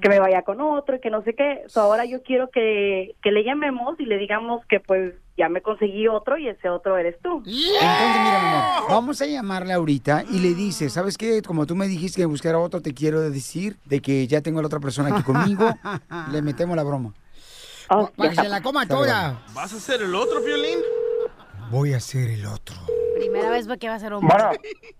que 0.00 0.08
me 0.08 0.18
vaya 0.18 0.42
con 0.42 0.60
otro, 0.60 0.96
y 0.96 1.00
que 1.00 1.10
no 1.10 1.22
sé 1.22 1.34
qué. 1.34 1.62
So, 1.66 1.82
ahora 1.82 2.06
yo 2.06 2.22
quiero 2.22 2.50
que, 2.50 3.14
que 3.22 3.30
le 3.30 3.44
llamemos 3.44 4.00
y 4.00 4.06
le 4.06 4.16
digamos 4.16 4.64
que 4.66 4.80
pues 4.80 5.14
ya 5.36 5.48
me 5.48 5.60
conseguí 5.60 6.08
otro, 6.08 6.38
y 6.38 6.48
ese 6.48 6.68
otro 6.68 6.96
eres 6.96 7.16
tú. 7.22 7.38
Entonces, 7.38 7.62
mira, 7.72 8.40
mi 8.40 8.46
amor, 8.46 8.90
vamos 8.90 9.20
a 9.20 9.26
llamarle 9.26 9.72
ahorita 9.72 10.24
y 10.30 10.40
le 10.40 10.54
dice, 10.54 10.88
¿sabes 10.88 11.18
qué? 11.18 11.42
Como 11.42 11.66
tú 11.66 11.76
me 11.76 11.86
dijiste 11.86 12.22
que 12.22 12.26
buscar 12.26 12.54
a 12.54 12.58
otro, 12.58 12.80
te 12.80 12.94
quiero 12.94 13.20
decir 13.20 13.76
de 13.84 14.00
que 14.00 14.26
ya 14.26 14.40
tengo 14.40 14.58
a 14.58 14.62
la 14.62 14.66
otra 14.66 14.80
persona 14.80 15.14
aquí 15.14 15.22
conmigo. 15.22 15.68
le 16.32 16.42
metemos 16.42 16.76
la 16.76 16.82
broma. 16.82 17.12
Para 18.16 18.30
que 18.30 18.36
se 18.36 18.48
la 18.48 18.62
coma 18.62 18.86
toda. 18.86 19.42
¿Vas 19.52 19.72
a 19.72 19.76
hacer 19.76 20.00
el 20.02 20.14
otro, 20.14 20.42
Piolín? 20.42 20.78
Voy 21.70 21.92
a 21.92 21.98
hacer 21.98 22.30
el 22.30 22.46
otro. 22.46 22.76
Primera 23.16 23.50
vez 23.50 23.66
que 23.78 23.88
va 23.88 23.94
a 23.94 23.98
ser. 23.98 24.12
Bueno. 24.12 24.50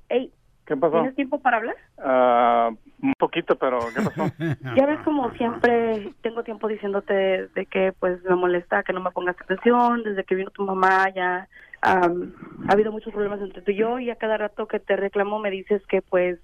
Ey, 0.08 0.32
¿Qué 0.70 0.76
pasó? 0.76 0.98
¿tienes 0.98 1.16
tiempo 1.16 1.40
para 1.40 1.56
hablar? 1.56 1.74
Ah, 1.98 2.70
un 3.02 3.12
poquito, 3.18 3.56
pero 3.56 3.80
¿qué 3.92 4.02
pasó? 4.02 4.30
Ya 4.76 4.86
ves 4.86 5.00
como 5.00 5.28
siempre 5.32 6.12
tengo 6.22 6.44
tiempo 6.44 6.68
diciéndote 6.68 7.48
de 7.48 7.66
que 7.66 7.92
pues 7.98 8.22
me 8.22 8.36
molesta 8.36 8.84
que 8.84 8.92
no 8.92 9.00
me 9.00 9.10
pongas 9.10 9.34
atención, 9.40 10.04
desde 10.04 10.22
que 10.22 10.36
vino 10.36 10.50
tu 10.50 10.62
mamá 10.62 11.08
ya 11.12 11.48
am, 11.82 12.32
ha 12.68 12.72
habido 12.72 12.92
muchos 12.92 13.12
problemas 13.12 13.40
entre 13.40 13.62
tú 13.62 13.72
y 13.72 13.78
yo 13.78 13.98
y 13.98 14.10
a 14.10 14.14
cada 14.14 14.36
rato 14.36 14.68
que 14.68 14.78
te 14.78 14.94
reclamo 14.94 15.40
me 15.40 15.50
dices 15.50 15.84
que 15.88 16.02
pues 16.02 16.38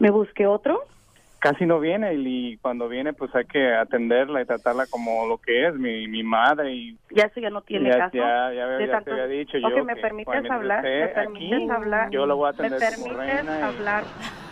me 0.00 0.10
busque 0.10 0.48
otro. 0.48 0.82
Casi 1.44 1.66
no 1.66 1.78
viene 1.78 2.14
y 2.14 2.56
cuando 2.56 2.88
viene 2.88 3.12
pues 3.12 3.34
hay 3.34 3.44
que 3.44 3.74
atenderla 3.74 4.40
y 4.40 4.46
tratarla 4.46 4.86
como 4.86 5.26
lo 5.26 5.36
que 5.36 5.66
es, 5.68 5.74
mi, 5.74 6.08
mi 6.08 6.22
madre 6.22 6.72
y 6.72 6.98
Ya 7.10 7.24
eso 7.24 7.38
ya 7.38 7.50
no 7.50 7.60
tiene 7.60 7.90
ya, 7.90 7.98
caso. 7.98 8.16
ya, 8.16 8.50
ya, 8.54 8.66
de 8.66 8.86
ya 8.86 8.92
tanto- 8.92 9.10
te 9.14 9.20
había 9.20 9.26
dicho 9.26 9.58
Ok, 9.58 9.70
yo 9.76 9.84
me 9.84 9.94
que 9.94 10.00
permites 10.00 10.50
hablar, 10.50 10.82
me 10.82 11.08
permites 11.08 11.18
aquí, 11.18 11.68
hablar. 11.70 12.10
yo 12.10 12.24
la 12.24 12.32
voy 12.32 12.48
a 12.48 12.52
me 12.52 12.66
atender 12.68 12.94
como 12.94 13.06
permites 13.08 13.44
y- 13.44 13.62
hablar. 13.62 14.04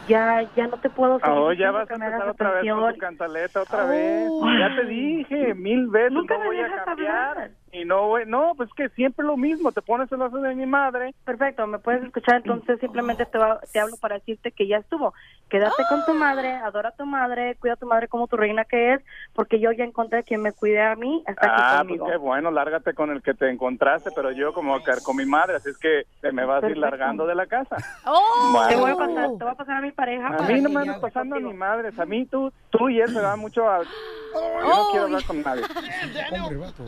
Ya, 0.07 0.43
ya 0.55 0.67
no 0.67 0.77
te 0.77 0.91
puedo 0.91 1.19
seguir 1.21 1.33
Oh, 1.35 1.53
ya 1.53 1.71
diciendo 1.71 1.79
vas 1.79 1.91
a 1.91 1.97
me 1.97 2.05
empezar 2.07 2.29
otra 2.29 2.51
vez 2.51 2.71
con 2.75 2.93
tu 2.93 2.99
cantaleta 2.99 3.63
otra 3.63 3.85
vez. 3.87 4.31
Ya 4.61 4.77
te 4.77 4.85
dije 4.85 5.55
mil 5.55 5.87
veces, 5.87 6.13
Nunca 6.13 6.35
no 6.35 6.41
me 6.41 6.47
voy 6.47 6.59
a 6.59 6.63
dejas 6.65 6.85
cambiar. 6.85 7.17
hablar. 7.39 7.51
Y 7.75 7.87
no, 7.87 8.07
voy- 8.07 8.27
no, 8.27 8.53
pues 8.55 8.69
que 8.77 8.91
siempre 8.91 9.25
lo 9.25 9.39
mismo, 9.39 9.73
te 9.73 9.81
pones 9.81 10.13
el 10.13 10.19
lazo 10.19 10.37
de 10.43 10.55
mi 10.55 10.67
madre. 10.67 11.15
Perfecto, 11.25 11.67
me 11.67 11.79
puedes 11.79 12.03
escuchar, 12.05 12.37
entonces 12.37 12.79
simplemente 12.81 13.25
te, 13.25 13.39
va- 13.39 13.61
te 13.73 13.81
hablo 13.81 13.97
para 13.97 14.17
decirte 14.17 14.53
que 14.53 14.67
ya 14.69 14.77
estuvo. 14.77 15.15
Quédate 15.49 15.87
con 15.87 16.05
tu 16.05 16.13
madre, 16.15 16.57
adora 16.57 16.91
a 16.91 16.97
tu 16.97 17.07
madre, 17.07 17.57
cuida 17.59 17.73
a 17.75 17.77
tu 17.77 17.87
madre 17.87 18.09
como 18.09 18.27
tu 18.27 18.37
reina 18.37 18.67
que 18.67 18.93
es, 18.95 19.01
porque 19.33 19.59
yo 19.59 19.73
ya 19.73 19.85
encontré 19.85 20.19
a 20.19 20.23
quien 20.23 20.43
me 20.43 20.53
cuide 20.53 20.83
a 20.83 20.95
mí, 20.97 21.25
aquí 21.27 21.39
Ah, 21.41 21.77
pues 21.79 21.99
conmigo. 21.99 22.07
qué 22.11 22.17
bueno, 22.19 22.51
lárgate 22.51 22.93
con 22.93 23.11
el 23.11 23.23
que 23.23 23.33
te 23.33 23.49
encontraste, 23.49 24.11
pero 24.13 24.33
yo 24.33 24.53
como 24.53 24.79
con 25.03 25.17
mi 25.17 25.25
madre, 25.25 25.57
así 25.57 25.71
es 25.71 25.79
que 25.79 26.03
te 26.21 26.31
me 26.31 26.45
vas 26.45 26.63
a 26.63 26.67
ir 26.69 26.75
Perfecto. 26.75 26.81
largando 26.81 27.27
de 27.27 27.35
la 27.35 27.47
casa. 27.47 27.77
Oh, 28.05 28.65
te 28.69 28.77
voy 28.77 28.91
a 28.91 28.95
Bueno. 28.95 29.15
pasar, 29.15 29.31
te 29.39 29.45
voy 29.45 29.53
a 29.53 29.55
pasar 29.57 29.77
a 29.77 29.81
mi 29.81 29.93
pareja. 29.93 30.27
A 30.27 30.43
mí 30.43 30.61
no 30.61 30.69
me 30.71 30.81
andas 30.81 30.99
pasando 31.01 31.35
contigo. 31.37 31.51
ni 31.53 31.57
madres, 31.57 31.97
a 31.99 32.05
mí 32.05 32.27
tú, 32.27 32.53
tú 32.73 32.89
y 32.89 33.01
él 33.01 33.09
se 33.13 33.21
da 33.21 33.37
mucho 33.37 33.69
a... 33.71 33.83
Yo 33.85 34.69
no 34.69 34.89
quiero 34.91 35.05
hablar 35.05 35.25
con 35.27 35.43
nadie. 35.43 35.63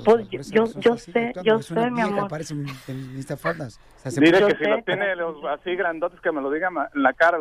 Pues, 0.04 0.50
yo- 0.50 0.64
yo- 0.80 0.96
sé, 0.96 1.32
yo 1.42 1.60
sé, 1.62 1.90
mi 1.90 2.00
amor. 2.00 2.28
Parece 2.28 2.54
un 2.54 2.66
feminista 2.66 3.36
faldas. 3.36 3.78
O 3.98 4.00
sea, 4.00 4.10
se 4.10 4.20
Dile 4.20 4.40
pone- 4.40 4.54
que 4.56 4.64
si 4.64 4.70
los 4.70 4.84
tiene 4.84 5.14
los 5.16 5.36
así 5.44 5.76
grandotes 5.76 6.20
que 6.20 6.32
me 6.32 6.40
lo 6.40 6.50
diga 6.50 6.68
en 6.94 7.02
la 7.02 7.12
cara. 7.12 7.38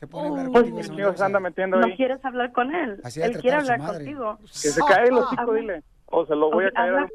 Se 0.00 0.06
pone 0.06 0.28
hablar 0.28 0.50
Pues, 0.50 0.90
Dios, 0.96 1.16
se 1.18 1.24
anda 1.24 1.38
metiendo 1.38 1.76
No 1.78 1.86
ahí. 1.86 1.96
quieres 1.96 2.24
hablar 2.24 2.50
con 2.52 2.74
él. 2.74 3.00
Él 3.16 3.38
quiere 3.40 3.56
hablar 3.58 3.78
contigo. 3.78 4.38
Que 4.40 4.46
se 4.70 4.80
cae 4.80 5.08
el 5.08 5.14
hocico, 5.18 5.42
Habla- 5.42 5.60
dile. 5.60 5.82
O 6.06 6.26
se 6.26 6.34
lo 6.34 6.50
voy 6.50 6.64
a 6.64 6.70
caer. 6.72 7.08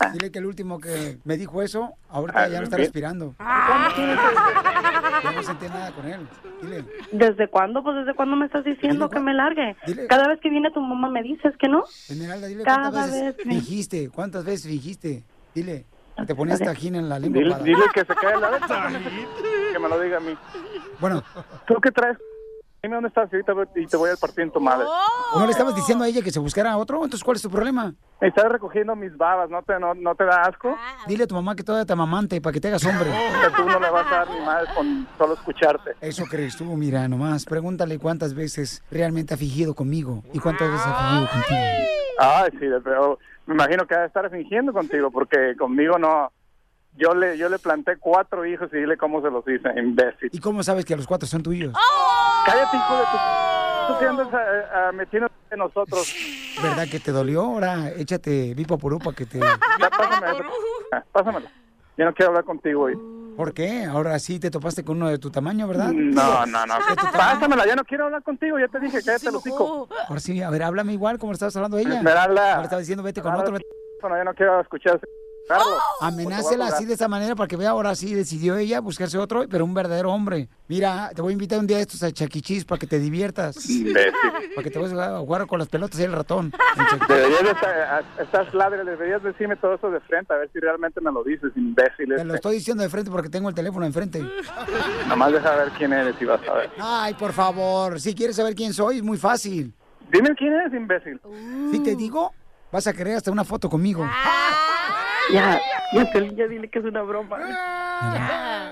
Dile 0.12 0.30
que 0.30 0.38
el 0.38 0.46
último 0.46 0.78
que 0.78 1.18
me 1.24 1.36
dijo 1.36 1.62
eso, 1.62 1.94
ahorita 2.08 2.42
Ah, 2.42 2.48
ya 2.48 2.58
no 2.58 2.64
está 2.64 2.76
bien. 2.76 2.86
respirando. 2.86 3.34
Ya 3.38 5.32
no 5.34 5.42
sentí 5.42 5.66
nada 5.66 5.92
con 5.92 6.06
él. 6.06 6.26
Dile. 6.62 6.84
¿Desde 7.12 7.48
cuándo? 7.48 7.82
Pues 7.82 7.96
desde 7.96 8.14
cuándo 8.14 8.36
me 8.36 8.46
estás 8.46 8.64
diciendo 8.64 9.08
que 9.10 9.20
me 9.20 9.34
largue. 9.34 9.76
Dile- 9.86 10.06
Cada 10.08 10.28
vez 10.28 10.40
que 10.40 10.48
viene 10.50 10.70
tu 10.70 10.80
mamá 10.80 11.08
me 11.10 11.22
dices 11.22 11.54
que 11.58 11.68
no. 11.68 11.84
Esmeralda, 12.08 12.46
dile 12.46 12.64
Cada 12.64 12.90
cuántas 12.90 13.10
veces 13.12 13.36
vez 13.36 13.46
me- 13.46 13.52
fingiste, 13.54 14.08
cuántas 14.10 14.44
veces 14.44 14.66
fingiste. 14.70 15.24
Dile, 15.54 15.84
te 16.26 16.34
ponías 16.34 16.58
tajín 16.60 16.94
en 16.96 17.08
la 17.08 17.18
lengua. 17.18 17.38
Dile, 17.38 17.50
para- 17.52 17.64
dile 17.64 17.82
que 17.92 18.00
se 18.00 18.14
cae 18.14 18.40
la 18.40 18.50
vez. 18.50 18.60
Que 19.72 19.78
me 19.78 19.88
lo 19.88 20.00
diga 20.00 20.16
a 20.16 20.20
mí. 20.20 20.34
Bueno, 21.00 21.22
¿Tú 21.66 21.74
qué 21.82 21.90
traes? 21.90 22.16
Dime 22.82 22.94
dónde 22.94 23.08
estás 23.08 23.28
y 23.30 23.36
ahorita 23.36 23.52
voy- 23.52 23.66
y 23.76 23.86
te 23.86 23.96
voy 23.98 24.08
al 24.08 24.16
partir 24.16 24.40
en 24.44 24.50
tu 24.52 24.58
madre. 24.60 24.86
¿No 25.36 25.44
le 25.44 25.52
estabas 25.52 25.74
diciendo 25.74 26.02
a 26.04 26.08
ella 26.08 26.22
que 26.22 26.30
se 26.30 26.38
buscara 26.38 26.72
a 26.72 26.78
otro? 26.78 26.96
Entonces, 26.96 27.22
¿cuál 27.22 27.36
es 27.36 27.42
tu 27.42 27.50
problema? 27.50 27.92
Estás 28.22 28.46
recogiendo 28.50 28.96
mis 28.96 29.14
babas, 29.18 29.50
¿no 29.50 29.62
te, 29.62 29.78
no, 29.78 29.92
no 29.94 30.14
te 30.14 30.24
da 30.24 30.42
asco? 30.42 30.74
Dile 31.06 31.24
a 31.24 31.26
tu 31.26 31.34
mamá 31.34 31.54
que 31.54 31.62
todavía 31.62 31.84
te 31.84 31.92
amamante 31.92 32.40
para 32.40 32.54
que 32.54 32.60
te 32.60 32.68
hagas 32.68 32.84
hombre. 32.86 33.10
Tú 33.54 33.64
no 33.66 33.78
le 33.78 33.90
vas 33.90 34.06
a 34.06 34.10
dar 34.10 34.30
ni 34.30 34.40
madre 34.40 34.66
con 34.74 35.06
solo 35.18 35.34
escucharte. 35.34 35.90
Eso 36.00 36.24
crees 36.24 36.56
tú, 36.56 36.64
mira, 36.76 37.06
nomás. 37.06 37.44
Pregúntale 37.44 37.98
cuántas 37.98 38.32
veces 38.34 38.82
realmente 38.90 39.34
ha 39.34 39.36
fingido 39.36 39.74
conmigo 39.74 40.22
y 40.32 40.38
cuántas 40.38 40.70
veces 40.70 40.86
ha 40.86 40.98
fingido 41.08 41.28
contigo. 41.30 41.60
Ay, 42.18 42.50
sí, 42.52 42.66
pero 42.82 43.18
me 43.46 43.54
imagino 43.54 43.86
que 43.86 43.94
va 43.94 44.02
a 44.02 44.06
estar 44.06 44.30
fingiendo 44.30 44.72
contigo, 44.72 45.10
porque 45.10 45.54
conmigo 45.58 45.98
no. 45.98 46.32
Yo 46.96 47.14
le, 47.14 47.38
yo 47.38 47.48
le 47.48 47.58
planté 47.58 47.96
cuatro 47.98 48.44
hijos 48.44 48.68
y 48.72 48.76
dile 48.78 48.96
cómo 48.96 49.22
se 49.22 49.30
los 49.30 49.46
hice, 49.48 49.68
imbécil. 49.78 50.28
¿Y 50.32 50.38
cómo 50.40 50.62
sabes 50.62 50.84
que 50.84 50.96
los 50.96 51.06
cuatro 51.06 51.26
son 51.26 51.42
tuyos? 51.42 51.72
Cállate, 52.46 52.76
hijo 52.76 52.96
de 52.96 53.02
tu... 53.04 53.92
Tú 53.92 53.98
que 53.98 54.06
andas 54.06 54.28
a- 54.34 54.88
a 54.88 54.92
metiéndote 54.92 55.34
en 55.50 55.58
nosotros. 55.58 56.14
¿Verdad 56.62 56.86
que 56.90 57.00
te 57.00 57.10
dolió? 57.12 57.42
Ahora 57.42 57.90
échate 57.90 58.54
vipo 58.54 58.76
por 58.78 58.98
para 58.98 59.16
que 59.16 59.26
te... 59.26 59.38
Ya 59.80 59.90
pásame 59.90 60.30
eso. 60.32 60.42
Ah, 60.92 61.04
Pásamelo. 61.12 61.46
Yo 61.96 62.04
no 62.04 62.14
quiero 62.14 62.28
hablar 62.30 62.44
contigo 62.44 62.82
hoy. 62.82 62.98
¿Por 63.36 63.54
qué? 63.54 63.84
Ahora 63.84 64.18
sí 64.18 64.38
te 64.40 64.50
topaste 64.50 64.84
con 64.84 64.96
uno 64.96 65.08
de 65.08 65.18
tu 65.18 65.30
tamaño, 65.30 65.66
¿verdad? 65.68 65.92
No, 65.92 66.44
no, 66.46 66.66
no. 66.66 66.74
Pásamela, 67.12 67.66
ya 67.66 67.76
no 67.76 67.84
quiero 67.84 68.06
hablar 68.06 68.22
contigo, 68.22 68.58
ya 68.58 68.68
te 68.68 68.80
dije, 68.80 69.00
cállate 69.02 69.26
los 69.26 69.36
hocico. 69.36 69.88
Ahora 70.08 70.20
sí, 70.20 70.42
a 70.42 70.50
ver, 70.50 70.62
háblame 70.62 70.92
igual 70.92 71.18
como 71.18 71.32
le 71.32 71.34
estabas 71.34 71.54
hablando 71.56 71.76
a 71.76 71.80
ella. 71.80 71.96
Esmeralda. 71.98 72.50
Ahora 72.54 72.64
estaba 72.64 72.80
diciendo 72.80 73.02
vete 73.02 73.22
con 73.22 73.34
otro. 73.34 73.56
Bueno, 74.02 74.16
ya 74.16 74.24
no 74.24 74.34
quiero 74.34 74.60
escuchar 74.60 75.00
Carlos. 75.48 75.80
Amenácela 76.00 76.66
así 76.68 76.84
de 76.84 76.94
esa 76.94 77.08
manera 77.08 77.34
para 77.34 77.48
que 77.48 77.56
vea 77.56 77.70
ahora 77.70 77.94
sí 77.94 78.14
decidió 78.14 78.56
ella 78.56 78.80
buscarse 78.80 79.18
otro, 79.18 79.46
pero 79.48 79.64
un 79.64 79.74
verdadero 79.74 80.12
hombre. 80.12 80.48
Mira, 80.68 81.10
te 81.14 81.22
voy 81.22 81.30
a 81.30 81.34
invitar 81.34 81.58
un 81.58 81.66
día 81.66 81.78
de 81.78 81.82
estos 81.82 82.02
a 82.02 82.12
Chaquichis 82.12 82.64
para 82.64 82.78
que 82.78 82.86
te 82.86 82.98
diviertas. 82.98 83.56
Imbécil. 83.70 84.12
Para 84.54 84.62
que 84.62 84.70
te 84.70 84.78
vayas 84.78 84.98
a 84.98 85.18
jugar 85.18 85.46
con 85.46 85.58
las 85.58 85.68
pelotas 85.68 85.98
y 85.98 86.04
el 86.04 86.12
ratón. 86.12 86.52
Deberías 87.08 87.42
de 87.42 87.50
estar, 87.50 88.04
estás 88.20 88.54
ladre, 88.54 88.84
deberías 88.84 89.22
decirme 89.22 89.56
todo 89.56 89.74
eso 89.74 89.90
de 89.90 90.00
frente, 90.00 90.32
a 90.32 90.36
ver 90.36 90.50
si 90.52 90.60
realmente 90.60 91.00
me 91.00 91.10
lo 91.10 91.24
dices, 91.24 91.50
imbécil. 91.56 92.14
Te 92.14 92.24
lo 92.24 92.34
estoy 92.34 92.56
diciendo 92.56 92.82
de 92.82 92.88
frente 92.88 93.10
porque 93.10 93.28
tengo 93.28 93.48
el 93.48 93.54
teléfono 93.54 93.84
enfrente. 93.86 94.22
Nomás 95.08 95.32
deja 95.32 95.56
ver 95.56 95.70
quién 95.76 95.92
eres 95.92 96.14
y 96.20 96.24
vas 96.24 96.40
a 96.48 96.54
ver. 96.54 96.70
Ay, 96.78 97.14
por 97.14 97.32
favor, 97.32 98.00
si 98.00 98.14
quieres 98.14 98.36
saber 98.36 98.54
quién 98.54 98.72
soy, 98.72 98.98
es 98.98 99.02
muy 99.02 99.18
fácil. 99.18 99.74
Dime 100.12 100.34
quién 100.36 100.52
eres, 100.52 100.72
imbécil. 100.74 101.20
Si 101.70 101.80
te 101.80 101.94
digo, 101.94 102.32
vas 102.72 102.86
a 102.86 102.92
querer 102.92 103.16
hasta 103.16 103.30
una 103.30 103.44
foto 103.44 103.68
conmigo. 103.68 104.08
Ya, 105.32 105.60
ya, 105.92 106.10
Piolín, 106.12 106.36
ya 106.36 106.46
dile 106.46 106.68
que 106.68 106.78
es 106.78 106.84
una 106.84 107.02
broma. 107.02 107.38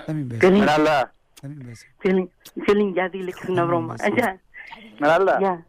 Dame 0.07 0.21
un 0.23 0.29
beso. 0.29 0.39
Piolín, 0.41 0.57
Esmeralda, 0.63 1.13
Dame 1.41 1.55
un 1.55 1.65
beso. 1.67 1.85
Piolín, 2.01 2.29
Piolín, 2.65 2.93
ya 2.95 3.09
dile 3.09 3.33
que 3.33 3.39
es 3.43 3.49
una 3.49 3.63
broma. 3.63 3.95
Ya, 4.17 4.39
Esmeralda, 4.93 5.39
ya. 5.41 5.65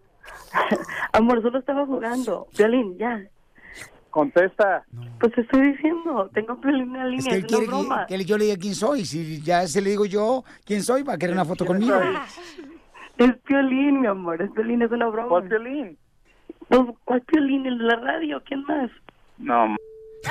Amor, 1.12 1.42
solo 1.42 1.58
estaba 1.58 1.86
jugando. 1.86 2.46
Piolín, 2.56 2.96
ya. 2.98 3.22
contesta. 4.10 4.84
Pues 5.20 5.32
te 5.34 5.42
estoy 5.42 5.72
diciendo, 5.72 6.28
tengo 6.34 6.52
a 6.54 6.60
Piolín 6.60 6.94
en 6.96 7.10
la 7.10 7.16
Es 7.16 7.24
línea, 7.24 7.30
que 7.30 7.36
es, 7.38 7.44
él 7.44 7.44
una 7.44 7.48
quiere 7.48 7.66
broma. 7.66 8.06
que, 8.06 8.16
que 8.18 8.24
yo 8.24 8.38
le 8.38 8.44
diga 8.46 8.56
quién 8.56 8.74
soy. 8.74 9.04
Si 9.04 9.40
ya 9.42 9.66
se 9.66 9.80
le 9.80 9.90
digo 9.90 10.04
yo 10.06 10.44
quién 10.64 10.82
soy, 10.82 11.02
va 11.02 11.14
a 11.14 11.18
querer 11.18 11.34
una 11.34 11.44
foto 11.44 11.64
conmigo. 11.66 11.94
Es 13.18 13.36
Piolín, 13.44 14.00
mi 14.00 14.06
amor, 14.06 14.40
es 14.42 14.50
Piolín, 14.52 14.82
es 14.82 14.90
una 14.90 15.06
broma. 15.08 15.28
¿Cuál 15.28 15.48
Piolín? 15.48 15.98
Pues, 16.68 16.80
¿Cuál 17.04 17.20
Piolín? 17.22 17.66
¿El 17.66 17.78
de 17.78 17.84
la 17.84 17.96
radio? 17.96 18.42
¿Quién 18.46 18.64
más? 18.64 18.90
No, 19.38 19.76
m- 20.24 20.30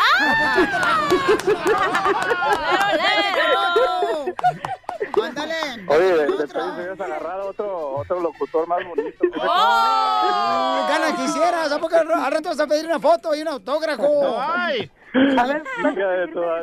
¡Ándale! 5.23 5.55
Oye, 5.87 6.03
de- 6.05 6.37
después 6.37 6.77
debías 6.77 6.99
agarrar 7.01 7.39
a 7.39 7.45
otro, 7.45 7.95
otro 7.97 8.19
locutor 8.21 8.67
más 8.67 8.79
bonito. 8.87 9.17
¡Oh! 9.41 10.85
Gana 10.89 11.15
quisieras, 11.15 11.71
¿a 11.71 11.79
poco 11.79 11.95
al 11.95 12.07
rato 12.31 12.49
vas 12.49 12.59
a 12.59 12.67
pedir 12.67 12.85
una 12.85 12.99
foto 12.99 13.33
y 13.35 13.41
un 13.41 13.47
autógrafo? 13.49 14.03
¡Ay! 14.39 14.91
A 15.37 15.43
ver, 15.47 15.63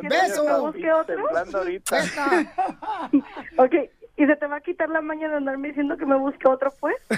¡Beso! 0.03 0.67
¿Busque 0.67 0.93
otro? 0.93 1.17
temblando 1.17 1.59
ahorita. 1.59 1.99
ok, 3.59 3.75
¿y 4.17 4.27
se 4.27 4.37
te 4.37 4.47
va 4.47 4.57
a 4.57 4.61
quitar 4.61 4.89
la 4.89 5.01
maña 5.01 5.29
de 5.29 5.37
andarme 5.37 5.69
diciendo 5.69 5.97
que 5.97 6.07
me 6.07 6.17
busque 6.17 6.49
otro, 6.49 6.73
pues? 6.81 6.97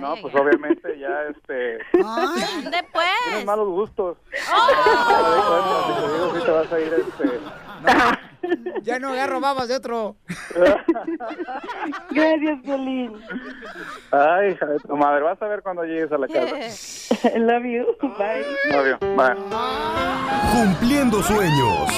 No, 0.00 0.14
pues 0.20 0.34
obviamente 0.34 0.98
ya 0.98 1.24
este 1.24 1.78
¿Dónde 1.94 2.46
tienes 2.60 2.84
pues? 2.92 3.44
malos 3.46 3.68
gustos. 3.68 4.18
Oh. 4.54 4.68
Si 5.86 6.02
te 6.02 6.12
digo, 6.12 6.34
sí 6.34 6.44
te 6.44 6.50
vas 6.50 6.72
a 6.72 6.78
ir 6.78 6.92
este 6.92 7.40
Ya 8.82 8.98
no 8.98 9.08
agarro 9.10 9.40
babas 9.40 9.68
de 9.68 9.76
otro. 9.76 10.16
Gracias, 12.10 12.58
Piolín. 12.62 13.12
Ay, 14.10 14.52
hija 14.52 14.66
de 14.66 14.78
tu 14.80 14.96
madre, 14.96 15.22
vas 15.22 15.40
a 15.42 15.46
ver 15.48 15.62
cuando 15.62 15.84
llegues 15.84 16.10
a 16.12 16.18
la 16.18 16.26
casa. 16.28 16.56
I 17.34 17.38
love 17.38 17.64
you. 17.64 17.86
Bye. 18.18 18.44
Novio, 18.70 18.98
bye. 19.16 19.34
Cumpliendo 20.52 21.22
sueños. 21.22 21.88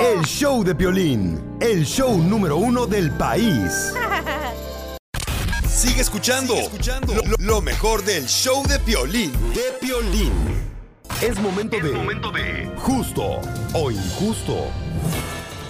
El 0.00 0.22
show 0.24 0.62
de 0.64 0.74
Piolín. 0.74 1.56
El 1.60 1.84
show 1.84 2.16
número 2.18 2.56
uno 2.56 2.86
del 2.86 3.10
país. 3.12 3.92
Sigue 5.66 6.00
escuchando, 6.02 6.54
Lo, 7.06 7.14
lo- 7.22 7.36
lo 7.38 7.60
mejor 7.62 8.02
del 8.04 8.26
show 8.26 8.62
de 8.66 8.78
Piolín. 8.80 9.32
De 9.54 9.72
Piolín. 9.80 10.32
Es 11.22 11.40
momento 11.40 11.76
de, 12.30 12.70
justo 12.76 13.40
o 13.74 13.90
injusto. 13.90 14.66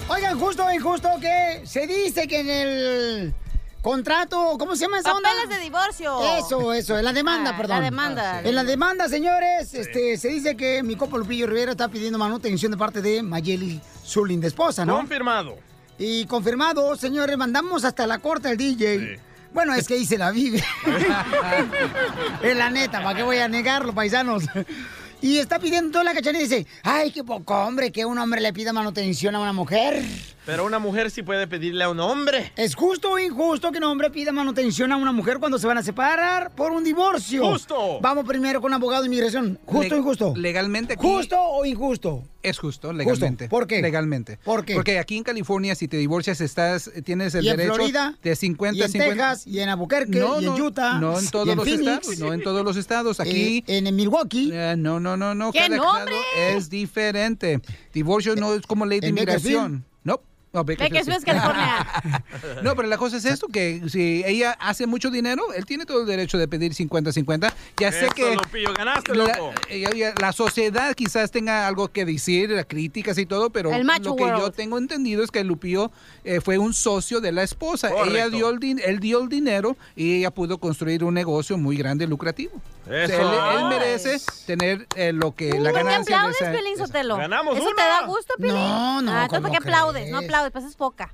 Oigan, 0.09 0.39
justo 0.39 0.65
o 0.65 0.71
injusto 0.73 1.09
que 1.21 1.61
se 1.65 1.85
dice 1.87 2.27
que 2.27 2.39
en 2.39 2.49
el 2.49 3.33
contrato, 3.81 4.55
¿cómo 4.57 4.75
se 4.75 4.81
llama 4.85 4.99
esa 4.99 5.13
onda? 5.13 5.29
Papeles 5.29 5.55
de 5.57 5.63
divorcio. 5.63 6.19
Eso, 6.37 6.73
eso, 6.73 6.97
en 6.97 7.05
la 7.05 7.13
demanda, 7.13 7.51
Ah, 7.51 7.57
perdón. 7.57 7.77
la 7.77 7.83
demanda. 7.83 8.41
En 8.41 8.55
la 8.55 8.63
demanda, 8.63 9.07
señores, 9.07 9.73
este, 9.73 10.17
se 10.17 10.29
dice 10.29 10.57
que 10.57 10.81
mi 10.83 10.95
copo 10.95 11.17
Lupillo 11.17 11.45
Rivera 11.47 11.71
está 11.71 11.87
pidiendo 11.89 12.17
manutención 12.17 12.71
de 12.71 12.77
parte 12.77 13.01
de 13.01 13.21
Mayeli 13.21 13.79
Zulín, 14.05 14.41
de 14.41 14.47
esposa, 14.47 14.85
¿no? 14.85 14.97
Confirmado. 14.97 15.57
Y 15.97 16.25
confirmado, 16.25 16.95
señores, 16.95 17.37
mandamos 17.37 17.83
hasta 17.83 18.07
la 18.07 18.19
corte 18.19 18.47
al 18.49 18.57
DJ. 18.57 19.19
Bueno, 19.53 19.73
es 19.73 19.87
que 19.87 19.95
ahí 19.95 20.05
se 20.05 20.17
la 20.17 20.31
vive. 20.31 20.63
es 22.43 22.55
la 22.57 22.69
neta, 22.69 23.03
¿para 23.03 23.15
qué 23.17 23.23
voy 23.23 23.37
a 23.37 23.47
negarlo, 23.47 23.93
paisanos? 23.93 24.43
Y 25.21 25.37
está 25.37 25.59
pidiendo 25.59 25.91
toda 25.91 26.05
la 26.05 26.13
cachanilla 26.13 26.45
y 26.45 26.47
dice, 26.47 26.67
ay, 26.83 27.11
qué 27.11 27.23
poco 27.23 27.53
hombre 27.53 27.91
que 27.91 28.05
un 28.05 28.17
hombre 28.17 28.39
le 28.39 28.53
pida 28.53 28.71
manutención 28.71 29.35
a 29.35 29.39
una 29.39 29.51
mujer. 29.53 30.01
Pero 30.49 30.65
una 30.65 30.79
mujer 30.79 31.11
sí 31.11 31.21
puede 31.21 31.47
pedirle 31.47 31.83
a 31.83 31.89
un 31.89 31.99
hombre. 31.99 32.51
¿Es 32.55 32.75
justo 32.75 33.11
o 33.11 33.19
injusto 33.19 33.71
que 33.71 33.77
un 33.77 33.83
hombre 33.85 34.09
pida 34.09 34.31
manutención 34.31 34.91
a 34.91 34.97
una 34.97 35.11
mujer 35.11 35.37
cuando 35.39 35.59
se 35.59 35.67
van 35.67 35.77
a 35.77 35.83
separar 35.83 36.51
por 36.55 36.71
un 36.71 36.83
divorcio? 36.83 37.45
Justo. 37.51 37.99
Vamos 38.01 38.25
primero 38.25 38.59
con 38.61 38.73
abogado 38.73 39.03
de 39.03 39.07
inmigración. 39.07 39.59
¿Justo 39.65 39.95
o 39.95 39.97
injusto? 39.97 40.33
Legalmente 40.35 40.93
aquí- 40.93 41.07
¿Justo 41.07 41.35
o 41.39 41.65
injusto? 41.65 42.23
Es 42.41 42.57
justo, 42.57 42.93
legalmente. 42.93 43.49
¿Por 43.49 43.67
qué? 43.67 43.81
Legalmente. 43.81 44.39
¿Por 44.43 44.63
qué? 44.63 44.73
Porque 44.75 44.97
aquí 44.97 45.17
en 45.17 45.23
California, 45.23 45.75
si 45.75 45.89
te 45.89 45.97
divorcias, 45.97 46.39
estás, 46.39 46.89
tienes 47.03 47.35
el 47.35 47.43
Y 47.43 47.49
en 47.49 47.57
derecho 47.57 47.75
Florida, 47.75 48.15
de 48.23 48.35
50 48.35 48.77
y 48.77 48.81
en 48.81 48.89
50. 48.91 49.15
Texas, 49.15 49.45
y 49.47 49.59
en 49.59 49.67
Albuquerque, 49.69 50.17
y 50.39 50.45
en 50.45 50.49
Utah, 50.61 50.99
No 50.99 51.19
en 51.19 51.27
todos 51.29 51.49
en 51.49 51.57
los 51.57 51.65
Phoenix. 51.67 51.87
estados. 52.07 52.19
No 52.19 52.33
en 52.33 52.41
todos 52.41 52.63
los 52.63 52.77
estados. 52.77 53.19
Aquí. 53.19 53.63
Eh, 53.67 53.79
en 53.79 53.93
Milwaukee. 53.95 54.53
no, 54.77 54.99
no, 55.01 55.17
no, 55.17 55.35
no. 55.35 55.51
¿Qué 55.51 55.59
Cada 55.59 55.75
nombre? 55.75 56.15
estado 56.15 56.57
es 56.57 56.69
diferente. 56.69 57.59
Divorcio 57.93 58.35
no 58.37 58.53
es 58.53 58.61
como 58.65 58.85
ley 58.85 59.01
de 59.01 59.07
en 59.07 59.17
inmigración. 59.17 59.83
No. 60.51 60.63
Bakersfield. 60.63 61.23
California. 61.23 61.85
Pero 62.63 62.83
la 62.87 62.97
cosa 62.97 63.17
es 63.17 63.25
esto, 63.25 63.47
que 63.47 63.81
si 63.87 64.23
ella 64.25 64.53
hace 64.59 64.87
mucho 64.87 65.11
dinero, 65.11 65.53
él 65.53 65.65
tiene 65.65 65.85
todo 65.85 66.01
el 66.01 66.07
derecho 66.07 66.37
de 66.37 66.47
pedir 66.47 66.73
50-50. 66.73 67.53
Ya 67.77 67.91
sé 67.91 68.05
Eso, 68.05 68.13
que 68.15 68.35
Lupillo, 68.35 68.73
ganaste, 68.73 69.13
la, 69.15 69.25
loco. 69.37 69.53
la 70.19 70.31
sociedad 70.33 70.95
quizás 70.95 71.29
tenga 71.29 71.67
algo 71.67 71.89
que 71.89 72.03
decir, 72.05 72.65
críticas 72.67 73.17
y 73.19 73.25
todo, 73.27 73.51
pero 73.51 73.71
El 73.71 73.85
macho 73.85 74.09
lo 74.09 74.15
que 74.15 74.23
yo 74.23 74.51
tengo 74.51 74.77
entendido 74.77 75.23
es 75.23 75.29
que 75.31 75.43
Lupillo 75.43 75.91
eh, 76.23 76.41
fue 76.41 76.57
un 76.57 76.73
socio 76.73 77.21
de 77.21 77.31
la 77.31 77.43
esposa. 77.43 77.89
Correcto. 77.89 78.15
Ella 78.15 78.29
dio 78.29 78.49
el, 78.49 78.59
din- 78.59 78.81
él 78.83 78.99
dio 78.99 79.21
el 79.21 79.29
dinero 79.29 79.77
y 79.95 80.17
ella 80.17 80.31
pudo 80.31 80.57
construir 80.57 81.03
un 81.03 81.13
negocio 81.13 81.57
muy 81.57 81.77
grande 81.77 82.05
y 82.05 82.07
lucrativo. 82.07 82.59
Eso. 82.89 83.13
él, 83.13 83.57
él 83.59 83.65
merece 83.65 84.17
tener 84.45 84.87
eh, 84.95 85.13
lo 85.13 85.33
que 85.35 85.49
la 85.59 85.69
¿Por 85.71 85.79
qué 85.79 85.83
ganancia 85.85 86.15
de 86.15 86.21
aplaudes, 86.27 86.49
Piolín 86.49 86.77
Sotelo? 86.77 87.17
Ganamos 87.17 87.57
¿Eso 87.57 87.67
una. 87.67 87.75
te 87.75 87.81
da 87.89 88.05
gusto, 88.07 88.33
Piolín? 88.37 88.55
No, 88.55 89.01
no, 89.01 89.11
Ah, 89.11 89.23
entonces, 89.23 89.27
¿para 89.29 89.41
¿cómo 89.41 89.51
qué 89.51 89.57
aplaudes? 89.57 90.09
No 90.11 90.17
aplaudes, 90.17 90.51
pues 90.51 90.65
es 90.65 90.75
poca. 90.75 91.13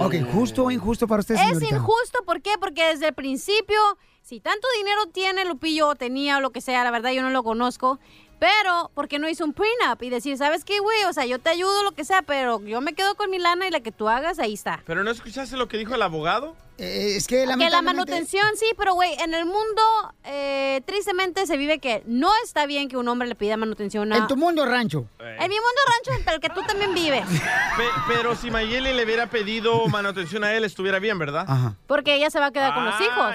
Ok, 0.00 0.14
justo 0.32 0.64
o 0.64 0.70
injusto 0.70 1.06
para 1.06 1.20
usted, 1.20 1.34
Es 1.34 1.40
señorita. 1.40 1.76
injusto, 1.76 2.24
¿por 2.24 2.40
qué? 2.40 2.52
Porque 2.60 2.84
desde 2.84 3.08
el 3.08 3.14
principio, 3.14 3.78
si 4.22 4.40
tanto 4.40 4.66
dinero 4.78 5.06
tiene 5.12 5.44
Lupillo 5.44 5.88
o 5.88 5.94
tenía 5.96 6.38
o 6.38 6.40
lo 6.40 6.50
que 6.50 6.60
sea, 6.60 6.84
la 6.84 6.90
verdad 6.90 7.10
yo 7.10 7.22
no 7.22 7.30
lo 7.30 7.42
conozco, 7.42 7.98
Pero, 8.42 8.90
¿por 8.94 9.06
qué 9.06 9.20
no 9.20 9.28
hizo 9.28 9.44
un 9.44 9.52
prenup? 9.52 10.02
Y 10.02 10.10
decir, 10.10 10.36
¿sabes 10.36 10.64
qué, 10.64 10.80
güey? 10.80 11.04
O 11.04 11.12
sea, 11.12 11.24
yo 11.26 11.38
te 11.38 11.48
ayudo, 11.50 11.84
lo 11.84 11.92
que 11.92 12.04
sea, 12.04 12.22
pero 12.22 12.60
yo 12.64 12.80
me 12.80 12.92
quedo 12.92 13.14
con 13.14 13.30
mi 13.30 13.38
lana 13.38 13.68
y 13.68 13.70
la 13.70 13.78
que 13.78 13.92
tú 13.92 14.08
hagas, 14.08 14.40
ahí 14.40 14.54
está. 14.54 14.82
¿Pero 14.84 15.04
no 15.04 15.12
escuchaste 15.12 15.56
lo 15.56 15.68
que 15.68 15.78
dijo 15.78 15.94
el 15.94 16.02
abogado? 16.02 16.56
Eh, 16.78 17.14
es 17.16 17.28
que 17.28 17.46
Que 17.46 17.70
la 17.70 17.82
manutención, 17.82 18.44
sí, 18.56 18.66
pero 18.76 18.94
güey, 18.94 19.12
en 19.20 19.34
el 19.34 19.44
mundo, 19.44 19.82
eh, 20.24 20.80
tristemente 20.86 21.46
se 21.46 21.56
vive 21.56 21.78
que 21.78 22.02
no 22.06 22.32
está 22.42 22.66
bien 22.66 22.88
que 22.88 22.96
un 22.96 23.06
hombre 23.06 23.28
le 23.28 23.36
pida 23.36 23.56
manutención 23.56 24.12
a... 24.12 24.16
En 24.16 24.26
tu 24.26 24.36
mundo 24.36 24.66
rancho. 24.66 25.06
En 25.20 25.48
mi 25.48 25.54
mundo 25.54 25.80
rancho, 25.86 26.18
entre 26.18 26.34
el 26.34 26.40
que 26.40 26.48
tú 26.48 26.62
también 26.66 26.92
vives. 26.94 27.24
Pe- 27.76 27.84
pero 28.08 28.34
si 28.34 28.50
Mayeli 28.50 28.92
le 28.94 29.04
hubiera 29.04 29.28
pedido 29.28 29.86
manutención 29.86 30.42
a 30.42 30.52
él, 30.54 30.64
estuviera 30.64 30.98
bien, 30.98 31.16
¿verdad? 31.18 31.46
Porque 31.86 32.16
ella 32.16 32.30
se 32.30 32.40
va 32.40 32.46
a 32.46 32.52
quedar 32.52 32.74
con 32.74 32.84
los 32.86 33.00
hijos. 33.00 33.34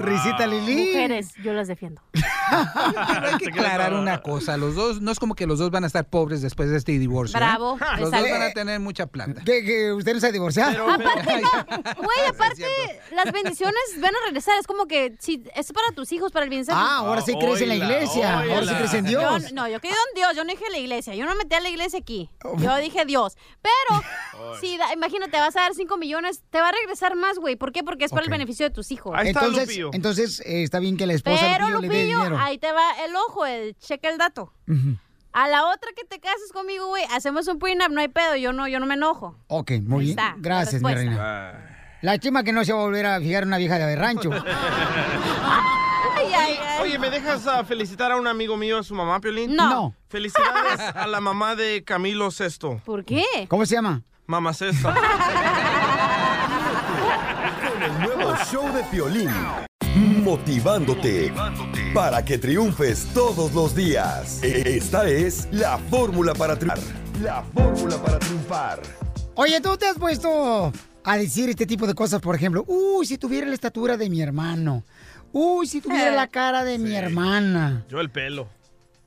Risita 0.00 0.46
Lili. 0.46 0.86
Mujeres, 0.86 1.34
yo 1.42 1.52
las 1.52 1.68
defiendo. 1.68 2.02
Hay 2.50 3.38
que 3.38 3.48
aclarar 3.50 3.94
una 3.94 4.20
cosa, 4.22 4.56
los 4.56 4.74
dos, 4.74 5.00
no 5.00 5.10
es 5.12 5.18
como 5.18 5.34
que 5.34 5.46
los 5.46 5.58
dos 5.58 5.70
van 5.70 5.84
a 5.84 5.86
estar 5.86 6.04
pobres 6.08 6.42
después 6.42 6.68
de 6.70 6.76
este 6.78 6.92
divorcio. 6.98 7.36
¿eh? 7.36 7.40
Bravo, 7.40 7.78
Los 7.98 8.10
dos 8.10 8.22
van 8.30 8.42
a 8.42 8.50
tener 8.52 8.80
mucha 8.80 9.06
plata. 9.06 9.42
¿Que, 9.44 9.64
que 9.64 9.92
usted 9.92 10.14
no 10.14 10.20
se 10.20 10.26
ha 10.28 10.32
divorciado? 10.32 10.90
Aparte, 10.90 11.40
no, 11.40 11.50
güey, 11.96 12.26
aparte, 12.28 12.64
las 13.12 13.32
bendiciones 13.32 13.80
van 13.98 14.14
a 14.14 14.18
regresar. 14.26 14.58
Es 14.58 14.66
como 14.66 14.86
que 14.86 15.14
si 15.20 15.44
es 15.54 15.72
para 15.72 15.92
tus 15.94 16.10
hijos, 16.12 16.32
para 16.32 16.44
el 16.44 16.50
bienestar. 16.50 16.76
Ah, 16.78 16.98
ahora 16.98 17.20
sí 17.20 17.34
crees 17.38 17.60
en 17.60 17.68
la 17.68 17.76
iglesia, 17.76 18.40
ahora 18.40 18.66
sí 18.66 18.74
crees 18.74 18.94
en 18.94 19.04
Dios. 19.04 19.42
Yo- 19.48 19.54
no, 19.54 19.68
yo 19.68 19.80
creo 19.80 19.92
en 19.92 20.14
Dios, 20.16 20.34
yo 20.36 20.44
no 20.44 20.50
dije 20.50 20.64
la 20.70 20.78
iglesia. 20.78 21.14
Yo 21.14 21.26
no 21.26 21.34
metí 21.36 21.54
a 21.54 21.60
la 21.60 21.68
iglesia 21.68 21.98
aquí. 21.98 22.30
Yo 22.58 22.76
dije 22.78 23.04
Dios. 23.04 23.36
Pero, 23.62 24.02
si 24.60 24.76
da- 24.76 24.92
imagínate, 24.92 25.36
vas 25.38 25.54
a 25.56 25.60
dar 25.60 25.74
5 25.74 25.96
millones, 25.98 26.42
te 26.50 26.60
va 26.60 26.68
a 26.68 26.72
regresar 26.72 27.14
más, 27.16 27.38
güey. 27.38 27.56
¿Por 27.56 27.72
qué? 27.72 27.82
Porque 27.84 28.04
es 28.06 28.10
para 28.10 28.24
el 28.24 28.30
beneficio 28.30 28.66
de 28.66 28.70
tus 28.74 28.90
hijos. 28.90 29.14
Entonces, 29.22 29.68
entonces 29.92 30.40
eh, 30.40 30.62
está 30.62 30.78
bien 30.78 30.96
que 30.96 31.06
la 31.06 31.14
esposa 31.14 31.40
Pero, 31.40 31.68
Lupillo 31.68 31.80
le 31.80 31.88
dé 31.88 31.94
Lupillo, 32.04 32.18
dinero. 32.18 32.38
ahí 32.38 32.58
te 32.58 32.72
va 32.72 33.04
el 33.04 33.14
ojo, 33.16 33.46
el 33.46 33.76
cheque 33.78 34.08
el 34.08 34.18
dato. 34.18 34.52
A 35.32 35.46
la 35.48 35.66
otra 35.66 35.90
que 35.96 36.04
te 36.04 36.18
cases 36.18 36.52
conmigo, 36.52 36.88
güey, 36.88 37.04
hacemos 37.12 37.46
un 37.46 37.58
prenup, 37.58 37.90
no 37.90 38.00
hay 38.00 38.08
pedo, 38.08 38.34
yo 38.36 38.52
no, 38.52 38.66
yo 38.66 38.80
no 38.80 38.86
me 38.86 38.94
enojo. 38.94 39.36
Ok, 39.46 39.72
muy 39.82 40.06
bien. 40.06 40.18
está, 40.18 40.30
la 40.30 40.36
Gracias, 40.38 40.82
mi 40.82 40.92
reina. 40.92 41.66
Lástima 42.02 42.42
que 42.42 42.52
no 42.52 42.64
se 42.64 42.72
va 42.72 42.80
a 42.80 42.84
volver 42.84 43.06
a 43.06 43.20
fijar 43.20 43.44
una 43.44 43.58
vieja 43.58 43.78
de 43.78 43.96
rancho. 43.96 44.30
Ay, 46.16 46.32
ay, 46.34 46.58
ay. 46.60 46.82
Oye, 46.82 46.98
¿me 46.98 47.08
dejas 47.08 47.46
ah, 47.46 47.64
felicitar 47.64 48.12
a 48.12 48.16
un 48.16 48.26
amigo 48.26 48.56
mío, 48.56 48.78
a 48.78 48.82
su 48.82 48.94
mamá, 48.94 49.20
Piolín? 49.20 49.54
No. 49.56 49.70
No. 49.70 49.94
Felicidades 50.08 50.80
a 50.94 51.06
la 51.06 51.20
mamá 51.20 51.54
de 51.56 51.82
Camilo 51.84 52.30
Sesto. 52.30 52.80
¿Por 52.84 53.04
qué? 53.04 53.24
¿Cómo 53.48 53.64
se 53.64 53.76
llama? 53.76 54.02
Mamá 54.26 54.52
Sesta. 54.52 54.94
Con 57.70 57.82
el 57.82 58.00
nuevo 58.00 58.36
show 58.50 58.70
de 58.72 58.82
Piolín. 58.84 59.30
Motivándote 59.94 61.32
para 61.92 62.24
que 62.24 62.38
triunfes 62.38 63.08
todos 63.12 63.52
los 63.52 63.74
días. 63.74 64.40
Esta 64.42 65.08
es 65.08 65.48
la 65.50 65.78
fórmula 65.78 66.32
para 66.32 66.56
triunfar. 66.56 66.84
La 67.20 67.42
fórmula 67.42 67.96
para 67.96 68.18
triunfar. 68.20 68.82
Oye, 69.34 69.60
¿tú 69.60 69.76
te 69.76 69.86
has 69.86 69.98
puesto 69.98 70.72
a 71.02 71.16
decir 71.16 71.50
este 71.50 71.66
tipo 71.66 71.88
de 71.88 71.94
cosas? 71.94 72.20
Por 72.20 72.36
ejemplo, 72.36 72.64
uy, 72.68 73.04
si 73.04 73.18
tuviera 73.18 73.48
la 73.48 73.54
estatura 73.54 73.96
de 73.96 74.08
mi 74.08 74.22
hermano. 74.22 74.84
Uy, 75.32 75.66
si 75.66 75.80
tuviera 75.80 76.12
la 76.12 76.28
cara 76.28 76.62
de 76.62 76.78
mi 76.78 76.94
hermana. 76.94 77.84
Yo 77.88 78.00
el 78.00 78.10
pelo. 78.10 78.48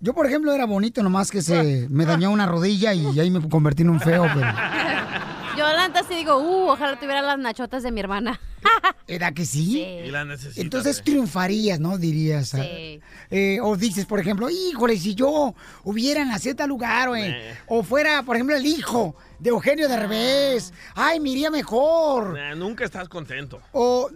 Yo, 0.01 0.13
por 0.13 0.25
ejemplo, 0.25 0.51
era 0.51 0.65
bonito, 0.65 1.01
nomás 1.01 1.31
que 1.31 1.41
se 1.41 1.87
me 1.91 2.05
dañó 2.05 2.29
una 2.29 2.45
rodilla 2.45 2.93
y 2.93 3.17
ahí 3.19 3.31
me 3.31 3.47
convertí 3.47 3.83
en 3.83 3.89
un 3.89 4.01
feo, 4.01 4.25
pero... 4.33 4.47
Yo 5.57 5.67
la 5.67 5.87
neta 5.87 6.03
sí 6.07 6.15
digo, 6.15 6.37
uh, 6.37 6.69
ojalá 6.71 6.99
tuviera 6.99 7.21
las 7.21 7.37
nachotas 7.37 7.83
de 7.83 7.91
mi 7.91 7.99
hermana. 7.99 8.39
¿Era 9.07 9.31
que 9.33 9.45
sí? 9.45 9.81
Y 9.81 10.09
la 10.09 10.25
necesitas. 10.25 10.57
Entonces 10.57 11.03
triunfarías, 11.03 11.79
¿no? 11.79 11.97
Dirías. 11.97 12.49
Sí. 12.49 13.01
Eh, 13.29 13.59
o 13.61 13.75
dices, 13.77 14.05
por 14.05 14.19
ejemplo, 14.19 14.49
híjole, 14.49 14.97
si 14.97 15.13
yo 15.15 15.53
hubiera 15.83 16.25
nacido 16.25 16.51
en 16.51 16.57
tal 16.57 16.69
lugar, 16.69 17.09
o, 17.09 17.15
en- 17.15 17.35
o 17.67 17.83
fuera, 17.83 18.23
por 18.23 18.35
ejemplo, 18.35 18.55
el 18.55 18.65
hijo 18.65 19.15
de 19.39 19.49
Eugenio 19.51 19.87
de 19.87 19.97
Revés, 19.97 20.73
ay, 20.95 21.19
me 21.19 21.29
iría 21.29 21.51
mejor. 21.51 22.33
Nah, 22.33 22.55
nunca 22.55 22.85
estás 22.85 23.07
contento. 23.09 23.61
O, 23.73 24.09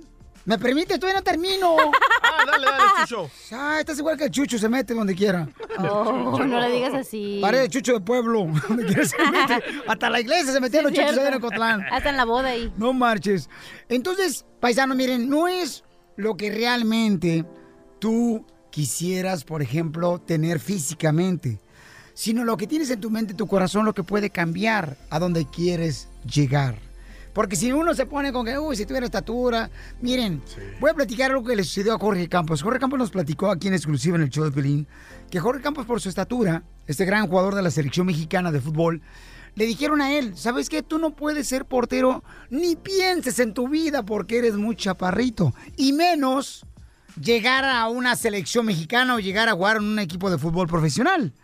¿me 0.48 0.58
permite? 0.58 0.98
Todavía 0.98 1.20
no 1.20 1.24
termino. 1.24 1.76
Ah, 2.30 2.44
dale, 2.46 2.66
dale, 2.66 2.84
Chucho. 3.06 3.30
Ah, 3.52 3.78
estás 3.80 3.98
igual 4.00 4.18
que 4.18 4.26
el 4.26 4.32
Chucho, 4.32 4.58
se 4.60 4.68
mete 4.70 4.94
donde 4.94 5.16
quiera. 5.16 5.48
Oh, 5.80 6.44
no 6.44 6.60
le 6.60 6.70
digas 6.72 6.94
así. 6.94 7.40
Parece 7.42 7.70
Chucho 7.70 7.94
de 7.94 8.00
pueblo. 8.02 8.48
Donde 8.68 8.86
quiera 8.86 9.06
se 9.06 9.18
mete. 9.32 9.64
Hasta 9.88 10.10
la 10.10 10.20
iglesia 10.20 10.52
se 10.52 10.60
metieron 10.60 10.92
Sí, 10.92 10.98
los 10.98 11.06
chuchos 11.06 11.18
allá 11.20 11.28
en 11.28 11.30
cierto. 11.34 11.48
Ocotlán. 11.48 11.82
Hasta 11.92 12.10
en 12.10 12.18
la 12.18 12.26
boda 12.26 12.50
ahí. 12.50 12.72
No 12.78 12.94
marches. 12.94 13.50
Entonces, 13.90 14.46
paisano, 14.60 14.94
miren, 14.96 15.30
no 15.30 15.48
es 15.48 15.84
lo 16.16 16.36
que 16.36 16.52
realmente 16.52 17.46
tú 18.00 18.46
quisieras, 18.72 19.44
por 19.44 19.62
ejemplo, 19.62 20.20
tener 20.20 20.60
físicamente, 20.60 21.60
sino 22.14 22.44
lo 22.44 22.58
que 22.58 22.68
tienes 22.68 22.90
en 22.90 23.00
tu 23.00 23.10
mente, 23.10 23.34
tu 23.34 23.48
corazón, 23.48 23.86
lo 23.86 23.94
que 23.94 24.04
puede 24.04 24.30
cambiar 24.32 24.98
a 25.10 25.20
donde 25.20 25.46
quieres 25.46 26.10
llegar. 26.26 26.76
Porque 27.38 27.56
si 27.56 27.72
uno 27.72 27.94
se 27.94 28.08
pone 28.08 28.34
con 28.34 28.48
que, 28.48 28.58
uy, 28.58 28.76
si 28.76 28.88
tuviera 28.88 29.06
estatura, 29.06 29.70
miren, 30.02 30.42
voy 30.80 30.90
a 30.90 30.96
platicar 30.96 31.30
algo 31.30 31.44
que 31.44 31.56
le 31.56 31.64
sucedió 31.64 31.94
a 31.94 32.00
Jorge 32.00 32.28
Campos. 32.28 32.64
Jorge 32.64 32.80
Campos 32.80 32.98
nos 32.98 33.12
platicó 33.12 33.52
aquí 33.52 33.68
en 33.68 33.76
exclusiva 33.76 34.16
en 34.16 34.24
el 34.24 34.32
show 34.32 34.44
de 34.44 34.50
Pelín, 34.50 34.88
que 35.30 35.40
Jorge 35.40 35.62
Campos 35.62 35.86
por 35.86 36.02
su 36.02 36.10
estatura, 36.10 36.64
este 36.88 37.06
gran 37.06 37.28
jugador 37.28 37.54
de 37.54 37.62
la 37.62 37.70
selección 37.70 38.08
mexicana 38.08 38.52
de 38.52 38.60
fútbol, 38.60 39.04
le 39.54 39.68
dijeron 39.68 40.02
a 40.02 40.18
él, 40.18 40.36
¿sabes 40.36 40.68
qué? 40.68 40.82
Tú 40.82 40.98
no 40.98 41.16
puedes 41.16 41.48
ser 41.48 41.66
portero 41.66 42.24
ni 42.50 42.76
pienses 42.76 43.38
en 43.38 43.54
tu 43.54 43.70
vida 43.70 44.04
porque 44.04 44.40
eres 44.40 44.56
muy 44.56 44.76
chaparrito. 44.76 45.54
Y 45.76 45.94
menos 45.94 46.66
llegar 47.22 47.66
a 47.66 47.88
una 47.88 48.16
selección 48.16 48.66
mexicana 48.66 49.14
o 49.14 49.20
llegar 49.20 49.48
a 49.48 49.54
jugar 49.54 49.78
en 49.78 49.84
un 49.84 50.00
equipo 50.00 50.32
de 50.32 50.40
fútbol 50.40 50.66
profesional. 50.66 51.36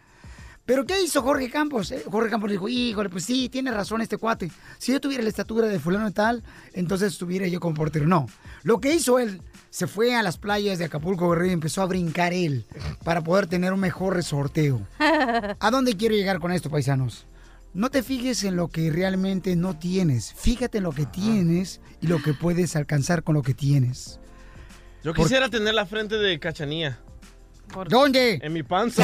Pero 0.66 0.86
¿qué 0.86 1.02
hizo 1.02 1.22
Jorge 1.22 1.50
Campos? 1.50 1.92
Eh, 1.92 2.04
Jorge 2.10 2.30
Campos 2.30 2.50
dijo, 2.50 2.70
híjole, 2.70 3.10
pues 3.10 3.26
sí, 3.26 3.50
tiene 3.50 3.72
razón 3.72 4.02
este 4.02 4.18
cuate. 4.18 4.50
Si 4.78 4.94
yo 4.94 5.02
tuviera 5.02 5.22
la 5.22 5.30
estatura 5.30 5.68
de 5.68 5.80
fulano 5.80 6.08
y 6.08 6.14
tal, 6.14 6.44
entonces 6.72 7.12
estuviera 7.12 7.48
yo 7.48 7.60
como 7.60 7.76
portero. 7.76 8.08
No. 8.08 8.28
Lo 8.64 8.80
que 8.80 8.94
hizo 8.94 9.20
él, 9.20 9.42
se 9.70 9.88
fue 9.88 10.16
a 10.16 10.24
las 10.24 10.38
playas 10.38 10.80
de 10.80 10.86
Acapulco 10.86 11.30
Guerrero 11.30 11.50
y 11.50 11.54
empezó 11.54 11.82
a 11.82 11.86
brincar 11.86 12.32
él 12.32 12.66
para 13.04 13.22
poder 13.22 13.48
tener 13.48 13.74
un 13.74 13.82
mejor 13.82 14.16
resorteo. 14.16 14.88
¿A 15.00 15.72
dónde 15.72 15.98
quiero 15.98 16.16
llegar 16.16 16.40
con 16.40 16.54
esto, 16.54 16.70
paisanos? 16.70 17.26
No 17.74 17.90
te 17.90 18.04
fijes 18.04 18.44
en 18.44 18.56
lo 18.56 18.70
que 18.70 18.90
realmente 18.92 19.56
no 19.56 19.78
tienes. 19.78 20.34
Fíjate 20.34 20.78
en 20.78 20.84
lo 20.86 20.92
que 20.92 21.08
tienes 21.08 21.82
y 22.02 22.08
lo 22.08 22.22
que 22.22 22.34
puedes 22.34 22.76
alcanzar 22.76 23.24
con 23.24 23.36
lo 23.36 23.42
que 23.42 23.56
tienes. 23.56 24.20
Yo 25.04 25.14
quisiera 25.14 25.50
tener 25.50 25.74
la 25.74 25.86
frente 25.86 26.16
de 26.16 26.40
Cachanía. 26.40 27.00
¿Dónde? 27.90 28.40
En 28.42 28.54
mi 28.54 28.64
panza. 28.64 29.04